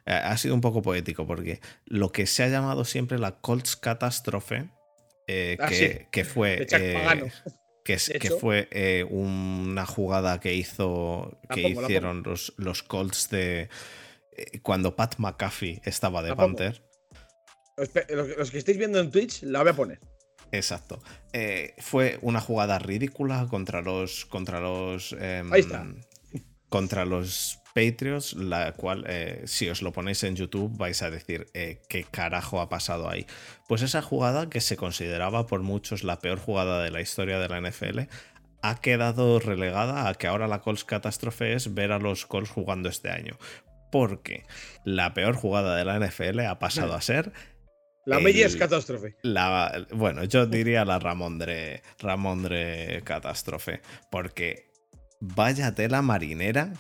eh, 0.06 0.12
Ha 0.14 0.36
sido 0.38 0.54
un 0.56 0.62
poco 0.62 0.82
poético 0.82 1.26
porque 1.26 1.62
lo 1.86 2.12
que 2.12 2.26
se 2.26 2.44
ha 2.44 2.48
llamado 2.50 2.84
siempre 2.84 3.20
la 3.20 3.40
Colts 3.40 3.76
catástrofe, 3.78 4.70
eh, 5.28 5.58
Ah, 5.60 5.68
que, 5.68 5.76
sí. 5.76 6.06
que 6.12 6.26
fue 6.26 6.68
eh, 6.72 7.32
que, 7.84 7.94
es- 7.94 8.12
fue 8.40 8.68
eh, 8.72 9.06
una 9.10 9.86
jugada 9.86 10.40
que 10.40 10.54
hizo 10.54 11.38
La 11.50 11.56
que 11.56 11.62
pongo, 11.64 11.84
hicieron 11.84 12.24
los, 12.24 12.54
los 12.58 12.84
Colts 12.84 13.30
de 13.30 13.70
cuando 14.62 14.96
Pat 14.96 15.16
McAfee 15.18 15.82
estaba 15.86 16.22
de 16.24 16.30
La. 16.30 16.36
Panther. 16.36 16.84
Los, 18.10 18.38
los 18.38 18.52
que 18.52 18.58
estáis 18.58 18.78
viendo 18.78 19.00
en 19.00 19.12
Twitch, 19.12 19.44
la 19.44 19.62
voy 19.62 19.70
a 19.72 19.76
poner. 19.76 20.00
Exacto. 20.52 21.02
Fue 21.80 22.20
una 22.22 22.40
jugada 22.42 22.78
ridícula 22.80 23.48
contra 23.50 23.82
los. 23.82 24.26
contra 24.26 24.60
los. 24.60 25.14
em, 25.20 25.52
Ahí 25.52 25.62
está. 25.62 25.86
Contra 26.70 27.06
los 27.06 27.60
Patriots, 27.74 28.34
la 28.34 28.74
cual, 28.74 29.04
eh, 29.08 29.42
si 29.46 29.68
os 29.70 29.82
lo 29.82 29.92
ponéis 29.92 30.24
en 30.24 30.36
YouTube, 30.36 30.78
vais 30.78 31.02
a 31.02 31.10
decir 31.10 31.48
eh, 31.54 31.82
qué 31.90 32.04
carajo 32.04 32.62
ha 32.62 32.70
pasado 32.70 33.10
ahí. 33.10 33.26
Pues 33.68 33.82
esa 33.82 34.02
jugada, 34.02 34.50
que 34.50 34.62
se 34.62 34.78
consideraba 34.78 35.48
por 35.48 35.62
muchos 35.62 36.04
la 36.04 36.20
peor 36.20 36.40
jugada 36.40 36.84
de 36.84 36.92
la 36.92 37.02
historia 37.02 37.40
de 37.40 37.50
la 37.50 37.60
NFL, 37.62 38.02
ha 38.62 38.76
quedado 38.80 39.40
relegada 39.40 40.08
a 40.08 40.14
que 40.14 40.28
ahora 40.28 40.48
la 40.48 40.62
Colts 40.62 40.84
catástrofe 40.86 41.54
es 41.54 41.74
ver 41.74 41.92
a 41.92 42.00
los 42.00 42.26
Colts 42.26 42.50
jugando 42.50 42.90
este 42.90 43.10
año. 43.10 43.38
Porque 43.92 44.46
la 44.86 45.14
peor 45.14 45.36
jugada 45.36 45.76
de 45.76 45.86
la 45.86 46.00
NFL 46.00 46.40
ha 46.42 46.60
pasado 46.60 46.94
a 46.94 47.02
ser 47.02 47.32
La 48.06 48.18
El- 48.20 48.58
catástrofe. 48.58 49.16
la, 49.22 49.86
bueno, 49.92 50.24
yo 50.26 50.46
diría 50.46 50.86
la 50.86 51.00
Ramondre, 51.00 51.82
Ramondre 52.00 53.02
catástrofe, 53.04 53.82
porque 54.12 54.70
vaya 55.20 55.74
tela 55.76 56.02
marinera. 56.02 56.74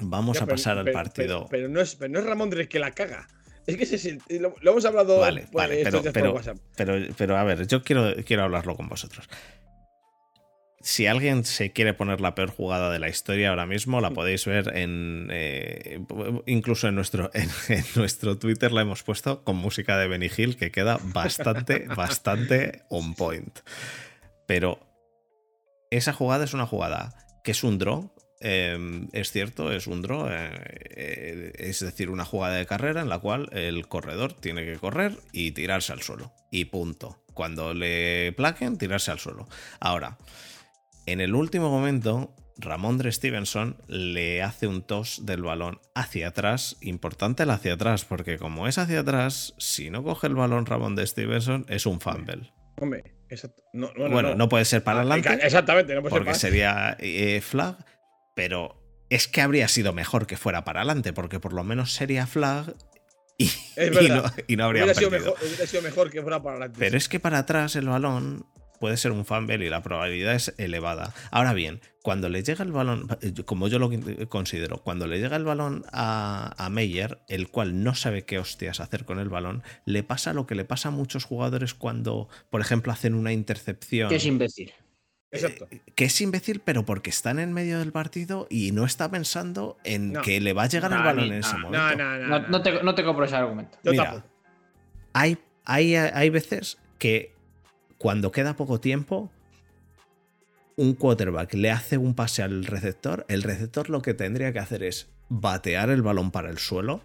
Vamos 0.00 0.36
Ya, 0.36 0.42
a 0.44 0.46
pero- 0.46 0.56
pasar 0.56 0.78
al 0.78 0.90
partido. 0.90 1.46
Pero, 1.46 1.48
pero 1.48 1.68
no 1.68 1.80
es, 1.80 1.94
pero 1.96 2.12
no 2.12 2.18
es 2.18 2.24
Ramón 2.26 2.52
el 2.52 2.68
que 2.68 2.78
la 2.78 2.90
caga. 2.92 3.26
Es 3.66 3.76
que 3.76 3.82
ese 3.84 4.18
lo, 4.38 4.54
lo 4.60 4.70
hemos 4.70 4.84
hablado 4.84 5.18
Vale, 5.18 5.40
pues, 5.42 5.52
vale, 5.52 5.82
pero- 5.82 6.02
por 6.02 6.12
pero-. 6.12 6.40
Pero, 6.76 7.14
pero 7.16 7.36
a 7.36 7.44
ver, 7.44 7.66
yo 7.66 7.82
quiero, 7.82 8.14
quiero 8.24 8.44
hablarlo 8.44 8.76
con 8.76 8.88
vosotros. 8.88 9.28
Si 10.80 11.06
alguien 11.08 11.44
se 11.44 11.72
quiere 11.72 11.94
poner 11.94 12.20
la 12.20 12.36
peor 12.36 12.50
jugada 12.50 12.92
de 12.92 13.00
la 13.00 13.08
historia 13.08 13.48
ahora 13.50 13.66
mismo, 13.66 14.00
la 14.00 14.10
podéis 14.12 14.44
ver 14.46 14.76
en. 14.76 15.28
eh, 15.32 15.98
incluso 16.46 16.86
en 16.86 16.94
nuestro, 16.94 17.28
en, 17.34 17.48
en 17.68 17.84
nuestro 17.96 18.38
Twitter 18.38 18.70
la 18.70 18.82
hemos 18.82 19.02
puesto 19.02 19.42
con 19.42 19.56
música 19.56 19.98
de 19.98 20.06
Benny 20.06 20.30
Hill 20.36 20.56
que 20.56 20.70
queda 20.70 21.00
bastante, 21.02 21.86
bastante 21.96 22.82
on 22.88 23.14
point. 23.14 23.58
Pero 24.46 24.78
esa 25.90 26.12
jugada 26.12 26.44
es 26.44 26.54
una 26.54 26.66
jugada 26.66 27.16
que 27.42 27.50
es 27.50 27.64
un 27.64 27.78
draw. 27.78 28.12
Eh, 28.40 29.06
es 29.12 29.30
cierto, 29.32 29.72
es 29.72 29.86
un 29.86 30.02
draw. 30.02 30.28
eh, 30.28 30.50
eh, 30.96 31.52
es 31.58 31.80
decir, 31.80 32.10
una 32.10 32.24
jugada 32.24 32.56
de 32.56 32.66
carrera 32.66 33.00
en 33.00 33.08
la 33.08 33.18
cual 33.18 33.48
el 33.52 33.86
corredor 33.88 34.32
tiene 34.32 34.64
que 34.64 34.76
correr 34.76 35.12
y 35.32 35.52
tirarse 35.52 35.92
al 35.92 36.02
suelo. 36.02 36.32
Y 36.50 36.66
punto. 36.66 37.22
Cuando 37.34 37.74
le 37.74 38.32
plaquen, 38.32 38.78
tirarse 38.78 39.10
al 39.10 39.18
suelo. 39.18 39.48
Ahora, 39.80 40.16
en 41.06 41.20
el 41.20 41.34
último 41.34 41.70
momento, 41.70 42.34
Ramondre 42.58 43.12
Stevenson 43.12 43.76
le 43.88 44.42
hace 44.42 44.66
un 44.66 44.80
tos 44.82 45.26
del 45.26 45.42
balón 45.42 45.78
hacia 45.94 46.28
atrás. 46.28 46.76
Importante 46.80 47.42
el 47.42 47.50
hacia 47.50 47.74
atrás, 47.74 48.04
porque 48.06 48.38
como 48.38 48.66
es 48.66 48.78
hacia 48.78 49.00
atrás, 49.00 49.54
si 49.58 49.90
no 49.90 50.02
coge 50.02 50.26
el 50.28 50.34
balón 50.34 50.64
Ramondre 50.66 51.06
Stevenson, 51.06 51.66
es 51.68 51.84
un 51.84 52.00
fumble. 52.00 52.52
Hombre. 52.78 53.04
No, 53.72 53.90
Bueno, 53.96 54.10
bueno, 54.14 54.34
no. 54.36 54.48
puede 54.48 54.64
ser 54.64 54.84
para 54.84 55.00
Ah, 55.00 55.02
adelante 55.02 55.28
Exactamente, 55.44 55.94
no 55.96 56.00
puede 56.00 56.12
ser 56.12 56.18
porque 56.20 56.30
para- 56.30 56.38
sería 56.38 56.96
eh, 57.00 57.40
flag, 57.40 57.76
pero 58.36 58.76
es 59.08 59.28
que 59.28 59.40
habría 59.40 59.66
sido 59.66 59.94
mejor 59.94 60.26
que 60.26 60.36
fuera 60.36 60.62
para 60.62 60.80
adelante, 60.80 61.14
porque 61.14 61.40
por 61.40 61.54
lo 61.54 61.64
menos 61.64 61.92
sería 61.92 62.26
flag 62.26 62.76
y, 63.38 63.46
no, 64.10 64.24
y 64.46 64.56
no 64.56 64.64
habrían 64.64 64.84
hubiera, 64.84 64.94
sido 64.94 65.10
perdido. 65.10 65.32
mejor, 65.32 65.48
hubiera 65.48 65.66
sido 65.66 65.82
mejor 65.82 66.10
que 66.10 66.22
fuera 66.22 66.42
para 66.42 66.56
adelante. 66.56 66.76
Pero 66.78 66.98
es 66.98 67.08
que 67.08 67.18
para 67.18 67.38
atrás 67.38 67.76
el 67.76 67.88
balón 67.88 68.44
puede 68.78 68.98
ser 68.98 69.12
un 69.12 69.24
fumble 69.24 69.64
y 69.64 69.70
la 69.70 69.82
probabilidad 69.82 70.34
es 70.34 70.52
elevada. 70.58 71.14
Ahora 71.30 71.54
bien, 71.54 71.80
cuando 72.02 72.28
le 72.28 72.42
llega 72.42 72.62
el 72.62 72.72
balón, 72.72 73.08
como 73.46 73.68
yo 73.68 73.78
lo 73.78 73.90
considero, 74.28 74.82
cuando 74.82 75.06
le 75.06 75.18
llega 75.18 75.36
el 75.36 75.44
balón 75.44 75.86
a, 75.92 76.54
a 76.58 76.68
Meyer, 76.68 77.20
el 77.28 77.48
cual 77.48 77.82
no 77.82 77.94
sabe 77.94 78.26
qué 78.26 78.38
hostias 78.38 78.80
hacer 78.80 79.06
con 79.06 79.18
el 79.18 79.30
balón, 79.30 79.62
le 79.86 80.02
pasa 80.02 80.34
lo 80.34 80.46
que 80.46 80.54
le 80.54 80.66
pasa 80.66 80.88
a 80.88 80.92
muchos 80.92 81.24
jugadores 81.24 81.72
cuando, 81.72 82.28
por 82.50 82.60
ejemplo, 82.60 82.92
hacen 82.92 83.14
una 83.14 83.32
intercepción. 83.32 84.10
Que 84.10 84.16
es 84.16 84.26
imbécil. 84.26 84.74
Exacto. 85.32 85.68
que 85.94 86.04
es 86.04 86.20
imbécil, 86.20 86.60
pero 86.64 86.84
porque 86.84 87.10
está 87.10 87.30
en 87.30 87.40
el 87.40 87.50
medio 87.50 87.78
del 87.78 87.92
partido 87.92 88.46
y 88.48 88.72
no 88.72 88.84
está 88.84 89.10
pensando 89.10 89.76
en 89.84 90.12
No. 90.12 90.22
que 90.22 90.40
le 90.40 90.52
va 90.52 90.64
a 90.64 90.66
llegar 90.68 90.92
el 90.92 90.98
balón 90.98 91.24
en 91.26 91.32
ese 91.40 91.52
no, 91.54 91.58
momento. 91.58 91.78
No, 91.78 91.96
no, 91.96 92.18
no. 92.18 92.38
No, 92.40 92.48
no 92.48 92.62
te, 92.62 92.82
no 92.82 92.94
te 92.94 93.04
compro 93.04 93.24
ese 93.24 93.36
argumento. 93.36 93.76
Yo 93.82 93.90
Mira, 93.92 94.04
tampoco. 94.04 94.28
hay, 95.12 95.38
hay, 95.64 95.94
hay 95.96 96.30
veces 96.30 96.78
que 96.98 97.32
cuando 97.98 98.30
queda 98.32 98.54
poco 98.56 98.80
tiempo, 98.80 99.30
un 100.76 100.94
quarterback 100.94 101.54
le 101.54 101.70
hace 101.70 101.98
un 101.98 102.14
pase 102.14 102.42
al 102.42 102.64
receptor, 102.64 103.24
el 103.28 103.42
receptor 103.42 103.90
lo 103.90 104.02
que 104.02 104.14
tendría 104.14 104.52
que 104.52 104.58
hacer 104.58 104.82
es 104.82 105.08
batear 105.28 105.90
el 105.90 106.02
balón 106.02 106.30
para 106.30 106.50
el 106.50 106.58
suelo 106.58 107.02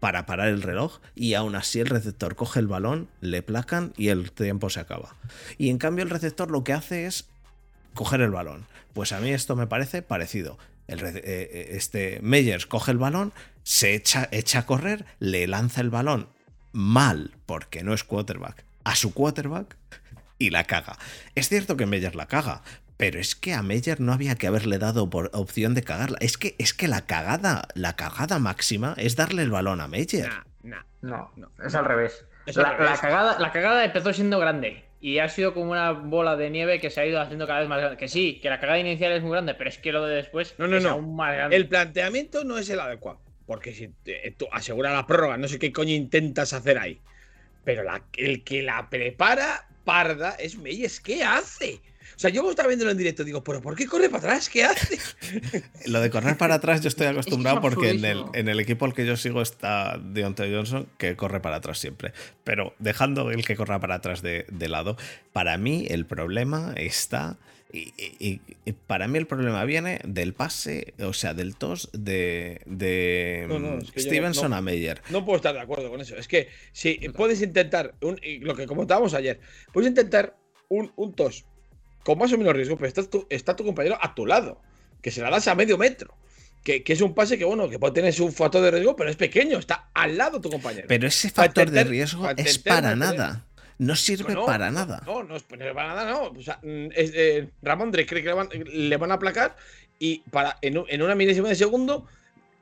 para 0.00 0.26
parar 0.26 0.48
el 0.48 0.62
reloj 0.62 1.00
y 1.16 1.34
aún 1.34 1.56
así 1.56 1.80
el 1.80 1.88
receptor 1.88 2.36
coge 2.36 2.60
el 2.60 2.68
balón, 2.68 3.08
le 3.20 3.42
placan 3.42 3.92
y 3.96 4.08
el 4.10 4.30
tiempo 4.30 4.70
se 4.70 4.78
acaba. 4.78 5.16
Y 5.56 5.70
en 5.70 5.78
cambio 5.78 6.04
el 6.04 6.10
receptor 6.10 6.50
lo 6.52 6.62
que 6.62 6.72
hace 6.72 7.06
es 7.06 7.28
coger 7.94 8.20
el 8.20 8.30
balón. 8.30 8.66
Pues 8.92 9.12
a 9.12 9.20
mí 9.20 9.30
esto 9.30 9.56
me 9.56 9.66
parece 9.66 10.02
parecido. 10.02 10.58
El, 10.86 11.04
eh, 11.04 11.12
eh, 11.22 11.68
este 11.72 12.18
Meyers 12.22 12.66
coge 12.66 12.92
el 12.92 12.98
balón, 12.98 13.32
se 13.62 13.94
echa, 13.94 14.28
echa 14.32 14.60
a 14.60 14.66
correr, 14.66 15.04
le 15.18 15.46
lanza 15.46 15.80
el 15.80 15.90
balón 15.90 16.28
mal, 16.72 17.32
porque 17.46 17.82
no 17.82 17.94
es 17.94 18.04
quarterback, 18.04 18.64
a 18.84 18.94
su 18.94 19.12
quarterback 19.12 19.76
y 20.38 20.50
la 20.50 20.64
caga. 20.64 20.96
Es 21.34 21.48
cierto 21.48 21.76
que 21.76 21.86
Meyers 21.86 22.14
la 22.14 22.26
caga, 22.26 22.62
pero 22.96 23.18
es 23.20 23.34
que 23.34 23.54
a 23.54 23.62
Meyer 23.62 24.00
no 24.00 24.12
había 24.12 24.34
que 24.36 24.46
haberle 24.46 24.78
dado 24.78 25.08
por 25.10 25.30
opción 25.32 25.74
de 25.74 25.82
cagarla. 25.82 26.18
Es 26.20 26.36
que, 26.38 26.54
es 26.58 26.74
que 26.74 26.88
la 26.88 27.06
cagada, 27.06 27.68
la 27.74 27.96
cagada 27.96 28.38
máxima 28.38 28.94
es 28.96 29.16
darle 29.16 29.42
el 29.42 29.50
balón 29.50 29.80
a 29.80 29.88
Meyer. 29.88 30.30
no, 31.00 31.30
no, 31.36 31.50
es 31.64 31.74
al 31.74 31.84
revés. 31.84 32.24
la, 32.46 32.76
cagada, 33.00 33.38
la 33.38 33.52
cagada 33.52 33.84
empezó 33.84 34.12
siendo 34.12 34.38
grande 34.38 34.87
y 35.00 35.18
ha 35.18 35.28
sido 35.28 35.54
como 35.54 35.70
una 35.70 35.92
bola 35.92 36.36
de 36.36 36.50
nieve 36.50 36.80
que 36.80 36.90
se 36.90 37.00
ha 37.00 37.06
ido 37.06 37.20
haciendo 37.20 37.46
cada 37.46 37.60
vez 37.60 37.68
más 37.68 37.78
grande. 37.78 37.96
Que 37.96 38.08
sí, 38.08 38.40
que 38.42 38.50
la 38.50 38.58
cagada 38.58 38.78
inicial 38.78 39.12
es 39.12 39.22
muy 39.22 39.32
grande, 39.32 39.54
pero 39.54 39.70
es 39.70 39.78
que 39.78 39.92
lo 39.92 40.04
de 40.04 40.16
después 40.16 40.54
no, 40.58 40.66
no, 40.66 40.76
es 40.76 40.82
no. 40.82 40.90
aún 40.90 41.14
más 41.14 41.34
grande. 41.34 41.56
El 41.56 41.68
planteamiento 41.68 42.44
no 42.44 42.58
es 42.58 42.68
el 42.70 42.80
adecuado. 42.80 43.20
Porque 43.46 43.72
si 43.72 43.88
tú 44.36 44.46
aseguras 44.52 44.92
la 44.92 45.06
prórroga, 45.06 45.38
no 45.38 45.48
sé 45.48 45.58
qué 45.58 45.72
coño 45.72 45.94
intentas 45.94 46.52
hacer 46.52 46.78
ahí. 46.78 47.00
Pero 47.64 47.82
el 48.16 48.44
que 48.44 48.62
la 48.62 48.90
prepara 48.90 49.66
parda 49.84 50.32
es 50.32 50.58
Meyers. 50.58 51.00
¿Qué 51.00 51.24
hace? 51.24 51.80
O 52.18 52.20
sea, 52.20 52.30
yo 52.30 52.50
estaba 52.50 52.66
viéndolo 52.66 52.90
en 52.90 52.98
directo, 52.98 53.22
digo, 53.22 53.44
¿pero 53.44 53.62
por 53.62 53.76
qué 53.76 53.86
corre 53.86 54.08
para 54.08 54.18
atrás? 54.18 54.48
¿Qué 54.48 54.64
hace? 54.64 54.98
Lo 55.86 56.00
de 56.00 56.10
correr 56.10 56.36
para 56.36 56.56
atrás 56.56 56.80
yo 56.80 56.88
estoy 56.88 57.06
acostumbrado 57.06 57.60
porque 57.60 57.90
en 57.90 58.04
el, 58.04 58.24
en 58.34 58.48
el, 58.48 58.58
equipo 58.58 58.86
al 58.86 58.92
que 58.92 59.06
yo 59.06 59.16
sigo 59.16 59.40
está 59.40 60.00
Deontay 60.02 60.52
Johnson, 60.52 60.88
que 60.98 61.14
corre 61.14 61.38
para 61.38 61.58
atrás 61.58 61.78
siempre. 61.78 62.12
Pero 62.42 62.74
dejando 62.80 63.30
el 63.30 63.44
que 63.44 63.54
corra 63.54 63.78
para 63.78 63.94
atrás 63.94 64.20
de, 64.20 64.46
lado, 64.68 64.96
para 65.32 65.56
mí 65.58 65.86
el 65.88 66.06
problema 66.06 66.74
está... 66.76 67.36
Y, 67.72 68.40
para 68.88 69.06
mí 69.06 69.18
el 69.18 69.28
problema 69.28 69.64
viene 69.64 70.00
del 70.02 70.32
pase, 70.32 70.94
o 70.98 71.12
sea, 71.12 71.34
del 71.34 71.54
tos 71.54 71.88
de, 71.92 72.62
de 72.66 73.78
Stevenson 73.96 74.54
a 74.54 74.60
Meyer. 74.60 75.02
No 75.10 75.24
puedo 75.24 75.36
estar 75.36 75.54
de 75.54 75.60
acuerdo 75.60 75.88
con 75.88 76.00
eso. 76.00 76.16
Es 76.16 76.26
que 76.26 76.48
si 76.72 76.94
puedes 77.10 77.40
intentar, 77.42 77.94
lo 78.00 78.56
que 78.56 78.66
comentábamos 78.66 79.14
ayer, 79.14 79.38
puedes 79.72 79.88
intentar 79.88 80.36
un, 80.68 80.90
un 80.96 81.14
tos 81.14 81.44
con 82.08 82.16
más 82.16 82.32
o 82.32 82.38
menos 82.38 82.54
riesgo, 82.54 82.74
pero 82.78 82.88
está 82.88 83.02
tu, 83.02 83.26
está 83.28 83.54
tu 83.54 83.66
compañero 83.66 83.98
a 84.00 84.14
tu 84.14 84.24
lado, 84.24 84.62
que 85.02 85.10
se 85.10 85.20
la 85.20 85.28
das 85.28 85.46
a 85.46 85.54
medio 85.54 85.76
metro. 85.76 86.14
Que, 86.64 86.82
es 86.86 87.02
un 87.02 87.14
pase 87.14 87.36
que, 87.36 87.44
bueno, 87.44 87.68
que 87.68 87.78
puede 87.78 87.92
tener 87.92 88.14
su 88.14 88.32
factor 88.32 88.62
de 88.62 88.70
riesgo, 88.70 88.96
pero 88.96 89.10
es 89.10 89.16
pequeño, 89.16 89.58
está 89.58 89.90
al 89.92 90.16
lado 90.16 90.40
tu 90.40 90.48
compañero. 90.48 90.86
Pero 90.88 91.06
ese 91.06 91.28
factor 91.28 91.70
de 91.70 91.84
riesgo 91.84 92.26
es 92.30 92.58
para 92.60 92.96
nada. 92.96 93.44
No 93.76 93.94
sirve 93.94 94.34
para 94.46 94.70
nada. 94.70 95.02
No, 95.04 95.22
no, 95.22 95.36
es 95.36 95.42
para 95.42 95.74
nada, 95.74 96.10
no. 96.10 96.22
O 96.30 96.42
sea, 96.42 96.58
mm, 96.62 96.88
eh, 96.96 97.50
Ramón 97.60 97.92
cree 97.92 98.06
que 98.06 98.34
le 98.72 98.96
van, 98.96 99.10
a 99.10 99.14
aplacar 99.14 99.54
y 99.98 100.20
para 100.30 100.56
en, 100.62 100.82
en 100.88 101.02
una 101.02 101.14
milésima 101.14 101.50
de 101.50 101.56
segundo 101.56 102.06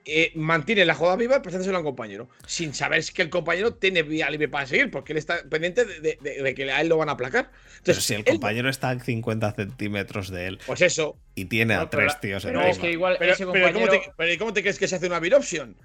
eh, 0.08 0.30
mantiene 0.36 0.84
la 0.84 0.94
jugada 0.94 1.16
viva 1.16 1.42
presentándoselo 1.42 1.78
a 1.78 1.80
un 1.80 1.84
compañero, 1.84 2.28
sin 2.46 2.72
saber 2.74 3.02
que 3.12 3.22
el 3.22 3.28
compañero 3.28 3.74
tiene 3.74 4.04
vía 4.04 4.30
libre 4.30 4.48
para 4.48 4.64
seguir, 4.64 4.88
porque 4.88 5.12
él 5.12 5.18
está 5.18 5.42
pendiente 5.50 5.84
de, 5.84 6.54
que 6.54 6.70
a 6.70 6.80
él 6.80 6.88
lo 6.88 6.96
van 6.96 7.08
a 7.08 7.12
aplacar. 7.12 7.50
Entonces, 7.78 7.82
pero 7.82 8.00
si 8.00 8.14
el 8.14 8.24
compañero 8.24 8.68
está 8.68 8.90
a 8.90 9.00
50 9.00 9.52
centímetros 9.54 10.30
de 10.30 10.46
él. 10.46 10.58
Pues 10.64 10.80
eso. 10.80 11.18
Y 11.34 11.46
tiene 11.46 11.74
a 11.74 11.90
tres 11.90 12.20
tíos 12.20 12.44
en 12.44 12.56
es 12.56 12.78
que 12.78 12.92
igual 12.92 13.16
pero, 13.18 13.34
¿cómo 13.72 13.88
te, 13.88 14.00
pero, 14.16 14.38
¿cómo 14.38 14.52
te, 14.52 14.62
crees 14.62 14.78
que 14.78 14.86
se 14.86 14.94
hace 14.94 15.08
una 15.08 15.18
beat 15.18 15.34
option? 15.34 15.76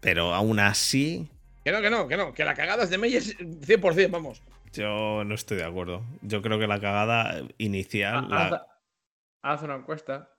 Pero 0.00 0.34
aún 0.34 0.60
así. 0.60 1.26
Que 1.64 1.72
no, 1.72 1.80
que 1.80 1.88
no, 1.88 2.06
que 2.06 2.18
no. 2.18 2.34
Que 2.34 2.44
la 2.44 2.54
cagada 2.54 2.84
es 2.84 2.90
de 2.90 2.98
Meyers 2.98 3.38
100%, 3.38 4.10
vamos. 4.10 4.42
Yo 4.74 5.24
no 5.24 5.34
estoy 5.34 5.56
de 5.56 5.64
acuerdo. 5.64 6.04
Yo 6.20 6.42
creo 6.42 6.58
que 6.58 6.66
la 6.66 6.78
cagada 6.78 7.42
inicial. 7.56 8.28
haz 9.40 9.62
una 9.62 9.76
encuesta. 9.76 10.33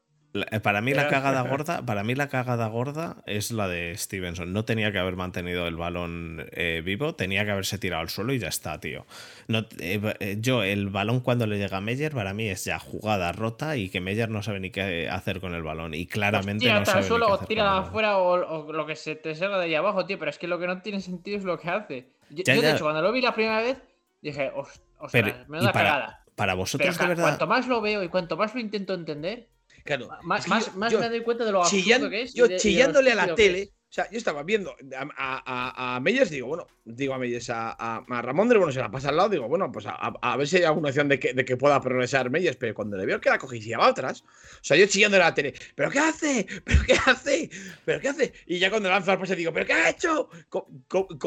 Eh, 0.51 0.59
para 0.59 0.81
mí 0.81 0.93
la 0.93 1.07
cagada 1.07 1.41
gorda, 1.49 1.85
para 1.85 2.03
mí 2.03 2.13
la 2.15 2.27
cagada 2.27 2.67
gorda 2.67 3.17
es 3.25 3.51
la 3.51 3.67
de 3.67 3.95
Stevenson. 3.97 4.51
No 4.51 4.65
tenía 4.65 4.91
que 4.91 4.99
haber 4.99 5.15
mantenido 5.15 5.67
el 5.67 5.77
balón 5.77 6.47
eh, 6.51 6.81
vivo, 6.83 7.15
tenía 7.15 7.45
que 7.45 7.51
haberse 7.51 7.77
tirado 7.77 8.01
al 8.01 8.09
suelo 8.09 8.33
y 8.33 8.39
ya 8.39 8.49
está, 8.49 8.79
tío. 8.79 9.05
No, 9.47 9.65
eh, 9.79 10.37
yo, 10.39 10.63
el 10.63 10.89
balón 10.89 11.21
cuando 11.21 11.47
le 11.47 11.57
llega 11.57 11.77
a 11.77 11.81
Meyer, 11.81 12.11
para 12.11 12.33
mí 12.33 12.49
es 12.49 12.65
ya 12.65 12.79
jugada 12.79 13.31
rota 13.31 13.77
y 13.77 13.89
que 13.89 14.01
Meyer 14.01 14.29
no 14.29 14.43
sabe 14.43 14.59
ni 14.59 14.71
qué 14.71 15.07
hacer 15.09 15.39
con 15.39 15.53
el 15.53 15.63
balón. 15.63 15.93
Y 15.93 16.05
claramente 16.07 16.71
no 16.71 16.85
sabe 16.85 16.99
al 16.99 17.03
suelo, 17.05 17.27
o 17.29 17.37
tira 17.39 17.77
afuera 17.77 18.17
o, 18.17 18.71
lo 18.73 18.85
que 18.85 18.95
se 18.95 19.15
te 19.15 19.35
salga 19.35 19.57
de 19.57 19.65
ahí 19.65 19.75
abajo, 19.75 20.05
tío. 20.05 20.19
Pero 20.19 20.31
es 20.31 20.37
que 20.37 20.47
lo 20.47 20.59
que 20.59 20.67
no 20.67 20.81
tiene 20.81 20.99
sentido 20.99 21.37
es 21.37 21.43
lo 21.43 21.57
que 21.57 21.69
hace. 21.69 22.09
Yo, 22.29 22.43
de 22.43 22.71
hecho, 22.71 22.83
cuando 22.83 23.01
lo 23.01 23.11
vi 23.11 23.21
la 23.21 23.33
primera 23.33 23.61
vez, 23.61 23.77
dije, 24.21 24.51
ostras, 24.99 25.47
me 25.47 25.61
da 25.61 25.71
cagada. 25.71 26.21
Para 26.35 26.53
vosotros, 26.53 26.97
de 26.97 27.07
verdad. 27.07 27.23
Cuanto 27.23 27.47
más 27.47 27.65
lo 27.67 27.79
veo 27.79 28.03
y 28.03 28.09
cuanto 28.09 28.35
más 28.35 28.53
lo 28.53 28.59
intento 28.59 28.93
entender 28.93 29.47
Claro. 29.85 30.09
Más, 30.23 30.47
me 30.75 30.89
doy 30.89 31.21
cuenta 31.21 31.45
de 31.45 31.51
lo 31.51 31.63
absurdo 31.63 32.09
que 32.09 32.23
es. 32.23 32.33
Yo 32.33 32.47
chillándole 32.57 33.11
a 33.11 33.15
la 33.15 33.35
tele. 33.35 33.69
O 33.87 33.93
sea, 33.95 34.11
yo 34.11 34.17
estaba 34.17 34.43
viendo 34.43 34.75
a, 34.97 35.95
a, 35.95 35.99
Meyers, 36.01 36.29
digo, 36.29 36.47
bueno, 36.47 36.67
digo 36.83 37.13
a 37.13 37.17
Meyers, 37.17 37.49
a, 37.49 37.71
a, 37.71 38.21
Ramón 38.21 38.49
bueno, 38.49 38.69
se 38.73 38.81
la 38.81 38.91
pasa 38.91 39.07
al 39.07 39.15
lado, 39.15 39.29
digo, 39.29 39.47
bueno, 39.47 39.71
pues 39.71 39.85
a, 39.87 40.35
ver 40.35 40.47
si 40.49 40.57
hay 40.57 40.63
alguna 40.63 40.89
opción 40.89 41.07
de 41.07 41.17
que, 41.17 41.33
de 41.33 41.45
que 41.45 41.55
pueda 41.55 41.79
progresar 41.79 42.29
Meyers, 42.29 42.57
pero 42.57 42.73
cuando 42.73 42.97
le 42.97 43.05
veo 43.05 43.21
que 43.21 43.29
la 43.29 43.37
cogí 43.37 43.59
y 43.59 43.61
se 43.61 43.77
va 43.77 43.87
atrás, 43.87 44.25
o 44.25 44.63
sea, 44.63 44.75
yo 44.75 44.85
chillándole 44.87 45.23
a 45.23 45.27
la 45.27 45.33
tele, 45.33 45.53
¿pero 45.75 45.89
qué 45.89 45.99
hace? 45.99 46.45
¿pero 46.65 46.83
qué 46.85 46.93
hace? 47.05 47.49
¿pero 47.85 48.01
qué 48.01 48.09
hace? 48.09 48.33
Y 48.47 48.59
ya 48.59 48.69
cuando 48.69 48.89
lanza 48.89 49.13
al 49.13 49.19
pase 49.19 49.33
digo, 49.33 49.53
¿pero 49.53 49.65
qué 49.65 49.73
ha 49.73 49.89
hecho? 49.89 50.29
Con, 50.49 50.65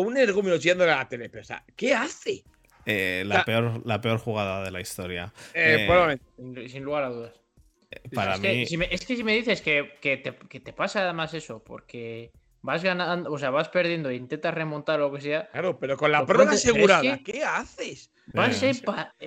un 0.07 0.17
energúmeno 0.19 0.59
chillándole 0.59 0.93
a 0.93 0.97
la 0.97 1.09
tele, 1.09 1.31
pero 1.31 1.41
o 1.41 1.47
sea, 1.47 1.65
¿qué 1.75 1.95
hace? 1.95 2.45
Eh, 2.85 3.23
la, 3.25 3.47
peor, 3.47 3.81
la 3.87 4.03
peor 4.03 4.19
jugada 4.19 4.63
de 4.63 4.73
la 4.73 4.83
historia. 4.83 5.33
Eh, 5.55 5.89
eh, 5.89 6.69
sin 6.69 6.85
lugar 6.85 7.05
a 7.05 7.09
dudas. 7.09 7.48
Para 8.15 8.35
es 8.35 8.41
mí. 8.41 8.49
Que, 8.49 8.67
si 8.67 8.77
me, 8.77 8.89
es 8.91 9.05
que 9.07 9.17
si 9.17 9.25
me 9.25 9.35
dices 9.35 9.63
que, 9.63 9.95
que, 10.01 10.17
te, 10.19 10.35
que, 10.35 10.61
te, 10.61 10.73
pasa 10.73 11.03
además 11.03 11.33
eso, 11.35 11.63
porque 11.63 12.33
vas 12.61 12.83
ganando, 12.83 13.33
o 13.33 13.39
sea, 13.39 13.51
vas 13.51 13.69
perdiendo 13.69 14.11
e 14.11 14.17
intentas 14.17 14.53
remontar 14.53 15.01
o 15.01 15.09
lo 15.09 15.15
que 15.15 15.23
sea. 15.23 15.49
Claro, 15.51 15.79
pero 15.79 15.97
con 15.97 16.13
la 16.13 16.27
prueba 16.27 16.51
asegurada, 16.53 17.19
¿qué 17.25 17.45
haces? 17.45 18.11
Vas 18.35 18.63
en, 18.63 18.77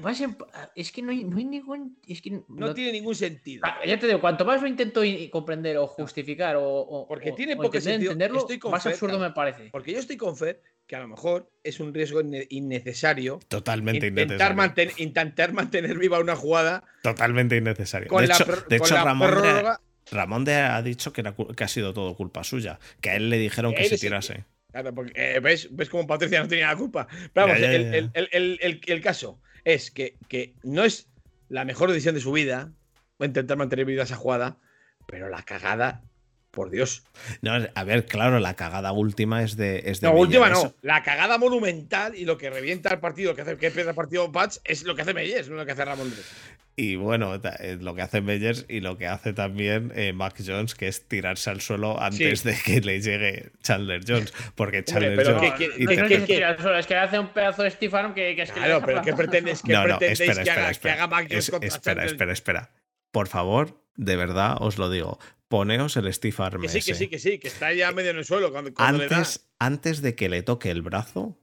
vas 0.01 0.21
en, 0.21 0.37
es 0.75 0.91
que 0.91 1.01
no 1.01 1.11
hay, 1.11 1.23
no 1.23 1.37
hay 1.37 1.45
ningún. 1.45 1.97
Es 2.07 2.21
que 2.21 2.43
no, 2.47 2.73
tiene 2.73 2.91
ningún 2.91 3.15
sentido. 3.15 3.63
Ah, 3.65 3.79
ya 3.83 3.97
te 3.97 4.05
digo, 4.05 4.21
cuanto 4.21 4.45
más 4.45 4.61
lo 4.61 4.67
intento 4.67 5.01
comprender 5.31 5.77
o 5.77 5.87
justificar 5.87 6.55
o. 6.59 7.05
Porque 7.07 7.31
tiene 7.31 7.55
poco 7.55 7.81
sentido. 7.81 8.11
Entenderlo, 8.11 8.47
más 8.69 8.85
absurdo 8.85 9.17
me 9.17 9.31
parece. 9.31 9.69
Porque 9.71 9.93
yo 9.93 9.99
estoy 9.99 10.17
con 10.17 10.37
Fer 10.37 10.61
que 10.91 10.97
a 10.97 10.99
lo 10.99 11.07
mejor 11.07 11.49
es 11.63 11.79
un 11.79 11.93
riesgo 11.93 12.19
innecesario. 12.49 13.39
Totalmente 13.47 14.07
intentar 14.07 14.51
innecesario. 14.51 14.93
intentar 14.97 15.53
mantener 15.53 15.97
viva 15.97 16.19
una 16.19 16.35
jugada. 16.35 16.83
Totalmente 17.01 17.55
innecesario. 17.55 18.11
de 18.11 18.25
hecho, 18.25 18.45
de 18.67 18.75
hecho 18.75 18.95
Ramón, 20.11 20.43
de, 20.43 20.53
ha 20.53 20.81
dicho 20.81 21.13
que, 21.13 21.23
que, 21.55 21.63
ha 21.63 21.67
sido 21.69 21.93
todo 21.93 22.13
culpa 22.17 22.43
suya. 22.43 22.77
Que 22.99 23.11
a 23.11 23.15
él 23.15 23.29
le 23.29 23.37
dijeron 23.37 23.73
que 23.73 23.85
se 23.85 23.97
tirase. 23.97 24.43
Claro, 24.73 24.93
porque 24.93 25.13
eh, 25.15 25.39
¿ves, 25.39 25.69
ves 25.71 25.87
cómo 25.87 26.05
Patricia 26.05 26.41
no 26.41 26.49
tenía 26.49 26.67
la 26.67 26.75
culpa. 26.75 27.07
Pero 27.31 27.47
vamos, 27.47 27.61
el, 27.61 28.11
el, 28.13 28.81
el, 28.85 29.01
caso 29.01 29.39
es 29.63 29.91
que, 29.91 30.17
que 30.27 30.55
no 30.61 30.83
es 30.83 31.07
la 31.47 31.63
mejor 31.63 31.87
decisión 31.87 32.15
de 32.15 32.21
su 32.21 32.33
vida 32.33 32.73
intentar 33.21 33.55
mantener 33.55 33.85
viva 33.85 34.03
esa 34.03 34.17
jugada, 34.17 34.57
pero 35.07 35.29
la 35.29 35.43
cagada 35.43 36.03
por 36.51 36.69
Dios. 36.69 37.03
No, 37.41 37.53
a 37.73 37.83
ver, 37.83 38.05
claro, 38.05 38.39
la 38.39 38.55
cagada 38.55 38.91
última 38.91 39.41
es 39.41 39.55
de. 39.55 39.83
Es 39.85 40.01
de 40.01 40.07
no, 40.07 40.13
última 40.13 40.49
no. 40.49 40.75
La 40.81 41.01
cagada 41.01 41.37
monumental 41.37 42.15
y 42.15 42.25
lo 42.25 42.37
que 42.37 42.49
revienta 42.49 42.93
el 42.93 42.99
partido, 42.99 43.31
lo 43.31 43.35
que 43.35 43.41
hace 43.41 43.57
que 43.57 43.67
empieza 43.67 43.89
el 43.89 43.95
partido 43.95 44.31
Patch, 44.31 44.57
es 44.63 44.83
lo 44.83 44.95
que 44.95 45.01
hace 45.01 45.13
Meyers, 45.13 45.49
no 45.49 45.55
lo 45.55 45.65
que 45.65 45.71
hace 45.71 45.85
Ramón 45.85 46.13
Y 46.75 46.97
bueno, 46.97 47.35
eh, 47.35 47.77
lo 47.79 47.95
que 47.95 48.01
hace 48.01 48.21
Meyers 48.21 48.65
y 48.67 48.81
lo 48.81 48.97
que 48.97 49.07
hace 49.07 49.33
también 49.33 49.93
eh, 49.95 50.13
Mac 50.13 50.35
Jones, 50.45 50.75
que 50.75 50.87
es 50.87 51.07
tirarse 51.07 51.49
al 51.49 51.61
suelo 51.61 51.99
antes 52.01 52.43
de 52.43 52.55
que 52.63 52.81
le 52.81 52.99
llegue 53.01 53.51
Chandler 53.63 54.01
Jones. 54.05 54.33
Porque 54.55 54.83
Chandler 54.83 55.25
Jones. 55.25 55.53
es 56.79 56.87
que 56.87 56.95
hace 56.95 57.17
un 57.17 57.29
pedazo 57.29 57.63
de 57.63 57.71
Steve 57.71 57.97
Arm 57.97 58.13
que, 58.13 58.31
es 58.31 58.51
que. 58.51 58.59
Claro, 58.59 58.81
pero 58.85 59.01
¿qué 59.01 59.13
pretendes, 59.13 59.61
que, 59.61 59.75
haga, 59.75 59.99
que 59.99 60.89
haga 60.89 61.07
Mac 61.07 61.27
Jones 61.29 61.49
contra 61.49 61.67
Espera, 61.67 62.05
espera, 62.05 62.33
espera. 62.33 62.71
Por 63.11 63.27
favor, 63.27 63.80
de 63.95 64.15
verdad 64.15 64.57
os 64.59 64.77
lo 64.77 64.89
digo, 64.89 65.19
poneos 65.47 65.97
el 65.97 66.11
Steve 66.13 66.35
Arm. 66.39 66.61
Que 66.61 66.69
sí, 66.69 66.81
que 66.81 66.95
sí, 66.95 67.07
que 67.07 67.19
sí, 67.19 67.37
que 67.37 67.47
está 67.47 67.73
ya 67.73 67.91
medio 67.91 68.11
en 68.11 68.17
el 68.17 68.25
suelo. 68.25 68.51
Cuando, 68.51 68.71
antes, 68.77 69.47
antes 69.59 70.01
de 70.01 70.15
que 70.15 70.29
le 70.29 70.43
toque 70.43 70.71
el 70.71 70.81
brazo, 70.81 71.37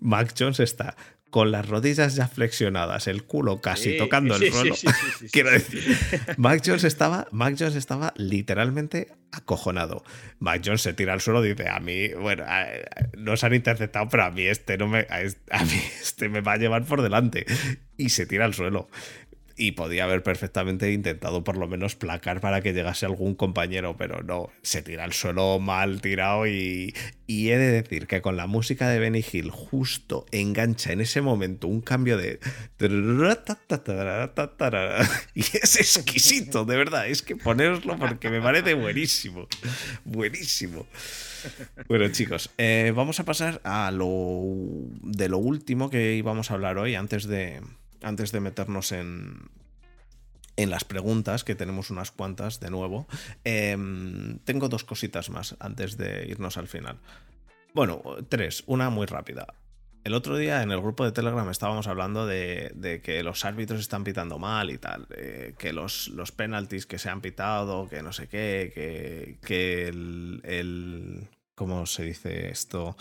Mac 0.00 0.34
Jones 0.38 0.60
está 0.60 0.96
con 1.30 1.50
las 1.50 1.68
rodillas 1.68 2.14
ya 2.14 2.28
flexionadas, 2.28 3.08
el 3.08 3.24
culo 3.24 3.60
casi 3.60 3.98
tocando 3.98 4.36
el 4.36 4.50
suelo. 4.50 4.74
Quiero 5.32 5.50
decir, 5.50 5.84
Mac 6.38 6.62
Jones, 6.64 6.84
estaba, 6.84 7.26
Mac 7.30 7.56
Jones 7.58 7.74
estaba 7.74 8.14
literalmente 8.16 9.08
acojonado. 9.32 10.04
Mac 10.38 10.62
Jones 10.64 10.82
se 10.82 10.94
tira 10.94 11.12
al 11.12 11.20
suelo 11.20 11.44
y 11.44 11.50
dice, 11.50 11.68
a 11.68 11.80
mí, 11.80 12.08
bueno, 12.14 12.44
no 13.18 13.36
se 13.36 13.44
han 13.44 13.54
interceptado, 13.54 14.08
pero 14.08 14.24
a 14.24 14.30
mí 14.30 14.46
este 14.46 14.78
no 14.78 14.88
me, 14.88 15.06
a 15.10 15.64
mí 15.64 15.82
este 16.00 16.28
me 16.28 16.40
va 16.40 16.52
a 16.52 16.56
llevar 16.56 16.84
por 16.84 17.02
delante. 17.02 17.44
Y 17.98 18.10
se 18.10 18.24
tira 18.24 18.44
al 18.44 18.54
suelo. 18.54 18.88
Y 19.56 19.72
podía 19.72 20.04
haber 20.04 20.22
perfectamente 20.22 20.92
intentado 20.92 21.42
por 21.42 21.56
lo 21.56 21.66
menos 21.66 21.96
placar 21.96 22.40
para 22.40 22.60
que 22.60 22.74
llegase 22.74 23.06
algún 23.06 23.34
compañero, 23.34 23.96
pero 23.96 24.22
no, 24.22 24.50
se 24.62 24.82
tira 24.82 25.04
al 25.04 25.14
suelo 25.14 25.58
mal 25.58 26.02
tirado 26.02 26.46
y, 26.46 26.94
y 27.26 27.48
he 27.48 27.58
de 27.58 27.72
decir 27.72 28.06
que 28.06 28.20
con 28.20 28.36
la 28.36 28.46
música 28.46 28.88
de 28.88 28.98
Benny 28.98 29.24
Hill 29.32 29.50
justo 29.50 30.26
engancha 30.30 30.92
en 30.92 31.00
ese 31.00 31.22
momento 31.22 31.68
un 31.68 31.80
cambio 31.80 32.18
de... 32.18 32.38
Y 35.34 35.40
es 35.40 35.76
exquisito, 35.76 36.64
de 36.64 36.76
verdad, 36.76 37.08
es 37.08 37.22
que 37.22 37.36
poneroslo 37.36 37.98
porque 37.98 38.28
me 38.28 38.40
parece 38.40 38.74
buenísimo, 38.74 39.48
buenísimo. 40.04 40.86
Bueno 41.88 42.08
chicos, 42.08 42.50
eh, 42.58 42.92
vamos 42.94 43.20
a 43.20 43.24
pasar 43.24 43.60
a 43.64 43.90
lo 43.90 44.42
de 45.02 45.28
lo 45.28 45.38
último 45.38 45.90
que 45.90 46.14
íbamos 46.14 46.50
a 46.50 46.54
hablar 46.54 46.78
hoy 46.78 46.94
antes 46.94 47.26
de, 47.26 47.60
antes 48.06 48.32
de 48.32 48.40
meternos 48.40 48.92
en, 48.92 49.50
en 50.56 50.70
las 50.70 50.84
preguntas, 50.84 51.44
que 51.44 51.54
tenemos 51.54 51.90
unas 51.90 52.10
cuantas 52.10 52.60
de 52.60 52.70
nuevo. 52.70 53.06
Em, 53.44 54.38
tengo 54.44 54.68
dos 54.68 54.84
cositas 54.84 55.28
más 55.30 55.56
antes 55.58 55.96
de 55.96 56.26
irnos 56.28 56.56
al 56.56 56.68
final. 56.68 56.98
Bueno, 57.74 58.02
tres, 58.28 58.62
una 58.66 58.90
muy 58.90 59.06
rápida. 59.06 59.54
El 60.04 60.14
otro 60.14 60.36
día 60.36 60.62
en 60.62 60.70
el 60.70 60.80
grupo 60.80 61.04
de 61.04 61.10
Telegram 61.10 61.50
estábamos 61.50 61.88
hablando 61.88 62.26
de, 62.26 63.00
que 63.02 63.24
los 63.24 63.44
árbitros 63.44 63.80
están 63.80 64.04
pitando 64.04 64.38
mal 64.38 64.70
y 64.70 64.78
tal, 64.78 65.08
eh, 65.16 65.54
que 65.58 65.72
los, 65.72 66.08
los 66.08 66.30
penaltis 66.30 66.86
que 66.86 67.00
se 67.00 67.10
han 67.10 67.20
pitado, 67.20 67.88
que 67.88 68.02
no 68.02 68.12
sé 68.12 68.28
qué, 68.28 68.70
que, 68.72 69.38
que 69.44 69.88
el, 69.88 71.28
¿Cómo 71.56 71.86
se 71.86 72.04
dice 72.04 72.50
esto? 72.50 72.98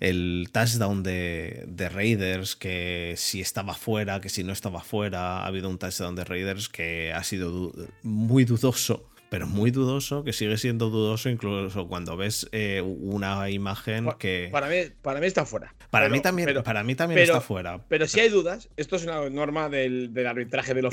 El 0.00 0.48
touchdown 0.50 1.02
de, 1.02 1.64
de, 1.68 1.90
Raiders, 1.90 2.56
que 2.56 3.14
si 3.18 3.42
estaba 3.42 3.74
fuera, 3.74 4.18
que 4.18 4.30
si 4.30 4.44
no 4.44 4.52
estaba 4.54 4.80
fuera. 4.80 5.40
Ha 5.40 5.46
habido 5.46 5.68
un 5.68 5.78
touchdown 5.78 6.16
de 6.16 6.24
Raiders 6.24 6.70
que 6.70 7.12
ha 7.12 7.22
sido 7.22 7.70
muy 8.02 8.46
dudoso 8.46 9.11
pero 9.32 9.46
muy 9.46 9.70
dudoso, 9.70 10.24
que 10.24 10.34
sigue 10.34 10.58
siendo 10.58 10.90
dudoso 10.90 11.30
incluso 11.30 11.88
cuando 11.88 12.18
ves 12.18 12.46
eh, 12.52 12.82
una 12.82 13.48
imagen 13.48 14.06
que... 14.18 14.50
Para 14.52 14.68
mí, 14.68 14.76
para 15.00 15.20
mí 15.20 15.26
está 15.26 15.46
fuera. 15.46 15.74
Para 15.88 16.10
mí 16.10 16.20
también, 16.20 16.62
para 16.62 16.84
mí 16.84 16.94
también 16.94 17.18
está 17.18 17.40
fuera. 17.40 17.82
Pero 17.88 18.06
si 18.06 18.20
hay 18.20 18.28
dudas, 18.28 18.68
esto 18.76 18.96
es 18.96 19.04
una 19.04 19.30
norma 19.30 19.70
del, 19.70 20.12
arbitraje 20.26 20.74
del, 20.74 20.86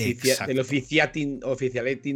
del 0.47 0.59
oficiating, 0.61 1.41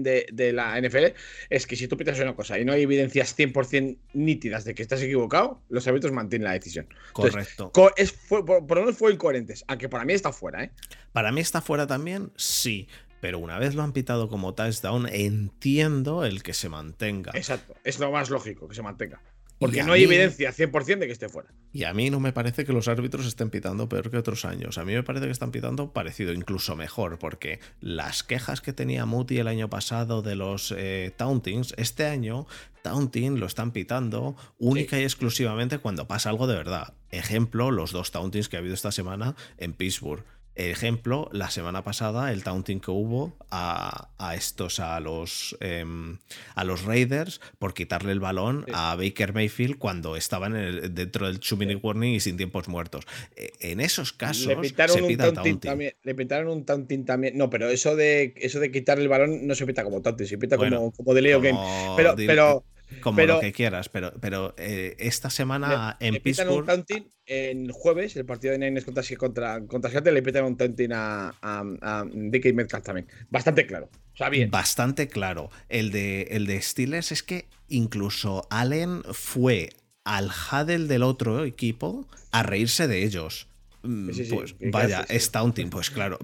de, 0.01 0.25
de, 0.31 0.53
la 0.53 0.79
NFL, 0.79 1.07
es 1.49 1.67
que 1.67 1.75
si 1.75 1.89
tú 1.89 1.97
pitas 1.97 2.17
una 2.21 2.37
cosa 2.37 2.57
y 2.57 2.63
no 2.63 2.71
hay 2.71 2.83
evidencias 2.83 3.37
100% 3.37 3.97
nítidas 4.13 4.63
de 4.63 4.75
que 4.75 4.81
estás 4.81 5.01
equivocado, 5.01 5.59
los 5.67 5.85
árbitros 5.89 6.13
mantienen 6.13 6.45
la 6.45 6.53
decisión. 6.53 6.87
Correcto. 7.11 7.69
es, 7.97 8.13
por, 8.13 8.45
por, 8.45 8.77
lo 8.77 8.83
menos 8.83 8.97
fue 8.97 9.11
incoherentes, 9.11 9.65
aunque 9.67 9.89
para 9.89 10.05
mí 10.05 10.13
está 10.13 10.31
fuera. 10.31 10.63
¿eh? 10.63 10.71
Para 11.11 11.33
mí 11.33 11.41
está 11.41 11.61
fuera 11.61 11.85
también, 11.85 12.31
sí 12.37 12.87
pero 13.23 13.39
una 13.39 13.57
vez 13.57 13.73
lo 13.73 13.83
han 13.83 13.93
pitado 13.93 14.27
como 14.27 14.53
touchdown, 14.53 15.07
entiendo 15.09 16.25
el 16.25 16.43
que 16.43 16.53
se 16.53 16.67
mantenga. 16.67 17.31
Exacto, 17.35 17.73
es 17.85 17.97
lo 17.97 18.11
más 18.11 18.29
lógico 18.29 18.67
que 18.67 18.75
se 18.75 18.81
mantenga. 18.81 19.21
Porque 19.59 19.81
no 19.81 19.93
hay 19.93 20.03
evidencia 20.03 20.51
100% 20.51 20.97
de 20.97 21.05
que 21.07 21.13
esté 21.13 21.29
fuera. 21.29 21.47
Y 21.71 21.85
a 21.85 21.93
mí 21.93 22.09
no 22.09 22.19
me 22.19 22.33
parece 22.33 22.65
que 22.65 22.73
los 22.73 22.89
árbitros 22.89 23.25
estén 23.25 23.49
pitando 23.49 23.87
peor 23.87 24.11
que 24.11 24.17
otros 24.17 24.43
años. 24.43 24.77
A 24.77 24.83
mí 24.83 24.93
me 24.93 25.03
parece 25.03 25.27
que 25.27 25.31
están 25.31 25.51
pitando 25.51 25.93
parecido, 25.93 26.33
incluso 26.33 26.75
mejor, 26.75 27.17
porque 27.17 27.61
las 27.79 28.23
quejas 28.23 28.59
que 28.59 28.73
tenía 28.73 29.05
Muti 29.05 29.37
el 29.37 29.47
año 29.47 29.69
pasado 29.69 30.21
de 30.21 30.35
los 30.35 30.73
eh, 30.77 31.13
tauntings, 31.15 31.75
este 31.77 32.05
año 32.07 32.45
taunting 32.81 33.39
lo 33.39 33.45
están 33.45 33.71
pitando 33.71 34.35
única 34.59 34.99
y 34.99 35.03
exclusivamente 35.03 35.77
cuando 35.77 36.09
pasa 36.09 36.29
algo 36.29 36.45
de 36.45 36.55
verdad. 36.55 36.93
Ejemplo, 37.09 37.71
los 37.71 37.93
dos 37.93 38.11
tauntings 38.11 38.49
que 38.49 38.57
ha 38.57 38.59
habido 38.59 38.75
esta 38.75 38.91
semana 38.91 39.37
en 39.57 39.71
Pittsburgh. 39.71 40.25
Ejemplo, 40.55 41.29
la 41.31 41.49
semana 41.49 41.83
pasada 41.83 42.31
el 42.31 42.43
taunting 42.43 42.79
que 42.79 42.91
hubo 42.91 43.33
a, 43.49 44.09
estos, 44.35 44.79
a 44.79 44.99
los, 44.99 45.57
em, 45.59 46.17
a 46.53 46.63
los 46.63 46.83
Raiders 46.83 47.41
por 47.57 47.73
quitarle 47.73 48.11
el 48.11 48.19
balón 48.19 48.65
a 48.71 48.95
Baker 48.95 49.33
Mayfield 49.33 49.77
cuando 49.77 50.15
estaban 50.15 50.53
dentro 50.93 51.25
del 51.25 51.39
two 51.39 51.57
minute 51.57 51.79
warning 51.81 52.13
y 52.13 52.19
sin 52.19 52.37
tiempos 52.37 52.67
muertos. 52.67 53.05
E, 53.35 53.51
en 53.71 53.79
esos 53.79 54.13
casos 54.13 54.45
le 54.45 54.57
pitaron 54.57 54.95
se 54.95 55.03
pita 55.03 55.29
un 55.29 55.35
taunting, 55.35 55.59
También, 55.59 55.93
le 56.03 56.15
pitaron 56.15 56.49
un 56.49 56.65
taunting 56.65 57.05
también. 57.05 57.37
No, 57.37 57.49
pero 57.49 57.69
eso 57.69 57.95
de 57.95 58.33
eso 58.37 58.59
de 58.59 58.71
quitarle 58.71 59.03
el 59.03 59.09
balón 59.09 59.47
no 59.47 59.55
se 59.55 59.65
pita 59.65 59.83
como 59.83 60.01
taunting, 60.01 60.27
se 60.27 60.37
pita 60.37 60.57
como, 60.57 60.91
como 60.91 61.13
de 61.13 61.21
Leo 61.21 61.41
Game. 61.41 61.59
Pero, 61.95 62.15
pero 62.15 62.63
como 63.01 63.21
lo 63.21 63.39
que 63.39 63.51
quieras, 63.51 63.89
pero, 63.89 64.13
pero 64.19 64.53
eh, 64.57 64.95
esta 64.99 65.29
semana 65.29 65.97
en 65.99 66.13
le 66.13 66.21
Pittsburgh. 66.21 66.59
un 66.59 66.65
taunting 66.65 67.09
en 67.25 67.69
jueves, 67.69 68.15
el 68.15 68.25
partido 68.25 68.51
de 68.51 68.59
Niners 68.59 68.85
contra, 68.85 69.03
contra, 69.17 69.65
contra 69.65 69.91
Seattle, 69.91 70.11
le 70.11 70.21
pitan 70.21 70.45
un 70.45 70.57
taunting 70.57 70.91
a, 70.93 71.29
a, 71.41 71.63
a 71.81 72.05
Metcalf 72.05 72.83
también. 72.83 73.07
Bastante 73.29 73.65
claro. 73.65 73.89
O 74.13 74.17
sea, 74.17 74.29
bien. 74.29 74.51
Bastante 74.51 75.07
claro. 75.07 75.49
El 75.69 75.91
de, 75.91 76.23
el 76.31 76.45
de 76.45 76.61
Steelers 76.61 77.11
es 77.11 77.23
que 77.23 77.45
incluso 77.69 78.47
Allen 78.49 79.03
fue 79.13 79.69
al 80.03 80.29
huddle 80.29 80.87
del 80.87 81.03
otro 81.03 81.45
equipo 81.45 82.07
a 82.31 82.43
reírse 82.43 82.87
de 82.87 83.03
ellos. 83.03 83.47
Mm, 83.83 84.09
pues 84.29 84.55
vaya, 84.71 85.05
es 85.09 85.29
taunting, 85.31 85.69
pues 85.69 85.89
claro, 85.89 86.17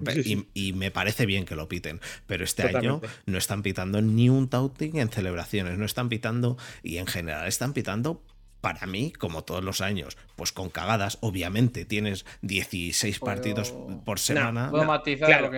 y, 0.54 0.72
me 0.72 0.90
parece 0.90 1.26
bien 1.26 1.44
que 1.44 1.54
lo 1.54 1.68
piten, 1.68 2.00
pero 2.26 2.42
este 2.42 2.62
año 2.62 3.02
no 3.26 3.38
están 3.38 3.62
pitando 3.62 4.00
ni 4.00 4.30
un 4.30 4.48
taunting 4.48 4.96
en 4.96 5.10
celebraciones, 5.10 5.76
no 5.76 5.84
están 5.84 6.08
pitando 6.08 6.56
y 6.82 6.96
en 6.96 7.06
general 7.06 7.46
están 7.46 7.74
pitando 7.74 8.22
para 8.62 8.86
mí, 8.86 9.12
como 9.12 9.44
todos 9.44 9.62
los 9.62 9.82
años, 9.82 10.16
pues 10.36 10.52
con 10.52 10.70
cagadas, 10.70 11.18
obviamente 11.20 11.84
tienes 11.84 12.24
16 12.42 13.18
partidos 13.18 13.74
por 14.04 14.18
semana. 14.18 14.70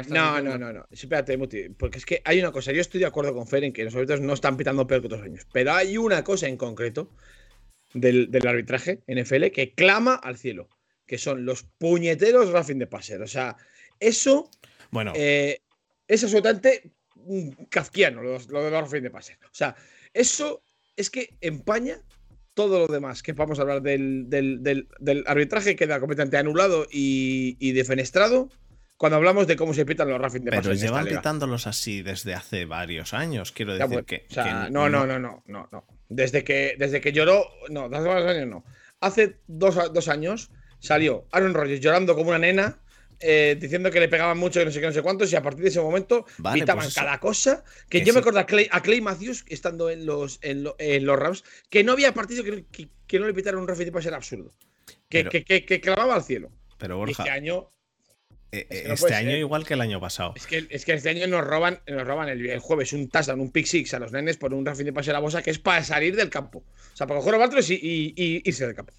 No, 0.09 0.41
no, 0.41 0.59
no, 0.59 0.59
no, 0.59 0.73
no, 0.73 0.87
espérate, 0.91 1.39
porque 1.77 1.99
es 1.99 2.07
que 2.07 2.21
hay 2.25 2.41
una 2.41 2.51
cosa, 2.51 2.73
yo 2.73 2.81
estoy 2.81 3.01
de 3.01 3.07
acuerdo 3.07 3.33
con 3.33 3.47
Fer 3.47 3.63
en 3.63 3.73
que 3.73 3.85
los 3.85 3.95
árbitros 3.95 4.21
no 4.21 4.33
están 4.33 4.57
pitando 4.57 4.87
peor 4.89 5.03
que 5.03 5.07
otros 5.07 5.23
años, 5.23 5.47
pero 5.53 5.73
hay 5.73 5.97
una 5.99 6.25
cosa 6.25 6.49
en 6.49 6.57
concreto 6.57 7.11
del, 7.95 8.31
del 8.31 8.47
arbitraje 8.47 9.03
NFL 9.07 9.47
que 9.53 9.73
clama 9.75 10.15
al 10.15 10.37
cielo 10.37 10.69
que 11.13 11.19
son 11.19 11.45
los 11.45 11.65
puñeteros 11.65 12.51
Raffin 12.53 12.79
de 12.79 12.87
Passer. 12.87 13.21
O 13.21 13.27
sea, 13.27 13.55
eso 14.01 14.49
bueno. 14.91 15.13
Eh, 15.15 15.61
es 16.09 16.25
absolutamente 16.25 16.91
kafkiano, 17.69 18.23
lo, 18.23 18.39
de 18.39 18.71
los 18.71 18.81
Raffin 18.81 19.03
de 19.03 19.11
Passer. 19.11 19.37
O 19.45 19.55
sea, 19.55 19.77
eso 20.15 20.63
es 20.97 21.11
que 21.11 21.37
empaña 21.43 21.99
todo 22.55 22.79
lo 22.79 22.87
demás 22.87 23.23
que 23.23 23.35
vamos 23.35 23.59
a 23.59 23.63
hablar 23.63 23.83
del, 23.83 24.31
del, 24.31 25.25
arbitraje 25.27 25.77
queda 25.77 26.01
completamente 26.01 26.39
anulado 26.39 26.87
y, 26.91 27.73
defenestrado 27.73 28.49
cuando 28.97 29.17
hablamos 29.17 29.47
de 29.47 29.57
cómo 29.57 29.75
se 29.75 29.85
pitan 29.85 30.09
los 30.09 30.19
Raffin 30.19 30.45
de 30.45 30.51
Pero 30.51 30.63
Pero 30.63 30.75
llevan 30.75 31.07
pitándolos 31.07 31.67
así 31.67 32.01
desde 32.01 32.33
hace 32.33 32.65
varios 32.65 33.13
años, 33.13 33.53
quiero 33.53 33.75
decir 33.75 33.87
pues, 33.91 34.07
que, 34.07 34.27
o 34.31 34.33
sea, 34.33 34.71
no, 34.71 34.89
no, 34.89 35.05
no, 35.05 35.19
no, 35.19 35.43
no, 35.45 35.69
no. 35.71 35.85
Desde 36.09 36.43
que, 36.43 36.75
desde 36.79 37.03
que 37.03 37.13
lloró, 37.13 37.51
no, 37.69 37.85
hace 37.85 38.09
varios 38.09 38.31
años 38.31 38.49
no. 38.49 38.65
Hace 38.99 39.37
dos, 39.47 39.93
dos 39.93 40.09
años 40.09 40.51
salió 40.83 41.27
Aaron 41.31 41.55
Rodgers 41.55 41.81
llorando 41.81 42.15
como 42.15 42.31
una 42.31 42.39
nena, 42.39 42.79
eh, 43.21 43.57
diciendo 43.59 43.89
que 43.91 44.01
le 44.01 44.09
pegaban 44.09 44.37
mucho 44.37 44.61
y 44.61 44.65
no 44.65 44.73
sé 44.73 44.81
qué, 44.81 44.87
no 44.87 44.93
sé 44.93 45.01
cuántos, 45.01 45.33
y 45.33 45.37
a 45.37 45.43
partir 45.43 45.63
de 45.63 45.69
ese 45.69 45.81
momento 45.81 46.27
pitaban 46.53 46.85
pues 46.85 46.95
cada 46.95 47.19
cosa. 47.21 47.65
Que, 47.89 48.05
yo 48.05 48.13
me 48.13 48.19
acuerdo 48.19 48.41
a 48.41 48.47
Clay, 48.47 49.01
Matthews, 49.01 49.45
estando 49.49 49.91
en 49.91 50.05
los, 50.05 50.41
en, 50.43 50.65
los 50.65 51.19
Rams, 51.19 51.45
que 51.71 51.85
no 51.85 51.93
había 51.93 52.13
partido 52.13 52.43
que, 52.43 52.65
que, 53.07 53.19
no 53.21 53.27
le 53.27 53.33
pitaran 53.35 53.61
un 53.61 53.69
referee 53.69 53.93
para 53.93 54.03
ser 54.03 54.15
absurdo. 54.15 54.51
Que, 55.09 55.25
que, 55.25 55.81
clamaba 55.81 56.17
al 56.17 56.25
cielo. 56.25 56.51
Pero 56.79 56.97
Borja. 56.97 57.23
este 57.23 57.31
año. 57.31 57.71
Eh, 58.51 58.67
este 58.71 59.15
año 59.15 59.37
igual 59.37 59.65
que 59.65 59.75
el 59.75 59.83
año 59.83 60.01
pasado. 60.01 60.33
Es 60.35 60.47
que, 60.47 60.67
es 60.69 60.85
que 60.85 60.95
este 60.95 61.11
año 61.11 61.27
nos 61.29 61.47
roban, 61.47 61.81
nos 61.87 62.05
roban 62.05 62.29
el, 62.29 62.59
jueves 62.59 62.93
un 62.93 63.09
touchdown, 63.09 63.41
un 63.41 63.53
pick 63.53 63.67
six 63.67 63.95
a 63.95 64.01
los 64.01 64.11
nenes 64.11 64.37
por 64.37 64.53
un 64.53 64.67
referee 64.67 64.87
de 64.87 64.93
pase 64.93 65.11
a 65.11 65.13
la 65.13 65.21
bosa 65.21 65.43
que 65.43 65.51
es 65.51 65.61
para 65.61 65.85
salir 65.85 66.17
del 66.17 66.29
campo. 66.29 66.59
O 66.59 66.97
sea, 66.97 67.07
para 67.07 67.21
coger 67.21 67.39
los 67.39 67.71
y, 67.71 67.75
y, 67.75 68.15
y 68.17 68.43
irse 68.45 68.67
del 68.67 68.75
campo. 68.75 68.93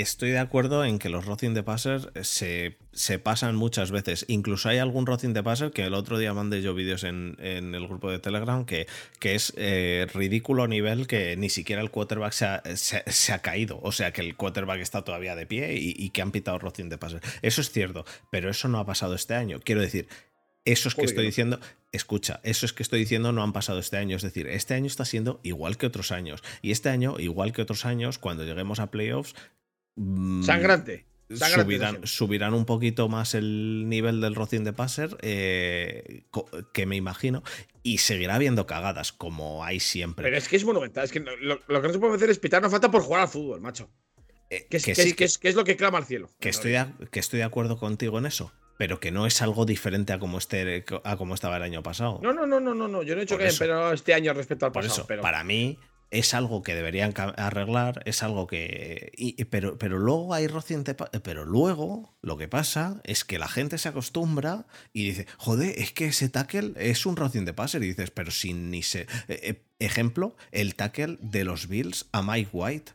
Estoy 0.00 0.30
de 0.30 0.38
acuerdo 0.38 0.86
en 0.86 0.98
que 0.98 1.10
los 1.10 1.26
Rocing 1.26 1.52
de 1.52 1.62
Passer 1.62 2.10
se, 2.24 2.78
se, 2.92 3.18
pasan 3.18 3.56
muchas 3.56 3.90
veces. 3.90 4.24
Incluso 4.26 4.70
hay 4.70 4.78
algún 4.78 5.04
Rocing 5.04 5.34
de 5.34 5.42
Passer 5.42 5.70
que 5.70 5.84
el 5.84 5.92
otro 5.92 6.16
día 6.16 6.32
mandé 6.32 6.62
yo 6.62 6.72
vídeos 6.74 7.04
en, 7.04 7.36
el 7.38 7.86
grupo 7.86 8.10
de 8.10 8.18
Telegram 8.18 8.64
que, 8.64 8.86
que 9.18 9.34
es 9.34 9.52
eh, 9.58 10.06
ridículo 10.14 10.62
a 10.62 10.68
nivel 10.68 11.06
que 11.06 11.36
ni 11.36 11.50
siquiera 11.50 11.82
el 11.82 11.90
quarterback 11.90 12.32
se 12.32 12.46
ha, 12.46 12.62
se, 12.74 13.32
ha, 13.34 13.38
caído. 13.40 13.80
O 13.82 13.92
sea, 13.92 14.14
que 14.14 14.22
el 14.22 14.34
quarterback 14.34 14.80
está 14.80 15.02
todavía 15.02 15.36
de 15.36 15.44
pie 15.44 15.74
y, 15.74 16.08
que 16.08 16.22
han 16.22 16.30
pitado 16.30 16.58
Rocing 16.58 16.88
de 16.88 16.96
Passer. 16.96 17.20
Eso 17.42 17.60
es 17.60 17.70
cierto, 17.70 18.06
pero 18.30 18.48
eso 18.48 18.68
no 18.68 18.78
ha 18.78 18.86
pasado 18.86 19.14
este 19.14 19.34
año. 19.34 19.60
Quiero 19.62 19.82
decir, 19.82 20.08
eso 20.64 20.88
es 20.88 20.94
que 20.94 21.04
estoy 21.04 21.26
diciendo, 21.26 21.60
escucha, 21.90 22.40
eso 22.44 22.64
es 22.64 22.72
que 22.72 22.82
estoy 22.82 23.00
diciendo 23.00 23.32
no 23.32 23.42
han 23.42 23.52
pasado 23.52 23.78
este 23.78 23.98
año. 23.98 24.16
Es 24.16 24.22
decir, 24.22 24.46
este 24.46 24.72
año 24.72 24.86
está 24.86 25.04
siendo 25.04 25.38
igual 25.42 25.76
que 25.76 25.84
otros 25.84 26.12
años. 26.12 26.42
Y 26.62 26.70
este 26.70 26.88
año, 26.88 27.16
igual 27.18 27.52
que 27.52 27.60
otros 27.60 27.84
años, 27.84 28.16
cuando 28.16 28.44
lleguemos 28.44 28.80
a 28.80 28.90
playoffs, 28.90 29.34
Mm, 29.96 30.42
sangrante. 30.42 31.06
subirán, 32.04 32.54
un 32.54 32.64
poquito 32.64 33.08
más 33.08 33.34
el 33.34 33.88
nivel 33.88 34.20
del 34.20 34.34
Rocín 34.34 34.64
de 34.64 34.72
Passer, 34.72 35.16
eh, 35.22 36.24
que 36.72 36.86
me 36.86 36.96
imagino, 36.96 37.42
y 37.82 37.98
seguirá 37.98 38.34
habiendo 38.34 38.66
cagadas, 38.66 39.12
como 39.12 39.64
hay 39.64 39.80
siempre. 39.80 40.24
Pero 40.24 40.36
es 40.36 40.48
que 40.48 40.56
es 40.56 40.64
monumental. 40.64 41.04
Es 41.04 41.12
que 41.12 41.20
lo, 41.20 41.58
que 41.58 41.88
no 41.88 41.92
se 41.92 41.98
puede 41.98 42.14
hacer 42.14 42.30
es 42.30 42.38
pitar 42.38 42.62
no 42.62 42.70
falta 42.70 42.90
por 42.90 43.02
jugar 43.02 43.22
al 43.22 43.28
fútbol, 43.28 43.60
macho. 43.60 43.90
Eh, 44.50 44.66
que, 44.68 44.76
es, 44.76 44.84
que, 45.38 45.48
es, 45.48 45.54
lo 45.54 45.64
que 45.64 45.76
clama 45.76 45.96
al 45.98 46.04
cielo. 46.04 46.28
Que 46.38 46.50
estoy, 46.50 46.74
que 47.10 47.20
estoy 47.20 47.38
de 47.38 47.44
acuerdo 47.44 47.78
contigo 47.78 48.18
en 48.18 48.26
eso. 48.26 48.52
pero 48.76 49.00
que 49.00 49.10
no 49.10 49.26
es 49.26 49.40
algo 49.40 49.64
diferente 49.64 50.12
a 50.12 50.18
como, 50.18 50.36
este, 50.36 50.84
a 51.04 51.16
como 51.16 51.34
estaba 51.34 51.56
el 51.56 51.62
año 51.62 51.82
pasado. 51.82 52.20
No, 52.22 52.34
no, 52.34 52.46
no, 52.46 52.60
no, 52.60 52.74
no, 52.74 52.86
no. 52.86 53.02
Yo 53.02 53.14
no 53.14 53.22
he 53.22 53.24
dicho 53.24 53.36
Por 53.36 53.42
que 53.42 53.48
eso. 53.48 53.60
pero 53.60 53.92
este 53.92 54.12
año 54.12 54.34
respecto 54.34 54.66
al 54.66 54.72
Por 54.72 54.82
pasado. 54.82 55.00
eso, 55.00 55.06
pero... 55.06 55.22
para 55.22 55.42
mí 55.42 55.78
es 56.12 56.34
algo 56.34 56.62
que 56.62 56.74
deberían 56.74 57.12
arreglar, 57.16 58.02
es 58.04 58.22
algo 58.22 58.46
que... 58.46 59.10
y- 59.16 59.42
pero, 59.46 59.78
pero 59.78 59.98
luego 59.98 60.34
hay 60.34 60.46
reciente... 60.46 60.94
Pero 60.94 61.44
luego 61.44 62.16
lo 62.22 62.36
que 62.36 62.46
pasa 62.46 63.00
es 63.04 63.24
que 63.24 63.38
la 63.38 63.48
gente 63.48 63.78
se 63.78 63.88
acostumbra 63.88 64.66
y 64.92 65.06
dice, 65.06 65.26
joder, 65.38 65.74
es 65.78 65.92
que 65.92 66.06
ese 66.06 66.28
tackle 66.28 66.74
es 66.76 67.06
un 67.06 67.16
reciente 67.16 67.54
passer. 67.54 67.82
Y 67.82 67.88
dices, 67.88 68.10
pero 68.10 68.30
sin 68.30 68.70
ni 68.70 68.82
se... 68.82 69.00
eh, 69.02 69.06
eh, 69.28 69.62
ejemplo, 69.78 70.36
el 70.52 70.74
tackle 70.74 71.18
de 71.20 71.44
los 71.44 71.66
Bills 71.66 72.06
a 72.12 72.22
Mike 72.22 72.50
White. 72.52 72.92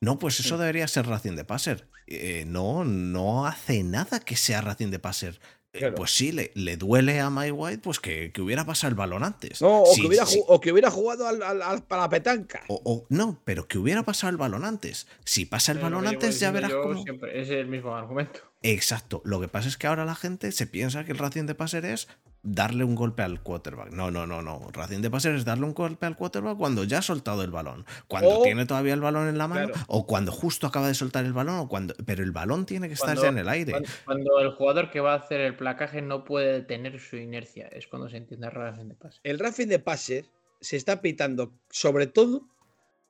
No, 0.00 0.18
pues 0.18 0.40
eso 0.40 0.58
debería 0.58 0.88
ser 0.88 1.06
Racing 1.06 1.36
de 1.36 1.44
Passer. 1.44 1.88
Eh, 2.06 2.44
no, 2.46 2.84
no 2.84 3.46
hace 3.46 3.82
nada 3.82 4.20
que 4.20 4.36
sea 4.36 4.60
Racing 4.60 4.90
de 4.90 4.98
Passer. 4.98 5.40
Eh, 5.76 5.78
Claro. 5.80 5.94
Pues 5.96 6.10
sí, 6.10 6.32
le, 6.32 6.50
le 6.54 6.76
duele 6.76 7.20
a 7.20 7.30
Mike 7.30 7.52
White 7.52 7.78
pues 7.82 8.00
que, 8.00 8.32
que 8.32 8.40
hubiera 8.42 8.64
pasado 8.64 8.88
el 8.90 8.94
balón 8.94 9.22
antes. 9.24 9.60
No, 9.62 9.82
o, 9.82 9.86
Sí, 9.94 10.00
que 10.00 10.06
hubiera, 10.08 10.26
sí. 10.26 10.42
o 10.46 10.60
que 10.60 10.72
hubiera 10.72 10.90
jugado 10.90 11.26
al, 11.28 11.42
al- 11.42 11.62
al- 11.62 11.82
para 11.84 12.02
la 12.02 12.08
petanca. 12.08 12.62
O, 12.68 12.80
o- 12.84 13.06
no, 13.10 13.40
pero 13.44 13.66
que 13.68 13.78
hubiera 13.78 14.02
pasado 14.02 14.30
el 14.30 14.36
balón 14.36 14.64
antes. 14.64 15.06
Si 15.24 15.44
pasa 15.44 15.72
el 15.72 15.78
balón 15.78 16.06
antes, 16.06 16.40
ya 16.40 16.50
verás 16.50 16.72
cómo. 16.72 17.02
siempre, 17.02 17.40
Es 17.40 17.50
el 17.50 17.66
mismo 17.66 17.94
argumento. 17.94 18.40
Exacto. 18.62 19.22
Lo 19.24 19.40
que 19.40 19.48
pasa 19.48 19.68
es 19.68 19.76
que 19.76 19.86
ahora 19.86 20.04
la 20.04 20.14
gente 20.14 20.50
se 20.52 20.66
piensa 20.66 21.04
que 21.04 21.12
el 21.12 21.18
Racing 21.18 21.44
de 21.46 21.54
Passer 21.54 21.84
es 21.84 22.08
darle 22.42 22.84
un 22.84 22.94
golpe 22.94 23.22
al 23.22 23.42
quarterback. 23.42 23.90
No, 23.92 24.10
no, 24.10 24.26
no, 24.26 24.40
no. 24.40 24.68
Racing 24.72 25.00
de 25.02 25.10
Passer 25.10 25.34
es 25.34 25.44
darle 25.44 25.64
un 25.66 25.74
golpe 25.74 26.06
al 26.06 26.16
quarterback 26.16 26.56
cuando 26.56 26.84
ya 26.84 26.98
ha 26.98 27.02
soltado 27.02 27.42
el 27.42 27.50
balón. 27.50 27.84
Cuando 28.08 28.38
O- 28.38 28.42
tiene 28.42 28.66
todavía 28.66 28.94
el 28.94 29.00
balón 29.00 29.28
en 29.28 29.36
la 29.38 29.48
mano. 29.48 29.68
Claro. 29.68 29.84
O 29.88 30.06
cuando 30.06 30.32
justo 30.32 30.66
acaba 30.66 30.88
de 30.88 30.94
soltar 30.94 31.24
el 31.24 31.32
balón. 31.32 31.58
O 31.58 31.68
cuando. 31.68 31.94
Pero 32.06 32.22
el 32.22 32.30
balón 32.32 32.64
tiene 32.66 32.88
que 32.88 32.94
estar 32.94 33.08
Cuando- 33.08 33.22
ya 33.22 33.28
en 33.28 33.38
el 33.38 33.48
aire. 33.48 33.72
Cuando, 33.72 33.88
cuando 34.04 34.40
el 34.40 34.50
jugador 34.52 34.90
que 34.90 35.00
va 35.00 35.14
a 35.14 35.16
hacer 35.16 35.40
el 35.40 35.56
placaje 35.56 36.02
no 36.02 36.24
puede 36.24 36.52
detener 36.52 36.98
su 37.00 37.16
inercia, 37.16 37.66
es 37.68 37.86
cuando 37.88 38.08
se 38.08 38.16
entiende 38.16 38.48
relación 38.50 38.88
de 38.88 38.94
pase. 38.94 39.20
El 39.24 39.38
Racing 39.38 39.66
de 39.66 39.78
Passer 39.80 40.26
se 40.60 40.76
está 40.76 41.00
pitando 41.02 41.52
sobre 41.70 42.06
todo 42.06 42.46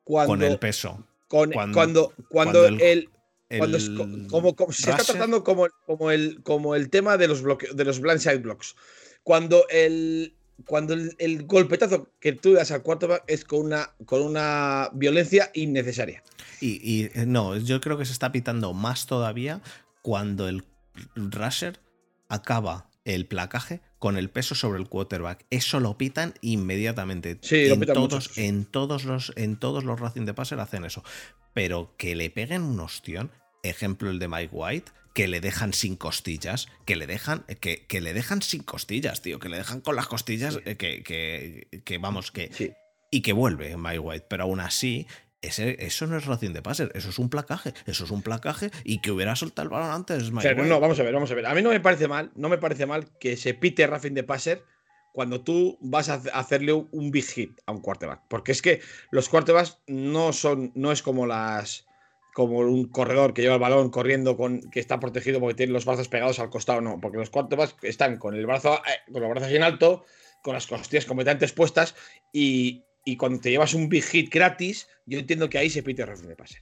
cuando. 0.02 0.32
Con 0.32 0.42
el 0.42 0.58
peso. 0.58 1.06
con- 1.28 1.50
cuando- 1.52 1.74
cuando, 1.74 2.12
cuando, 2.28 2.62
cuando 2.62 2.66
el- 2.66 2.80
el, 2.80 3.10
cuando 3.58 3.76
es 3.76 3.86
El 3.86 3.96
co- 3.96 4.08
como, 4.28 4.56
como- 4.56 4.72
se 4.72 4.90
está 4.90 5.04
tratando 5.04 5.44
como, 5.44 5.68
como, 5.86 6.10
el, 6.10 6.42
como 6.42 6.74
el 6.74 6.90
tema 6.90 7.16
de 7.16 7.28
los, 7.28 7.42
bloque- 7.42 7.72
de 7.72 7.84
los 7.84 8.00
blindside 8.00 8.38
blocks. 8.38 8.74
Cuando 9.22 9.66
el, 9.68 10.34
cuando 10.66 10.94
el, 10.94 11.14
el 11.18 11.44
golpetazo 11.44 12.08
que 12.20 12.32
tú 12.32 12.54
das 12.54 12.70
al 12.70 12.82
quarterback 12.82 13.24
es 13.26 13.44
con 13.44 13.60
una, 13.66 13.90
con 14.04 14.22
una 14.22 14.90
violencia 14.92 15.50
innecesaria. 15.54 16.22
Y, 16.60 16.80
y, 16.82 17.04
eh, 17.14 17.26
no, 17.26 17.56
yo 17.56 17.80
creo 17.80 17.98
que 17.98 18.04
se 18.04 18.12
está 18.12 18.32
pitando 18.32 18.72
más 18.72 19.06
todavía 19.06 19.60
cuando 20.02 20.48
el 20.48 20.64
rusher 21.14 21.80
acaba 22.28 22.90
el 23.04 23.26
placaje 23.26 23.80
con 23.98 24.16
el 24.16 24.30
peso 24.30 24.54
sobre 24.54 24.78
el 24.80 24.88
quarterback. 24.88 25.44
Eso 25.50 25.78
lo 25.80 25.96
pitan 25.96 26.34
inmediatamente. 26.40 27.38
Sí, 27.42 27.68
lo 27.68 27.74
en, 27.74 27.80
pitan 27.80 27.98
mucho, 27.98 28.08
todos, 28.18 28.38
en 28.38 28.64
todos 28.64 29.04
los 29.04 29.32
en 29.36 29.56
todos 29.58 29.84
los 29.84 30.00
Racing 30.00 30.24
de 30.24 30.34
Passer 30.34 30.58
hacen 30.60 30.84
eso. 30.84 31.04
Pero 31.56 31.94
que 31.96 32.14
le 32.14 32.28
peguen 32.28 32.60
un 32.60 32.78
ostión, 32.80 33.30
ejemplo 33.62 34.10
el 34.10 34.18
de 34.18 34.28
Mike 34.28 34.50
White, 34.52 34.92
que 35.14 35.26
le 35.26 35.40
dejan 35.40 35.72
sin 35.72 35.96
costillas, 35.96 36.68
que 36.84 36.96
le 36.96 37.06
dejan 37.06 37.46
que, 37.60 37.86
que 37.86 38.02
le 38.02 38.12
dejan 38.12 38.42
sin 38.42 38.62
costillas, 38.62 39.22
tío, 39.22 39.38
que 39.38 39.48
le 39.48 39.56
dejan 39.56 39.80
con 39.80 39.96
las 39.96 40.06
costillas 40.06 40.60
eh, 40.66 40.76
que, 40.76 41.02
que, 41.02 41.80
que 41.82 41.96
vamos 41.96 42.30
que 42.30 42.50
Sí. 42.52 42.72
y 43.10 43.22
que 43.22 43.32
vuelve 43.32 43.74
Mike 43.78 43.98
White, 44.00 44.26
pero 44.28 44.42
aún 44.44 44.60
así 44.60 45.06
ese, 45.40 45.76
eso 45.82 46.06
no 46.06 46.18
es 46.18 46.26
Racing 46.26 46.52
de 46.52 46.60
Passer, 46.60 46.92
eso 46.94 47.08
es 47.08 47.18
un 47.18 47.30
placaje, 47.30 47.72
eso 47.86 48.04
es 48.04 48.10
un 48.10 48.20
placaje 48.20 48.70
y 48.84 49.00
que 49.00 49.10
hubiera 49.10 49.34
soltado 49.34 49.64
el 49.64 49.70
balón 49.70 49.90
antes 49.92 50.24
Mike 50.30 50.38
O 50.38 50.40
sea, 50.42 50.54
no, 50.54 50.78
vamos 50.80 51.00
a 51.00 51.04
ver, 51.04 51.14
vamos 51.14 51.30
a 51.30 51.34
ver. 51.34 51.46
A 51.46 51.54
mí 51.54 51.62
no 51.62 51.70
me 51.70 51.80
parece 51.80 52.06
mal, 52.06 52.32
no 52.34 52.50
me 52.50 52.58
parece 52.58 52.84
mal 52.84 53.08
que 53.18 53.38
se 53.38 53.54
pite 53.54 53.86
Racing 53.86 54.12
de 54.12 54.24
Passer 54.24 54.62
cuando 55.16 55.40
tú 55.40 55.78
vas 55.80 56.10
a 56.10 56.14
hace- 56.14 56.30
hacerle 56.34 56.74
un- 56.74 57.10
big 57.10 57.24
hit 57.24 57.58
a 57.64 57.72
un 57.72 57.80
quarterback. 57.80 58.20
Porque 58.28 58.52
es 58.52 58.60
que 58.60 58.82
los 59.10 59.30
quarterbacks 59.30 59.78
no 59.86 60.34
son, 60.34 60.72
no 60.74 60.92
es 60.92 61.00
como 61.02 61.26
las. 61.26 61.86
como 62.34 62.58
un 62.58 62.88
corredor 62.90 63.32
que 63.32 63.40
lleva 63.40 63.54
el 63.54 63.60
balón 63.62 63.88
corriendo 63.88 64.36
con. 64.36 64.60
que 64.70 64.78
está 64.78 65.00
protegido 65.00 65.40
porque 65.40 65.54
tiene 65.54 65.72
los 65.72 65.86
brazos 65.86 66.08
pegados 66.08 66.38
al 66.38 66.50
costado. 66.50 66.82
No, 66.82 67.00
porque 67.00 67.16
los 67.16 67.30
quarterbacks 67.30 67.76
están 67.80 68.18
con 68.18 68.34
el 68.34 68.44
brazo, 68.44 68.74
eh, 68.74 69.10
con 69.10 69.22
los 69.22 69.30
brazos 69.30 69.50
en 69.52 69.62
alto, 69.62 70.04
con 70.42 70.52
las 70.52 70.66
costillas 70.66 71.06
completamente 71.06 71.46
expuestas. 71.46 71.94
Y, 72.34 72.84
y 73.06 73.16
cuando 73.16 73.40
te 73.40 73.48
llevas 73.50 73.72
un 73.72 73.88
big 73.88 74.04
hit 74.04 74.30
gratis, 74.30 74.86
yo 75.06 75.18
entiendo 75.18 75.48
que 75.48 75.56
ahí 75.56 75.70
se 75.70 75.82
pite 75.82 76.04
Racing 76.04 76.28
de 76.28 76.36
Passer. 76.36 76.60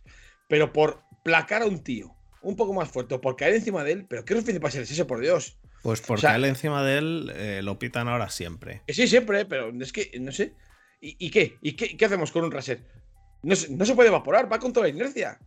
Pero 0.48 0.72
por 0.72 1.02
placar 1.24 1.62
a 1.62 1.66
un 1.66 1.82
tío 1.82 2.14
un 2.40 2.54
poco 2.54 2.72
más 2.72 2.88
fuerte, 2.88 3.18
por 3.18 3.34
caer 3.34 3.54
encima 3.54 3.82
de 3.82 3.92
él, 3.94 4.06
pero 4.06 4.24
¿qué 4.24 4.34
Racing 4.34 4.52
de 4.52 4.60
Passer 4.60 4.82
es 4.82 4.92
ese, 4.92 5.04
por 5.06 5.18
Dios? 5.18 5.58
Pues 5.84 6.00
porque 6.00 6.22
sea- 6.22 6.34
él 6.34 6.44
encima 6.46 6.82
de 6.82 6.98
él 6.98 7.32
eh, 7.36 7.60
lo 7.62 7.78
pitan 7.78 8.08
ahora 8.08 8.28
siempre. 8.30 8.82
Que 8.86 8.94
sí, 8.94 9.06
siempre, 9.06 9.44
pero 9.44 9.70
es 9.80 9.92
que, 9.92 10.10
no 10.20 10.32
sé. 10.32 10.54
¿Y, 11.00 11.14
y 11.24 11.30
qué? 11.30 11.58
¿Y 11.62 11.74
qué, 11.74 11.96
qué 11.96 12.04
hacemos 12.06 12.32
con 12.32 12.42
un 12.44 12.50
Raser? 12.50 12.82
No, 13.42 13.54
se- 13.54 13.70
no 13.70 13.84
se 13.84 13.94
puede 13.94 14.08
evaporar, 14.08 14.50
va 14.50 14.58
con 14.58 14.72
toda 14.72 14.86
la 14.86 14.90
inercia. 14.94 15.38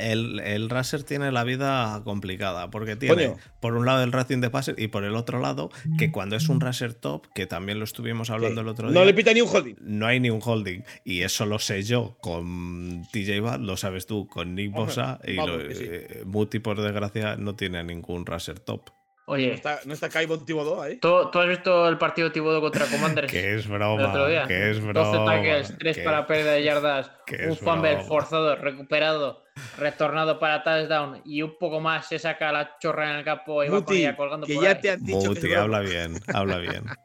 El, 0.00 0.40
el 0.40 0.70
Raser 0.70 1.02
tiene 1.02 1.30
la 1.30 1.44
vida 1.44 2.00
complicada 2.02 2.70
porque 2.70 2.96
tiene 2.96 3.14
Coño. 3.28 3.36
por 3.60 3.74
un 3.74 3.84
lado 3.84 4.02
el 4.02 4.12
Racing 4.12 4.40
de 4.40 4.48
Passer 4.48 4.74
y 4.78 4.88
por 4.88 5.04
el 5.04 5.14
otro 5.14 5.40
lado 5.40 5.70
que 5.98 6.10
cuando 6.10 6.36
es 6.36 6.48
un 6.48 6.60
Raser 6.60 6.94
top, 6.94 7.26
que 7.34 7.46
también 7.46 7.78
lo 7.78 7.84
estuvimos 7.84 8.30
hablando 8.30 8.62
el 8.62 8.68
otro 8.68 8.86
no 8.86 8.92
día, 8.92 9.04
le 9.04 9.14
pita 9.14 9.32
ni 9.34 9.42
un 9.42 9.48
holding. 9.54 9.74
no 9.80 10.06
hay 10.06 10.20
ni 10.20 10.30
un 10.30 10.40
holding. 10.42 10.82
Y 11.04 11.20
eso 11.20 11.44
lo 11.44 11.58
sé 11.58 11.82
yo 11.82 12.16
con 12.20 13.02
TJ 13.12 13.40
Watt, 13.42 13.60
lo 13.60 13.76
sabes 13.76 14.06
tú 14.06 14.26
con 14.26 14.54
Nick 14.54 14.72
Bosa. 14.72 15.20
Y 15.24 15.36
vamos, 15.36 15.62
lo- 15.62 15.68
que 15.68 15.74
sí. 15.74 15.84
eh, 15.86 16.22
Muti, 16.24 16.60
por 16.60 16.80
desgracia, 16.80 17.36
no 17.36 17.54
tiene 17.54 17.84
ningún 17.84 18.24
Raser 18.24 18.58
top. 18.60 18.88
No 19.28 19.34
Oye, 19.34 19.52
está, 19.52 19.80
no 19.84 19.92
está 19.92 20.08
Kaibon 20.08 20.46
Thibodeau 20.46 20.80
ahí. 20.80 20.96
¿tú, 20.96 21.30
tú 21.30 21.38
has 21.38 21.48
visto 21.48 21.86
el 21.86 21.98
partido 21.98 22.32
Tibodo 22.32 22.62
contra 22.62 22.86
Commanders? 22.86 23.30
Que 23.30 23.56
es 23.56 23.66
el 23.66 23.72
broma. 23.72 24.08
otro 24.08 24.26
día? 24.26 24.46
Que 24.46 24.70
es 24.70 24.76
12 24.80 24.88
broma. 24.92 25.24
tackles, 25.26 25.74
3 25.78 25.96
que- 25.98 26.02
para 26.02 26.26
pérdida 26.26 26.52
de 26.52 26.62
yardas, 26.64 27.10
que 27.26 27.36
un 27.44 27.52
es 27.52 27.58
fumble 27.58 27.92
broma. 27.94 28.08
forzado, 28.08 28.56
recuperado, 28.56 29.44
retornado 29.76 30.38
para 30.38 30.62
touchdown 30.64 31.20
y 31.26 31.42
un 31.42 31.58
poco 31.58 31.78
más 31.78 32.08
se 32.08 32.18
saca 32.18 32.50
la 32.52 32.78
chorra 32.80 33.10
en 33.10 33.16
el 33.18 33.24
campo 33.24 33.62
y 33.62 33.68
va 33.68 33.74
con 33.74 33.80
Muti, 33.84 33.96
ella 34.00 34.16
colgando 34.16 34.46
que 34.46 34.54
por 34.54 34.64
ya 34.64 34.70
ahí. 34.70 34.80
te 34.80 34.90
han 34.92 35.04
dicho 35.04 35.20
que 35.20 35.28
Muti, 35.28 35.38
es 35.40 35.44
broma. 35.50 35.62
habla 35.62 35.80
bien, 35.80 36.20
habla 36.32 36.56
bien. 36.58 36.84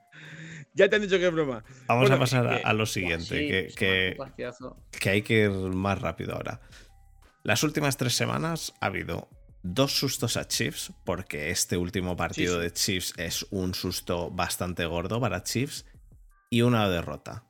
Ya 0.75 0.89
te 0.89 0.95
han 0.95 1.03
dicho 1.03 1.19
que 1.19 1.27
es 1.27 1.31
broma. 1.31 1.63
Vamos 1.87 2.03
Bueno, 2.09 2.15
a 2.15 2.19
pasar 2.19 2.47
a, 2.47 2.57
que- 2.57 2.63
a 2.63 2.73
lo 2.73 2.85
siguiente, 2.87 3.25
sí, 3.25 3.47
que, 3.47 3.67
que- 3.77 4.17
que 4.99 5.09
hay 5.11 5.21
que 5.21 5.33
ir 5.43 5.51
más 5.51 6.01
rápido 6.01 6.33
ahora. 6.33 6.61
Las 7.43 7.61
últimas 7.61 7.95
tres 7.97 8.15
semanas 8.15 8.73
ha 8.79 8.87
habido 8.87 9.27
dos 9.64 9.98
sustos 9.98 10.35
a 10.38 10.48
Chiefs, 10.48 10.91
porque 11.06 11.49
este 11.49 11.77
último 11.77 12.15
partido 12.18 12.60
de 12.60 12.72
Chiefs 12.72 13.14
es 13.18 13.45
un 13.49 13.73
susto 13.73 14.30
bastante 14.30 14.85
gordo 14.85 15.19
para 15.22 15.44
Chiefs, 15.44 15.85
y 16.49 16.61
una 16.61 16.88
derrota. 16.90 17.45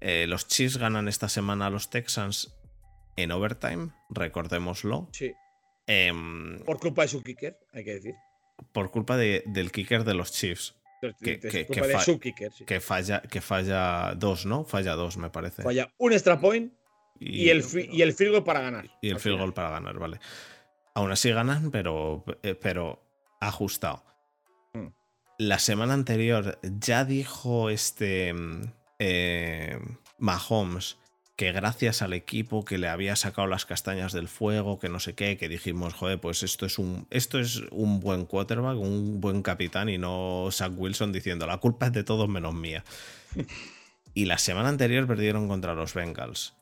Eh, 0.00 0.26
los 0.26 0.46
Chiefs 0.48 0.76
ganan 0.76 1.08
esta 1.08 1.28
semana 1.28 1.66
a 1.66 1.70
los 1.70 1.88
Texans 1.88 2.52
en 3.16 3.30
overtime, 3.30 3.90
recordémoslo, 4.10 5.08
Sí. 5.12 5.32
em, 5.86 6.58
Por 6.64 6.78
culpa 6.80 7.02
de 7.02 7.08
su 7.08 7.22
kicker, 7.22 7.56
hay 7.72 7.84
que 7.84 7.94
decir. 7.94 8.14
por 8.72 8.90
culpa 8.90 9.16
de- 9.16 9.42
del 9.46 9.70
kicker 9.72 10.04
de 10.04 10.14
los 10.14 10.32
Chiefs, 10.32 10.74
Que- 11.00 11.38
que- 11.40 11.66
culpa 11.66 11.82
que 11.82 11.88
de 11.88 11.94
fa- 11.94 12.00
su 12.00 12.18
kicker. 12.20 12.52
sí. 12.52 12.64
que 12.64 12.80
falla, 12.80 13.22
que 13.22 13.40
falla 13.40 14.14
dos, 14.16 14.46
¿no? 14.46 14.64
Falla 14.64 14.94
dos, 14.94 15.16
me 15.16 15.30
parece. 15.30 15.62
Falla 15.62 15.92
un 15.98 16.12
extra 16.12 16.40
point 16.40 16.72
y, 17.18 17.48
el, 17.50 17.62
fi- 17.62 17.88
y 17.90 18.02
el 18.02 18.12
field 18.12 18.32
goal 18.32 18.44
para 18.44 18.60
ganar. 18.60 18.90
Y 19.00 19.08
el 19.10 19.18
field 19.20 19.38
goal 19.38 19.52
para 19.54 19.70
ganar, 19.70 19.98
vale. 19.98 20.18
Aún 20.94 21.10
así 21.10 21.30
ganan, 21.30 21.70
pero, 21.70 22.24
eh, 22.42 22.54
pero 22.54 23.02
ajustado. 23.40 24.04
Hmm. 24.74 24.88
La 25.38 25.58
semana 25.58 25.94
anterior 25.94 26.58
ya 26.62 27.04
dijo 27.04 27.70
este 27.70 28.32
mm, 28.34 28.62
eh, 28.98 29.78
Mahomes 30.18 30.98
que 31.36 31.50
gracias 31.50 32.02
al 32.02 32.12
equipo 32.12 32.64
que 32.64 32.78
le 32.78 32.88
había 32.88 33.16
sacado 33.16 33.48
las 33.48 33.64
castañas 33.64 34.12
del 34.12 34.28
fuego, 34.28 34.78
que 34.78 34.88
no 34.88 35.00
sé 35.00 35.14
qué, 35.14 35.36
que 35.36 35.48
dijimos, 35.48 35.94
joder, 35.94 36.20
pues 36.20 36.42
esto 36.42 36.66
es 36.66 36.78
un, 36.78 37.06
esto 37.10 37.38
es 37.40 37.62
un 37.70 38.00
buen 38.00 38.26
quarterback, 38.26 38.78
un 38.78 39.20
buen 39.20 39.42
capitán 39.42 39.88
y 39.88 39.98
no 39.98 40.48
Zach 40.52 40.72
Wilson 40.76 41.10
diciendo 41.10 41.46
la 41.46 41.58
culpa 41.58 41.86
es 41.86 41.92
de 41.92 42.04
todos 42.04 42.28
menos 42.28 42.54
mía. 42.54 42.84
y 44.14 44.26
la 44.26 44.38
semana 44.38 44.68
anterior 44.68 45.06
perdieron 45.06 45.48
contra 45.48 45.74
los 45.74 45.94
Bengals. 45.94 46.54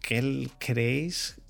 ¿Qué 0.00 0.48
creéis 0.58 1.40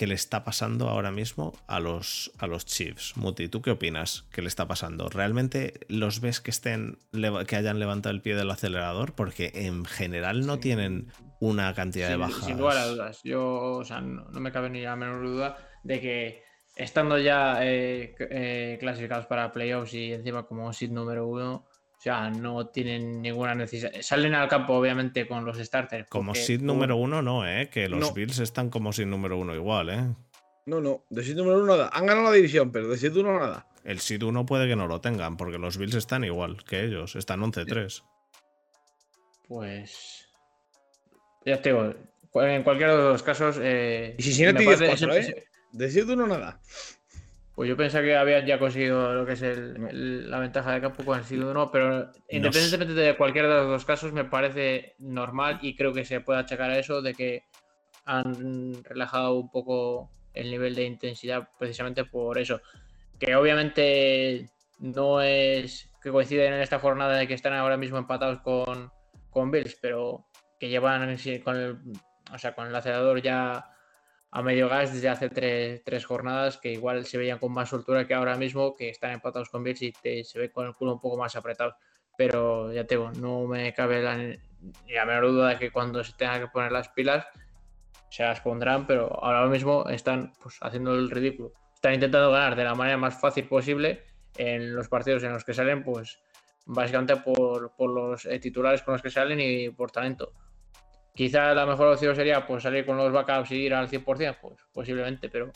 que 0.00 0.06
le 0.06 0.14
está 0.14 0.44
pasando 0.44 0.88
ahora 0.88 1.10
mismo 1.10 1.52
a 1.66 1.78
los, 1.78 2.32
a 2.38 2.46
los 2.46 2.64
Chiefs? 2.64 3.18
Muti, 3.18 3.48
¿tú 3.48 3.60
qué 3.60 3.70
opinas 3.70 4.24
que 4.32 4.40
le 4.40 4.48
está 4.48 4.66
pasando? 4.66 5.10
¿Realmente 5.10 5.80
los 5.88 6.22
ves 6.22 6.40
que 6.40 6.50
estén 6.50 6.96
que 7.46 7.56
hayan 7.56 7.78
levantado 7.78 8.14
el 8.14 8.22
pie 8.22 8.34
del 8.34 8.50
acelerador? 8.50 9.12
Porque 9.14 9.52
en 9.54 9.84
general 9.84 10.46
no 10.46 10.54
Sí. 10.54 10.60
tienen 10.60 11.12
una 11.38 11.74
cantidad 11.74 12.06
de 12.08 12.14
Sin, 12.14 12.20
bajas. 12.22 12.44
sin 12.46 12.56
lugar 12.56 12.78
a 12.78 12.86
dudas. 12.86 13.20
Yo, 13.24 13.44
o 13.76 13.84
sea, 13.84 14.00
no, 14.00 14.24
no 14.30 14.40
me 14.40 14.50
cabe 14.52 14.70
ni 14.70 14.80
la 14.80 14.96
menor 14.96 15.22
duda 15.22 15.58
de 15.82 16.00
que 16.00 16.42
estando 16.76 17.18
ya 17.18 17.58
eh, 17.66 18.14
eh, 18.20 18.78
clasificados 18.80 19.26
para 19.26 19.52
playoffs 19.52 19.92
y 19.92 20.14
encima 20.14 20.46
como 20.46 20.72
seed 20.72 20.92
número 20.92 21.26
uno, 21.26 21.66
o 22.00 22.02
sea, 22.02 22.30
no 22.30 22.66
tienen 22.68 23.20
ninguna 23.20 23.54
necesidad. 23.54 23.92
Salen 24.00 24.34
al 24.34 24.48
campo, 24.48 24.72
obviamente, 24.72 25.28
con 25.28 25.44
los 25.44 25.58
starters. 25.58 26.08
Como 26.08 26.34
seed 26.34 26.62
número 26.62 26.96
uno, 26.96 27.20
no, 27.20 27.46
¿eh? 27.46 27.68
Que 27.70 27.90
los 27.90 28.00
No. 28.00 28.12
Bills 28.14 28.38
están 28.38 28.70
como 28.70 28.90
seed 28.94 29.04
número 29.06 29.36
uno 29.36 29.54
igual, 29.54 29.90
¿eh? 29.90 30.06
No, 30.64 30.80
no. 30.80 31.04
De 31.10 31.22
seed 31.22 31.36
número 31.36 31.58
uno 31.58 31.66
nada. 31.76 31.90
Han 31.92 32.06
ganado 32.06 32.30
la 32.30 32.34
división, 32.36 32.72
pero 32.72 32.88
de 32.88 32.96
seed 32.96 33.14
uno 33.16 33.38
nada. 33.38 33.66
El 33.84 34.00
Seed 34.00 34.22
1 34.22 34.44
puede 34.44 34.68
que 34.68 34.76
no 34.76 34.86
lo 34.86 35.00
tengan, 35.00 35.38
porque 35.38 35.56
los 35.58 35.78
Bills 35.78 35.94
están 35.94 36.22
igual 36.24 36.64
que 36.64 36.84
ellos, 36.84 37.16
están 37.16 37.40
11-3. 37.40 38.02
Pues. 39.48 40.28
Ya 41.44 41.60
te 41.62 41.70
digo, 41.70 41.94
en 42.34 42.62
cualquiera 42.62 42.94
de 42.96 43.02
los 43.12 43.22
casos. 43.22 43.58
Eh, 43.60 44.14
Y 44.18 44.22
si 44.22 44.42
me 44.44 44.52
parece- 44.54 44.86
10-4, 44.86 45.14
¿eh? 45.16 45.44
De 45.72 45.90
seed 45.90 46.08
uno 46.10 46.26
nada. 46.26 46.60
Pues 47.60 47.68
yo 47.68 47.76
pensaba 47.76 48.02
que 48.02 48.16
habían 48.16 48.46
ya 48.46 48.58
conseguido 48.58 49.12
lo 49.12 49.26
que 49.26 49.34
es 49.34 49.42
el- 49.42 49.76
el- 49.90 50.30
la 50.30 50.38
ventaja 50.38 50.72
de 50.72 50.80
campo 50.80 51.04
con 51.04 51.18
el 51.18 51.26
Seed 51.26 51.44
1, 51.44 51.70
pero 51.70 52.10
independientemente 52.30 52.94
de 52.94 53.14
cualquiera 53.18 53.48
de 53.48 53.54
los 53.56 53.66
dos 53.68 53.84
casos, 53.84 54.14
me 54.14 54.24
parece 54.24 54.94
normal 54.98 55.58
y 55.60 55.76
creo 55.76 55.92
que 55.92 56.06
se 56.06 56.22
puede 56.22 56.38
achacar 56.40 56.70
a 56.70 56.78
eso 56.78 57.02
de 57.02 57.12
que 57.12 57.42
han 58.06 58.82
relajado 58.82 59.34
un 59.34 59.50
poco 59.50 60.10
el 60.32 60.50
nivel 60.50 60.74
de 60.74 60.84
intensidad 60.84 61.50
precisamente 61.58 62.06
por 62.06 62.38
eso. 62.38 62.62
Que 63.18 63.36
obviamente 63.36 64.48
no 64.78 65.20
es 65.20 65.92
que 66.02 66.10
coinciden 66.10 66.54
en 66.54 66.60
esta 66.62 66.78
jornada 66.78 67.18
de 67.18 67.28
que 67.28 67.34
están 67.34 67.52
ahora 67.52 67.76
mismo 67.76 67.98
empatados 67.98 68.40
con, 68.40 68.90
con 69.28 69.50
Bills, 69.50 69.76
pero 69.82 70.24
que 70.58 70.70
llevan 70.70 71.14
con 71.44 71.56
el, 71.56 71.76
o 72.32 72.38
sea, 72.38 72.54
con 72.54 72.68
el 72.68 72.74
acelerador 72.74 73.20
ya 73.20 73.66
a 74.32 74.42
medio 74.42 74.68
gas 74.68 74.92
desde 74.92 75.08
hace 75.08 75.28
tres, 75.28 75.82
tres 75.84 76.04
jornadas 76.04 76.56
que 76.58 76.72
igual 76.72 77.04
se 77.04 77.18
veían 77.18 77.38
con 77.38 77.52
más 77.52 77.68
soltura 77.68 78.06
que 78.06 78.14
ahora 78.14 78.36
mismo, 78.36 78.74
que 78.76 78.88
están 78.88 79.12
empatados 79.12 79.48
con 79.50 79.64
Bills 79.64 79.82
y 79.82 79.92
se 80.24 80.38
ve 80.38 80.50
con 80.50 80.66
el 80.66 80.74
culo 80.74 80.94
un 80.94 81.00
poco 81.00 81.16
más 81.16 81.34
apretado. 81.36 81.74
Pero 82.16 82.72
ya 82.72 82.84
te 82.84 82.96
digo, 82.96 83.10
no 83.12 83.46
me 83.46 83.72
cabe 83.72 84.02
la, 84.02 84.16
ni 84.16 84.38
la 84.92 85.04
menor 85.04 85.26
duda 85.26 85.48
de 85.50 85.58
que 85.58 85.70
cuando 85.70 86.04
se 86.04 86.12
tengan 86.12 86.40
que 86.42 86.48
poner 86.48 86.70
las 86.70 86.88
pilas 86.90 87.26
se 88.10 88.22
las 88.24 88.40
pondrán, 88.40 88.86
pero 88.86 89.08
ahora 89.24 89.46
mismo 89.46 89.88
están 89.88 90.32
pues, 90.42 90.58
haciendo 90.60 90.94
el 90.94 91.10
ridículo. 91.10 91.52
Están 91.74 91.94
intentando 91.94 92.30
ganar 92.30 92.56
de 92.56 92.64
la 92.64 92.74
manera 92.74 92.98
más 92.98 93.18
fácil 93.18 93.46
posible 93.46 94.02
en 94.36 94.74
los 94.74 94.88
partidos 94.88 95.22
en 95.22 95.32
los 95.32 95.44
que 95.44 95.54
salen, 95.54 95.82
pues 95.82 96.20
básicamente 96.66 97.16
por, 97.16 97.74
por 97.76 97.90
los 97.90 98.26
eh, 98.26 98.38
titulares 98.38 98.82
con 98.82 98.92
los 98.92 99.02
que 99.02 99.10
salen 99.10 99.40
y 99.40 99.70
por 99.70 99.90
talento. 99.90 100.32
Quizá 101.14 101.52
la 101.54 101.66
mejor 101.66 101.88
opción 101.88 102.14
sería 102.14 102.46
pues 102.46 102.62
salir 102.62 102.86
con 102.86 102.96
los 102.96 103.12
backups 103.12 103.50
y 103.52 103.56
ir 103.56 103.74
al 103.74 103.88
100%, 103.88 104.38
pues 104.40 104.56
posiblemente, 104.72 105.28
pero 105.28 105.50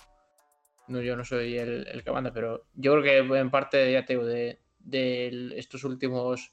no, 0.89 1.01
yo 1.01 1.17
no 1.17 1.25
soy 1.25 1.57
el, 1.57 1.87
el 1.87 2.03
que 2.05 2.11
manda, 2.11 2.33
pero 2.33 2.67
yo 2.75 2.93
creo 3.01 3.03
que 3.33 3.39
en 3.39 3.51
parte, 3.51 3.91
ya 3.93 4.05
te 4.05 4.15
digo, 4.15 4.25
de, 4.27 4.61
de 4.79 5.53
estos 5.57 5.85
últimos 5.85 6.53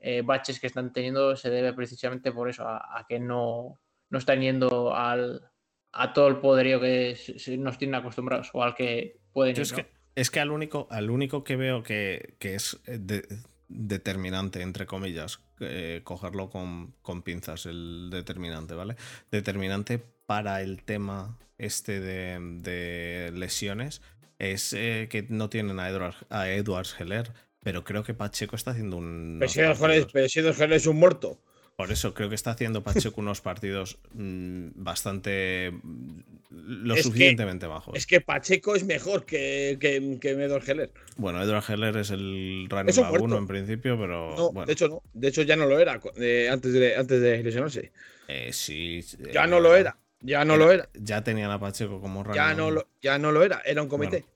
eh, 0.00 0.22
baches 0.24 0.58
que 0.58 0.66
están 0.66 0.92
teniendo 0.92 1.36
se 1.36 1.50
debe 1.50 1.72
precisamente 1.72 2.32
por 2.32 2.48
eso, 2.48 2.66
a, 2.66 2.98
a 2.98 3.06
que 3.06 3.20
no, 3.20 3.78
no 4.08 4.18
están 4.18 4.40
yendo 4.40 4.94
al, 4.94 5.50
a 5.92 6.12
todo 6.12 6.28
el 6.28 6.38
poderío 6.38 6.80
que 6.80 7.16
nos 7.58 7.78
tienen 7.78 7.94
acostumbrados 7.94 8.50
o 8.54 8.64
al 8.64 8.74
que 8.74 9.20
pueden 9.32 9.54
ir, 9.56 9.62
es, 9.62 9.72
¿no? 9.72 9.76
que, 9.76 9.86
es 10.16 10.30
que 10.30 10.40
al 10.40 10.50
único, 10.50 10.88
al 10.90 11.10
único 11.10 11.44
que 11.44 11.56
veo 11.56 11.82
que, 11.82 12.34
que 12.40 12.54
es 12.54 12.80
eh, 12.86 12.98
de- 12.98 13.28
determinante, 13.68 14.62
entre 14.62 14.86
comillas, 14.86 15.40
eh, 15.60 16.00
cogerlo 16.04 16.50
con, 16.50 16.94
con 17.02 17.22
pinzas, 17.22 17.66
el 17.66 18.08
determinante, 18.10 18.74
¿vale? 18.74 18.96
Determinante 19.30 19.98
para 20.26 20.62
el 20.62 20.82
tema 20.82 21.38
este 21.58 22.00
de, 22.00 22.38
de 22.62 23.32
lesiones 23.34 24.00
es 24.38 24.72
eh, 24.72 25.08
que 25.10 25.26
no 25.28 25.50
tienen 25.50 25.78
a, 25.78 25.88
Edward, 25.88 26.14
a 26.30 26.48
Edwards 26.48 26.96
Heller, 26.98 27.30
pero 27.62 27.84
creo 27.84 28.02
que 28.02 28.14
Pacheco 28.14 28.56
está 28.56 28.72
haciendo 28.72 28.96
un. 28.96 29.36
Pero 29.38 30.28
si 30.28 30.40
es 30.40 30.86
un 30.86 30.96
muerto. 30.96 31.38
Por 31.80 31.90
eso 31.92 32.12
creo 32.12 32.28
que 32.28 32.34
está 32.34 32.50
haciendo 32.50 32.82
Pacheco 32.82 33.20
unos 33.22 33.40
partidos 33.40 33.96
mm, 34.12 34.68
bastante. 34.74 35.72
mm, 35.82 36.20
lo 36.50 36.92
Es 36.94 36.98
que- 36.98 37.02
suficientemente 37.04 37.66
bajos. 37.66 37.96
Es 37.96 38.06
que 38.06 38.20
Pacheco 38.20 38.74
es 38.74 38.84
mejor 38.84 39.24
que, 39.24 39.78
que, 39.80 40.18
que 40.20 40.34
Medor 40.34 40.62
Heller. 40.68 40.90
Bueno, 41.16 41.42
Edward 41.42 41.64
Heller 41.70 41.96
es 41.96 42.10
el 42.10 42.66
running 42.68 42.94
back 42.94 43.08
muerto. 43.08 43.24
uno 43.24 43.38
en 43.38 43.46
principio, 43.46 43.98
pero 43.98 44.36
No, 44.36 44.52
bueno, 44.52 44.66
de 44.66 44.72
hecho 44.74 44.88
no. 44.88 45.02
De 45.14 45.28
hecho 45.28 45.40
ya 45.40 45.56
no 45.56 45.64
lo 45.64 45.78
era 45.78 45.98
eh, 46.16 46.50
antes, 46.52 46.70
de, 46.74 46.96
antes 46.96 47.18
de 47.18 47.42
lesionarse. 47.42 47.92
eh, 48.28 48.52
sí. 48.52 49.00
Ya 49.32 49.44
eh, 49.44 49.48
no 49.48 49.58
lo 49.58 49.74
era. 49.74 49.96
Ya 50.20 50.44
no 50.44 50.56
era- 50.56 50.64
lo 50.66 50.70
era. 50.72 50.88
Ya 50.92 51.24
tenían 51.24 51.50
a 51.50 51.58
Pacheco 51.58 51.98
como 51.98 52.22
running 52.22 52.36
Ya 52.36 52.52
no 52.52 52.70
lo, 52.70 52.88
ya 53.00 53.18
no 53.18 53.32
lo 53.32 53.42
era. 53.42 53.62
Era 53.64 53.80
un 53.80 53.88
comité. 53.88 54.26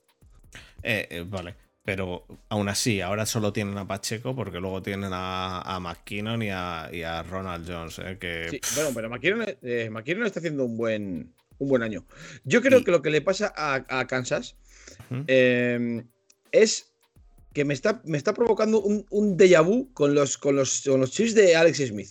Eh, 0.82 1.06
eh, 1.10 1.24
vale, 1.28 1.54
pero 1.84 2.26
aún 2.48 2.68
así, 2.68 3.00
ahora 3.00 3.26
solo 3.26 3.52
tienen 3.52 3.76
a 3.76 3.86
Pacheco 3.86 4.34
porque 4.34 4.58
luego 4.60 4.80
tienen 4.82 5.10
a, 5.12 5.60
a 5.60 5.80
McKinnon 5.80 6.42
y 6.42 6.50
a, 6.50 6.88
y 6.92 7.02
a 7.02 7.22
Ronald 7.22 7.70
Jones, 7.70 7.98
eh, 7.98 8.16
que 8.18 8.48
Sí, 8.50 8.60
bueno, 8.74 8.90
pero 8.94 9.10
McKinnon, 9.10 9.44
eh, 9.62 9.88
McKinnon 9.90 10.26
está 10.26 10.40
haciendo 10.40 10.64
un 10.64 10.76
buen, 10.76 11.34
un 11.58 11.68
buen 11.68 11.82
año. 11.82 12.06
Yo 12.44 12.62
creo 12.62 12.78
Y- 12.80 12.84
que 12.84 12.90
lo 12.90 13.02
que 13.02 13.10
le 13.10 13.20
pasa 13.20 13.52
a, 13.56 13.84
a 13.88 14.06
Kansas 14.06 14.56
eh, 15.26 16.04
es 16.52 16.90
que 17.52 17.64
me 17.64 17.74
está, 17.74 18.00
me 18.04 18.16
está 18.18 18.32
provocando 18.34 18.80
un, 18.80 19.06
un 19.10 19.36
déjà 19.36 19.62
vu 19.64 19.92
con 19.92 20.14
los, 20.14 20.38
con, 20.38 20.56
los, 20.56 20.82
con 20.82 21.00
los 21.00 21.10
chips 21.10 21.34
de 21.34 21.54
Alex 21.54 21.78
Smith. 21.86 22.10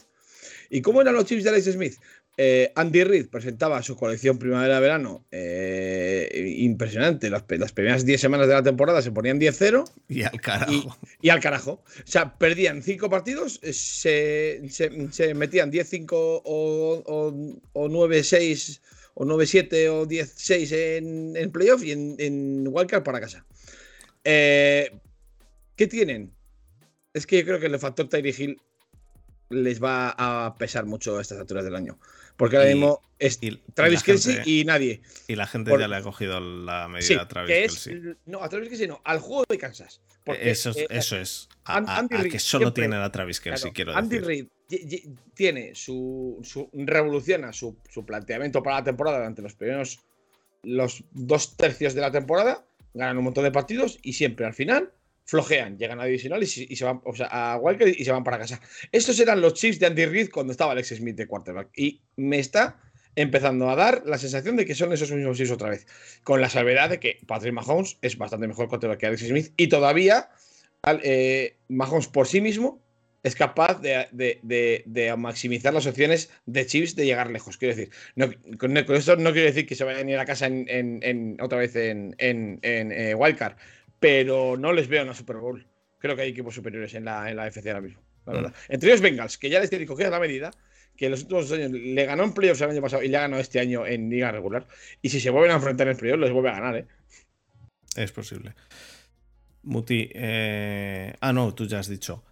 ¿Y 0.69 0.81
cómo 0.81 1.01
eran 1.01 1.15
los 1.15 1.25
chips 1.25 1.43
de 1.43 1.49
Alex 1.49 1.65
Smith? 1.73 1.95
Eh, 2.35 2.71
Andy 2.75 3.03
Reid 3.03 3.27
presentaba 3.29 3.83
su 3.83 3.95
colección 3.95 4.39
primavera-verano 4.39 5.23
eh, 5.31 6.55
impresionante. 6.57 7.29
Las, 7.29 7.43
las 7.47 7.71
primeras 7.73 8.05
10 8.05 8.19
semanas 8.19 8.47
de 8.47 8.53
la 8.55 8.63
temporada 8.63 9.01
se 9.03 9.11
ponían 9.11 9.39
10-0 9.39 9.83
y 10.09 10.23
al 10.23 10.41
carajo. 10.41 10.97
y 11.21 11.29
al 11.29 11.39
carajo. 11.39 11.71
O 11.73 11.83
sea, 12.05 12.35
perdían 12.37 12.81
5 12.81 13.07
partidos, 13.09 13.59
eh, 13.61 13.71
se, 13.73 14.61
se- 14.69 15.11
se 15.11 15.33
metían 15.35 15.71
10-5 15.71 16.07
o, 16.11 16.41
o, 16.43 17.59
o 17.73 17.87
9-6 17.89 18.79
o 19.15 19.25
9-7 19.25 19.89
o 19.89 20.07
10-6 20.07 20.71
en, 20.97 21.37
en 21.37 21.51
playoff 21.51 21.83
y 21.83 21.91
en, 21.91 22.15
en 22.17 22.67
wildcard 22.67 23.03
para 23.03 23.21
casa. 23.21 23.45
Eh, 24.23 24.89
¿Qué 25.75 25.85
tienen? 25.85 26.31
Es 27.13 27.27
que 27.27 27.37
yo 27.37 27.45
creo 27.45 27.59
que 27.59 27.67
el 27.67 27.77
factor 27.77 28.09
Tyree 28.09 28.33
Hill 28.35 28.59
les 29.49 29.83
va 29.83 30.15
a 30.17 30.55
pesar 30.57 30.85
mucho 30.87 31.17
a 31.17 31.21
estas 31.21 31.37
alturas 31.37 31.63
del 31.63 31.75
año. 31.75 31.99
Porque 32.37 32.57
ahora 32.57 32.69
Y- 32.71 32.73
mismo 32.73 33.01
es 33.19 33.37
y- 33.41 33.57
Travis 33.73 34.03
Kelsey 34.03 34.41
y 34.45 34.65
nadie. 34.65 35.01
Y 35.27 35.35
la 35.35 35.47
gente 35.47 35.69
por- 35.71 35.79
ya 35.79 35.87
le 35.87 35.95
ha 35.95 36.01
cogido 36.01 36.39
la 36.39 36.87
medida 36.87 37.07
Sí, 37.07 37.13
a 37.13 37.27
Travis 37.27 37.47
que 37.49 37.65
es. 37.65 37.83
Kelce. 37.85 38.15
No, 38.25 38.43
a 38.43 38.49
Travis 38.49 38.69
Kelsey 38.69 38.87
no, 38.87 39.01
al 39.03 39.19
juego 39.19 39.43
de 39.47 39.57
Kansas. 39.57 40.01
Porque, 40.25 40.49
Eso, 40.49 40.69
es- 40.71 40.77
eh, 40.77 40.87
eso 40.89 41.17
es. 41.17 41.49
A, 41.65 41.75
a- 41.79 41.97
Andy 41.99 42.15
a 42.15 42.19
Reid 42.19 42.31
que 42.31 42.39
solo 42.39 42.65
siempre- 42.67 42.81
tienen 42.83 42.99
a 43.01 43.11
Travis 43.11 43.39
Kelsey, 43.41 43.71
Claro, 43.71 43.73
quiero 43.73 43.95
Andy 43.95 44.15
decir. 44.19 44.27
Reid 44.27 44.47
ye- 44.69 44.87
ye- 44.87 45.03
tiene 45.33 45.75
su, 45.75 46.39
su 46.43 46.69
revoluciona 46.73 47.51
su, 47.53 47.77
su 47.89 48.05
planteamiento 48.05 48.63
para 48.63 48.77
la 48.77 48.83
temporada 48.85 49.17
durante 49.17 49.41
los 49.41 49.53
primeros 49.53 49.99
los 50.63 51.03
dos 51.11 51.57
tercios 51.57 51.93
de 51.93 51.99
la 52.01 52.09
temporada, 52.11 52.65
ganan 52.93 53.17
un 53.17 53.25
montón 53.25 53.43
de 53.43 53.51
partidos 53.51 53.99
y 54.01 54.13
siempre 54.13 54.45
al 54.45 54.53
final 54.53 54.91
flojean, 55.25 55.77
llegan 55.77 55.99
a 55.99 56.05
divisionales 56.05 56.57
y, 56.57 56.75
se 56.75 56.85
van 56.85 57.01
o 57.05 57.15
sea, 57.15 57.27
a 57.27 57.57
Wildcard 57.57 57.89
y 57.89 58.03
se 58.03 58.11
van 58.11 58.23
para 58.23 58.37
casa. 58.39 58.59
Estos 58.91 59.19
eran 59.19 59.41
los 59.41 59.53
chips 59.53 59.79
de 59.79 59.85
Andy 59.87 60.05
Reid 60.05 60.29
cuando 60.29 60.51
estaba 60.51 60.73
Alex 60.73 60.89
Smith 60.89 61.15
de 61.15 61.27
quarterback 61.27 61.69
y 61.75 62.01
me 62.17 62.39
está 62.39 62.79
empezando 63.15 63.69
a 63.69 63.75
dar 63.75 64.03
la 64.05 64.17
sensación 64.17 64.55
de 64.55 64.65
que 64.65 64.75
son 64.75 64.91
esos 64.91 65.11
mismos 65.11 65.37
chips 65.37 65.51
otra 65.51 65.69
vez, 65.69 65.85
con 66.23 66.41
la 66.41 66.49
salvedad 66.49 66.89
de 66.89 66.99
que 66.99 67.19
Patrick 67.27 67.53
Mahomes 67.53 67.97
es 68.01 68.17
bastante 68.17 68.47
mejor 68.47 68.67
quarterback 68.67 68.99
que 68.99 69.05
Alex 69.05 69.27
Smith 69.27 69.53
y 69.55 69.67
todavía 69.67 70.29
eh, 71.03 71.55
Mahomes 71.69 72.07
por 72.07 72.27
sí 72.27 72.41
mismo 72.41 72.81
es 73.23 73.35
capaz 73.35 73.79
de, 73.79 74.07
de- 74.11 74.83
de- 74.85 75.15
maximizar 75.15 75.73
las 75.73 75.85
opciones 75.85 76.29
de 76.45 76.65
Chiefs 76.65 76.95
de 76.95 77.05
llegar 77.05 77.31
lejos. 77.31 77.57
Quiero 77.57 77.73
decir, 77.73 77.89
con, 78.57 78.75
esto 78.75 79.15
no 79.15 79.31
quiero 79.31 79.47
decir 79.47 79.65
que 79.65 79.75
se 79.75 79.85
vayan 79.85 80.07
a 80.07 80.11
ir 80.11 80.17
a 80.19 80.25
casa 80.25 80.47
en, 80.47 80.65
en- 80.67 81.37
otra 81.39 81.59
vez 81.59 81.73
en, 81.77 82.15
en, 82.17 82.59
eh, 82.63 83.15
Wildcard, 83.15 83.55
pero 84.03 84.57
no 84.57 84.73
les 84.73 84.89
veo 84.89 85.03
en 85.03 85.07
la 85.07 85.13
Super 85.13 85.37
Bowl. 85.37 85.65
Creo 85.97 86.13
que 86.17 86.23
hay 86.23 86.31
equipos 86.31 86.53
superiores 86.53 86.93
en 86.93 87.05
la, 87.05 87.29
en 87.29 87.37
la 87.37 87.47
FC 87.47 87.69
ahora 87.69 87.79
mismo, 87.79 88.01
la 88.25 88.33
verdad. 88.33 88.53
Entre 88.67 88.89
ellos 88.89 88.99
Bengals, 88.99 89.37
que 89.37 89.49
ya 89.49 89.61
les 89.61 89.69
tiene 89.69 89.85
cogida 89.85 90.09
la 90.09 90.19
medida, 90.19 90.51
que 90.97 91.05
en 91.05 91.11
los 91.11 91.21
últimos 91.21 91.47
dos 91.47 91.57
años 91.57 91.71
le 91.71 92.03
ganó 92.03 92.25
en 92.25 92.33
playoffs 92.33 92.59
el 92.59 92.71
año 92.71 92.81
pasado 92.81 93.01
y 93.01 93.07
le 93.07 93.15
ha 93.15 93.21
ganado 93.21 93.41
este 93.41 93.61
año 93.61 93.87
en 93.87 94.09
liga 94.09 94.29
regular. 94.29 94.67
Y 95.01 95.07
si 95.07 95.21
se 95.21 95.29
vuelven 95.29 95.51
a 95.51 95.53
enfrentar 95.53 95.87
en 95.87 95.95
playoffs, 95.95 96.19
les 96.19 96.33
vuelve 96.33 96.49
a 96.49 96.51
ganar, 96.51 96.75
¿eh? 96.75 96.87
Es 97.95 98.11
posible. 98.11 98.55
Muti, 99.61 100.09
eh, 100.13 101.13
ah, 101.21 101.31
no, 101.31 101.55
tú 101.55 101.65
ya 101.65 101.79
has 101.79 101.87
dicho. 101.87 102.25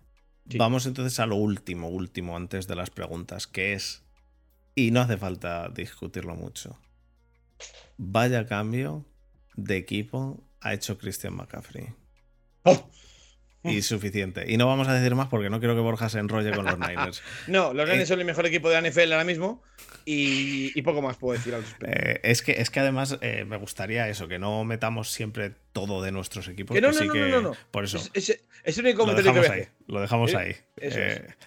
Sí. 0.49 0.57
Vamos 0.57 0.85
entonces 0.87 1.17
a 1.21 1.25
lo 1.25 1.37
último, 1.37 1.87
último, 1.87 2.35
antes 2.35 2.67
de 2.67 2.75
las 2.75 2.89
preguntas, 2.89 3.47
que 3.47 3.71
es, 3.71 4.03
y 4.75 4.91
no 4.91 4.99
hace 4.99 5.15
falta 5.15 5.69
discutirlo 5.69 6.35
mucho, 6.35 6.77
vaya 7.95 8.45
cambio 8.45 9.05
de 9.55 9.77
equipo 9.77 10.50
ha 10.61 10.73
hecho 10.73 10.97
Christian 10.97 11.35
McCaffrey. 11.35 11.87
¡Oh! 12.63 12.89
Y 13.63 13.83
suficiente. 13.83 14.45
Y 14.51 14.57
no 14.57 14.65
vamos 14.65 14.87
a 14.87 14.93
decir 14.95 15.13
más 15.13 15.27
porque 15.27 15.51
no 15.51 15.59
quiero 15.59 15.75
que 15.75 15.81
Borja 15.81 16.09
se 16.09 16.17
enrolle 16.17 16.51
con 16.51 16.65
los 16.65 16.79
Niners. 16.79 17.21
No, 17.47 17.73
los 17.73 17.85
Niners 17.87 18.03
Eh. 18.03 18.05
son 18.07 18.19
el 18.19 18.25
mejor 18.25 18.47
equipo 18.47 18.69
de 18.71 18.81
la 18.81 18.89
NFL 18.89 19.11
ahora 19.11 19.23
mismo 19.23 19.61
y, 20.03 20.71
y 20.77 20.81
poco 20.81 21.03
más 21.03 21.17
puedo 21.17 21.37
decir 21.37 21.53
al 21.53 21.61
respecto. 21.61 21.95
Eh, 21.95 22.19
es, 22.23 22.41
que, 22.41 22.53
es 22.53 22.71
que 22.71 22.79
además 22.79 23.19
eh, 23.21 23.45
me 23.45 23.57
gustaría 23.57 24.09
eso, 24.09 24.27
que 24.27 24.39
no 24.39 24.63
metamos 24.63 25.11
siempre 25.11 25.53
todo 25.73 26.01
de 26.01 26.11
nuestros 26.11 26.47
equipos. 26.47 26.73
Que 26.73 26.81
no, 26.81 26.87
que 26.89 26.93
no, 26.95 26.99
sí 27.01 27.07
no, 27.07 27.13
que- 27.13 27.41
no. 27.43 27.51
Por 27.69 27.83
eso. 27.83 27.97
Es, 27.97 28.09
es- 28.29 28.41
es 28.63 28.77
el 28.79 28.85
único 28.85 29.05
lo 29.05 29.15
que 29.15 29.21
dejamos 29.21 29.47
a 29.49 29.53
ahí. 29.53 29.67
Lo 29.87 30.01
dejamos 30.01 30.33
ahí. 30.35 30.55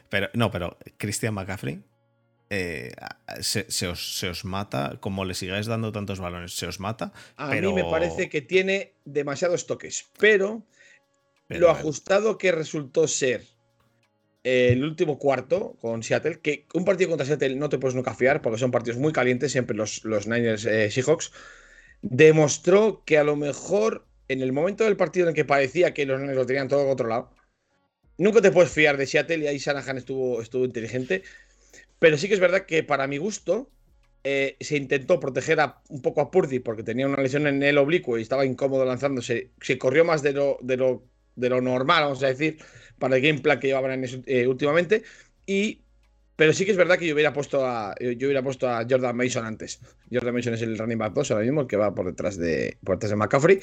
Pero, 0.09 0.31
no, 0.35 0.51
pero 0.53 0.79
Christian 0.99 1.35
McCaffrey 1.35 1.81
eh, 2.55 2.93
se, 3.41 3.71
se 3.71 3.87
os, 3.89 4.19
se 4.19 4.29
os 4.29 4.45
mata, 4.45 4.99
como 5.01 5.25
le 5.25 5.35
sigáis 5.35 5.67
dando 5.67 5.91
tantos 5.93 6.21
balones, 6.21 6.53
se 6.55 6.67
os 6.67 6.79
mata. 6.79 7.13
A 7.37 7.51
pero- 7.51 7.71
mí 7.71 7.83
me 7.83 7.91
parece 7.91 8.29
que 8.29 8.41
tiene 8.43 8.93
demasiados 9.05 9.67
toques, 9.67 10.07
pero, 10.19 10.63
pero- 11.49 11.61
lo 11.61 11.71
ajustado 11.71 12.39
que 12.39 12.53
resultó 12.53 13.09
ser 13.09 13.43
el 14.45 14.85
último 14.85 15.19
cuarto 15.19 15.77
con 15.81 16.03
Seattle, 16.03 16.41
que 16.41 16.67
un 16.75 16.85
partido 16.85 17.09
contra 17.11 17.27
Seattle 17.27 17.57
no 17.57 17.71
te 17.71 17.79
puedes 17.79 17.95
nunca 17.95 18.15
fiar 18.15 18.43
porque 18.43 18.59
son 18.59 18.71
partidos 18.71 18.99
muy 18.99 19.11
calientes, 19.13 19.53
siempre 19.53 19.75
los, 19.75 20.05
los 20.05 20.27
Niners 20.27 20.67
eh, 20.67 20.91
Seahawks, 20.91 21.33
demostró 22.03 23.03
que 23.07 23.17
a 23.17 23.25
lo 23.25 23.37
mejor 23.37 24.07
en 24.29 24.43
el 24.43 24.53
momento 24.53 24.85
del 24.85 24.97
partido 24.99 25.25
en 25.25 25.31
el 25.31 25.35
que 25.35 25.45
parecía 25.47 25.95
que 25.95 26.05
los 26.07 26.21
Niners 26.21 26.37
lo 26.37 26.45
tenían 26.47 26.69
todo 26.69 26.87
controlado, 26.87 27.31
nunca 28.19 28.43
te 28.43 28.51
puedes 28.53 28.71
fiar 28.71 28.99
de 28.99 29.07
Seattle 29.07 29.39
y 29.39 29.47
ahí 29.47 29.57
Shanahan 29.59 29.97
estuvo, 29.97 30.43
estuvo 30.43 30.67
inteligente, 30.67 31.23
pero 31.99 32.17
sí 32.19 32.29
que 32.29 32.35
es 32.35 32.41
verdad 32.41 32.67
que 32.67 32.83
para 32.83 33.07
mi 33.07 33.19
gusto 33.19 33.71
eh, 34.25 34.57
se 34.61 34.77
intentó 34.77 35.21
proteger 35.21 35.61
a- 35.61 35.83
un 35.89 36.01
poco 36.03 36.21
a 36.21 36.31
Purdy 36.31 36.59
porque 36.61 36.83
tenía 36.83 37.07
una 37.07 37.23
lesión 37.23 37.47
en 37.47 37.63
el 37.63 37.79
oblicuo 37.79 38.19
y 38.19 38.23
estaba 38.23 38.45
incómodo 38.47 38.85
lanzándose. 38.85 39.53
Se 39.61 39.79
corrió 39.79 40.05
más 40.05 40.23
de 40.23 40.33
lo, 40.33 40.59
de 40.63 40.77
lo, 40.77 41.05
de 41.37 41.49
lo 41.51 41.61
normal, 41.61 42.05
vamos 42.05 42.23
a 42.23 42.29
decir, 42.29 42.59
para 42.99 43.17
el 43.17 43.23
game 43.23 43.41
plan 43.41 43.61
que 43.61 43.67
llevaban 43.69 43.93
en 43.93 44.05
eso, 44.05 44.23
eh, 44.27 44.47
últimamente. 44.47 45.03
Y, 45.47 45.85
pero 46.37 46.53
sí 46.53 46.65
que 46.65 46.71
es 46.73 46.77
verdad 46.77 46.99
que 46.99 47.07
yo 47.07 47.15
hubiera 47.15 47.33
puesto 47.33 47.67
a, 47.67 47.95
yo 48.01 48.27
hubiera 48.29 48.43
puesto 48.43 48.69
a 48.69 48.87
Jordan 48.89 49.17
Mason 49.17 49.45
antes. 49.45 49.81
Jordan 50.13 50.35
Mason 50.35 50.55
es 50.55 50.63
el 50.63 50.79
running 50.79 50.99
back 50.99 51.13
2 51.13 51.31
ahora 51.31 51.45
mismo, 51.45 51.61
el 51.63 51.67
que 51.67 51.77
va 51.77 51.95
por 51.95 52.07
detrás 52.07 52.37
de, 52.39 52.79
por 52.85 52.97
detrás 52.97 53.11
de 53.11 53.17
McCaffrey. 53.17 53.61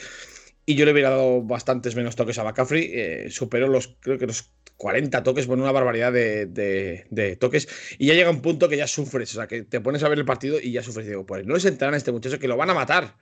Y 0.65 0.75
yo 0.75 0.85
le 0.85 0.91
hubiera 0.93 1.09
dado 1.09 1.41
bastantes 1.41 1.95
menos 1.95 2.15
toques 2.15 2.37
a 2.39 2.43
McCaffrey. 2.43 2.91
eh, 2.93 3.27
superó 3.29 3.67
los, 3.67 3.97
creo 3.99 4.17
que 4.17 4.27
los 4.27 4.51
40 4.81 5.21
toques, 5.21 5.45
bueno, 5.45 5.61
una 5.61 5.71
barbaridad 5.71 6.11
de, 6.11 6.47
de- 6.47 7.05
de 7.11 7.35
toques. 7.35 7.67
Y 7.99 8.07
ya 8.07 8.15
llega 8.15 8.31
un 8.31 8.41
punto 8.41 8.67
que 8.67 8.77
ya 8.77 8.87
sufres. 8.87 9.29
O 9.31 9.35
sea, 9.35 9.47
que 9.47 9.61
te 9.61 9.79
pones 9.79 10.01
a 10.03 10.09
ver 10.09 10.17
el 10.17 10.25
partido 10.25 10.59
y 10.59 10.71
ya 10.71 10.81
sufres. 10.81 11.05
Digo, 11.05 11.23
pues 11.23 11.45
no 11.45 11.53
les 11.53 11.65
entrarán 11.65 11.93
a 11.93 11.97
este 11.97 12.11
muchacho 12.11 12.39
que 12.39 12.47
lo 12.47 12.57
van 12.57 12.71
a 12.71 12.73
matar. 12.73 13.15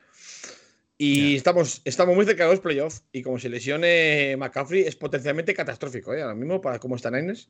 Y 0.98 1.36
estamos, 1.36 1.82
estamos 1.84 2.16
muy 2.16 2.26
cerca 2.26 2.46
de 2.46 2.52
los 2.52 2.62
playoffs. 2.62 3.04
Y 3.12 3.22
como 3.24 3.40
se 3.40 3.50
lesione 3.50 4.36
McCaffrey, 4.38 4.84
es 4.84 4.96
potencialmente 4.96 5.54
catastrófico, 5.54 6.14
¿eh? 6.14 6.22
Ahora 6.22 6.36
mismo, 6.36 6.62
para 6.62 6.80
cómo 6.80 6.96
están 6.96 7.14
Niners. 7.14 7.50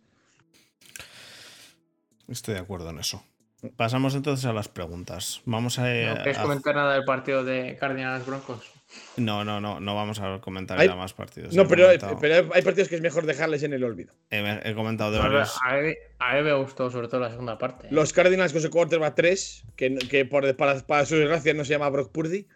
Estoy 2.28 2.56
de 2.56 2.60
acuerdo 2.62 2.90
en 2.90 3.00
eso. 3.00 3.24
Pasamos 3.76 4.16
entonces 4.16 4.46
a 4.46 4.54
las 4.54 4.70
preguntas. 4.70 5.42
Vamos 5.46 5.78
a. 5.80 5.84
¿No 5.84 6.16
queréis 6.18 6.38
a- 6.38 6.42
comentar 6.44 6.74
nada 6.76 6.94
del 6.96 7.04
partido 7.06 7.44
de 7.44 7.76
Cardinals 7.80 8.26
Broncos? 8.26 8.72
No, 9.18 9.44
no, 9.46 9.62
no, 9.62 9.80
no 9.80 9.96
vamos 9.96 10.20
a 10.20 10.40
comentar 10.42 10.80
Hay- 10.80 10.88
ya 10.88 10.96
más 10.96 11.14
partidos. 11.14 11.56
No, 11.56 11.68
pero, 11.68 11.86
comentado- 11.86 12.18
pero 12.20 12.54
hay 12.54 12.62
partidos 12.64 12.90
que 12.90 12.96
es 12.96 13.02
mejor 13.02 13.26
dejarles 13.26 13.62
en 13.64 13.74
el 13.74 13.84
olvido. 13.84 14.14
he, 14.32 14.62
he 14.64 14.74
comentado 14.74 15.12
de 15.12 15.20
varios. 15.20 15.58
a 15.64 15.78
mí, 15.78 15.94
a 16.20 16.36
mí 16.36 16.42
me 16.44 16.54
gustó 16.54 16.90
sobre 16.90 17.08
todo 17.08 17.20
la 17.22 17.30
segunda 17.30 17.58
parte. 17.58 17.88
¿eh? 17.88 17.90
Los 17.92 18.14
Cardinals 18.14 18.52
con 18.52 18.62
su 18.62 18.70
quarterback 18.70 19.14
3, 19.16 19.64
que, 19.76 19.96
que 20.10 20.26
por, 20.26 20.56
para, 20.56 20.80
para 20.88 21.06
su 21.06 21.16
desgracia 21.18 21.54
no 21.54 21.64
se 21.66 21.72
llama 21.72 21.90
Brock 21.90 22.12
Purdy. 22.12 22.48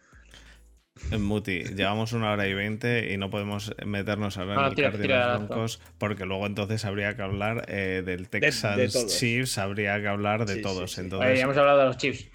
En 1.12 1.24
Muti, 1.24 1.64
llevamos 1.64 2.14
una 2.14 2.32
hora 2.32 2.48
y 2.48 2.54
veinte 2.54 3.12
y 3.12 3.18
no 3.18 3.32
podemos 3.32 3.74
meternos 3.84 4.38
ahora 4.38 4.52
en 4.52 4.56
Bueno, 4.76 4.88
el 4.90 5.02
tira- 5.02 5.38
Broncos 5.38 5.82
porque 5.98 6.24
luego 6.26 6.46
entonces 6.46 6.86
habría 6.86 7.16
que 7.16 7.24
hablar 7.24 7.66
eh, 7.68 8.04
del 8.06 8.24
de 8.26 8.30
Texans 8.30 8.94
todos. 8.94 9.18
Chiefs, 9.20 9.58
habría 9.58 10.00
que 10.00 10.08
hablar 10.08 10.46
de 10.46 10.54
Sí, 10.54 10.60
sí, 10.60 10.62
todos. 10.64 10.92
sí. 10.92 11.02
Entonces, 11.02 11.28
Oye, 11.30 11.38
ya 11.38 11.44
hemos 11.46 11.58
hablado 11.58 11.80
de 11.80 11.86
los 11.86 11.98
Chiefs. 11.98 12.30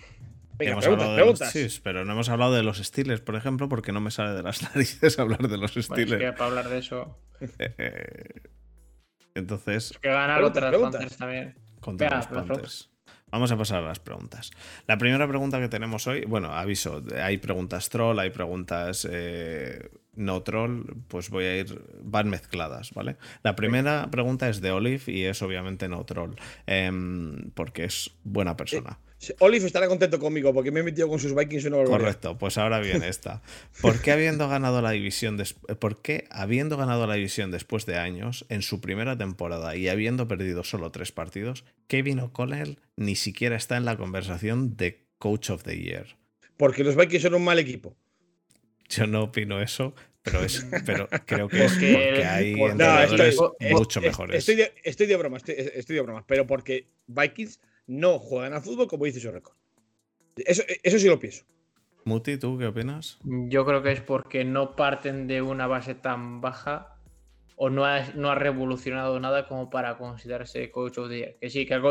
Venga, 0.58 0.72
hemos 0.72 0.84
preguntas, 0.84 1.06
hablado 1.06 1.10
de 1.12 1.16
preguntas. 1.22 1.40
los 1.40 1.52
Chiefs, 1.52 1.80
pero 1.80 2.04
no 2.04 2.12
hemos 2.12 2.28
hablado 2.28 2.52
de 2.54 2.62
los 2.62 2.78
Steelers, 2.78 3.20
por 3.20 3.36
ejemplo, 3.36 3.68
porque 3.68 3.92
no 3.92 4.00
me 4.00 4.10
sale 4.10 4.32
de 4.34 4.42
las 4.42 4.62
narices 4.74 5.18
hablar 5.18 5.46
de 5.48 5.56
los 5.58 5.72
Bueno, 5.72 5.80
es 5.80 5.86
Steelers. 5.86 6.22
que 6.22 6.32
para 6.32 6.46
hablar 6.46 6.68
de 6.68 6.78
eso, 6.78 7.18
Eh, 7.40 7.48
eh, 7.78 8.42
entonces, 9.34 9.96
que 10.00 10.08
ganar 10.08 10.42
otras 10.42 10.70
preguntas. 10.70 11.00
Panthers 11.00 11.16
también. 11.18 11.54
contra 11.80 12.08
Venga, 12.08 12.16
los 12.16 12.26
Panthers. 12.26 12.90
Vamos 13.30 13.52
a 13.52 13.58
pasar 13.58 13.84
a 13.84 13.86
las 13.88 14.00
preguntas. 14.00 14.50
La 14.86 14.96
primera 14.96 15.28
pregunta 15.28 15.60
que 15.60 15.68
tenemos 15.68 16.06
hoy, 16.06 16.24
bueno, 16.24 16.52
aviso, 16.54 17.02
hay 17.22 17.36
preguntas 17.36 17.90
troll, 17.90 18.18
hay 18.18 18.30
preguntas 18.30 19.06
eh, 19.10 19.90
no 20.14 20.42
troll, 20.42 20.84
pues 21.08 21.28
voy 21.28 21.44
a 21.44 21.58
ir, 21.58 21.78
van 22.02 22.30
mezcladas, 22.30 22.92
¿vale? 22.94 23.16
La 23.42 23.54
primera 23.54 24.08
pregunta 24.10 24.48
es 24.48 24.62
de 24.62 24.70
Olive 24.70 25.02
y 25.12 25.24
es 25.24 25.42
obviamente 25.42 25.88
no 25.90 26.04
troll, 26.06 26.36
em, 26.66 27.50
porque 27.52 27.84
es 27.84 28.10
buena 28.24 28.56
persona. 28.56 28.98
Olive 29.40 29.66
estará 29.66 29.88
contento 29.88 30.18
conmigo 30.20 30.54
porque 30.54 30.70
me 30.70 30.80
he 30.80 30.82
metido 30.84 31.08
con 31.08 31.18
sus 31.18 31.34
Vikings 31.34 31.64
una 31.64 31.78
barbaridad. 31.78 31.98
Correcto, 31.98 32.38
pues 32.38 32.56
ahora 32.56 32.78
viene 32.78 33.08
esta. 33.08 33.42
¿Por 33.80 34.00
qué 34.00 34.12
habiendo 34.12 34.48
ganado 34.48 34.80
la 34.80 34.92
división 34.92 35.36
des- 35.36 35.54
¿por 35.54 36.00
qué 36.02 36.28
habiendo 36.30 36.76
ganado 36.76 37.06
la 37.06 37.14
división 37.14 37.50
después 37.50 37.84
de 37.84 37.96
años 37.98 38.46
en 38.48 38.62
su 38.62 38.80
primera 38.80 39.18
temporada 39.18 39.74
y 39.74 39.88
habiendo 39.88 40.28
perdido 40.28 40.62
solo 40.62 40.92
tres 40.92 41.10
partidos, 41.10 41.64
Kevin 41.88 42.20
O'Connell 42.20 42.78
ni 42.96 43.16
siquiera 43.16 43.56
está 43.56 43.76
en 43.76 43.84
la 43.84 43.96
conversación 43.96 44.76
de 44.76 45.04
Coach 45.18 45.50
of 45.50 45.64
the 45.64 45.76
Year? 45.76 46.06
Porque 46.56 46.84
los 46.84 46.94
Vikings 46.94 47.22
son 47.24 47.34
un 47.34 47.44
mal 47.44 47.58
equipo. 47.58 47.96
Yo 48.88 49.06
no 49.08 49.24
opino 49.24 49.60
eso, 49.60 49.94
pero 50.22 50.42
es, 50.44 50.64
pero 50.86 51.08
creo 51.26 51.48
que 51.48 51.64
es 51.64 51.72
Porque- 51.72 52.24
hay 52.24 52.54
No, 52.54 52.68
entrenadores 52.70 53.34
estoy- 53.34 53.72
mucho 53.72 53.98
es- 53.98 54.06
mejores. 54.06 54.36
Estoy 54.38 54.54
de, 54.54 54.72
estoy 54.84 55.06
de 55.08 55.16
broma, 55.16 55.38
estoy, 55.38 55.56
estoy 55.58 55.96
de 55.96 56.02
broma. 56.02 56.24
Pero 56.26 56.46
porque 56.46 56.86
Vikings 57.08 57.58
no 57.88 58.20
juegan 58.20 58.52
al 58.52 58.62
fútbol 58.62 58.86
como 58.86 59.06
dice 59.06 59.18
su 59.18 59.32
récord. 59.32 59.56
Eso, 60.36 60.62
eso 60.84 60.98
sí 60.98 61.08
lo 61.08 61.18
pienso. 61.18 61.44
Muti, 62.04 62.38
¿tú 62.38 62.56
qué 62.56 62.66
opinas? 62.66 63.18
Yo 63.24 63.66
creo 63.66 63.82
que 63.82 63.92
es 63.92 64.00
porque 64.00 64.44
no 64.44 64.76
parten 64.76 65.26
de 65.26 65.42
una 65.42 65.66
base 65.66 65.94
tan 65.94 66.40
baja 66.40 66.94
o 67.56 67.70
no 67.70 67.84
ha, 67.84 68.02
no 68.14 68.30
ha 68.30 68.36
revolucionado 68.36 69.18
nada 69.18 69.48
como 69.48 69.68
para 69.68 69.98
considerarse 69.98 70.70
coach 70.70 70.98
of 70.98 71.08
the 71.08 71.18
year. 71.18 71.36
Que 71.40 71.50
sí, 71.50 71.66
que 71.66 71.74
ha, 71.74 71.82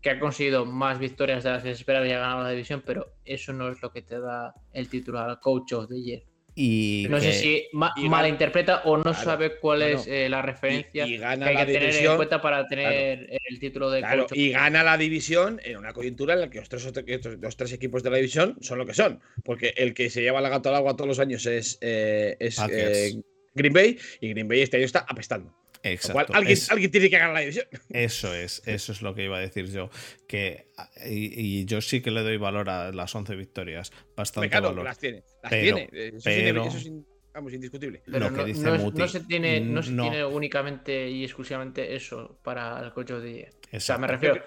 que 0.00 0.10
ha 0.10 0.18
conseguido 0.18 0.66
más 0.66 0.98
victorias 0.98 1.44
de 1.44 1.50
las 1.50 1.62
que 1.62 1.68
se 1.68 1.80
esperaba 1.80 2.06
y 2.06 2.10
ha 2.10 2.18
ganado 2.18 2.42
la 2.42 2.50
división, 2.50 2.82
pero 2.84 3.14
eso 3.24 3.52
no 3.52 3.68
es 3.68 3.80
lo 3.80 3.92
que 3.92 4.02
te 4.02 4.18
da 4.18 4.52
el 4.72 4.88
título 4.88 5.20
al 5.20 5.38
coach 5.38 5.72
of 5.74 5.88
the 5.88 6.02
year. 6.02 6.22
Y 6.54 7.06
No 7.08 7.18
sé 7.18 7.32
si 7.32 7.64
ma- 7.72 7.94
y 7.96 8.08
malinterpreta 8.10 8.82
o 8.84 8.98
no 8.98 9.04
Claro, 9.04 9.18
sabe 9.24 9.56
cuál 9.58 9.78
no, 9.80 9.86
es 9.86 10.06
eh, 10.06 10.28
la 10.28 10.42
referencia 10.42 11.06
Y, 11.06 11.14
y 11.14 11.16
gana 11.16 11.44
que 11.46 11.50
hay 11.50 11.54
la 11.56 11.60
que 11.66 11.72
tener 11.72 11.82
en 11.88 11.90
división. 11.92 12.16
cuenta 12.16 12.42
para 12.42 12.68
tener 12.68 13.28
el 13.48 13.58
título 13.58 13.90
de 13.90 14.00
Claro, 14.00 14.26
y 14.32 14.50
gana 14.50 14.82
la 14.82 14.98
división 14.98 15.60
en 15.64 15.78
una 15.78 15.92
coyuntura 15.94 16.34
en 16.34 16.40
la 16.40 16.50
que 16.50 16.58
los 16.58 16.68
tres, 16.68 16.84
otros- 16.86 17.38
los 17.40 17.56
tres 17.56 17.72
equipos 17.72 18.02
de 18.02 18.10
la 18.10 18.16
división 18.16 18.58
son 18.60 18.76
lo 18.78 18.84
que 18.84 18.92
son. 18.94 19.20
Porque 19.44 19.72
el 19.78 19.94
que 19.94 20.10
se 20.10 20.20
lleva 20.20 20.42
la 20.42 20.50
gato 20.50 20.68
al 20.68 20.74
agua 20.74 20.94
todos 20.94 21.08
los 21.08 21.18
años 21.20 21.46
es, 21.46 21.78
eh, 21.80 22.36
es 22.38 22.58
eh, 22.70 23.12
Green 23.54 23.72
Bay 23.72 23.98
y 24.20 24.28
Green 24.28 24.48
Bay 24.48 24.60
este 24.60 24.76
año 24.76 24.86
está 24.86 25.06
apestando. 25.08 25.54
Exacto. 25.82 26.12
cual, 26.12 26.26
alguien, 26.38 26.52
es- 26.52 26.70
alguien 26.70 26.90
tiene 26.90 27.10
que 27.10 27.18
ganar 27.18 27.34
la 27.34 27.40
división. 27.40 27.66
Eso 27.90 28.34
es, 28.34 28.62
eso 28.66 28.92
es 28.92 29.02
lo 29.02 29.14
que 29.14 29.24
iba 29.24 29.36
a 29.36 29.40
decir 29.40 29.66
yo. 29.70 29.90
Que, 30.28 30.68
y, 31.06 31.60
y 31.60 31.64
yo 31.64 31.80
sí 31.80 32.00
que 32.00 32.10
le 32.10 32.22
doy 32.22 32.36
valor 32.36 32.70
a 32.70 32.92
las 32.92 33.14
11 33.14 33.34
victorias. 33.36 33.92
Bastante 34.16 34.48
Claro, 34.50 34.68
valor. 34.70 34.84
las 34.84 34.98
tiene. 34.98 35.24
Las 35.42 35.50
Pero- 35.50 35.76
tiene. 35.76 35.90
Eso, 35.92 36.16
es 36.16 36.22
pero- 36.42 36.64
eso 36.66 36.78
es 36.78 36.90
vamos, 37.34 37.52
indiscutible. 37.52 38.02
Pero 38.04 38.18
lo 38.18 38.30
no, 38.30 38.36
que 38.38 38.44
dice 38.44 38.62
no 38.62 38.74
es- 38.74 38.82
Muti, 38.82 38.98
no 38.98 39.08
se 39.08 39.20
tiene, 39.20 39.60
no 39.60 39.82
se 39.82 39.90
no. 39.92 40.02
tiene 40.02 40.24
únicamente 40.24 41.08
y 41.10 41.24
exclusivamente 41.24 41.94
eso 41.96 42.38
para 42.44 42.78
el 42.80 42.86
of 42.88 43.22
the 43.22 43.32
year. 43.32 43.50
O 43.72 43.80
sea, 43.80 43.96
me 43.98 44.06
Exacto. 44.06 44.06
refiero. 44.12 44.44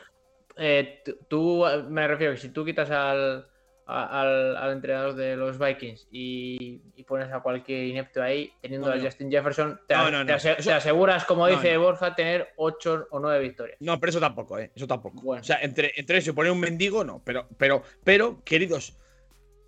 eh, 0.57 1.03
tú- 1.27 1.65
me 1.89 2.07
refiero 2.07 2.33
que 2.33 2.39
si 2.39 2.49
tú 2.49 2.63
quitas 2.63 2.89
al, 2.91 3.47
a- 3.87 4.21
al, 4.21 4.57
al 4.57 4.71
entrenador 4.73 5.13
de 5.15 5.35
los 5.35 5.59
Vikings 5.59 6.07
y, 6.11 6.81
y 6.95 7.03
pones 7.03 7.31
a 7.31 7.39
cualquier 7.41 7.85
inepto 7.85 8.21
ahí, 8.23 8.51
teniendo 8.61 8.87
No, 8.87 8.93
a. 8.95 8.99
Justin 9.03 9.29
Jefferson, 9.29 9.79
te, 9.87 9.93
No, 9.95 10.09
no, 10.09 10.25
te 10.25 10.31
no. 10.31 10.37
ase- 10.37 10.53
Eso- 10.57 10.69
te 10.69 10.73
aseguras, 10.75 11.25
como 11.25 11.47
dice. 11.47 11.77
Borja, 11.77 12.15
tener 12.15 12.49
8 12.57 13.07
o 13.11 13.19
9 13.19 13.39
victorias. 13.39 13.77
No, 13.81 13.99
pero 13.99 14.09
eso 14.09 14.19
tampoco, 14.19 14.57
¿eh? 14.57 14.71
Eso 14.75 14.87
tampoco. 14.87 15.21
Bueno. 15.21 15.41
O 15.41 15.43
sea, 15.43 15.59
entre, 15.61 15.91
entre 15.95 16.17
eso 16.17 16.31
y 16.31 16.33
poner 16.33 16.51
un 16.51 16.59
mendigo, 16.59 17.03
no. 17.03 17.21
Pero, 17.23 17.47
pero, 17.57 17.83
pero, 18.03 18.43
queridos 18.43 18.97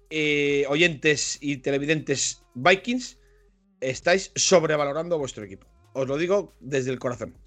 eh, 0.10 0.66
oyentes 0.70 1.38
y 1.42 1.58
televidentes 1.58 2.44
Vikings, 2.56 3.20
estáis 3.82 4.32
sobrevalorando 4.36 5.16
a 5.16 5.20
vuestro 5.20 5.44
equipo. 5.44 5.68
Os 5.94 6.08
lo 6.08 6.18
digo 6.18 6.56
desde 6.60 6.92
el 6.92 7.00
corazón. 7.00 7.38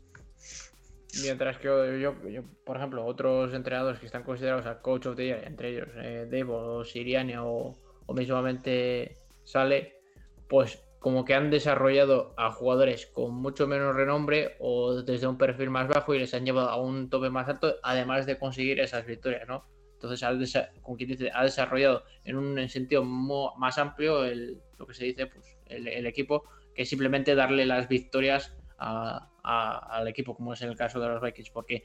Mientras 1.13 1.59
que 1.59 1.65
yo, 1.65 1.85
yo- 1.97 2.29
yo, 2.29 2.43
por 2.65 2.77
ejemplo, 2.77 3.05
otros 3.05 3.53
entrenadores 3.53 3.99
que 3.99 4.07
están 4.07 4.23
considerados 4.23 4.67
al 4.67 4.81
coach 4.81 5.07
of 5.07 5.17
the 5.17 5.25
year, 5.27 5.45
entre 5.47 5.71
ellos 5.71 5.89
eh, 5.97 6.27
Devo 6.31 6.57
o 6.79 6.85
Siriani 6.85 7.35
o, 7.37 7.77
o 8.07 8.15
mismamente 8.15 9.19
Sale, 9.45 10.01
pues 10.49 10.85
como 11.01 11.25
que 11.25 11.35
han 11.35 11.51
desarrollado 11.51 12.35
a 12.37 12.53
jugadores 12.53 13.07
con 13.07 13.35
mucho 13.35 13.67
menos 13.67 13.97
renombre 13.97 14.57
o 14.61 15.03
desde 15.03 15.27
un 15.27 15.39
perfil 15.39 15.71
más 15.71 15.89
bajo 15.89 16.15
y 16.15 16.19
les 16.19 16.35
han 16.35 16.45
llevado 16.45 16.69
a 16.69 16.77
un 16.81 17.09
tope 17.09 17.31
más 17.31 17.49
alto, 17.49 17.77
además 17.83 18.27
de 18.27 18.39
conseguir 18.39 18.79
esas 18.81 19.07
victorias, 19.07 19.49
¿no? 19.49 19.65
Entonces, 19.95 20.59
como 20.83 20.97
quien 20.97 21.11
dice, 21.11 21.31
ha 21.35 21.43
desarrollado 21.43 22.05
en 22.25 22.37
un 22.37 22.69
sentido 22.69 23.03
más 23.05 23.79
amplio 23.79 24.25
el, 24.25 24.61
lo 24.79 24.87
que 24.87 24.95
se 24.95 25.07
dice, 25.07 25.27
pues, 25.27 25.59
el, 25.67 25.89
el 25.89 26.07
equipo, 26.07 26.45
que 26.75 26.85
simplemente 26.87 27.35
darle 27.35 27.67
las 27.67 27.89
victorias 27.89 28.57
a- 28.81 29.29
a- 29.45 29.97
al 29.99 30.09
equipo, 30.09 30.35
como 30.35 30.53
es 30.55 30.63
en 30.63 30.71
el 30.71 30.77
caso 30.77 30.99
de 31.01 31.09
los 31.09 31.23
Vikings, 31.23 31.51
porque 31.51 31.85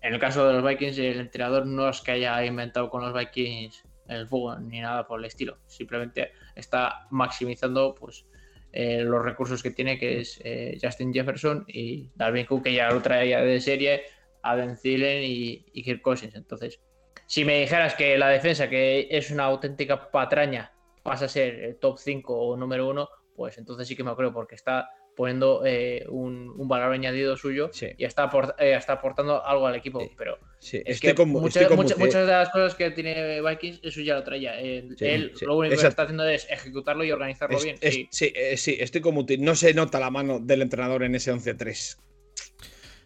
en 0.00 0.14
el 0.14 0.20
caso 0.20 0.46
de 0.46 0.54
los 0.54 0.64
Vikings 0.64 0.98
el 0.98 1.20
entrenador 1.20 1.66
no 1.66 1.88
es 1.88 2.00
que 2.00 2.12
haya 2.12 2.44
inventado 2.44 2.90
con 2.90 3.02
los 3.02 3.12
Vikings 3.14 3.82
el 4.08 4.26
fuego 4.26 4.58
ni 4.58 4.80
nada 4.80 5.06
por 5.06 5.18
el 5.18 5.24
estilo, 5.24 5.58
simplemente 5.66 6.32
está 6.54 7.06
maximizando 7.10 7.94
pues 7.94 8.26
eh, 8.72 9.02
los 9.02 9.22
recursos 9.24 9.62
que 9.62 9.70
tiene, 9.70 9.98
que 9.98 10.20
es 10.20 10.40
eh, 10.44 10.76
Justin 10.82 11.12
Jefferson 11.14 11.64
y 11.68 12.10
Dalvin 12.14 12.44
Cook, 12.44 12.64
que 12.64 12.74
ya 12.74 12.90
lo 12.90 13.00
traía 13.00 13.40
de 13.40 13.60
serie, 13.60 14.02
Adam 14.42 14.76
Thielen 14.76 15.22
y, 15.22 15.64
y 15.72 15.82
Kirk 15.84 16.02
Cousins. 16.02 16.34
Entonces, 16.34 16.80
si 17.26 17.44
me 17.44 17.60
dijeras 17.60 17.94
que 17.94 18.18
la 18.18 18.28
defensa, 18.28 18.68
que 18.68 19.06
es 19.10 19.30
una 19.30 19.44
auténtica 19.44 20.10
patraña, 20.10 20.72
pasa 21.04 21.26
a 21.26 21.28
ser 21.28 21.54
el 21.60 21.78
top 21.78 21.98
5 21.98 22.36
o 22.36 22.56
número 22.56 22.88
1, 22.88 23.08
pues 23.36 23.56
entonces 23.58 23.86
sí 23.86 23.94
que 23.96 24.02
me 24.04 24.10
acuerdo 24.10 24.32
porque 24.34 24.56
está 24.56 24.90
poniendo 25.16 25.62
eh, 25.64 26.04
un, 26.08 26.52
un 26.56 26.68
valor 26.68 26.92
añadido 26.92 27.36
suyo 27.36 27.70
Sí. 27.72 27.86
y 27.96 28.04
está, 28.04 28.30
aport- 28.30 28.54
eh, 28.58 28.74
está 28.74 28.94
aportando 28.94 29.44
algo 29.44 29.66
al 29.66 29.74
equipo. 29.76 30.00
Sí. 30.00 30.10
Pero 30.16 30.38
Sí, 30.58 30.78
es 30.78 30.96
estoy 30.96 31.10
que 31.10 31.14
con- 31.14 31.28
muchas, 31.28 31.70
muchas- 31.70 31.98
muchas 31.98 32.26
de 32.26 32.32
las 32.32 32.48
cosas 32.50 32.74
que 32.74 32.90
tiene 32.90 33.40
Vikings, 33.42 33.80
eso 33.82 34.00
ya 34.00 34.14
lo 34.14 34.24
traía. 34.24 34.58
Él, 34.60 34.96
Sí, 34.98 35.04
él 35.04 35.32
sí. 35.34 35.44
lo 35.44 35.56
único 35.56 35.76
que 35.80 35.86
está 35.86 36.02
haciendo 36.02 36.26
es 36.28 36.46
ejecutarlo 36.50 37.04
y 37.04 37.12
organizarlo 37.12 37.56
Es- 37.56 37.64
bien. 37.64 37.76
es- 37.80 37.94
sí. 37.94 38.08
sí, 38.10 38.32
eh, 38.34 38.56
sí, 38.56 38.76
estoy 38.80 39.00
Muti. 39.12 39.38
No 39.38 39.54
se 39.54 39.72
nota 39.74 40.00
la 40.00 40.10
mano 40.10 40.40
del 40.40 40.62
entrenador 40.62 41.02
en 41.04 41.14
ese 41.14 41.30
11-3. 41.32 41.98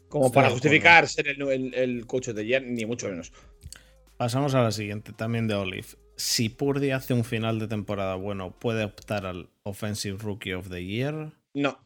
Como 0.08 0.26
Estoy 0.26 0.34
para 0.36 0.50
justificar 0.50 1.06
ser 1.08 1.28
el, 1.28 1.42
el- 1.50 1.74
el 1.74 2.06
coach 2.06 2.28
de 2.28 2.48
Jan, 2.50 2.74
ni 2.74 2.86
mucho 2.86 3.08
menos. 3.08 3.32
Pasamos 4.16 4.54
a 4.54 4.62
la 4.62 4.70
siguiente, 4.72 5.12
también 5.12 5.46
de 5.46 5.54
Olive. 5.54 5.86
Si 6.16 6.48
Purdy 6.48 6.90
hace 6.90 7.12
un 7.14 7.24
final 7.24 7.58
de 7.58 7.68
temporada 7.68 8.14
bueno, 8.16 8.50
¿puede 8.58 8.84
optar 8.84 9.26
al 9.26 9.50
Offensive 9.62 10.16
Rookie 10.18 10.54
of 10.54 10.68
the 10.70 10.84
Year? 10.84 11.32
No. 11.54 11.78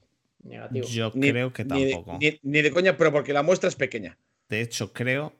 Negativo. 0.43 0.87
Yo 0.89 1.13
Ni- 1.15 1.31
creo 1.31 1.53
que 1.53 1.65
ni 1.65 1.85
de- 1.85 1.93
tampoco. 1.93 2.19
Ni, 2.21 2.39
ni 2.43 2.63
de 2.63 2.71
coña, 2.71 2.97
pero 2.97 3.13
porque 3.13 3.33
la 3.33 3.43
muestra 3.43 3.69
es 3.69 3.77
pequeña. 3.77 4.19
De 4.49 4.61
hecho, 4.61 4.93
creo 4.93 5.35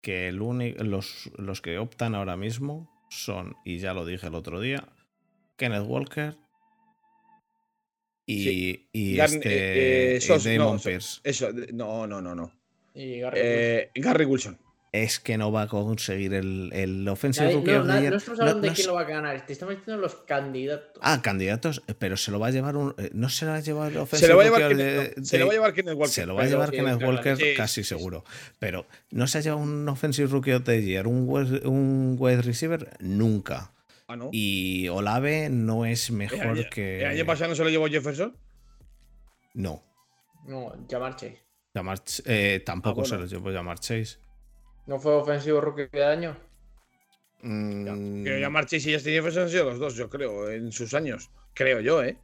que 0.00 0.28
el 0.28 0.36
los, 0.36 1.30
los 1.38 1.60
que 1.62 1.78
optan 1.78 2.14
ahora 2.14 2.36
mismo 2.36 2.90
son, 3.08 3.56
y 3.64 3.78
ya 3.78 3.94
lo 3.94 4.04
dije 4.04 4.26
el 4.26 4.34
otro 4.34 4.60
día, 4.60 4.86
Kenneth 5.56 5.84
Walker 5.86 6.34
y, 8.26 8.44
Sí. 8.44 8.88
y 8.92 9.20
este 9.20 9.48
eh, 9.48 10.16
eh, 10.16 10.20
y 10.22 10.56
Damon 10.56 10.76
no, 10.76 10.82
Pierce. 10.82 11.20
Eso, 11.24 11.50
no, 11.72 12.06
no, 12.06 12.20
no, 12.20 12.34
no. 12.34 12.52
Y 12.94 13.18
Garrett 13.20 13.42
Eh, 13.44 13.90
Gary 13.96 14.24
Wilson. 14.24 14.58
Es 14.96 15.18
que 15.18 15.36
no 15.36 15.50
va 15.50 15.62
a 15.62 15.66
conseguir 15.66 16.34
el, 16.34 16.70
el 16.72 17.08
Offensive 17.08 17.52
Rookie 17.52 17.72
no, 17.72 17.80
of 17.80 17.86
the 17.88 18.00
Year. 18.00 18.10
no 18.12 18.16
estamos 18.16 18.38
hablando 18.38 18.60
no 18.62 18.68
de 18.68 18.74
quién 18.74 18.86
lo 18.86 18.94
va 18.94 19.00
a 19.00 19.04
ganar, 19.04 19.44
te 19.44 19.52
estamos 19.52 19.74
diciendo 19.74 20.00
los 20.00 20.14
candidatos. 20.14 21.00
Ah, 21.02 21.20
candidatos, 21.20 21.82
eh, 21.88 21.94
pero 21.98 22.16
se 22.16 22.30
lo 22.30 22.38
va 22.38 22.46
a 22.46 22.50
llevar 22.52 22.76
un. 22.76 22.94
eh, 22.98 23.10
¿No 23.12 23.28
se 23.28 23.44
lo 23.44 23.50
va 23.50 23.56
a 23.56 23.60
llevar 23.60 23.88
el 23.88 23.94
Se 23.94 23.98
Offensive 24.00 24.28
lo 24.28 24.36
va 24.36 24.42
a 24.42 24.46
Rookie 24.46 24.58
llevar 24.60 24.76
Kenneth, 24.76 25.24
se 25.24 25.38
lo 25.38 25.46
va 25.46 25.50
a 25.50 25.54
llevar 25.54 25.74
Kenneth 25.74 25.94
Walker. 25.96 26.08
Se 26.14 26.26
lo 26.26 26.34
va 26.36 26.42
a 26.42 26.46
llevar 26.46 26.70
Kenneth 26.70 27.02
Walker 27.02 27.36
sí, 27.36 27.54
casi 27.56 27.82
sí, 27.82 27.88
seguro. 27.88 28.24
Pero 28.60 28.86
no 29.10 29.26
se 29.26 29.38
ha 29.38 29.40
llevado 29.40 29.62
un 29.62 29.88
Offensive 29.88 30.28
Rookie 30.28 30.52
of 30.52 30.62
the 30.62 30.80
Year, 30.80 31.08
un 31.08 31.24
wide, 31.26 31.66
un 31.66 32.14
wide 32.16 32.42
receiver, 32.42 32.96
nunca. 33.00 33.72
Ah, 34.06 34.14
¿no? 34.14 34.28
Y 34.30 34.86
Olave 34.90 35.48
no 35.50 35.86
es 35.86 36.10
¿El 36.10 36.16
mejor 36.16 36.68
que. 36.68 37.00
el 37.00 37.06
año 37.06 37.26
pasado 37.26 37.50
no 37.50 37.56
se 37.56 37.64
lo 37.64 37.70
llevó 37.70 37.88
Jefferson? 37.88 38.36
No. 39.54 39.82
No, 40.46 40.72
Jamar 40.88 41.16
Chase. 41.16 41.42
Eh, 42.26 42.62
tampoco 42.64 43.00
Ah, 43.02 43.06
se 43.06 43.16
lo 43.16 43.26
llevó 43.26 43.50
llamar 43.50 43.80
Chase. 43.80 44.18
¿No 44.86 44.98
fue 44.98 45.12
ofensivo 45.14 45.60
rookie 45.60 45.86
del 45.92 46.02
año? 46.04 46.36
Mm, 47.42 48.24
Pero 48.24 48.38
ya 48.38 48.50
Chase 48.66 48.90
y 48.90 48.94
Justin 48.94 49.14
Jefferson 49.14 49.42
han 49.44 49.48
sido 49.50 49.64
los 49.64 49.78
dos, 49.78 49.94
yo 49.96 50.08
creo, 50.08 50.50
en 50.50 50.72
sus 50.72 50.94
años. 50.94 51.30
Creo 51.54 51.80
yo, 51.80 52.02
¿eh? 52.02 52.16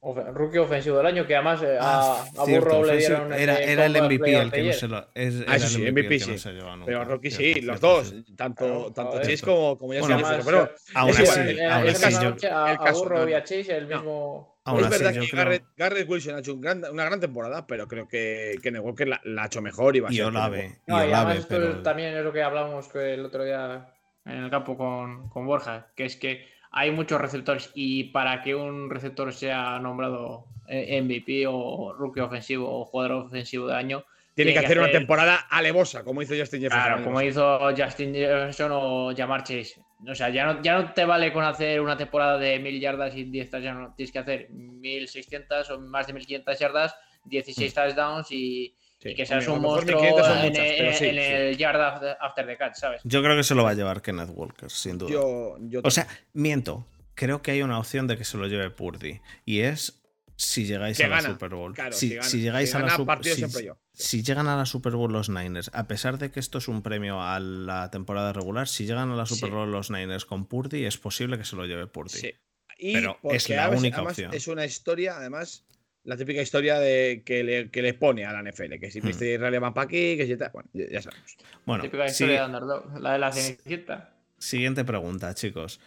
Ofe- 0.00 0.32
rookie 0.32 0.58
ofensivo 0.58 0.96
del 0.98 1.06
año, 1.06 1.26
que 1.26 1.34
además 1.34 1.60
eh, 1.64 1.76
ah, 1.80 2.24
a, 2.38 2.42
a 2.42 2.44
cierto, 2.44 2.66
Burrow 2.68 2.84
le 2.84 2.96
dieron. 2.98 3.32
era, 3.32 3.58
era 3.58 3.86
el 3.86 4.00
MVP 4.00 4.32
el 4.32 4.52
que 4.52 4.62
no 4.62 4.72
se 4.72 4.86
lo. 4.86 5.08
es- 5.12 5.42
Ah, 5.48 5.58
sí, 5.58 5.78
MVP 5.78 5.86
el 5.88 5.92
MVP 5.92 6.08
que 6.18 6.26
no 6.26 6.32
sí. 6.34 6.38
se 6.38 6.52
nunca. 6.76 6.84
Pero 6.86 7.04
Cierto, 7.04 7.36
sí, 7.36 7.54
los 7.62 7.80
cierto, 7.80 7.88
dos. 7.88 8.08
sí. 8.08 8.24
Tanto, 8.36 8.64
Claro, 8.64 8.92
tanto. 8.92 9.18
Chase 9.18 9.40
como, 9.44 9.76
como 9.76 9.92
Justin 9.94 10.00
Bueno, 10.20 10.28
Jefferson. 10.28 10.44
Pero 10.44 10.74
Aún 10.94 11.10
así, 11.10 11.22
eh, 11.40 11.66
aún 11.66 11.82
el 11.82 11.88
así 11.90 12.02
caso- 12.04 12.36
yo- 12.36 12.56
a, 12.56 12.92
Burrow 12.92 13.18
no, 13.24 13.28
y 13.28 13.32
a. 13.34 13.42
Chase 13.42 13.76
el 13.76 13.86
mismo. 13.88 14.57
Aún 14.68 14.80
es 14.80 14.86
así, 14.86 14.98
verdad 15.02 15.12
yo 15.14 15.20
que 15.22 15.28
creo- 15.30 15.44
Garrett, 15.44 15.64
Garrett 15.76 16.08
Wilson 16.08 16.34
ha 16.34 16.38
hecho 16.40 16.54
un 16.54 16.60
gran- 16.60 16.84
una 16.90 17.04
gran 17.04 17.20
temporada, 17.20 17.66
pero 17.66 17.86
creo 17.88 18.06
que 18.08 18.56
Kenneth 18.62 18.82
Walker 18.82 19.08
la, 19.08 19.20
la 19.24 19.42
ha 19.42 19.46
hecho 19.46 19.60
mejor 19.62 19.96
y 19.96 20.00
va 20.00 20.08
a 20.08 20.12
ser. 20.12 20.24
Olave. 20.24 20.78
No, 20.86 20.96
y 20.96 20.98
además 21.00 21.20
Olave, 21.24 21.38
esto 21.40 21.48
pero. 21.56 21.82
también 21.82 22.14
es 22.16 22.24
lo 22.24 22.32
que 22.32 22.42
hablamos 22.42 22.94
el 22.94 23.24
otro 23.24 23.44
día 23.44 23.92
en 24.24 24.44
el 24.44 24.50
campo 24.50 24.76
con, 24.76 25.28
con 25.30 25.46
Borja, 25.46 25.88
que 25.96 26.04
es 26.04 26.16
que 26.16 26.46
hay 26.70 26.90
muchos 26.90 27.20
receptores 27.20 27.70
y 27.74 28.04
para 28.04 28.42
que 28.42 28.54
un 28.54 28.90
receptor 28.90 29.32
sea 29.32 29.78
nombrado 29.78 30.44
eh, 30.68 31.00
MVP 31.00 31.46
o 31.48 31.94
rookie 31.98 32.20
ofensivo 32.20 32.68
o 32.80 32.84
jugador 32.84 33.24
ofensivo 33.26 33.68
de 33.68 33.74
año, 33.74 34.04
Tiene 34.34 34.52
que 34.52 34.58
hacer 34.58 34.76
una 34.78 34.88
hacer- 34.88 34.98
temporada 34.98 35.36
alevosa, 35.48 36.04
como 36.04 36.20
hizo 36.20 36.34
Justin 36.38 36.60
Jefferson. 36.60 36.86
Claro, 36.88 37.04
como 37.04 37.22
hizo 37.22 37.58
Justin 37.74 38.12
Jefferson 38.14 38.70
o 38.74 39.12
Jamar 39.16 39.44
Chase. 39.44 39.76
O 40.06 40.14
sea, 40.14 40.28
ya 40.30 40.46
no, 40.46 40.62
ya 40.62 40.78
no 40.78 40.92
te 40.92 41.04
vale 41.04 41.32
con 41.32 41.44
hacer 41.44 41.80
una 41.80 41.96
temporada 41.96 42.38
de 42.38 42.58
1000 42.58 42.80
yardas 42.80 43.16
y 43.16 43.24
10 43.24 43.50
touchdowns, 43.50 43.96
tienes 43.96 44.12
que 44.12 44.18
hacer 44.18 44.50
1600 44.50 45.70
o 45.70 45.80
más 45.80 46.06
de 46.06 46.12
1500 46.12 46.58
yardas, 46.58 46.94
16 47.24 47.74
touchdowns 47.74 48.30
y, 48.32 48.74
Sí, 49.00 49.10
y 49.10 49.14
que 49.14 49.24
seas 49.26 49.46
un 49.46 49.60
monstruo 49.62 50.00
1500 50.00 50.26
son 50.26 50.38
en, 50.38 50.44
en- 50.46 50.54
sí, 50.54 50.82
en 50.84 50.94
sí. 50.94 51.04
el 51.06 51.56
yard 51.56 51.80
after, 51.80 52.16
after 52.20 52.46
the 52.46 52.56
catch, 52.56 52.74
¿sabes? 52.74 53.00
Yo 53.04 53.22
creo 53.22 53.36
que 53.36 53.44
se 53.44 53.54
lo 53.54 53.62
va 53.62 53.70
a 53.70 53.74
llevar 53.74 54.02
Kenneth 54.02 54.30
Walker, 54.34 54.68
sin 54.70 54.98
duda. 54.98 55.10
Yo, 55.12 55.56
yo 55.60 55.80
O 55.84 55.90
sea, 55.90 56.08
miento. 56.32 56.84
Creo 57.14 57.40
que 57.42 57.52
hay 57.52 57.62
una 57.62 57.78
opción 57.78 58.06
de 58.08 58.16
que 58.16 58.24
se 58.24 58.36
lo 58.38 58.46
lleve 58.48 58.70
Purdy. 58.70 59.20
Y 59.44 59.60
es 59.60 59.97
si 60.40 60.64
llegáis 60.66 60.96
Que 60.96 61.04
a 61.04 61.08
la 61.08 61.16
gana. 61.16 61.30
Super 61.30 61.50
Bowl. 61.50 61.74
Claro, 61.74 61.92
si, 61.92 62.08
si 62.10 62.14
gana. 62.14 62.28
si 62.28 62.40
llegáis 62.40 62.74
a 62.74 62.78
la 62.78 62.90
Super 62.96 63.18
si, 63.24 63.44
si 63.92 64.22
llegan 64.22 64.46
a 64.46 64.56
la 64.56 64.64
Super 64.66 64.92
Bowl 64.92 65.12
los 65.12 65.28
Niners, 65.28 65.68
a 65.74 65.88
pesar 65.88 66.16
de 66.18 66.30
que 66.30 66.38
esto 66.38 66.58
es 66.58 66.68
un 66.68 66.80
premio 66.82 67.20
a 67.20 67.40
la 67.40 67.90
temporada 67.90 68.32
regular, 68.32 68.68
si 68.68 68.86
llegan 68.86 69.10
a 69.10 69.16
la 69.16 69.26
Super 69.26 69.48
Sí. 69.50 69.54
Bowl 69.54 69.70
los 69.72 69.90
Niners 69.90 70.24
con 70.24 70.46
Purdy, 70.46 70.84
es 70.84 70.96
posible 70.96 71.36
que 71.38 71.44
se 71.44 71.56
lo 71.56 71.66
lleve 71.66 71.88
Purdy. 71.88 72.18
Sí. 72.18 72.32
Y 72.78 72.92
Pero 72.92 73.18
es 73.24 73.48
la 73.48 73.64
además- 73.64 73.80
única 73.80 73.96
además 73.96 74.12
opción. 74.12 74.32
Es 74.34 74.46
una 74.46 74.64
historia, 74.64 75.16
además, 75.16 75.64
la 76.04 76.16
típica 76.16 76.40
historia 76.40 76.78
de 76.78 77.24
que 77.26 77.42
le, 77.42 77.70
que 77.72 77.82
le 77.82 77.94
pone 77.94 78.24
a 78.24 78.32
la 78.32 78.40
NFL. 78.48 78.78
Que 78.78 78.92
si 78.92 79.00
Hmm. 79.00 79.06
viste 79.08 79.34
Israel 79.34 79.58
van 79.58 79.74
para 79.74 79.86
aquí, 79.86 80.16
que 80.16 80.26
si 80.26 80.36
tal. 80.36 80.52
Bueno, 80.52 80.70
ya, 80.72 80.84
ya 80.88 81.02
sabemos. 81.02 81.36
Bueno, 81.66 81.82
Típica 81.82 82.04
sigue- 82.08 82.34
historia 82.34 82.40
de 82.42 82.46
underdog, 82.46 83.00
la 83.00 83.12
de 83.14 83.18
la 83.18 83.32
cenicienta. 83.32 84.14
siguiente 84.38 84.84
pregunta, 84.84 85.34
chicos. 85.34 85.80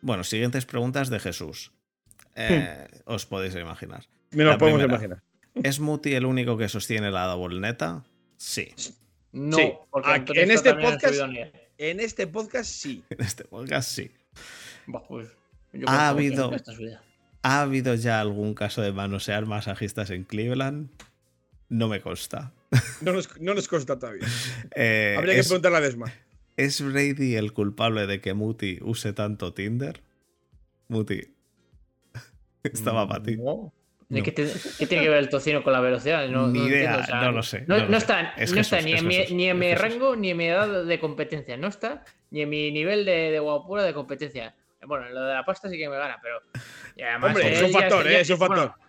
Bueno, 0.00 0.24
siguientes 0.24 0.64
preguntas 0.64 1.10
de 1.10 1.20
Jesús. 1.20 1.72
Eh, 2.48 2.88
os 3.04 3.26
podéis 3.26 3.54
imaginar. 3.56 4.06
Me 4.32 4.44
lo 4.44 4.56
podemos 4.58 4.78
primera. 4.80 4.94
imaginar. 4.94 5.22
¿Es 5.54 5.80
Muti 5.80 6.14
el 6.14 6.24
único 6.26 6.56
que 6.56 6.68
sostiene 6.68 7.10
la 7.10 7.24
double 7.26 7.60
neta? 7.60 8.04
Sí. 8.36 8.68
No, 9.32 9.56
Sí. 9.56 9.72
porque 9.90 10.08
Ah, 10.10 10.24
en 10.42 10.50
este 10.50 10.74
podcast-. 10.74 11.52
En 11.78 12.00
este 12.00 12.26
podcast 12.26 12.70
sí. 12.70 13.04
En 13.10 13.20
este 13.20 13.44
podcast 13.44 13.90
sí. 13.90 14.10
Bah, 14.86 15.02
pues, 15.08 15.28
yo 15.72 15.88
Ha 15.88 16.08
habido-. 16.08 16.52
¿Ha 17.42 17.62
habido 17.62 17.94
ya 17.94 18.20
algún 18.20 18.54
caso 18.54 18.82
de 18.82 18.92
manosear 18.92 19.46
masajistas 19.46 20.10
en 20.10 20.24
Cleveland? 20.24 20.90
No 21.68 21.88
me 21.88 22.00
consta. 22.00 22.52
No 23.02 23.12
nos, 23.12 23.40
no 23.40 23.54
nos 23.54 23.66
consta 23.66 23.98
todavía. 23.98 24.26
Eh, 24.76 25.14
Habría 25.18 25.34
que 25.34 25.40
¿es, 25.40 25.48
preguntarle 25.48 25.78
a 25.78 25.80
Desma. 25.80 26.12
¿Es 26.56 26.80
Brady 26.82 27.34
el 27.36 27.52
culpable 27.52 28.06
de 28.06 28.20
que 28.20 28.34
Muti 28.34 28.78
use 28.82 29.12
tanto 29.12 29.54
Tinder? 29.54 30.02
Muti. 30.88 31.22
Estaba 32.72 33.06
para 33.08 33.22
ti. 33.22 33.36
No. 33.36 33.72
No. 34.08 34.22
¿Qué, 34.24 34.32
te- 34.32 34.50
qué 34.78 34.86
tiene 34.88 35.04
que 35.04 35.08
ver 35.08 35.18
el 35.18 35.28
tocino 35.28 35.62
con 35.62 35.72
la 35.72 35.78
velocidad? 35.80 36.26
No, 36.28 36.48
Ni 36.48 36.58
no 36.58 36.66
idea, 36.66 36.78
entiendo, 36.96 36.98
o 37.00 37.04
sea, 37.06 37.20
no 37.22 37.30
lo 37.32 37.42
sé, 37.44 37.64
No, 37.68 37.78
lo 37.78 37.86
sé. 37.90 37.96
está, 37.96 38.34
Es 38.36 38.52
no 38.52 38.60
está 38.60 38.76
Jesús, 38.78 38.86
ni, 38.86 38.92
es 38.94 39.00
en 39.02 39.06
mi, 39.06 39.14
Jesús, 39.14 39.36
ni 39.36 39.44
en 39.44 39.50
es 39.50 39.56
mi 39.60 39.66
Jesús. 39.66 39.82
rango 39.82 40.16
ni 40.16 40.30
en 40.30 40.36
mi 40.36 40.46
edad 40.46 40.84
de 40.84 40.98
competencia. 40.98 41.56
No 41.56 41.68
está 41.68 42.04
ni 42.30 42.40
en 42.42 42.48
mi 42.48 42.72
nivel 42.72 43.04
de, 43.04 43.30
de 43.30 43.38
guapura 43.38 43.84
de 43.84 43.94
competencia. 43.94 44.52
Bueno, 44.84 45.08
lo 45.10 45.20
de 45.26 45.34
la 45.34 45.44
pasta 45.44 45.68
sí 45.68 45.78
que 45.78 45.88
me 45.88 45.96
gana, 45.96 46.18
pero. 46.20 46.40
y 46.96 47.02
además 47.02 47.36
Hombre, 47.36 47.52
es 47.52 47.62
un 47.62 47.70
factor, 47.70 48.04
ya- 48.04 48.10
¿eh? 48.10 48.20
Es 48.22 48.30
un 48.30 48.38
bueno, 48.40 48.56
factor. 48.56 48.80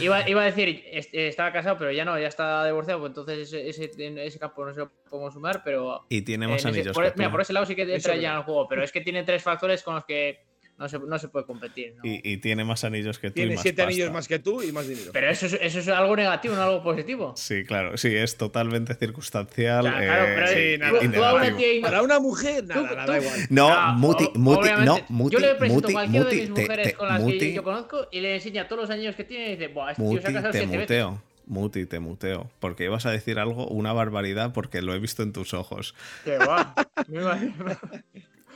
iba, 0.00 0.28
iba 0.28 0.42
a 0.42 0.44
decir, 0.44 0.84
est- 0.92 1.12
estaba 1.12 1.50
casado, 1.52 1.76
pero 1.76 1.90
ya 1.90 2.04
no, 2.04 2.16
ya 2.16 2.28
está 2.28 2.64
divorciado, 2.64 3.00
pues 3.00 3.10
entonces 3.10 3.52
ese, 3.52 3.68
ese, 3.68 4.06
en 4.06 4.18
ese 4.18 4.38
campo 4.38 4.64
no 4.64 4.72
se 4.72 4.78
lo 4.78 4.92
podemos 5.10 5.34
sumar, 5.34 5.62
pero. 5.64 6.06
Y 6.08 6.22
tiene 6.22 6.44
en 6.44 6.52
más 6.52 6.60
ese- 6.60 6.68
anillos 6.68 6.94
por, 6.94 7.02
que 7.04 7.10
tú. 7.10 7.18
mira, 7.18 7.32
por 7.32 7.40
ese 7.40 7.52
lado 7.52 7.66
sí 7.66 7.74
que 7.74 7.82
entra 7.82 8.14
es 8.14 8.20
ya 8.20 8.30
en 8.30 8.36
el 8.38 8.42
juego, 8.44 8.68
pero 8.68 8.84
es 8.84 8.92
que 8.92 9.00
tiene 9.00 9.24
tres 9.24 9.42
factores 9.42 9.82
con 9.82 9.96
los 9.96 10.04
que 10.04 10.44
no 10.78 10.88
se, 10.88 10.98
no 10.98 11.18
se 11.18 11.28
puede 11.28 11.44
competir. 11.44 11.94
¿no? 11.96 12.02
y, 12.04 12.20
y 12.22 12.36
tiene 12.38 12.64
más 12.64 12.84
anillos 12.84 13.18
que 13.18 13.28
tú 13.30 13.32
y 13.32 13.42
Tiene 13.42 13.54
más 13.54 13.62
siete 13.62 13.76
pasta. 13.82 13.88
anillos 13.90 14.12
más 14.12 14.28
que 14.28 14.38
tú 14.38 14.62
y 14.62 14.70
más 14.72 14.86
dinero. 14.86 15.10
Pero 15.12 15.28
eso 15.30 15.46
es, 15.46 15.54
eso 15.60 15.78
es 15.80 15.88
algo 15.88 16.14
negativo, 16.16 16.54
no 16.54 16.62
algo 16.62 16.82
positivo. 16.82 17.32
Sí, 17.36 17.64
claro. 17.64 17.96
Sí, 17.96 18.14
es 18.14 18.36
totalmente 18.36 18.94
circunstancial. 18.94 19.82
Claro, 19.82 19.98
claro, 19.98 20.24
eh, 20.24 20.32
pero 20.34 20.46
sí, 20.48 20.58
y- 20.74 20.78
nada. 20.78 20.98
y 21.04 21.06
tú, 21.08 21.12
tú 21.14 21.24
a 21.24 21.34
una 21.34 21.56
tía 21.56 21.82
Para 21.82 22.02
una 22.02 22.20
mujer, 22.20 22.64
nada, 22.64 22.80
Tú- 22.88 22.94
nada, 22.94 23.06
tú- 23.06 23.12
da 23.12 23.18
igual. 23.18 23.40
No, 23.50 23.68
Ah, 23.70 23.92
Muti, 23.96 24.28
Muti, 24.34 24.68
no, 24.84 24.98
Muti, 25.08 25.32
Yo 25.34 25.40
le 25.40 25.54
presento 25.56 25.74
Muti, 25.82 25.92
cualquiera 25.92 26.24
Muti, 26.24 26.36
de 26.36 26.42
mis 26.42 26.54
te- 26.54 26.60
mujeres 26.62 26.86
te- 26.88 26.94
con 26.94 27.08
las 27.08 27.18
que 27.18 27.24
Muti, 27.24 27.52
yo 27.52 27.62
conozco 27.64 28.08
y 28.12 28.20
le 28.20 28.34
enseña 28.36 28.68
todos 28.68 28.82
los 28.82 28.90
años 28.90 29.14
que 29.16 29.24
tiene 29.24 29.48
y 29.48 29.50
dice, 29.56 29.68
Buah, 29.68 29.90
este 29.90 30.02
tío 30.02 30.10
Muti, 30.12 30.22
se 30.22 30.28
ha 30.28 30.32
casado 30.32 30.52
te 30.52 30.58
siete 30.58 30.76
veces. 30.76 30.90
muteo. 31.06 31.22
Muti, 31.46 31.86
te 31.86 31.98
muteo. 31.98 32.50
Porque 32.60 32.84
ibas 32.84 33.06
a 33.06 33.10
decir 33.10 33.38
algo, 33.38 33.66
una 33.68 33.92
barbaridad, 33.94 34.52
porque 34.52 34.82
lo 34.82 34.94
he 34.94 34.98
visto 34.98 35.22
en 35.22 35.32
tus 35.32 35.54
ojos. 35.54 35.94
Que 36.24 36.36
va. 36.38 36.74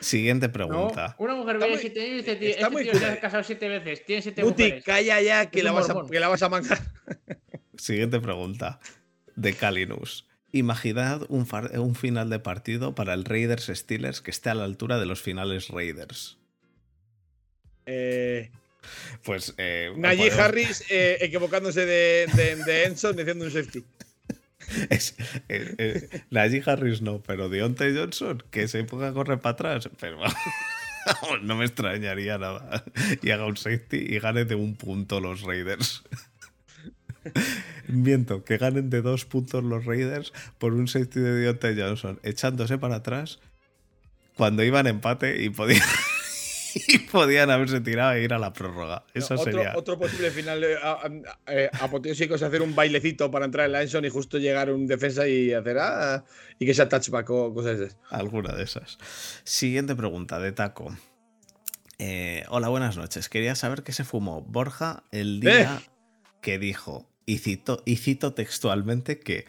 Siguiente 0.02 0.48
No, 0.48 0.52
pregunta. 0.52 1.14
una 1.18 1.34
mujer 1.34 1.58
viene 1.58 1.78
siete 1.78 2.00
años 2.00 2.12
y 2.12 2.16
dice, 2.18 2.32
está 2.50 2.60
este 2.66 2.70
muy 2.70 2.82
tío 2.84 2.94
se 2.94 3.06
ha 3.06 3.20
casado 3.20 3.42
siete 3.44 3.68
veces, 3.68 4.04
tiene 4.04 4.20
siete 4.22 4.42
Muti, 4.44 4.62
mujeres. 4.64 4.84
calla 4.84 5.20
ya 5.22 5.50
que 5.50 5.62
la, 5.62 5.72
vas 5.72 5.88
a, 5.88 5.94
que 6.10 6.20
la 6.20 6.28
vas 6.28 6.42
a 6.42 6.48
mangar. 6.48 6.80
Siguiente 7.76 8.20
pregunta. 8.20 8.80
De 9.36 9.54
Calinus. 9.54 10.26
Imaginad 10.52 11.22
un, 11.30 11.46
far- 11.46 11.78
un 11.78 11.94
final 11.94 12.28
de 12.28 12.38
partido 12.38 12.94
para 12.94 13.14
el 13.14 13.24
Raiders 13.24 13.70
Steelers 13.72 14.20
que 14.20 14.30
esté 14.30 14.50
a 14.50 14.54
la 14.54 14.64
altura 14.64 14.98
de 14.98 15.06
los 15.06 15.22
finales 15.22 15.68
Raiders. 15.68 16.36
Eh, 17.86 18.50
Pues. 19.24 19.54
Eh, 19.56 19.92
Najee 19.96 20.30
Harris 20.32 20.84
eh, 20.90 21.18
equivocándose 21.20 21.86
de, 21.86 22.26
de, 22.34 22.56
de 22.56 22.84
Enson 22.84 23.16
diciendo 23.16 23.44
un 23.44 23.50
safety. 23.50 23.84
Es, 24.90 25.16
eh, 25.48 25.74
eh, 25.78 26.22
Najee 26.30 26.62
Harris 26.64 27.02
no, 27.02 27.22
pero 27.22 27.48
Deontay 27.48 27.96
Johnson, 27.96 28.42
que 28.50 28.68
se 28.68 28.84
ponga 28.84 29.08
a 29.08 29.12
correr 29.12 29.40
para 29.40 29.52
atrás, 29.52 29.90
pero 30.00 30.18
no 31.42 31.56
me 31.56 31.64
extrañaría 31.64 32.38
nada. 32.38 32.84
Y 33.22 33.30
haga 33.30 33.46
un 33.46 33.56
safety 33.56 33.96
y 33.96 34.18
gane 34.18 34.44
de 34.44 34.54
un 34.54 34.76
punto 34.76 35.20
los 35.20 35.42
Raiders. 35.42 36.02
Miento, 37.88 38.44
que 38.44 38.58
ganen 38.58 38.90
de 38.90 39.02
dos 39.02 39.24
puntos 39.24 39.62
los 39.62 39.84
Raiders 39.84 40.32
por 40.58 40.72
un 40.72 40.88
safety 40.88 41.20
de 41.20 41.34
Deontay 41.34 41.78
Johnson, 41.78 42.18
echándose 42.22 42.78
para 42.78 42.96
atrás 42.96 43.40
cuando 44.36 44.64
iban 44.64 44.86
empate 44.86 45.42
y 45.42 45.50
podían, 45.50 45.82
y 46.74 46.98
podían 46.98 47.50
haberse 47.50 47.80
tirado 47.80 48.12
e 48.12 48.22
ir 48.22 48.32
a 48.32 48.38
la 48.38 48.52
prórroga. 48.52 49.04
Eso 49.14 49.34
otro, 49.34 49.44
sería. 49.44 49.72
otro 49.76 49.98
posible 49.98 50.30
final 50.30 50.62
eh, 50.64 50.76
eh, 51.46 51.70
apoteósico 51.80 52.34
es 52.34 52.42
hacer 52.42 52.62
un 52.62 52.74
bailecito 52.74 53.30
para 53.30 53.44
entrar 53.44 53.66
en 53.66 53.72
la 53.72 53.82
Enson 53.82 54.04
y 54.04 54.08
justo 54.08 54.38
llegar 54.38 54.70
un 54.72 54.86
defensa 54.86 55.26
y 55.28 55.52
hacer 55.52 55.78
ah, 55.78 56.24
y 56.58 56.66
que 56.66 56.74
sea 56.74 56.88
touchback 56.88 57.28
o 57.30 57.52
cosas 57.54 57.78
de 57.78 57.86
esas. 57.86 57.98
Alguna 58.10 58.54
de 58.54 58.64
esas. 58.64 58.98
Siguiente 59.44 59.94
pregunta 59.94 60.38
de 60.38 60.52
Taco. 60.52 60.96
Eh, 61.98 62.44
hola, 62.48 62.68
buenas 62.68 62.96
noches. 62.96 63.28
Quería 63.28 63.54
saber 63.54 63.82
qué 63.82 63.92
se 63.92 64.04
fumó 64.04 64.42
Borja 64.42 65.04
el 65.12 65.40
día 65.40 65.80
que 66.40 66.58
dijo, 66.58 67.08
y 67.26 67.38
cito, 67.38 67.82
y 67.84 67.96
cito 67.96 68.34
textualmente 68.34 69.20
que 69.20 69.44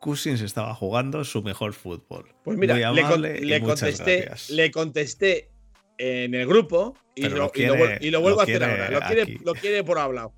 Cousins 0.00 0.40
estaba 0.40 0.74
jugando 0.74 1.22
su 1.24 1.42
mejor 1.42 1.74
fútbol. 1.74 2.34
Pues 2.44 2.56
mira, 2.58 2.74
le, 2.92 3.02
con- 3.02 3.22
le 3.22 3.60
contesté, 3.60 4.30
le 4.48 4.70
contesté 4.70 5.51
en 5.98 6.34
el 6.34 6.46
grupo 6.46 6.96
y, 7.14 7.22
lo, 7.22 7.28
lo 7.30 7.34
y 7.36 7.38
lo 7.38 7.50
quiere- 7.52 7.72
vuel- 7.78 7.98
y 8.00 8.10
lo 8.10 8.20
vuelvo 8.20 8.40
a 8.40 8.42
hacer 8.44 8.62
ahora. 8.64 8.90
Lo 8.90 9.00
quiere, 9.00 9.22
aquí. 9.22 9.38
lo 9.44 9.54
quiere 9.54 9.84
por 9.84 9.98
hablado. 9.98 10.32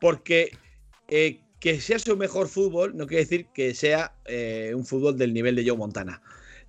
Porque 0.00 0.56
eh, 1.08 1.40
que 1.58 1.80
sea 1.80 1.98
su 1.98 2.16
mejor 2.16 2.48
fútbol 2.48 2.96
no 2.96 3.06
quiere 3.06 3.24
decir 3.24 3.46
que 3.52 3.74
sea 3.74 4.14
eh, 4.24 4.72
un 4.74 4.86
fútbol 4.86 5.16
del 5.18 5.34
nivel 5.34 5.56
de 5.56 5.66
Joe 5.68 5.76
Montana. 5.76 6.22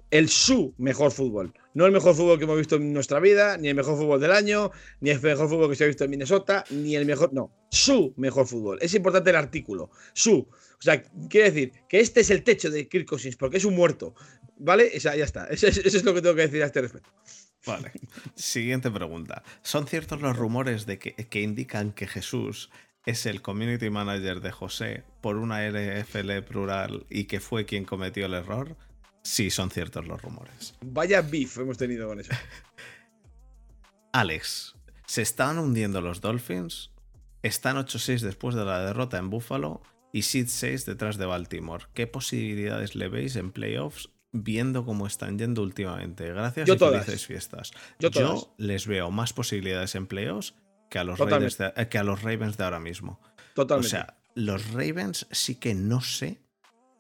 El 0.10 0.28
su 0.28 0.74
mejor 0.78 1.12
fútbol. 1.14 1.54
No 1.74 1.86
el 1.86 1.94
mejor 1.94 2.14
fútbol 2.16 2.38
que 2.38 2.44
hemos 2.44 2.58
visto 2.58 2.76
en 2.76 2.92
nuestra 2.92 3.22
vida, 3.22 3.56
ni 3.58 3.70
el 3.70 3.76
mejor 3.76 3.98
fútbol 3.98 4.20
del 4.20 4.34
año, 4.34 4.72
ni 5.00 5.10
el 5.10 5.22
mejor 5.22 5.48
fútbol 5.48 5.70
que 5.70 5.76
se 5.78 5.86
ha 5.86 5.88
visto 5.88 6.04
en 6.04 6.10
Minnesota, 6.10 6.66
ni 6.70 6.98
el 6.98 7.06
mejor. 7.06 7.32
No, 7.32 7.50
su 7.70 8.14
mejor 8.18 8.46
fútbol. 8.46 8.78
Es 8.82 8.94
importante 8.94 9.30
el 9.30 9.38
artículo. 9.38 9.90
Su. 10.12 10.40
O 10.40 10.82
sea, 10.82 11.02
quiere 11.30 11.52
decir 11.52 11.72
que 11.88 12.02
este 12.02 12.20
es 12.22 12.30
el 12.30 12.44
techo 12.44 12.70
de 12.70 12.90
Kirk 12.90 13.08
Cousins, 13.08 13.38
porque 13.38 13.56
es 13.56 13.64
un 13.64 13.74
muerto. 13.76 14.14
¿Vale? 14.58 14.92
O 14.98 15.00
sea, 15.00 15.16
ya 15.16 15.24
está. 15.24 15.46
Eso 15.50 15.68
es, 15.68 15.78
eso 15.78 15.98
es 15.98 16.04
lo 16.04 16.14
que 16.14 16.22
tengo 16.22 16.36
que 16.36 16.42
decir 16.42 16.62
a 16.62 16.66
este 16.66 16.82
respecto. 16.82 17.10
Vale. 17.66 17.92
Siguiente 18.36 18.90
pregunta. 18.90 19.44
¿Son 19.62 19.88
ciertos 19.88 20.22
los 20.22 20.36
rumores 20.36 20.86
de 20.86 21.00
que, 21.00 21.14
que 21.14 21.42
indican 21.42 21.92
que 21.92 22.08
Jesús 22.08 22.70
es 23.06 23.26
el 23.26 23.42
community 23.42 23.90
manager 23.90 24.42
de 24.42 24.52
José 24.52 25.04
por 25.22 25.38
una 25.38 25.68
RFL 25.70 26.42
plural 26.48 27.06
y 27.10 27.26
que 27.26 27.40
fue 27.40 27.66
quien 27.66 27.86
cometió 27.86 28.26
el 28.26 28.34
error? 28.34 28.78
Sí, 29.24 29.50
son 29.52 29.70
ciertos 29.70 30.08
los 30.08 30.22
rumores. 30.22 30.76
Vaya 30.82 31.22
beef 31.22 31.58
hemos 31.58 31.78
tenido 31.78 32.08
con 32.08 32.20
eso. 32.20 32.34
Alex, 34.14 34.76
¿se 35.06 35.22
están 35.22 35.60
hundiendo 35.60 36.02
los 36.02 36.22
Dolphins? 36.22 36.92
Están 37.44 37.78
8-6 37.78 38.20
después 38.20 38.56
de 38.56 38.66
la 38.66 38.84
derrota 38.84 39.18
en 39.18 39.30
Buffalo 39.30 39.82
y 40.12 40.24
Seed 40.24 40.48
6 40.48 40.86
detrás 40.86 41.18
de 41.18 41.26
Baltimore. 41.26 41.86
¿Qué 41.94 42.08
posibilidades 42.08 42.96
le 42.96 43.08
veis 43.08 43.36
en 43.36 43.52
playoffs 43.52 44.10
viendo 44.32 44.86
cómo 44.86 45.08
están 45.08 45.38
yendo 45.38 45.62
últimamente? 45.62 46.28
Gracias 46.28 46.68
Yo 46.68 46.76
y 46.76 46.78
todas. 46.78 47.06
felices 47.06 47.26
fiestas. 47.28 47.72
Yo 48.00 48.12
todas. 48.12 48.48
les 48.58 48.88
veo 48.88 49.12
más 49.12 49.34
posibilidades 49.34 49.96
en 49.96 50.08
playoffs 50.08 50.56
que 50.90 51.00
a 51.00 51.04
los. 51.04 51.20
Raiders 51.20 51.58
de- 51.58 51.74
eh, 51.76 51.88
que 51.90 51.98
a 51.98 52.04
los 52.04 52.22
Ravens 52.22 52.58
de 52.58 52.64
ahora 52.64 52.80
mismo. 52.80 53.20
Totalmente. 53.54 53.88
O 53.88 53.90
sea, 53.90 54.18
los 54.36 54.72
Ravens 54.72 55.28
sí 55.32 55.56
que 55.56 55.74
no 55.74 56.02
sé. 56.02 56.42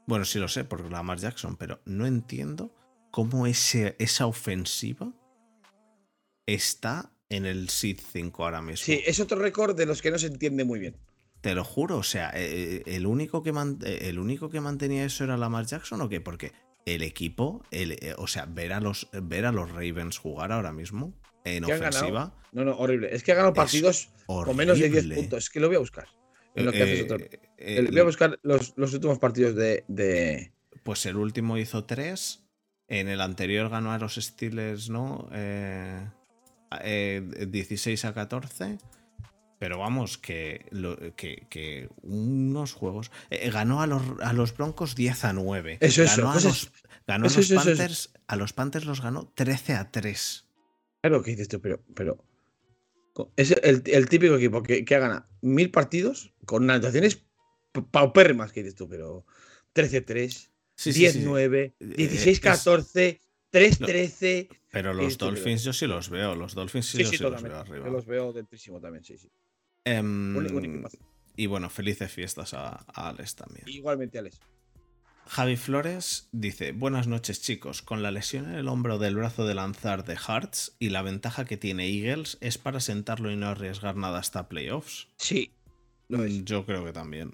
Bueno, 0.07 0.25
sí 0.25 0.39
lo 0.39 0.47
sé 0.47 0.63
por 0.65 0.89
Lamar 0.91 1.19
Jackson, 1.19 1.55
pero 1.57 1.81
no 1.85 2.05
entiendo 2.05 2.73
cómo 3.11 3.45
ese, 3.47 3.95
esa 3.99 4.25
ofensiva 4.25 5.13
está 6.45 7.11
en 7.29 7.45
el 7.45 7.69
Seed 7.69 7.99
5 8.11 8.43
ahora 8.43 8.61
mismo. 8.61 8.83
sí, 8.85 9.01
es 9.05 9.19
otro 9.19 9.37
récord 9.39 9.75
de 9.77 9.85
los 9.85 10.01
que 10.01 10.11
no 10.11 10.17
se 10.19 10.27
entiende 10.27 10.65
muy 10.65 10.79
bien. 10.79 10.97
Te 11.39 11.55
lo 11.55 11.63
juro, 11.63 11.97
o 11.97 12.03
sea, 12.03 12.31
eh, 12.35 12.83
el 12.85 13.05
único 13.07 13.41
que 13.41 13.51
man- 13.51 13.79
eh, 13.83 13.99
el 14.03 14.19
único 14.19 14.49
que 14.49 14.59
mantenía 14.61 15.05
eso 15.05 15.23
era 15.23 15.37
Lamar 15.37 15.65
Jackson 15.65 16.01
o 16.01 16.09
qué? 16.09 16.19
Porque 16.21 16.51
el 16.85 17.03
equipo, 17.03 17.63
el, 17.71 17.91
eh, 17.93 18.15
o 18.17 18.27
sea, 18.27 18.45
ver 18.45 18.73
a 18.73 18.79
los 18.79 19.09
ver 19.13 19.45
a 19.45 19.51
los 19.51 19.69
Ravens 19.71 20.17
jugar 20.17 20.51
ahora 20.51 20.71
mismo 20.71 21.13
en 21.43 21.63
ofensiva 21.65 22.35
No, 22.51 22.65
no, 22.65 22.75
horrible. 22.77 23.13
Es 23.15 23.23
que 23.23 23.31
ha 23.31 23.35
ganado 23.35 23.53
partidos 23.53 24.09
con 24.25 24.55
menos 24.55 24.77
de 24.79 24.89
10 24.89 24.99
horrible. 25.05 25.15
puntos. 25.15 25.43
Es 25.45 25.49
que 25.49 25.59
lo 25.59 25.67
voy 25.67 25.75
a 25.77 25.79
buscar. 25.79 26.07
En 26.55 26.65
lo 26.65 26.71
que 26.71 26.83
haces 26.83 26.99
Eh, 26.99 27.03
otro- 27.03 27.17
eh, 27.17 27.39
El- 27.57 27.87
voy 27.91 27.99
a 27.99 28.03
buscar 28.03 28.39
los, 28.43 28.73
los 28.75 28.93
últimos 28.93 29.19
partidos 29.19 29.55
de, 29.55 29.85
de- 29.87 30.51
Pues 30.83 31.05
el 31.05 31.15
último 31.17 31.57
hizo 31.57 31.85
3. 31.85 32.43
En 32.87 33.07
el 33.07 33.21
anterior 33.21 33.69
ganó 33.69 33.91
a 33.93 33.97
los 33.99 34.15
Steelers, 34.15 34.89
¿no? 34.89 35.29
Eh, 35.31 36.05
eh, 36.81 37.45
16 37.47 38.03
a 38.05 38.13
14. 38.13 38.77
Pero 39.61 39.77
vamos, 39.77 40.17
que, 40.17 40.65
lo- 40.71 40.97
que, 41.15 41.45
que 41.47 41.87
unos 42.01 42.73
juegos. 42.73 43.11
eh, 43.29 43.51
ganó 43.51 43.83
a 43.83 43.85
los, 43.85 44.01
a 44.23 44.33
los 44.33 44.57
Broncos 44.57 44.95
10 44.95 45.23
a 45.25 45.33
9. 45.33 45.77
Eso, 45.81 46.01
eso, 46.01 46.15
Ganó, 46.23 46.29
a 46.31 46.33
pues 46.33 46.45
los, 46.45 46.71
ganó 47.05 47.25
a 47.25 47.27
eso, 47.27 47.37
los 47.41 47.45
eso, 47.51 47.59
eso, 47.61 47.69
eso. 47.69 47.77
Panthers. 47.77 48.13
A 48.25 48.35
los 48.37 48.53
Panthers 48.53 48.85
los 48.85 49.01
ganó 49.01 49.31
13 49.35 49.73
a 49.75 49.91
3. 49.91 50.47
Claro, 51.03 51.21
que 51.21 51.29
dices 51.31 51.47
tú, 51.47 51.61
pero. 51.61 51.83
pero 51.93 52.25
es 53.35 53.51
el, 53.51 53.83
el 53.85 54.09
típico 54.09 54.33
equipo 54.35 54.63
que, 54.63 54.83
que 54.83 54.95
ha 54.95 54.99
ganado 54.99 55.27
mil 55.41 55.69
partidos 55.69 56.33
con 56.45 56.67
anotaciones 56.67 57.23
pa- 57.71 57.85
paupérrimas, 57.85 58.51
que 58.53 58.63
dices 58.63 58.73
tú, 58.75 58.89
pero 58.89 59.27
13-3, 59.75 60.27
Sí, 60.73 60.91
sí, 60.91 60.93
sí, 60.93 61.11
sí. 61.11 61.19
10-9, 61.19 61.75
Eh, 61.79 61.85
16-14, 62.41 63.19
3-13. 63.51 64.47
Pero 64.71 64.91
Sí, 64.93 64.97
los 64.97 65.13
sí, 65.13 65.17
pero- 65.19 65.31
Dolphins 65.31 65.63
yo 65.63 65.73
sí 65.73 65.85
los 65.85 66.09
veo. 66.09 66.35
Los 66.35 66.55
Dolphins 66.55 66.85
sí, 66.87 66.97
Sí, 66.97 67.03
yo 67.03 67.09
sí, 67.11 67.17
los 67.19 67.43
veo 67.43 67.57
arriba. 67.59 67.85
Yo 67.85 67.91
los 67.91 68.05
veo 68.07 68.33
dentrísimo 68.33 68.79
también, 68.81 69.03
sí, 69.03 69.17
sí. 69.19 69.29
Em, 69.85 70.35
Un- 70.35 70.53
un 70.55 70.65
equipazo. 70.65 70.97
y 71.35 71.45
bueno, 71.47 71.69
felices 71.69 72.11
fiestas 72.11 72.53
a, 72.53 72.85
a 72.87 73.09
Alex 73.09 73.35
también. 73.35 73.67
Igualmente, 73.67 74.19
Alex. 74.19 74.39
Javi 75.27 75.55
Flores 75.55 76.27
dice: 76.31 76.71
Buenas 76.71 77.07
noches, 77.07 77.41
chicos. 77.41 77.81
Con 77.81 78.03
la 78.03 78.11
lesión 78.11 78.45
en 78.49 78.55
el 78.55 78.67
hombro 78.67 78.97
del 78.99 79.15
brazo 79.15 79.45
de 79.45 79.53
lanzar 79.55 80.03
de 80.03 80.17
Hearts 80.17 80.75
y 80.79 80.89
la 80.89 81.01
ventaja 81.03 81.45
que 81.45 81.57
tiene 81.57 81.87
Eagles, 81.87 82.37
¿es 82.41 82.57
para 82.57 82.79
sentarlo 82.79 83.31
y 83.31 83.37
no 83.37 83.47
arriesgar 83.47 83.95
nada 83.95 84.19
hasta 84.19 84.49
playoffs? 84.49 85.07
Sí, 85.17 85.51
lo 86.09 86.23
es. 86.25 86.33
Mm, 86.39 86.43
Yo 86.43 86.65
creo 86.65 86.83
que 86.83 86.91
también. 86.93 87.31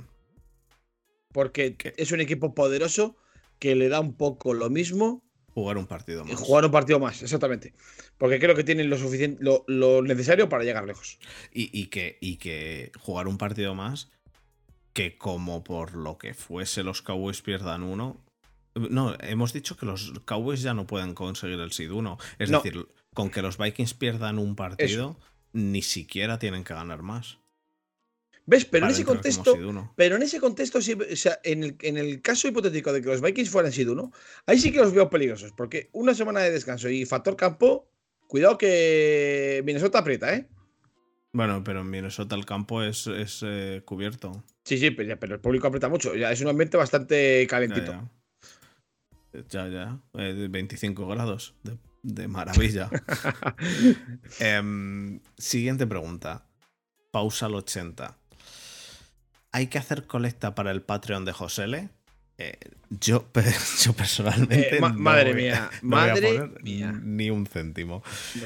Porque 1.33 1.75
¿Qué? 1.75 1.93
es 1.97 2.11
un 2.11 2.21
equipo 2.21 2.53
poderoso 2.53 3.15
que 3.59 3.75
le 3.75 3.89
da 3.89 3.99
un 3.99 4.13
poco 4.13 4.53
lo 4.53 4.69
mismo 4.69 5.23
Jugar 5.57 5.79
un 5.79 5.87
partido 5.87 6.23
y 6.23 6.33
más. 6.33 6.39
jugar 6.39 6.65
un 6.65 6.71
partido 6.71 6.99
más, 6.99 7.23
exactamente. 7.23 7.73
Porque 8.19 8.39
creo 8.39 8.53
que 8.53 8.63
tienen 8.63 8.91
lo 8.91 8.97
suficiente, 8.99 9.43
lo, 9.43 9.63
lo 9.67 10.03
necesario 10.03 10.47
para 10.49 10.63
llegar 10.63 10.85
lejos. 10.85 11.17
Y, 11.51 11.71
y 11.73 11.87
que, 11.87 12.19
y 12.21 12.35
que 12.37 12.91
jugar 12.99 13.27
un 13.27 13.39
partido 13.39 13.73
más, 13.73 14.11
que 14.93 15.17
como 15.17 15.63
por 15.63 15.95
lo 15.95 16.19
que 16.19 16.35
fuese 16.35 16.83
los 16.83 17.01
Cowboys 17.01 17.41
pierdan 17.41 17.81
uno. 17.81 18.23
No, 18.75 19.15
hemos 19.19 19.51
dicho 19.51 19.75
que 19.77 19.87
los 19.87 20.13
Cowboys 20.25 20.61
ya 20.61 20.75
no 20.75 20.85
pueden 20.85 21.15
conseguir 21.15 21.59
el 21.59 21.71
Seed 21.71 21.89
1. 21.89 22.19
Es 22.37 22.51
No. 22.51 22.61
decir, 22.61 22.87
con 23.15 23.31
que 23.31 23.41
los 23.41 23.57
Vikings 23.57 23.95
pierdan 23.95 24.37
un 24.37 24.55
partido, 24.55 25.19
ni 25.53 25.81
siquiera 25.81 26.37
tienen 26.37 26.63
que 26.65 26.75
ganar 26.75 27.01
más. 27.01 27.39
¿Ves? 28.47 28.63
Pero 28.63 28.85
en 28.85 28.91
ese 28.93 29.03
contexto, 29.03 29.53
Seed 29.53 29.65
1. 29.65 29.93
pero 29.97 30.15
en 30.15 30.23
ese 30.23 30.39
contexto, 30.39 30.79
o 30.79 30.81
sea, 30.81 31.39
en 31.43 31.63
el, 31.63 31.75
en 31.81 31.97
el 31.97 32.21
caso 32.21 32.47
hipotético 32.47 32.93
de 32.93 33.01
que 33.01 33.09
los 33.09 33.21
Vikings 33.21 33.49
fueran 33.49 33.73
sido 33.73 33.91
uno, 33.91 34.13
ahí 34.45 34.57
sí 34.57 34.71
que 34.71 34.79
los 34.79 34.93
veo 34.93 35.09
peligrosos. 35.09 35.51
Porque 35.51 35.89
una 35.91 36.13
semana 36.13 36.39
de 36.39 36.51
descanso 36.51 36.87
y 36.87 37.05
factor 37.05 37.35
campo, 37.35 37.91
cuidado 38.25 38.57
que 38.57 39.61
Minnesota 39.65 39.99
aprieta, 39.99 40.33
¿eh? 40.33 40.47
Bueno, 41.33 41.61
pero 41.61 41.81
en 41.81 41.89
Minnesota 41.89 42.37
el 42.37 42.45
campo 42.45 42.81
es, 42.81 43.07
es, 43.07 43.43
eh, 43.45 43.81
cubierto. 43.83 44.45
Sí, 44.63 44.77
sí, 44.77 44.91
pero, 44.91 45.35
el 45.35 45.41
público 45.41 45.67
aprieta 45.67 45.89
mucho. 45.89 46.15
Ya 46.15 46.31
es 46.31 46.39
un 46.39 46.47
ambiente 46.47 46.77
bastante 46.77 47.45
calentito. 47.49 47.91
ya. 47.91 48.09
Ya, 49.49 49.67
ya. 49.67 49.99
Eh, 50.13 50.33
de 50.33 50.47
25 50.47 51.05
grados. 51.05 51.53
De, 51.63 51.77
de 52.01 52.27
maravilla. 52.29 52.89
Em, 54.39 55.19
siguiente 55.37 55.85
pregunta. 55.85 56.47
Pausa 57.11 57.47
al 57.47 57.55
80. 57.55 58.17
¿Hay 59.51 59.67
que 59.67 59.77
hacer 59.77 60.05
colecta 60.07 60.55
para 60.55 60.71
el 60.71 60.81
Patreon 60.81 61.25
de 61.25 61.31
Josele? 61.33 61.89
Eh, 62.37 62.57
yo, 62.89 63.23
pe- 63.31 63.43
yo 63.83 63.93
personalmente. 63.93 64.77
Eh, 64.77 64.79
ma- 64.81 64.89
no 64.89 64.99
madre 64.99 65.33
voy- 65.33 65.41
mía, 65.41 65.69
no 65.81 65.89
madre. 65.89 66.49
Ni 66.63 67.29
un 67.29 67.45
céntimo. 67.47 68.03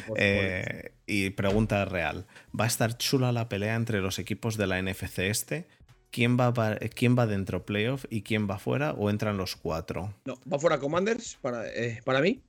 No 0.07 0.13
Eh, 0.17 0.93
y 1.05 1.29
pregunta 1.31 1.83
real. 1.85 2.25
¿Va 2.57 2.63
a 2.65 2.67
estar 2.67 2.97
chula 2.97 3.31
la 3.31 3.49
pelea 3.49 3.75
entre 3.75 3.99
los 3.99 4.17
equipos 4.19 4.55
de 4.57 4.67
la 4.67 4.81
NFC 4.81 5.19
este? 5.29 5.67
¿Quién 6.11 6.37
va, 6.37 6.53
pa- 6.53 6.77
¿Quién 6.77 7.17
va 7.17 7.25
dentro 7.27 7.65
playoff 7.65 8.05
y 8.09 8.21
quién 8.21 8.49
va 8.49 8.59
fuera 8.59 8.91
o 8.93 9.09
entran 9.09 9.37
los 9.37 9.55
cuatro? 9.55 10.13
No, 10.25 10.39
va 10.51 10.59
fuera 10.59 10.79
Commanders 10.79 11.37
para, 11.41 11.63
para 12.05 12.21
mí. 12.21 12.41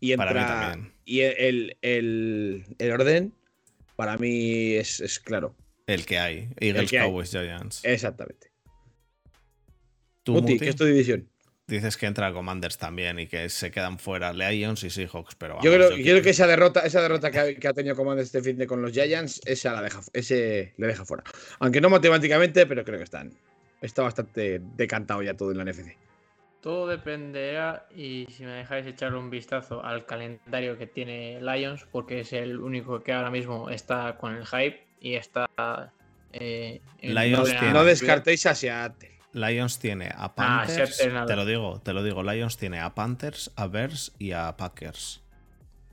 Y 0.00 0.12
entra, 0.12 0.26
Para 0.28 0.40
mí 0.40 0.46
también. 0.46 0.92
Y 1.04 1.20
el, 1.20 1.76
el, 1.82 2.64
el 2.78 2.92
orden, 2.92 3.34
para 3.96 4.16
mí, 4.16 4.72
es, 4.72 5.00
es 5.00 5.18
claro. 5.20 5.54
El 5.90 6.06
que 6.06 6.18
hay. 6.18 6.48
Eagles, 6.60 6.88
que 6.88 6.98
hay. 7.00 7.06
Cowboys, 7.06 7.30
Giants. 7.30 7.84
Exactamente. 7.84 8.52
¿Tú, 10.22 10.34
Muti, 10.34 10.52
Muti? 10.52 10.64
que 10.64 10.70
es 10.70 10.76
tu 10.76 10.84
división. 10.84 11.28
Dices 11.66 11.96
que 11.96 12.06
entra 12.06 12.32
Commanders 12.32 12.78
también 12.78 13.18
y 13.18 13.26
que 13.26 13.48
se 13.48 13.72
quedan 13.72 13.98
fuera 13.98 14.32
Lions 14.32 14.84
y 14.84 14.90
Seahawks, 14.90 15.34
pero 15.36 15.58
Yo 15.62 15.72
creo, 15.72 15.96
yo 15.96 16.04
creo 16.04 16.22
que 16.22 16.30
esa 16.30 16.46
derrota, 16.46 16.80
esa 16.80 17.00
derrota 17.00 17.30
que 17.30 17.38
ha, 17.38 17.54
que 17.54 17.68
ha 17.68 17.72
tenido 17.72 17.96
Commanders 17.96 18.26
este 18.26 18.42
fin 18.42 18.56
de 18.56 18.66
con 18.66 18.82
los 18.82 18.92
Giants, 18.92 19.40
esa 19.44 19.72
la 19.72 19.82
deja, 19.82 20.00
ese 20.12 20.74
le 20.76 20.86
deja 20.86 21.04
fuera. 21.04 21.24
Aunque 21.58 21.80
no 21.80 21.90
matemáticamente, 21.90 22.66
pero 22.66 22.84
creo 22.84 22.98
que 22.98 23.04
están. 23.04 23.32
Está 23.80 24.02
bastante 24.02 24.60
decantado 24.76 25.22
ya 25.22 25.34
todo 25.34 25.50
en 25.50 25.58
la 25.58 25.64
NFC. 25.64 25.96
Todo 26.60 26.86
dependerá, 26.86 27.88
y 27.96 28.26
si 28.30 28.44
me 28.44 28.52
dejáis 28.52 28.86
echarle 28.86 29.18
un 29.18 29.30
vistazo 29.30 29.82
al 29.84 30.06
calendario 30.06 30.76
que 30.76 30.86
tiene 30.86 31.40
Lions, 31.40 31.86
porque 31.90 32.20
es 32.20 32.32
el 32.32 32.60
único 32.60 33.02
que 33.02 33.12
ahora 33.12 33.30
mismo 33.30 33.70
está 33.70 34.18
con 34.18 34.36
el 34.36 34.46
hype 34.46 34.89
y 35.00 35.14
está. 35.14 35.48
eh, 36.32 36.80
Lions 37.02 37.48
tiene- 37.50 37.72
No 37.72 37.84
descartéis 37.84 38.46
a 38.46 38.54
Seattle. 38.54 39.10
Lions 39.32 39.78
tiene 39.78 40.06
a 40.06 40.24
Ah, 40.24 40.34
Panthers. 40.34 40.98
Te 40.98 41.36
lo 41.36 41.44
digo, 41.44 41.80
te 41.80 41.92
lo 41.92 42.02
digo. 42.02 42.22
Lions 42.22 42.56
tiene 42.56 42.80
a 42.80 42.94
Panthers, 42.94 43.50
a 43.56 43.66
Bears 43.66 44.12
y 44.18 44.32
a 44.32 44.56
Packers. 44.56 45.22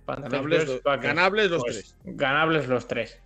Panthers, 0.05 0.31
Ganables, 0.31 0.65
Bears, 0.67 0.81
Packers. 0.81 1.03
ganables 1.03 1.51
los 1.51 1.61
Pues, 1.63 1.75
tres. 1.75 1.95
Ganables 2.15 2.67
los 2.67 2.88
tres. 2.88 3.19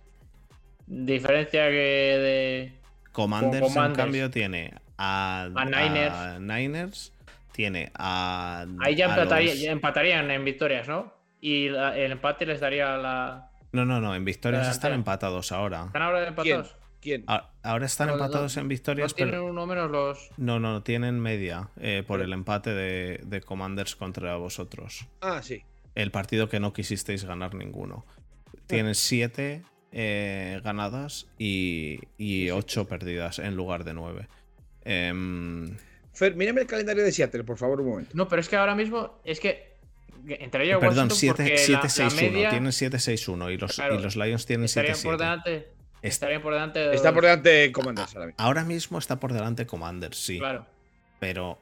Diferencia 0.86 1.68
que 1.68 1.76
de. 1.76 2.72
Commanders, 3.12 3.76
en 3.76 3.94
cambio, 3.94 4.30
tiene 4.30 4.74
a, 4.98 5.48
A 5.54 5.64
Niners. 5.64 6.14
a 6.14 6.38
Niners, 6.40 7.12
tiene 7.52 7.90
a. 7.94 8.66
Ahí 8.80 8.96
ya, 8.96 9.06
a 9.06 9.08
empataría- 9.16 9.50
los- 9.52 9.60
ya 9.60 9.70
empatarían 9.70 10.30
en 10.30 10.44
victorias, 10.44 10.88
¿no? 10.88 11.12
Y 11.40 11.68
la- 11.68 11.96
el 11.96 12.12
empate 12.12 12.46
les 12.46 12.60
daría 12.60 12.96
la. 12.96 13.48
No, 13.72 13.84
no, 13.84 14.00
no. 14.00 14.14
En 14.14 14.24
victorias 14.24 14.68
están 14.68 14.92
empatados 14.92 15.50
ahora. 15.52 15.84
¿Están 15.86 16.02
ahora 16.02 16.26
empatados? 16.28 16.76
¿Quién? 17.00 17.24
Ahora 17.62 17.86
están 17.86 18.06
No, 18.08 18.16
no, 18.16 18.22
empatados 18.24 18.56
en 18.58 18.64
¿No 18.64 18.68
victorias, 18.68 19.14
tienen 19.14 19.32
pero. 19.32 19.46
uno 19.46 19.66
menos 19.66 19.90
los. 19.90 20.30
No, 20.36 20.60
no, 20.60 20.82
tienen 20.84 21.18
media 21.18 21.70
eh, 21.80 22.04
por 22.06 22.20
el 22.20 22.32
empate 22.32 22.70
de, 22.74 23.20
de 23.24 23.40
Commanders 23.40 23.96
contra 23.96 24.36
vosotros. 24.36 25.08
Ah, 25.20 25.40
sí. 25.42 25.64
El 25.96 26.10
partido 26.12 26.48
que 26.48 26.60
no 26.60 26.72
quisisteis 26.72 27.24
ganar 27.24 27.54
ninguno. 27.54 28.04
Tienen 28.68 28.94
siete 28.94 29.62
eh, 29.90 30.60
ganadas 30.62 31.26
y, 31.38 31.98
y 32.18 32.50
ocho 32.50 32.86
perdidas 32.86 33.40
en 33.40 33.56
lugar 33.56 33.82
de 33.84 33.94
nueve. 33.94 34.28
Em, 34.84 35.76
Fer, 36.12 36.36
mírame 36.36 36.60
el 36.60 36.66
calendario 36.66 37.02
de 37.02 37.10
Seattle, 37.12 37.42
por 37.44 37.56
favor, 37.58 37.80
un 37.80 37.88
momento. 37.88 38.10
No, 38.14 38.28
pero 38.28 38.40
es 38.40 38.48
que 38.48 38.56
ahora 38.56 38.74
mismo. 38.74 39.18
Es 39.24 39.40
que. 39.40 39.71
Perdón, 40.26 41.08
porque 41.08 41.26
la- 41.26 41.80
la 41.80 41.88
7-6-1. 41.88 42.14
media 42.16 42.50
Tienen 42.50 42.72
7-6-1 42.72 43.50
y 43.52 43.56
los, 43.58 43.74
Claro, 43.74 43.94
y 43.96 44.02
los 44.02 44.16
Lions 44.16 44.46
tienen 44.46 44.64
Estarían 44.66 44.94
por 45.02 45.16
7-7. 45.16 45.18
delante. 45.18 45.56
Est- 45.56 45.66
Estarían 46.14 46.42
por 46.42 46.52
delante 46.52 46.78
de 46.80 46.94
Está 46.94 47.12
por 47.12 47.22
delante 47.22 47.48
de 47.48 47.72
Commanders 47.72 48.14
ahora 48.14 48.26
mismo. 48.26 48.36
Ahora 48.44 48.64
mismo 48.64 48.98
está 48.98 49.20
por 49.20 49.32
delante 49.32 49.66
Commanders, 49.66 50.16
sí. 50.18 50.38
Claro. 50.38 50.66
Pero 51.20 51.58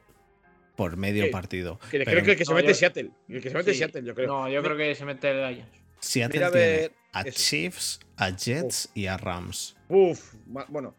por 0.77 0.97
medio 0.97 1.25
Sí, 1.25 1.31
partido. 1.31 1.79
Pero 1.91 2.05
creo 2.05 2.25
que 2.25 2.31
el 2.33 2.37
que 2.39 2.45
se 2.45 2.51
No, 2.51 2.57
mete 2.57 2.69
yo- 2.69 2.73
es 2.73 2.79
Seattle. 2.79 3.11
El 3.29 3.43
que 3.43 3.51
se 3.51 3.55
mete 3.57 3.71
es 3.71 3.77
Sí. 3.77 3.83
Seattle, 3.83 4.03
yo 4.05 4.15
creo. 4.15 4.27
No, 4.29 4.49
yo 4.49 4.63
creo 4.63 4.77
que 4.77 4.95
se 4.95 5.05
mete 5.05 5.31
el 5.31 5.55
Lions. 5.55 5.69
Seattle 6.01 6.39
Mira 6.39 6.47
a 6.49 6.53
tiene 6.53 6.91
a 7.13 7.21
eso. 7.23 7.39
Chiefs, 7.39 8.01
a 8.17 8.31
Jets 8.31 8.91
y 8.95 9.07
a 9.07 9.17
Rams. 9.19 9.77
Uf, 9.89 10.33
bueno. 10.69 10.95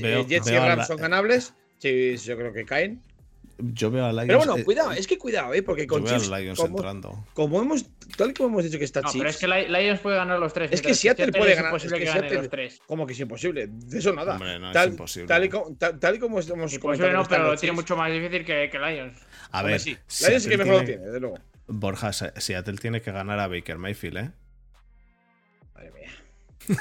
Veo- 0.00 0.20
eh, 0.20 0.26
Jets 0.26 0.46
y 0.48 0.50
veo 0.52 0.62
a 0.62 0.66
Rams 0.68 0.78
la- 0.78 0.84
son 0.86 0.96
ganables. 0.96 1.54
Sí, 1.78 2.16
yo 2.16 2.36
creo 2.38 2.52
que 2.54 2.64
caen. 2.64 3.02
Yo 3.60 3.90
veo 3.90 4.04
a 4.06 4.12
Lions. 4.12 4.26
Pero 4.28 4.38
bueno, 4.38 4.56
eh, 4.56 4.64
cuidado, 4.64 4.92
es 4.92 5.06
que 5.08 5.18
cuidado, 5.18 5.52
¿eh? 5.52 5.62
Porque 5.64 5.82
yo 5.82 5.88
con 5.88 6.04
veo 6.04 6.14
a 6.14 6.18
Chiefs, 6.18 6.30
Lions 6.30 6.58
como, 6.60 6.76
entrando. 6.76 7.26
como 7.34 7.60
hemos, 7.60 7.86
tal 8.16 8.30
y 8.30 8.34
como 8.34 8.50
hemos 8.50 8.64
dicho 8.64 8.78
que 8.78 8.84
está 8.84 9.00
No, 9.00 9.08
Chiefs, 9.10 9.18
pero 9.18 9.30
es 9.30 9.36
que 9.38 9.48
Li- 9.48 9.66
Lions 9.84 9.98
puede 10.00 10.16
ganar 10.16 10.38
los 10.38 10.52
tres. 10.52 10.70
Es 10.70 10.80
que 10.80 10.88
mientras 10.88 11.00
Seattle 11.00 11.32
puede 11.32 11.50
es 11.50 11.56
ganar, 11.56 11.72
imposible 11.72 11.96
es 11.96 12.00
que 12.00 12.04
que 12.04 12.06
gane 12.14 12.20
Seattle- 12.28 12.38
los 12.42 12.50
tres. 12.50 12.80
como 12.86 13.06
que 13.06 13.12
es 13.14 13.20
imposible. 13.20 13.66
De 13.68 13.98
eso 13.98 14.12
nada. 14.12 14.34
Hombre, 14.34 14.58
no 14.60 14.68
es 14.68 14.72
tal, 14.74 14.88
imposible. 14.90 15.26
Tal 15.26 15.44
y, 15.44 15.48
como, 15.48 15.74
tal, 15.76 15.98
tal 15.98 16.14
y 16.14 16.18
como 16.20 16.38
estamos 16.38 16.72
Imposible 16.72 17.08
comentando 17.08 17.22
no, 17.24 17.28
pero 17.28 17.42
lo 17.42 17.48
tiene 17.56 17.60
Chiefs, 17.60 17.74
mucho 17.74 17.96
más 17.96 18.12
difícil 18.12 18.44
que, 18.44 18.68
que 18.70 18.78
Lions. 18.78 19.18
A 19.50 19.58
hombre, 19.58 19.72
ver, 19.72 19.80
sí. 19.80 19.90
Lions 19.90 20.02
sí 20.06 20.24
Seattle 20.24 20.48
que 20.50 20.56
mejor 20.58 20.72
lo 20.74 20.78
tiene- 20.78 20.86
tiene, 20.92 21.04
desde 21.06 21.20
luego. 21.20 21.38
Borja, 21.66 22.12
Se- 22.12 22.32
Seattle 22.40 22.76
tiene 22.78 23.00
que 23.02 23.10
ganar 23.10 23.40
a 23.40 23.48
Baker 23.48 23.76
Mayfield, 23.78 24.16
¿eh? 24.18 24.30
Madre 25.74 25.90
mía. 25.92 26.78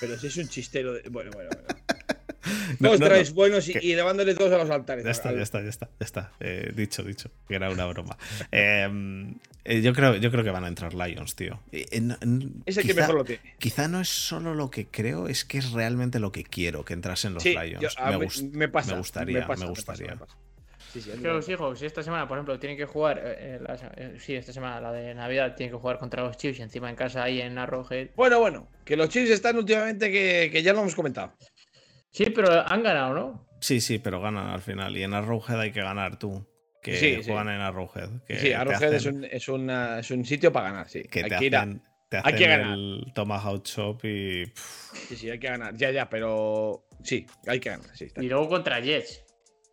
Pero 0.00 0.16
si 0.18 0.26
es 0.28 0.36
un 0.36 0.48
chistero. 0.48 0.92
de- 0.92 1.08
Bueno, 1.08 1.30
bueno, 1.34 1.50
bueno. 1.52 1.81
No, 2.80 2.92
no, 2.92 2.98
traéis 2.98 3.30
no, 3.30 3.34
buenos 3.36 3.68
y, 3.68 3.72
que- 3.74 3.84
y 3.84 3.94
levándoles 3.94 4.36
todos 4.36 4.52
a 4.52 4.58
los 4.58 4.70
altares. 4.70 5.04
Ya 5.04 5.10
está, 5.10 5.32
ya 5.32 5.42
está, 5.42 5.62
ya 5.62 5.68
está, 5.68 5.86
ya 6.00 6.04
está. 6.04 6.32
Eh, 6.40 6.72
dicho, 6.74 7.02
dicho, 7.02 7.30
que 7.48 7.54
era 7.56 7.70
una 7.70 7.86
broma. 7.86 8.16
Eh, 8.52 8.88
eh, 9.64 9.80
yo, 9.80 9.92
creo, 9.94 10.16
yo 10.16 10.30
creo 10.30 10.42
que 10.42 10.50
van 10.50 10.64
a 10.64 10.68
entrar 10.68 10.92
Lions, 10.94 11.36
tío. 11.36 11.60
Eh, 11.70 11.86
Es 12.66 12.76
el 12.76 12.82
que 12.82 12.88
quizá- 12.90 13.00
mejor 13.02 13.14
lo 13.14 13.24
tiene. 13.24 13.42
Quizá 13.58 13.86
no 13.88 14.00
es 14.00 14.08
solo 14.08 14.54
lo 14.54 14.70
que 14.70 14.86
creo, 14.88 15.28
es 15.28 15.44
que 15.44 15.58
es 15.58 15.70
realmente 15.72 16.18
lo 16.18 16.32
que 16.32 16.42
quiero, 16.44 16.84
que 16.84 16.94
entrasen 16.94 17.34
los 17.34 17.42
Sí, 17.42 17.50
Lions. 17.56 17.80
yo- 17.80 18.04
me, 18.06 18.18
mí- 18.18 18.24
gust- 18.26 18.50
me 18.52 18.68
pasa, 18.68 18.92
me 18.92 18.98
gustaría, 18.98 19.40
me, 19.40 19.46
pasa, 19.46 19.66
gustaría. 19.66 20.08
me 20.12 20.16
pasa. 20.16 20.36
Sí, 20.92 21.00
sí, 21.00 21.10
a 21.10 21.14
Es 21.14 21.20
que 21.20 21.26
me 21.28 21.32
los 21.32 21.48
hijos, 21.48 21.78
si 21.78 21.86
esta 21.86 22.02
semana, 22.02 22.28
por 22.28 22.36
ejemplo, 22.36 22.58
tienen 22.58 22.76
que 22.76 22.84
jugar. 22.84 23.18
eh, 23.24 23.58
la 23.66 23.76
eh, 23.96 24.16
sí, 24.18 24.34
esta 24.34 24.52
semana, 24.52 24.78
la 24.80 24.92
de 24.92 25.14
Navidad, 25.14 25.54
tienen 25.54 25.74
que 25.74 25.80
jugar 25.80 25.98
contra 25.98 26.22
los 26.22 26.36
Chiefs 26.36 26.58
y 26.58 26.62
encima 26.62 26.90
en 26.90 26.96
casa 26.96 27.22
ahí 27.22 27.40
en 27.40 27.56
Arrowhead. 27.56 28.08
Bueno, 28.14 28.40
bueno, 28.40 28.68
que 28.84 28.94
los 28.96 29.08
Chiefs 29.08 29.30
están 29.30 29.56
últimamente 29.56 30.10
que, 30.12 30.50
que 30.52 30.62
ya 30.62 30.74
lo 30.74 30.80
hemos 30.80 30.94
comentado. 30.94 31.32
Sí, 32.12 32.26
pero 32.30 32.64
han 32.66 32.82
ganado, 32.82 33.14
¿no? 33.14 33.46
Sí, 33.60 33.80
sí, 33.80 33.98
pero 33.98 34.20
ganan 34.20 34.48
al 34.48 34.60
final. 34.60 34.96
Y 34.96 35.02
en 35.02 35.14
Arrowhead 35.14 35.58
hay 35.60 35.72
que 35.72 35.82
ganar 35.82 36.18
tú. 36.18 36.46
Que 36.82 36.96
Sí, 36.96 37.16
sí. 37.22 37.30
juegan 37.30 37.48
en 37.48 37.60
Arrowhead. 37.60 38.10
Que 38.26 38.38
sí, 38.38 38.52
Arrowhead 38.52 38.92
es, 38.94 39.06
hacen- 39.06 39.16
un, 39.18 39.24
es, 39.24 39.48
una- 39.48 39.98
es 40.00 40.10
un 40.10 40.24
sitio 40.24 40.52
para 40.52 40.70
ganar, 40.70 40.88
sí. 40.88 41.02
que 41.04 41.20
hay 41.24 41.30
te 41.30 41.36
que 41.36 41.44
ir 41.46 41.56
a- 41.56 41.60
hacen, 41.60 41.82
te 42.08 42.16
hay 42.16 42.22
que 42.34 42.44
hacen 42.46 42.50
ganar. 42.60 42.72
el 42.78 43.12
Tomahawk 43.14 43.62
Chop 43.62 44.04
y. 44.04 44.46
pff, 44.46 44.92
Sí, 45.08 45.16
sí, 45.16 45.30
hay 45.30 45.38
que 45.38 45.48
ganar. 45.48 45.74
Ya, 45.76 45.90
ya, 45.92 46.10
pero 46.10 46.88
sí, 47.04 47.24
hay 47.46 47.60
que 47.60 47.70
ganar. 47.70 47.86
Sí, 47.96 48.06
está. 48.06 48.22
Y 48.22 48.28
luego 48.28 48.48
contra 48.48 48.80
Jets. 48.80 49.24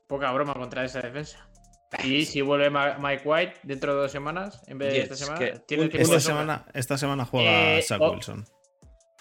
Poca 0.07 0.31
broma 0.31 0.53
contra 0.53 0.85
esa 0.85 1.01
defensa. 1.01 1.45
Y 2.03 2.25
si 2.25 2.41
vuelve 2.41 2.69
Mike 2.69 3.23
White 3.25 3.53
dentro 3.63 3.95
de 3.95 4.01
dos 4.03 4.11
semanas, 4.11 4.61
en 4.67 4.77
vez 4.77 4.93
de 4.93 4.99
esta 5.01 5.15
semana, 5.15 5.39
tiene 5.65 5.83
un- 5.85 5.89
que 5.89 5.99
esta, 5.99 6.19
semana, 6.19 6.65
esta 6.75 6.95
semana 6.99 7.25
juega 7.25 7.79
Eh, 7.79 7.81
Zach 7.81 7.99
oh. 7.99 8.11
Wilson. 8.11 8.45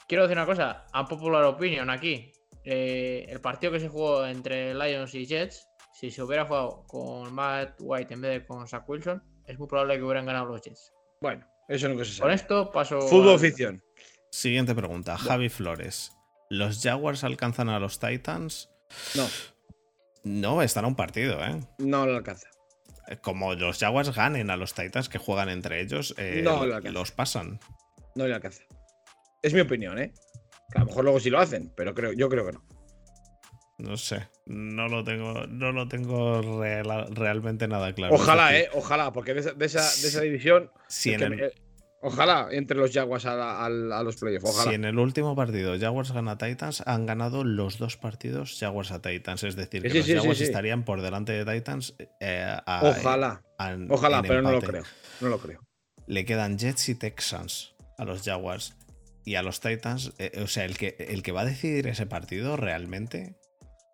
Quiero 0.07 0.25
decir 0.25 0.37
una 0.37 0.45
cosa, 0.47 0.85
a 0.93 1.07
popular 1.07 1.43
opinion 1.45 1.89
aquí. 1.89 2.31
Eh, 2.71 3.25
el 3.31 3.41
partido 3.41 3.73
que 3.73 3.81
se 3.81 3.89
jugó 3.89 4.27
entre 4.27 4.75
Lions 4.75 5.15
y 5.15 5.25
Jets, 5.27 5.67
si 5.95 6.11
se 6.11 6.23
hubiera 6.23 6.45
jugado 6.45 6.85
con 6.87 7.33
Matt 7.33 7.77
White 7.81 8.13
en 8.13 8.21
vez 8.21 8.31
de 8.43 8.47
con 8.47 8.69
Zach 8.69 8.87
Wilson, 8.87 9.23
es 9.47 9.59
muy 9.59 9.67
probable 9.69 9.97
que 9.97 10.03
hubieran 10.03 10.27
ganado 10.27 10.47
los 10.47 10.61
Jets. 10.61 10.93
Bueno, 11.23 11.47
eso 11.69 11.89
nunca 11.89 12.05
se 12.05 12.11
Con 12.11 12.17
sabe. 12.29 12.35
esto 12.35 12.71
paso. 12.71 13.01
Fútbol 13.01 13.35
al- 13.35 13.39
ficción. 13.41 13.83
Siguiente 14.31 14.75
pregunta. 14.75 15.17
Javi 15.17 15.49
Flores. 15.49 16.13
¿Los 16.51 16.83
Jaguars 16.83 17.25
alcanzan 17.25 17.71
a 17.71 17.79
los 17.81 17.99
Titans? 18.01 18.69
No, 19.15 19.27
No, 20.25 20.61
están 20.63 20.85
a 20.85 20.89
un 20.89 20.97
partido, 20.97 21.43
¿eh? 21.43 21.61
no 21.79 22.05
lo 22.07 22.17
alcanza. 22.17 22.49
Como 23.23 23.55
los 23.55 23.79
Jaguars 23.79 24.15
ganen 24.15 24.51
a 24.51 24.57
los 24.59 24.75
Titans 24.75 25.09
que 25.09 25.17
juegan 25.17 25.49
entre 25.49 25.81
ellos, 25.81 26.15
eh, 26.19 26.43
No 26.45 26.67
lo 26.67 26.75
alcanza. 26.77 26.91
los 26.99 27.13
pasan. 27.13 27.61
No 28.15 28.27
le 28.27 28.35
alcanza. 28.35 28.65
Es 29.41 29.55
mi 29.55 29.61
opinión, 29.61 29.99
¿eh? 29.99 30.13
Que 30.71 30.79
a 30.79 30.81
lo 30.81 30.87
mejor 30.87 31.05
luego 31.05 31.21
sí 31.21 31.31
lo 31.31 31.39
hacen, 31.39 31.73
pero 31.77 31.95
creo, 31.95 32.13
yo 32.13 32.29
creo 32.29 32.47
que 32.47 32.53
no. 32.53 32.65
No 33.79 33.97
sé. 33.97 34.29
No 34.47 34.89
lo 34.89 35.05
tengo, 35.05 35.47
no 35.47 35.71
lo 35.73 35.87
tengo 35.89 36.43
real- 36.61 37.07
realmente 37.15 37.69
nada 37.69 37.93
claro. 37.93 38.15
Ojalá, 38.15 38.57
¿eh? 38.59 38.69
Ojalá, 38.75 39.13
porque 39.13 39.35
de 39.35 39.41
esa, 39.41 39.53
de 39.53 39.67
esa, 39.67 39.81
de 39.83 40.09
esa 40.09 40.21
división. 40.21 40.71
Si 40.89 41.13
el 41.13 41.23
en, 41.23 41.29
que 41.31 41.35
el, 41.37 41.41
me- 41.43 41.51
ojalá 42.03 42.49
entre 42.51 42.77
los 42.77 42.93
Jaguars 42.93 43.25
a, 43.27 43.37
la- 43.37 43.65
al- 43.65 43.93
a 43.93 44.03
los 44.03 44.17
playoffs. 44.17 44.45
Ojalá. 44.51 44.69
si 44.71 44.75
en 44.75 44.85
el 44.85 44.99
último 44.99 45.37
partido 45.37 45.79
Jaguars 45.79 46.11
gana 46.11 46.33
a 46.33 46.39
Titans, 46.39 46.83
han 46.87 47.07
ganado 47.07 47.45
los 47.45 47.79
dos 47.79 47.97
partidos 47.97 48.57
Jaguars 48.59 48.91
a 48.91 49.01
Titans. 49.01 49.45
Es 49.45 49.55
decir, 49.55 49.83
que 49.83 49.91
Sí, 49.91 49.99
los 49.99 50.07
sí, 50.07 50.15
Jaguars 50.17 50.39
sí. 50.39 50.45
estarían 50.45 50.85
por 50.85 51.01
delante 51.01 51.33
de 51.33 51.45
Titans. 51.55 51.95
eh, 52.21 52.45
a- 52.67 52.81
Ojalá. 52.83 53.43
a- 53.59 53.77
Ojalá, 53.91 54.23
pero 54.23 54.43
no 54.43 54.51
lo 54.51 54.61
creo. 54.61 54.83
No 55.21 55.29
lo 55.29 55.39
creo. 55.39 55.61
Le 56.09 56.25
quedan 56.25 56.59
Jets 56.59 56.89
y 56.89 56.95
Texans 56.97 57.77
a 57.97 58.05
los 58.05 58.23
Jaguars. 58.25 58.75
Y 59.29 59.35
a 59.35 59.43
los 59.43 59.61
Titans, 59.61 60.13
eh, 60.19 60.41
o 60.43 60.47
sea, 60.47 60.65
el 60.65 60.79
que, 60.79 60.97
el 60.99 61.23
que 61.23 61.33
va 61.33 61.43
a 61.43 61.45
decidir 61.45 61.87
ese 61.87 62.07
partido 62.07 62.57
realmente, 62.57 63.35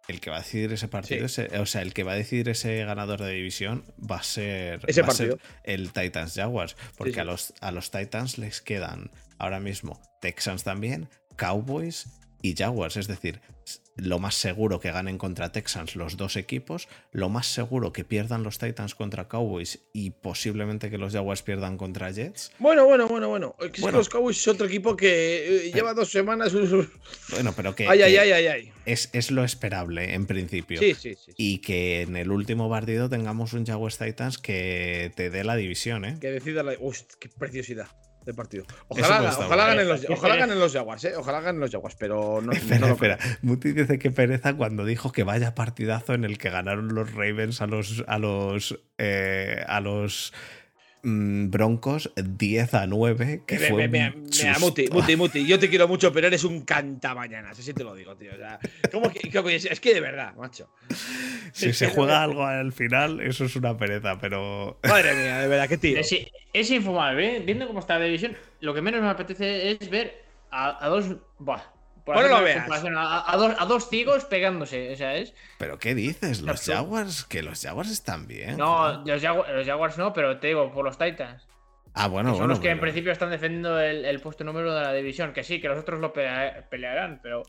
el 0.07 0.21
que 0.21 0.31
va 0.31 0.37
a 0.37 0.41
decidir 0.43 0.73
ese 0.73 0.87
partido, 0.87 1.27
Sí. 1.29 1.43
ese- 1.43 1.59
o 1.59 1.67
sea, 1.67 1.83
el 1.83 1.93
que 1.93 2.05
va 2.05 2.13
a 2.13 2.15
decidir 2.15 2.49
ese 2.49 2.85
ganador 2.85 3.21
de 3.21 3.33
división 3.33 3.85
va 3.99 4.19
a 4.19 4.23
ser, 4.23 4.81
Ese 4.87 5.03
va 5.03 5.09
a 5.09 5.11
ser 5.11 5.31
partido. 5.31 5.51
el 5.65 5.93
Titans 5.93 6.35
Jaguars. 6.35 6.77
Porque 6.97 7.15
sí. 7.15 7.19
A, 7.21 7.25
los, 7.25 7.53
a 7.61 7.73
los 7.73 7.91
Titans 7.91 8.39
les 8.39 8.61
quedan 8.61 9.11
ahora 9.39 9.59
mismo 9.59 10.01
Texans 10.21 10.63
también, 10.63 11.09
Cowboys 11.35 12.07
y 12.45 12.55
Jaguars. 12.55 12.99
Es 12.99 13.07
decir, 13.07 13.41
lo 13.97 14.19
más 14.19 14.35
seguro 14.35 14.79
que 14.79 14.93
ganen 14.93 15.17
contra 15.17 15.51
Texans 15.51 15.97
los 15.97 16.19
dos 16.19 16.37
equipos, 16.37 16.89
lo 17.11 17.31
más 17.31 17.47
seguro 17.47 17.91
que 17.91 18.05
pierdan 18.05 18.43
los 18.43 18.59
Titans 18.59 18.95
contra 18.95 19.29
Cowboys 19.29 19.79
y 19.95 20.11
posiblemente 20.11 20.91
que 20.91 20.99
los 20.99 21.15
Jaguars 21.15 21.43
pierdan 21.43 21.79
contra 21.79 22.11
Jets. 22.11 22.53
Bueno, 22.59 22.85
bueno, 22.85 23.09
bueno, 23.09 23.29
bueno. 23.31 23.57
Es 23.61 23.71
que 23.71 23.81
Bueno. 23.81 23.97
los 23.97 24.11
Cowboys 24.11 24.37
es 24.37 24.47
otro 24.49 24.67
equipo 24.67 24.95
que 24.95 25.69
eh, 25.69 25.73
lleva 25.73 25.95
dos 25.95 26.11
semanas. 26.11 26.53
Bueno, 27.31 27.53
pero 27.57 27.75
que, 27.75 27.89
Ay, 27.89 28.03
ay, 28.03 28.13
que 28.13 28.21
ay, 28.35 28.47
ay. 28.47 28.73
Es, 28.85 29.09
es 29.15 29.31
lo 29.31 29.43
esperable 29.45 30.13
en 30.13 30.27
principio. 30.27 30.79
Sí, 30.79 30.95
sí, 30.95 31.15
sí. 31.15 31.33
sí. 31.33 31.33
Y 31.39 31.59
que 31.59 32.03
en 32.03 32.17
el 32.17 32.31
último 32.31 32.69
partido 32.69 33.09
tengamos 33.09 33.55
un 33.55 33.65
Jaguars 33.65 33.97
Titans 33.99 34.37
que 34.39 35.11
te 35.17 35.31
dé 35.31 35.45
la 35.45 35.57
división, 35.57 36.05
¿eh? 36.05 36.19
Que 36.21 36.31
decida 36.31 36.63
la. 36.63 36.75
Uf, 36.79 37.01
qué 37.19 37.31
preciosidad. 37.31 37.89
Del 38.25 38.35
partido. 38.35 38.65
Ojalá, 38.89 39.31
ojalá, 39.39 39.67
ganen 39.67 39.89
los, 39.89 40.01
Qué 40.01 40.13
ojalá 40.13 40.37
ganen 40.37 40.59
los 40.59 40.73
Jaguars, 40.73 41.05
¿eh? 41.05 41.13
Ojalá 41.17 41.41
ganen 41.41 41.61
los 41.61 41.71
Jaguars, 41.71 41.97
pero 41.99 42.41
no, 42.43 42.53
Espera, 42.53 42.81
no 42.81 42.87
lo 42.89 42.93
espera. 42.95 43.19
creo. 43.19 43.37
Muti 43.43 43.73
dice 43.73 43.99
que 43.99 44.11
pereza 44.11 44.55
cuando 44.55 44.85
dijo 44.85 45.13
que 45.13 45.25
vaya 45.25 45.55
partidazo 45.55 46.15
en 46.15 46.25
el 46.25 46.39
que 46.39 46.51
ganaron 46.51 46.95
los 46.95 47.13
Ravens 47.13 47.61
a 47.61 47.67
los 47.67 48.05
a 48.07 48.19
los 48.19 48.81
eh, 48.99 49.65
a 49.67 49.81
los 49.81 50.33
Broncos 51.05 52.11
10 52.17 52.75
a 52.75 52.87
9. 52.87 53.43
Que 53.47 53.59
Me- 53.59 53.67
fue 53.69 53.89
me- 53.89 54.11
me-. 54.11 54.59
Muti, 54.59 54.89
Muti, 54.91 55.17
Muti, 55.17 55.47
yo 55.47 55.59
te 55.59 55.69
quiero 55.69 55.87
mucho, 55.87 56.13
pero 56.13 56.27
eres 56.27 56.45
un 56.45 56.63
cantamañanas, 56.63 57.59
así 57.59 57.73
te 57.75 57.85
lo 57.85 57.95
digo, 57.95 58.17
tío. 58.17 58.33
O 58.33 58.37
sea, 58.37 58.59
¿cómo 58.91 59.11
que, 59.11 59.31
cómo 59.31 59.49
que- 59.49 59.57
es 59.57 59.81
que 59.81 59.95
de 59.95 60.01
verdad, 60.01 60.35
macho. 60.37 60.69
Si 61.53 61.73
se 61.73 61.89
juega 61.89 62.23
algo 62.23 62.45
al 62.45 62.73
final, 62.73 63.21
eso 63.21 63.45
es 63.45 63.55
una 63.57 63.77
pereza, 63.77 64.19
pero. 64.19 64.79
Madre 64.89 65.15
mía, 65.15 65.39
de 65.41 65.49
verdad, 65.49 65.69
qué 65.69 65.79
tío. 65.79 65.99
Es, 65.99 66.15
es 66.53 66.71
infumable, 66.71 67.37
¿eh? 67.37 67.41
Viendo 67.45 67.67
cómo 67.67 67.81
está 67.81 67.99
la 67.99 68.07
división, 68.07 68.37
lo 68.61 68.73
que 68.75 68.81
menos 68.83 69.01
me 69.03 69.09
apetece 69.09 69.71
es 69.71 69.91
ver 69.91 70.25
a, 70.51 70.85
a 70.85 70.89
dos. 70.89 71.17
Buah, 71.39 71.63
por 72.05 72.17
hacer 72.17 72.31
lo 72.31 72.43
veas. 72.43 72.69
A, 72.97 73.33
a 73.33 73.37
dos, 73.37 73.55
a 73.59 73.65
dos 73.67 73.89
ciegos 73.89 74.25
pegándose, 74.27 74.93
o 74.93 74.97
sea, 74.97 75.15
es. 75.17 75.35
¿Pero 75.59 75.79
qué 75.79 75.95
dices? 75.95 76.43
Los. 76.43 76.65
Jaguars, 76.65 77.25
que 77.25 77.43
los 77.43 77.63
Jaguars 77.63 77.91
están 77.91 78.27
bien. 78.27 78.57
No, 78.57 79.03
los 79.05 79.23
Jaguars, 79.23 79.51
los 79.53 79.67
Jaguars 79.67 79.99
no, 79.99 80.13
pero 80.13 80.39
te 80.39 80.49
digo, 80.49 80.73
por 80.73 80.85
los 80.85 80.99
Titans. 80.99 81.47
Ah, 81.95 82.09
bueno, 82.09 82.31
que 82.31 82.33
son 82.33 82.39
bueno. 82.41 82.55
los 82.55 82.61
que 82.61 82.69
en 82.71 82.75
pero- 82.79 82.83
principio 82.83 83.13
están 83.13 83.31
defendiendo 83.31 83.81
el, 83.81 84.05
el 84.05 84.21
puesto 84.21 84.43
número 84.45 84.75
de 84.75 84.83
la 84.83 84.93
división. 84.93 85.33
Que 85.33 85.45
sí, 85.45 85.61
que 85.61 85.69
los 85.69 85.79
otros 85.79 86.01
lo 86.01 86.13
pelea- 86.13 86.69
pelearán, 86.69 87.21
pero. 87.23 87.43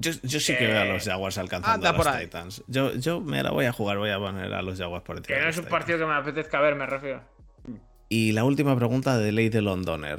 Yo, 0.00 0.12
yo 0.22 0.38
sí 0.40 0.54
que 0.56 0.66
veo 0.66 0.80
a 0.80 0.84
los 0.84 1.04
Jaguars 1.04 1.38
alcanzando 1.38 1.88
a 1.88 1.92
los 1.92 2.06
ahí. 2.06 2.26
Titans. 2.26 2.62
Yo, 2.68 2.94
yo 2.94 3.20
me 3.20 3.42
la 3.42 3.50
voy 3.50 3.66
a 3.66 3.72
jugar, 3.72 3.98
voy 3.98 4.10
a 4.10 4.18
poner 4.18 4.52
a 4.52 4.62
los 4.62 4.78
Jaguars 4.78 5.04
por 5.04 5.16
encima. 5.16 5.38
Que 5.38 5.42
no 5.44 5.50
es 5.50 5.56
un 5.56 5.64
Titans. 5.64 5.78
partido 5.80 5.98
que 5.98 6.06
me 6.06 6.14
apetezca 6.14 6.60
ver, 6.60 6.74
me 6.76 6.86
refiero. 6.86 7.22
Y 8.08 8.32
la 8.32 8.44
última 8.44 8.76
pregunta 8.76 9.18
de 9.18 9.32
Ley 9.32 9.48
de 9.48 9.60
Londoner. 9.60 10.18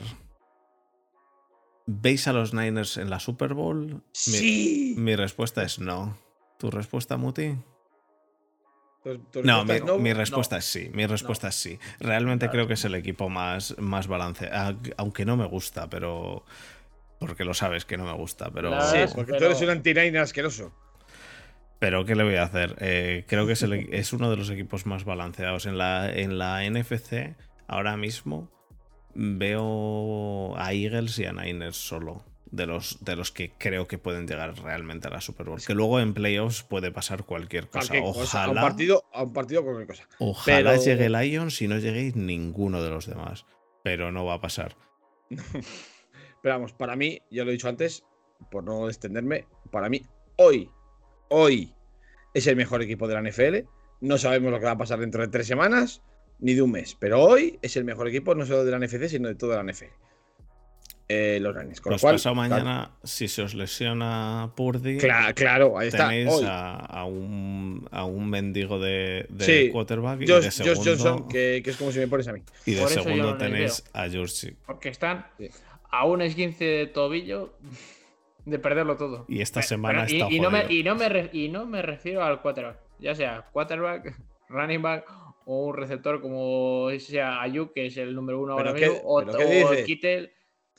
¿Veis 1.92 2.28
a 2.28 2.34
los 2.34 2.54
Niners 2.54 2.98
en 2.98 3.10
la 3.10 3.20
Super 3.20 3.56
Bowl? 3.56 4.04
Sí. 4.12 4.94
Mi, 4.96 5.16
respuesta 5.16 5.64
es 5.64 5.80
no. 5.80 6.20
¿Tu 6.60 6.70
respuesta, 6.70 7.18
Muti? 7.18 7.56
Tu- 9.04 9.18
tu 9.32 9.42
No, 9.44 9.66
mi, 9.66 9.74
respuesta 9.74 9.96
es 9.96 10.00
mi 10.02 10.14
respuesta 10.14 10.58
es 10.58 10.66
sí. 10.66 10.92
Mi 10.94 11.06
respuesta 11.08 11.48
es 11.48 11.56
sí. 11.56 11.80
Realmente 12.00 12.50
creo 12.52 12.68
que 12.68 12.74
es 12.74 12.86
el 12.86 12.94
equipo 12.94 13.28
más, 13.30 13.76
más 13.80 14.08
balanceado. 14.08 14.78
Aunque 14.98 15.26
no 15.26 15.36
me 15.36 15.48
gusta, 15.48 15.90
pero. 15.90 16.46
Porque 17.20 17.44
lo 17.44 17.56
sabes 17.56 17.86
que 17.86 17.98
no 17.98 18.06
me 18.06 18.14
gusta, 18.14 18.52
pero. 18.52 18.80
Sí, 18.84 18.98
porque 19.16 19.32
pero- 19.32 19.40
tú 19.40 19.46
eres 19.46 19.62
un 19.62 19.70
anti 19.72 19.98
asqueroso. 20.18 20.72
Pero 21.80 22.06
¿qué 22.06 22.14
le 22.16 22.24
voy 22.24 22.36
a 22.36 22.44
hacer? 22.44 22.76
Eh, 22.82 23.26
creo 23.28 23.48
que 23.48 23.54
es, 23.54 23.64
el- 23.64 23.92
es 23.94 24.14
uno 24.14 24.30
de 24.30 24.38
los 24.38 24.52
equipos 24.52 24.86
más 24.86 25.06
balanceados. 25.06 25.66
En 25.66 25.80
la, 25.80 26.12
en 26.14 26.38
la 26.38 26.64
NFC, 26.70 27.36
ahora 27.68 27.98
mismo, 27.98 28.52
veo 29.22 30.56
a 30.58 30.74
Eagles 30.74 31.20
y 31.20 31.26
a 31.26 31.34
Niners 31.34 31.76
solo. 31.78 32.24
De 32.52 32.66
los, 32.66 32.98
de 33.06 33.16
los 33.16 33.32
que 33.32 33.52
creo 33.60 33.88
que 33.88 34.00
pueden 34.00 34.28
llegar 34.28 34.58
realmente 34.64 35.08
a 35.08 35.12
la 35.12 35.22
Super 35.22 35.46
Bowl. 35.46 35.62
Que 35.64 35.76
luego 35.76 36.00
en 36.00 36.16
playoffs 36.16 36.64
puede 36.64 36.92
pasar 36.92 37.24
cualquier 37.24 37.68
cosa. 37.70 37.90
Cualquier 37.90 38.12
cosa, 38.12 38.44
a 38.44 38.46
un 38.46 38.58
Ojalá, 38.58 38.62
partido, 38.68 39.04
a 39.14 39.22
un 39.22 39.34
partido 39.34 39.64
cualquier 39.64 39.86
cosa. 39.86 40.08
ojalá 40.18 40.72
pero- 40.72 40.84
llegue 40.84 41.10
Lions 41.12 41.62
y 41.62 41.68
no 41.68 41.78
llegue 41.78 42.12
ninguno 42.16 42.82
de 42.82 42.90
los 42.90 43.06
demás. 43.06 43.46
Pero 43.84 44.12
no 44.12 44.26
va 44.26 44.34
a 44.36 44.42
pasar. 44.42 44.76
Pero 46.42 46.56
vamos, 46.56 46.74
para 46.74 46.96
mí, 46.96 47.22
ya 47.30 47.44
lo 47.44 47.50
he 47.52 47.54
dicho 47.54 47.70
antes, 47.70 48.04
por 48.50 48.64
no 48.64 48.88
extenderme, 48.88 49.46
para 49.72 49.90
mí, 49.90 50.02
hoy, 50.38 50.72
hoy 51.30 51.76
es 52.34 52.48
el 52.48 52.56
mejor 52.56 52.82
equipo 52.82 53.08
de 53.08 53.14
la 53.14 53.22
NFL. 53.30 53.68
No 54.02 54.18
sabemos 54.18 54.50
lo 54.52 54.60
que 54.60 54.66
va 54.66 54.72
a 54.72 54.78
pasar 54.78 55.00
dentro 55.00 55.22
de 55.22 55.28
tres 55.28 55.46
semanas 55.46 56.02
ni 56.40 56.54
de 56.54 56.62
un 56.62 56.72
mes, 56.72 56.96
pero 57.00 57.22
hoy 57.22 57.60
es 57.62 57.76
el 57.78 57.84
mejor 57.84 58.08
equipo 58.08 58.34
no 58.36 58.46
solo 58.46 58.64
de 58.66 58.72
la 58.72 58.80
NFC, 58.80 59.08
sino 59.10 59.28
de 59.28 59.36
toda 59.36 59.62
la 59.62 59.72
NFL. 59.72 59.86
Eh, 61.12 61.40
los 61.42 61.56
Niners. 61.56 61.82
Con 61.82 61.90
Pues 61.90 62.02
lo 62.02 62.06
cual, 62.06 62.16
pasado 62.16 62.36
mañana, 62.36 62.92
si 63.04 63.28
se 63.28 63.42
os 63.42 63.56
lesiona 63.56 64.52
Purdy, 64.56 65.00
Claro, 65.00 65.34
claro, 65.34 65.80
ahí 65.80 65.88
está. 65.88 66.08
tenéis 66.10 66.30
Hoy, 66.32 66.46
a, 66.48 66.76
a 66.76 67.06
un, 67.06 67.88
a 67.92 68.06
un 68.06 68.30
mendigo 68.30 68.80
de, 68.80 69.26
de 69.28 69.44
Sí, 69.46 69.72
quarterback 69.72 70.22
y 70.22 70.28
Josh, 70.28 70.44
de 70.44 70.46
Josh 70.50 70.52
segundo, 70.84 70.84
Johnson, 70.92 71.28
que, 71.28 71.62
que 71.64 71.72
es 71.72 71.78
como 71.78 71.92
si 71.92 71.98
me 71.98 72.08
pones 72.08 72.28
a 72.28 72.34
mí. 72.34 72.42
y 72.68 72.76
de 72.76 72.82
Por 72.82 72.90
segundo 72.92 73.24
no 73.32 73.38
tenéis 73.38 73.84
a 73.92 74.08
George. 74.08 74.56
Porque 74.68 74.90
están 74.90 75.26
Sí. 75.40 75.50
a 75.90 76.06
un 76.06 76.22
esguince 76.22 76.64
de 76.66 76.86
tobillo 76.86 77.58
de 78.46 78.60
perderlo 78.60 78.96
todo. 78.96 79.26
Y 79.28 79.42
esta 79.42 79.64
semana 79.64 80.06
pero- 80.06 80.14
y, 80.16 80.22
está 80.22 80.32
y 80.36 80.40
no 80.40 80.52
me, 80.52 80.72
y, 80.72 80.84
no 80.84 80.96
me 80.96 81.30
y 81.34 81.50
no 81.50 81.66
me 81.66 81.82
refiero 81.82 82.24
al 82.24 82.40
quarterback, 82.40 82.78
ya 83.00 83.16
sea 83.16 83.48
quarterback, 83.52 84.16
running 84.50 84.84
back 84.84 85.06
o 85.46 85.68
un 85.68 85.76
receptor 85.76 86.22
como 86.22 86.90
sea 87.00 87.42
Ayuk, 87.42 87.74
que 87.74 87.88
es 87.88 87.98
el 87.98 88.14
número 88.16 88.40
uno 88.42 88.56
¿Pero 88.58 88.70
ahora 88.70 88.80
qué- 88.80 88.90
mismo, 88.90 89.02
o, 89.04 89.22
o? 89.22 89.86
Kittel, 89.86 90.34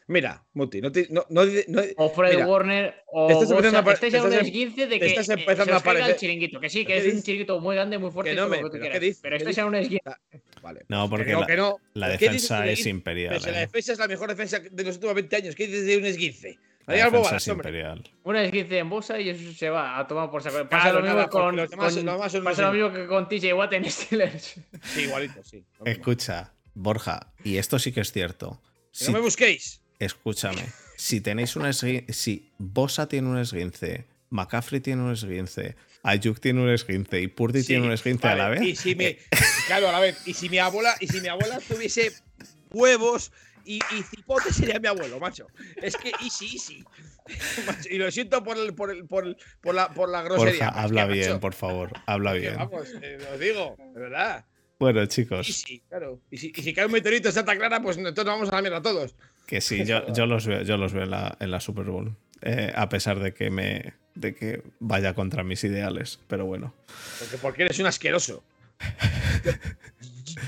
Mira, 0.06 0.44
Muti, 0.54 0.80
no, 0.80 0.90
te- 0.90 1.06
no, 1.10 1.24
no, 1.28 1.44
no- 1.68 1.82
o 1.96 2.08
Fred 2.10 2.32
mira, 2.34 2.46
Warner, 2.48 2.96
o 3.12 3.28
te 3.28 3.32
estás 3.34 3.50
empezando 3.50 3.68
Bosa. 3.70 3.78
a 3.78 3.84
pare- 3.84 3.94
Estáis 3.94 4.12
te 4.12 4.18
a 4.18 4.22
un 4.22 4.26
estás 4.28 4.40
em- 4.40 4.46
esguince 4.48 4.86
de 4.88 4.98
que 4.98 5.06
estás 5.06 5.28
eh, 5.28 5.32
empezando 5.34 5.64
se 5.66 5.70
a 5.72 5.76
os 5.76 5.82
caiga 5.84 6.06
el 6.08 6.16
chiringuito. 6.16 6.58
Que 6.60 6.68
sí, 6.68 6.80
¿Qué 6.80 6.86
que 6.86 6.96
es 6.98 7.04
un 7.04 7.10
dices? 7.10 7.24
chiringuito 7.26 7.60
muy 7.60 7.76
grande, 7.76 7.96
muy 7.98 8.10
fuerte, 8.10 8.30
Que 8.30 8.36
no 8.36 8.48
me- 8.48 8.56
lo 8.60 8.62
que 8.64 8.70
tú 8.70 8.70
pero 8.72 8.82
¿qué 8.82 8.88
quieras. 8.90 9.00
dices? 9.02 9.20
Pero 9.22 9.34
¿Qué 9.36 9.38
estáis 9.38 9.58
a 9.60 9.66
un 9.66 9.74
esguince. 9.76 10.10
Vale. 10.62 10.80
No, 10.88 11.08
porque 11.08 11.26
que 11.26 11.32
no, 11.32 11.40
la, 11.42 11.46
que 11.46 11.56
no. 11.56 11.76
la 11.94 12.06
¿Qué 12.08 12.12
dices 12.28 12.42
defensa 12.48 12.60
de 12.62 12.72
es 12.72 12.86
imperial. 12.86 13.28
Pero 13.30 13.40
si 13.40 13.50
la 13.52 13.56
eh. 13.58 13.60
defensa 13.60 13.92
es 13.92 13.98
la 14.00 14.08
mejor 14.08 14.28
defensa 14.30 14.58
de 14.58 14.84
los 14.84 14.94
últimos 14.96 15.14
20 15.14 15.36
años. 15.36 15.54
¿Qué 15.54 15.66
dices 15.68 15.86
de 15.86 15.96
un 15.98 16.04
esguince? 16.04 16.58
Bobadas, 17.10 17.48
hombre. 17.48 17.68
imperial. 17.70 18.10
Un 18.24 18.36
esguince 18.36 18.78
en 18.78 18.88
Bosa 18.90 19.20
y 19.20 19.28
eso 19.30 19.52
se 19.52 19.70
va 19.70 19.98
a 19.98 20.06
tomar 20.06 20.30
por 20.30 20.42
saco. 20.42 20.56
Pasa 20.68 20.90
Claro, 20.90 21.00
lo 21.00 21.06
mismo 21.06 21.28
con, 21.30 21.56
los 21.56 21.70
demás- 21.70 21.94
con- 21.94 22.04
los 22.04 22.14
demás 22.14 22.32
son 22.32 22.44
pasa 22.44 22.62
lo 22.62 22.72
mismo 22.72 22.92
que 22.92 23.06
con 23.06 23.28
TJ 23.28 23.52
Watt 23.54 23.72
en 23.74 23.90
Steelers. 23.90 24.54
Sí, 24.82 25.02
igualito, 25.02 25.42
sí. 25.44 25.64
Escucha, 25.84 26.52
Borja, 26.74 27.32
y 27.44 27.56
esto 27.58 27.78
sí 27.78 27.92
que 27.92 28.00
es 28.00 28.12
cierto. 28.12 28.60
Que 28.92 29.04
Si- 29.04 29.06
no 29.06 29.18
me 29.18 29.20
busquéis. 29.20 29.82
escúchame, 29.98 30.64
si 30.96 31.20
tenéis 31.20 31.56
un 31.56 31.66
esguince, 31.66 32.12
si 32.12 32.50
Bosa 32.58 33.08
tiene 33.08 33.28
un 33.28 33.38
esguince, 33.38 34.06
McCaffrey 34.30 34.80
tiene 34.80 35.02
un 35.02 35.12
esguince, 35.12 35.76
Ayuk 36.02 36.40
tiene 36.40 36.62
un 36.62 36.70
esguince 36.70 37.20
y 37.20 37.26
Purdy 37.28 37.60
Sí, 37.60 37.66
tiene 37.68 37.86
un 37.86 37.92
esguince 37.92 38.26
a 38.28 38.34
la 38.34 38.48
vez, 38.48 38.62
Y 38.62 38.74
si 38.76 38.94
me, 38.94 39.18
claro, 39.66 39.88
a 39.88 39.92
la 39.92 40.00
vez. 40.00 40.16
Y 40.26 40.32
si 40.34 40.48
mi 40.48 40.58
abuela, 40.58 40.94
y 41.00 41.06
si 41.08 41.20
mi 41.20 41.28
abuela 41.28 41.58
tuviese 41.60 42.12
huevos 42.70 43.32
y, 43.64 43.76
y 43.76 44.02
cipote 44.02 44.52
sería 44.52 44.78
mi 44.80 44.88
abuelo, 44.88 45.18
macho. 45.20 45.46
Es 45.76 45.96
que 45.96 46.12
easy, 46.22 46.46
easy. 46.54 46.84
Macho, 47.66 47.88
y 47.90 47.98
lo 47.98 48.10
siento 48.10 48.42
por 48.42 48.56
el, 48.58 48.74
por 48.74 48.90
el, 48.90 49.06
por 49.06 49.26
el- 49.26 49.36
por 49.60 49.74
la, 49.74 49.88
por 49.90 50.08
la 50.08 50.22
grosería. 50.22 50.68
Es 50.68 50.76
habla 50.76 51.06
que, 51.06 51.12
bien, 51.12 51.28
macho, 51.28 51.40
por 51.40 51.54
favor, 51.54 51.92
habla 52.06 52.32
bien. 52.32 52.56
Vamos, 52.56 52.88
eh, 53.02 53.18
lo 53.20 53.38
digo, 53.38 53.76
de 53.94 54.00
verdad. 54.00 54.44
Bueno, 54.78 55.04
chicos, 55.06 55.46
Easy, 55.48 55.80
claro. 55.88 56.20
Y 56.30 56.38
si, 56.38 56.52
y 56.56 56.62
si 56.62 56.72
cae 56.72 56.86
un 56.86 56.92
meteorito 56.92 57.28
en 57.28 57.34
Santa 57.34 57.54
Clara, 57.56 57.80
pues 57.82 57.96
entonces 57.98 58.24
nos 58.24 58.34
vamos 58.34 58.48
a 58.50 58.56
la 58.56 58.62
mierda 58.62 58.80
todos. 58.82 59.14
que 59.46 59.60
sí, 59.60 59.84
yo, 59.84 60.06
yo 60.14 60.26
los 60.26 60.46
veo, 60.46 60.62
yo 60.62 60.76
los 60.78 60.92
veo 60.92 61.04
en 61.04 61.10
la, 61.10 61.36
en 61.38 61.50
la 61.50 61.60
Super 61.60 61.84
Bowl. 61.84 62.16
eh, 62.42 62.72
a 62.74 62.88
pesar 62.88 63.20
de 63.20 63.34
que 63.34 63.50
me 63.50 63.94
de 64.14 64.34
que 64.34 64.62
vaya 64.80 65.14
contra 65.14 65.44
mis 65.44 65.62
ideales. 65.64 66.18
Pero 66.28 66.46
bueno. 66.46 66.74
Porque, 67.20 67.36
porque 67.38 67.62
eres 67.64 67.78
un 67.78 67.86
asqueroso. 67.86 68.42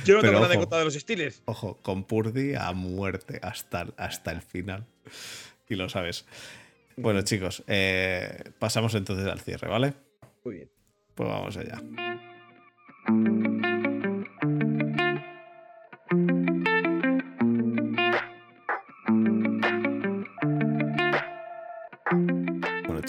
Yo, 0.05 0.17
no 0.17 0.21
Pero 0.21 0.33
tengo 0.33 0.41
nada 0.41 0.55
en 0.55 0.61
contra 0.61 0.79
de 0.79 0.85
los 0.85 0.95
Steelers. 0.95 1.43
Ojo, 1.45 1.79
con 1.83 2.05
Purdy 2.05 2.55
a 2.55 2.73
muerte 2.73 3.39
hasta, 3.43 3.89
hasta 3.97 4.31
el 4.33 4.43
final. 4.43 4.87
Y 5.69 5.75
lo 5.75 5.89
sabes. 5.89 6.27
Bueno, 6.97 7.23
chicos, 7.23 7.63
eh, 7.67 8.53
pasamos 8.59 8.95
entonces 8.95 9.27
al 9.27 9.41
cierre, 9.41 9.69
¿vale? 9.69 9.95
Muy 10.45 10.57
bien. 10.57 10.71
Pues 11.15 11.29
vamos 11.29 11.57
allá. 11.57 11.81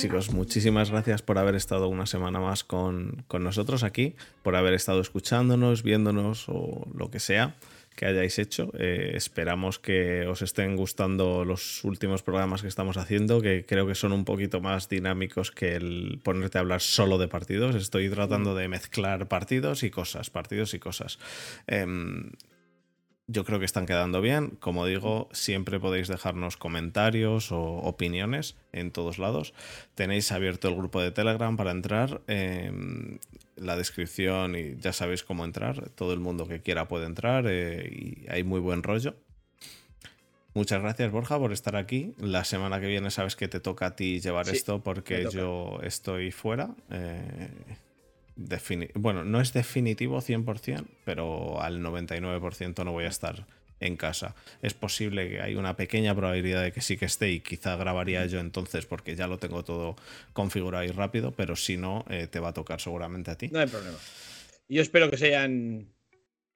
Chicos, 0.03 0.33
muchísimas 0.33 0.91
gracias 0.91 1.21
por 1.21 1.37
haber 1.37 1.55
estado 1.55 1.87
una 1.87 2.05
semana 2.05 2.41
más 2.41 2.65
con, 2.65 3.23
con 3.29 3.41
nosotros 3.41 3.83
aquí, 3.83 4.15
por 4.41 4.57
haber 4.57 4.73
estado 4.73 4.99
escuchándonos, 4.99 5.81
viéndonos 5.81 6.49
o 6.49 6.89
lo 6.93 7.09
que 7.09 7.21
sea 7.21 7.55
que 7.95 8.07
hayáis 8.07 8.37
hecho. 8.37 8.69
Eh, 8.77 9.13
esperamos 9.15 9.79
que 9.79 10.27
os 10.27 10.41
estén 10.41 10.75
gustando 10.75 11.45
los 11.45 11.85
últimos 11.85 12.21
programas 12.21 12.61
que 12.61 12.67
estamos 12.67 12.97
haciendo, 12.97 13.39
que 13.39 13.65
creo 13.65 13.87
que 13.87 13.95
son 13.95 14.11
un 14.11 14.25
poquito 14.25 14.59
más 14.59 14.89
dinámicos 14.89 15.51
que 15.51 15.75
el 15.75 16.19
ponerte 16.21 16.57
a 16.57 16.61
hablar 16.61 16.81
solo 16.81 17.17
de 17.17 17.29
partidos. 17.29 17.73
Estoy 17.73 18.09
tratando 18.09 18.55
de 18.55 18.67
mezclar 18.67 19.29
partidos 19.29 19.83
y 19.83 19.89
cosas, 19.89 20.29
partidos 20.29 20.73
y 20.73 20.79
cosas. 20.79 21.17
Em, 21.65 22.31
yo 23.27 23.45
creo 23.45 23.59
que 23.59 23.65
están 23.65 23.85
quedando 23.85 24.21
bien. 24.21 24.51
Como 24.59 24.85
digo, 24.85 25.29
siempre 25.31 25.79
podéis 25.79 26.07
dejarnos 26.07 26.57
comentarios 26.57 27.51
o 27.51 27.61
opiniones 27.61 28.55
en 28.71 28.91
todos 28.91 29.17
lados. 29.17 29.53
Tenéis 29.95 30.31
abierto 30.31 30.67
el 30.67 30.75
grupo 30.75 31.01
de 31.01 31.11
Telegram 31.11 31.55
para 31.55 31.71
entrar. 31.71 32.21
em, 32.27 33.19
la 33.55 33.77
descripción 33.77 34.55
y 34.55 34.75
ya 34.77 34.93
sabéis 34.93 35.23
cómo 35.23 35.45
entrar. 35.45 35.89
Todo 35.91 36.13
el 36.13 36.19
mundo 36.19 36.47
que 36.47 36.61
quiera 36.61 36.87
puede 36.87 37.05
entrar 37.05 37.45
eh, 37.47 37.87
y 37.91 38.25
hay 38.29 38.43
muy 38.43 38.59
buen 38.59 38.81
rollo. 38.83 39.15
Muchas 40.55 40.81
gracias, 40.81 41.11
Borja, 41.11 41.39
por 41.39 41.51
estar 41.51 41.75
aquí. 41.75 42.13
La 42.19 42.43
semana 42.43 42.79
que 42.79 42.87
viene 42.87 43.09
sabes 43.09 43.35
que 43.35 43.47
te 43.47 43.59
toca 43.59 43.87
a 43.87 43.95
ti 43.95 44.19
llevar 44.19 44.45
Sí, 44.45 44.55
esto 44.55 44.83
porque 44.83 45.27
yo 45.31 45.79
estoy 45.83 46.31
fuera. 46.31 46.75
Eh, 46.91 47.49
bueno, 48.95 49.23
no 49.23 49.41
es 49.41 49.53
definitivo 49.53 50.21
100%, 50.21 50.85
pero 51.05 51.61
al 51.61 51.81
99% 51.81 52.83
no 52.83 52.91
voy 52.91 53.05
a 53.05 53.09
estar 53.09 53.45
en 53.79 53.97
casa. 53.97 54.35
Es 54.61 54.73
posible 54.73 55.29
que 55.29 55.41
hay 55.41 55.55
una 55.55 55.75
pequeña 55.75 56.15
probabilidad 56.15 56.63
de 56.63 56.71
que 56.71 56.81
sí 56.81 56.97
que 56.97 57.05
esté 57.05 57.31
y 57.31 57.41
quizá 57.41 57.75
grabaría 57.75 58.25
yo 58.25 58.39
entonces 58.39 58.85
porque 58.85 59.15
ya 59.15 59.27
lo 59.27 59.37
tengo 59.37 59.63
todo 59.63 59.95
configurado 60.33 60.83
y 60.83 60.89
rápido, 60.89 61.31
pero 61.31 61.55
si 61.55 61.77
no, 61.77 62.05
eh, 62.09 62.27
te 62.27 62.39
va 62.39 62.49
a 62.49 62.53
tocar 62.53 62.79
seguramente 62.79 63.31
a 63.31 63.37
ti. 63.37 63.49
No 63.51 63.59
hay 63.59 63.67
problema. 63.67 63.97
Yo 64.69 64.81
espero 64.81 65.09
que 65.11 65.17
se 65.17 65.35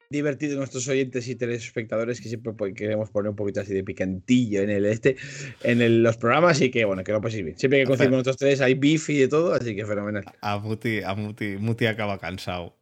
divertido 0.10 0.58
nuestros 0.58 0.88
oyentes 0.88 1.28
y 1.28 1.36
telespectadores 1.36 2.22
que 2.22 2.30
siempre 2.30 2.54
queremos 2.74 3.10
poner 3.10 3.30
un 3.30 3.36
poquito 3.36 3.62
así 3.62 3.74
de 3.74 3.84
picantillo 3.84 4.62
en 4.62 4.70
el 4.70 4.86
este 4.86 5.18
en 5.64 6.04
los 6.04 6.18
programas 6.18 6.62
y 6.62 6.72
que 6.72 6.86
bueno 6.86 7.04
que 7.04 7.12
lo 7.12 7.22
paséis 7.22 7.44
bien. 7.44 7.58
Siempre 7.58 7.80
que 7.80 7.86
coincidimos 7.86 8.20
nosotros 8.20 8.38
tres 8.38 8.62
hay 8.62 8.74
beef 8.74 9.10
y 9.10 9.20
de 9.20 9.28
todo 9.28 9.54
así 9.54 9.76
que 9.76 9.86
fenomenal. 9.86 10.24
A 10.42 10.58
Muti, 10.60 11.02
a 11.02 11.14
Muti, 11.14 11.58
Muti 11.58 11.86
acaba 11.86 12.18
cansado. 12.20 12.78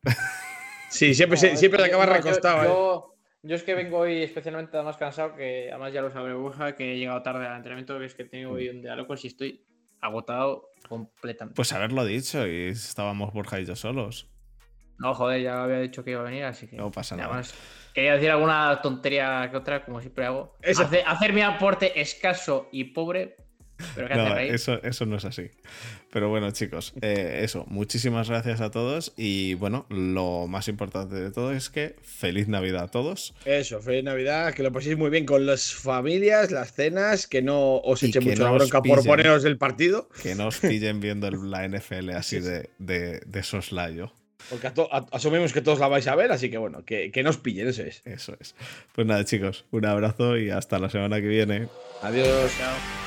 Sí 0.90 1.14
siempre, 1.14 1.38
se, 1.38 1.58
siempre 1.58 1.82
se 1.82 1.88
acaba 1.88 2.06
recostado 2.06 2.64
yo, 2.64 3.16
¿eh? 3.44 3.50
yo, 3.50 3.56
es 3.56 3.64
que 3.64 3.74
vengo 3.74 3.98
hoy 3.98 4.22
especialmente 4.22 4.82
más 4.82 4.98
cansado 4.98 5.36
que 5.36 5.70
además 5.70 5.92
ya 5.92 6.02
lo 6.02 6.12
sabré 6.12 6.36
Burja 6.36 6.76
que 6.76 6.94
he 6.94 6.98
llegado 6.98 7.22
tarde 7.22 7.48
al 7.48 7.58
entrenamiento 7.58 7.98
que 8.00 8.06
es 8.06 8.14
que 8.14 8.24
he 8.24 8.26
tenido 8.26 8.52
hoy 8.52 8.70
un 8.70 8.82
día 8.82 8.96
locos 8.96 9.26
y 9.26 9.28
estoy 9.28 9.66
agotado 10.00 10.70
completamente. 10.88 11.56
Pues 11.56 11.74
haberlo 11.74 12.06
dicho 12.06 12.48
y 12.48 12.68
estábamos 12.68 13.34
Borja 13.34 13.60
y 13.60 13.66
yo 13.66 13.76
solos 13.76 14.30
no, 14.98 15.14
joder, 15.14 15.42
ya 15.42 15.64
había 15.64 15.80
dicho 15.80 16.04
que 16.04 16.12
iba 16.12 16.22
a 16.22 16.24
venir, 16.24 16.44
así 16.44 16.68
que. 16.68 16.78
No 16.78 16.92
pasa 16.92 17.16
nada. 17.16 17.42
quería 17.94 18.14
decir 18.14 18.32
alguna 18.32 18.80
tontería 18.82 19.48
que 19.52 19.58
otra, 19.58 19.84
como 19.84 20.00
siempre 20.00 20.26
hago. 20.26 20.56
Hacer, 21.06 21.34
mi 21.34 21.42
aporte 21.42 22.00
escaso 22.00 22.70
y 22.72 22.86
pobre. 22.86 23.36
Pero 23.94 24.08
¿qué 24.08 24.16
no, 24.16 24.38
eso, 24.38 24.82
eso 24.84 25.06
no 25.06 25.18
es 25.18 25.26
así. 25.26 25.52
Pero 26.10 26.30
bueno, 26.30 26.50
chicos, 26.52 26.94
eh, 27.02 27.42
eso. 27.44 27.66
Muchísimas 27.68 28.30
gracias 28.30 28.62
a 28.62 28.72
todos. 28.72 29.12
Y 29.18 29.56
bueno, 29.56 29.86
lo 29.90 30.48
más 30.48 30.70
importante 30.70 31.16
de 31.16 31.30
todo 31.30 31.52
es 31.52 31.70
que 31.70 31.98
feliz 32.02 32.48
Navidad 32.48 32.84
a 32.84 32.88
todos. 32.88 33.36
Eso, 33.44 33.82
feliz 33.82 34.06
Navidad. 34.06 34.54
Que 34.54 34.64
lo 34.64 34.72
paséis 34.72 34.98
muy 34.98 35.10
bien 35.10 35.26
con 35.26 35.46
las 35.46 35.74
familias, 35.74 36.52
las 36.52 36.72
cenas. 36.72 37.28
Que 37.28 37.42
no 37.42 37.80
os 37.80 38.02
eche 38.02 38.22
mucho 38.22 38.44
la 38.44 38.52
bronca 38.52 38.82
por 38.82 39.04
poneros 39.04 39.44
del 39.44 39.58
partido. 39.58 40.08
Que 40.24 40.36
no 40.36 40.48
os 40.48 40.60
pillen 40.60 41.02
viendo 41.02 41.30
la 41.30 41.68
NFL 41.68 42.12
así 42.12 42.40
de, 42.40 42.70
de, 42.80 43.20
de 43.26 43.44
soslayo. 43.44 44.14
Porque 44.50 44.72
asumimos 45.12 45.54
que 45.54 45.62
todos 45.62 45.80
la 45.80 45.88
vais 45.88 46.08
a 46.08 46.16
ver, 46.16 46.32
así 46.32 46.50
que 46.50 46.58
bueno, 46.58 46.84
que, 46.86 47.12
que 47.12 47.24
nos 47.24 47.38
pillen, 47.38 47.68
eso 47.68 47.84
es. 47.84 48.02
Eso 48.06 48.36
es. 48.40 48.56
Pues 48.94 49.08
nada, 49.08 49.26
chicos, 49.26 49.66
un 49.72 49.86
abrazo 49.86 50.38
y 50.38 50.50
hasta 50.50 50.80
la 50.80 50.90
semana 50.90 51.20
que 51.22 51.28
viene. 51.28 51.68
Adiós. 52.02 52.52
Chao. 52.58 53.05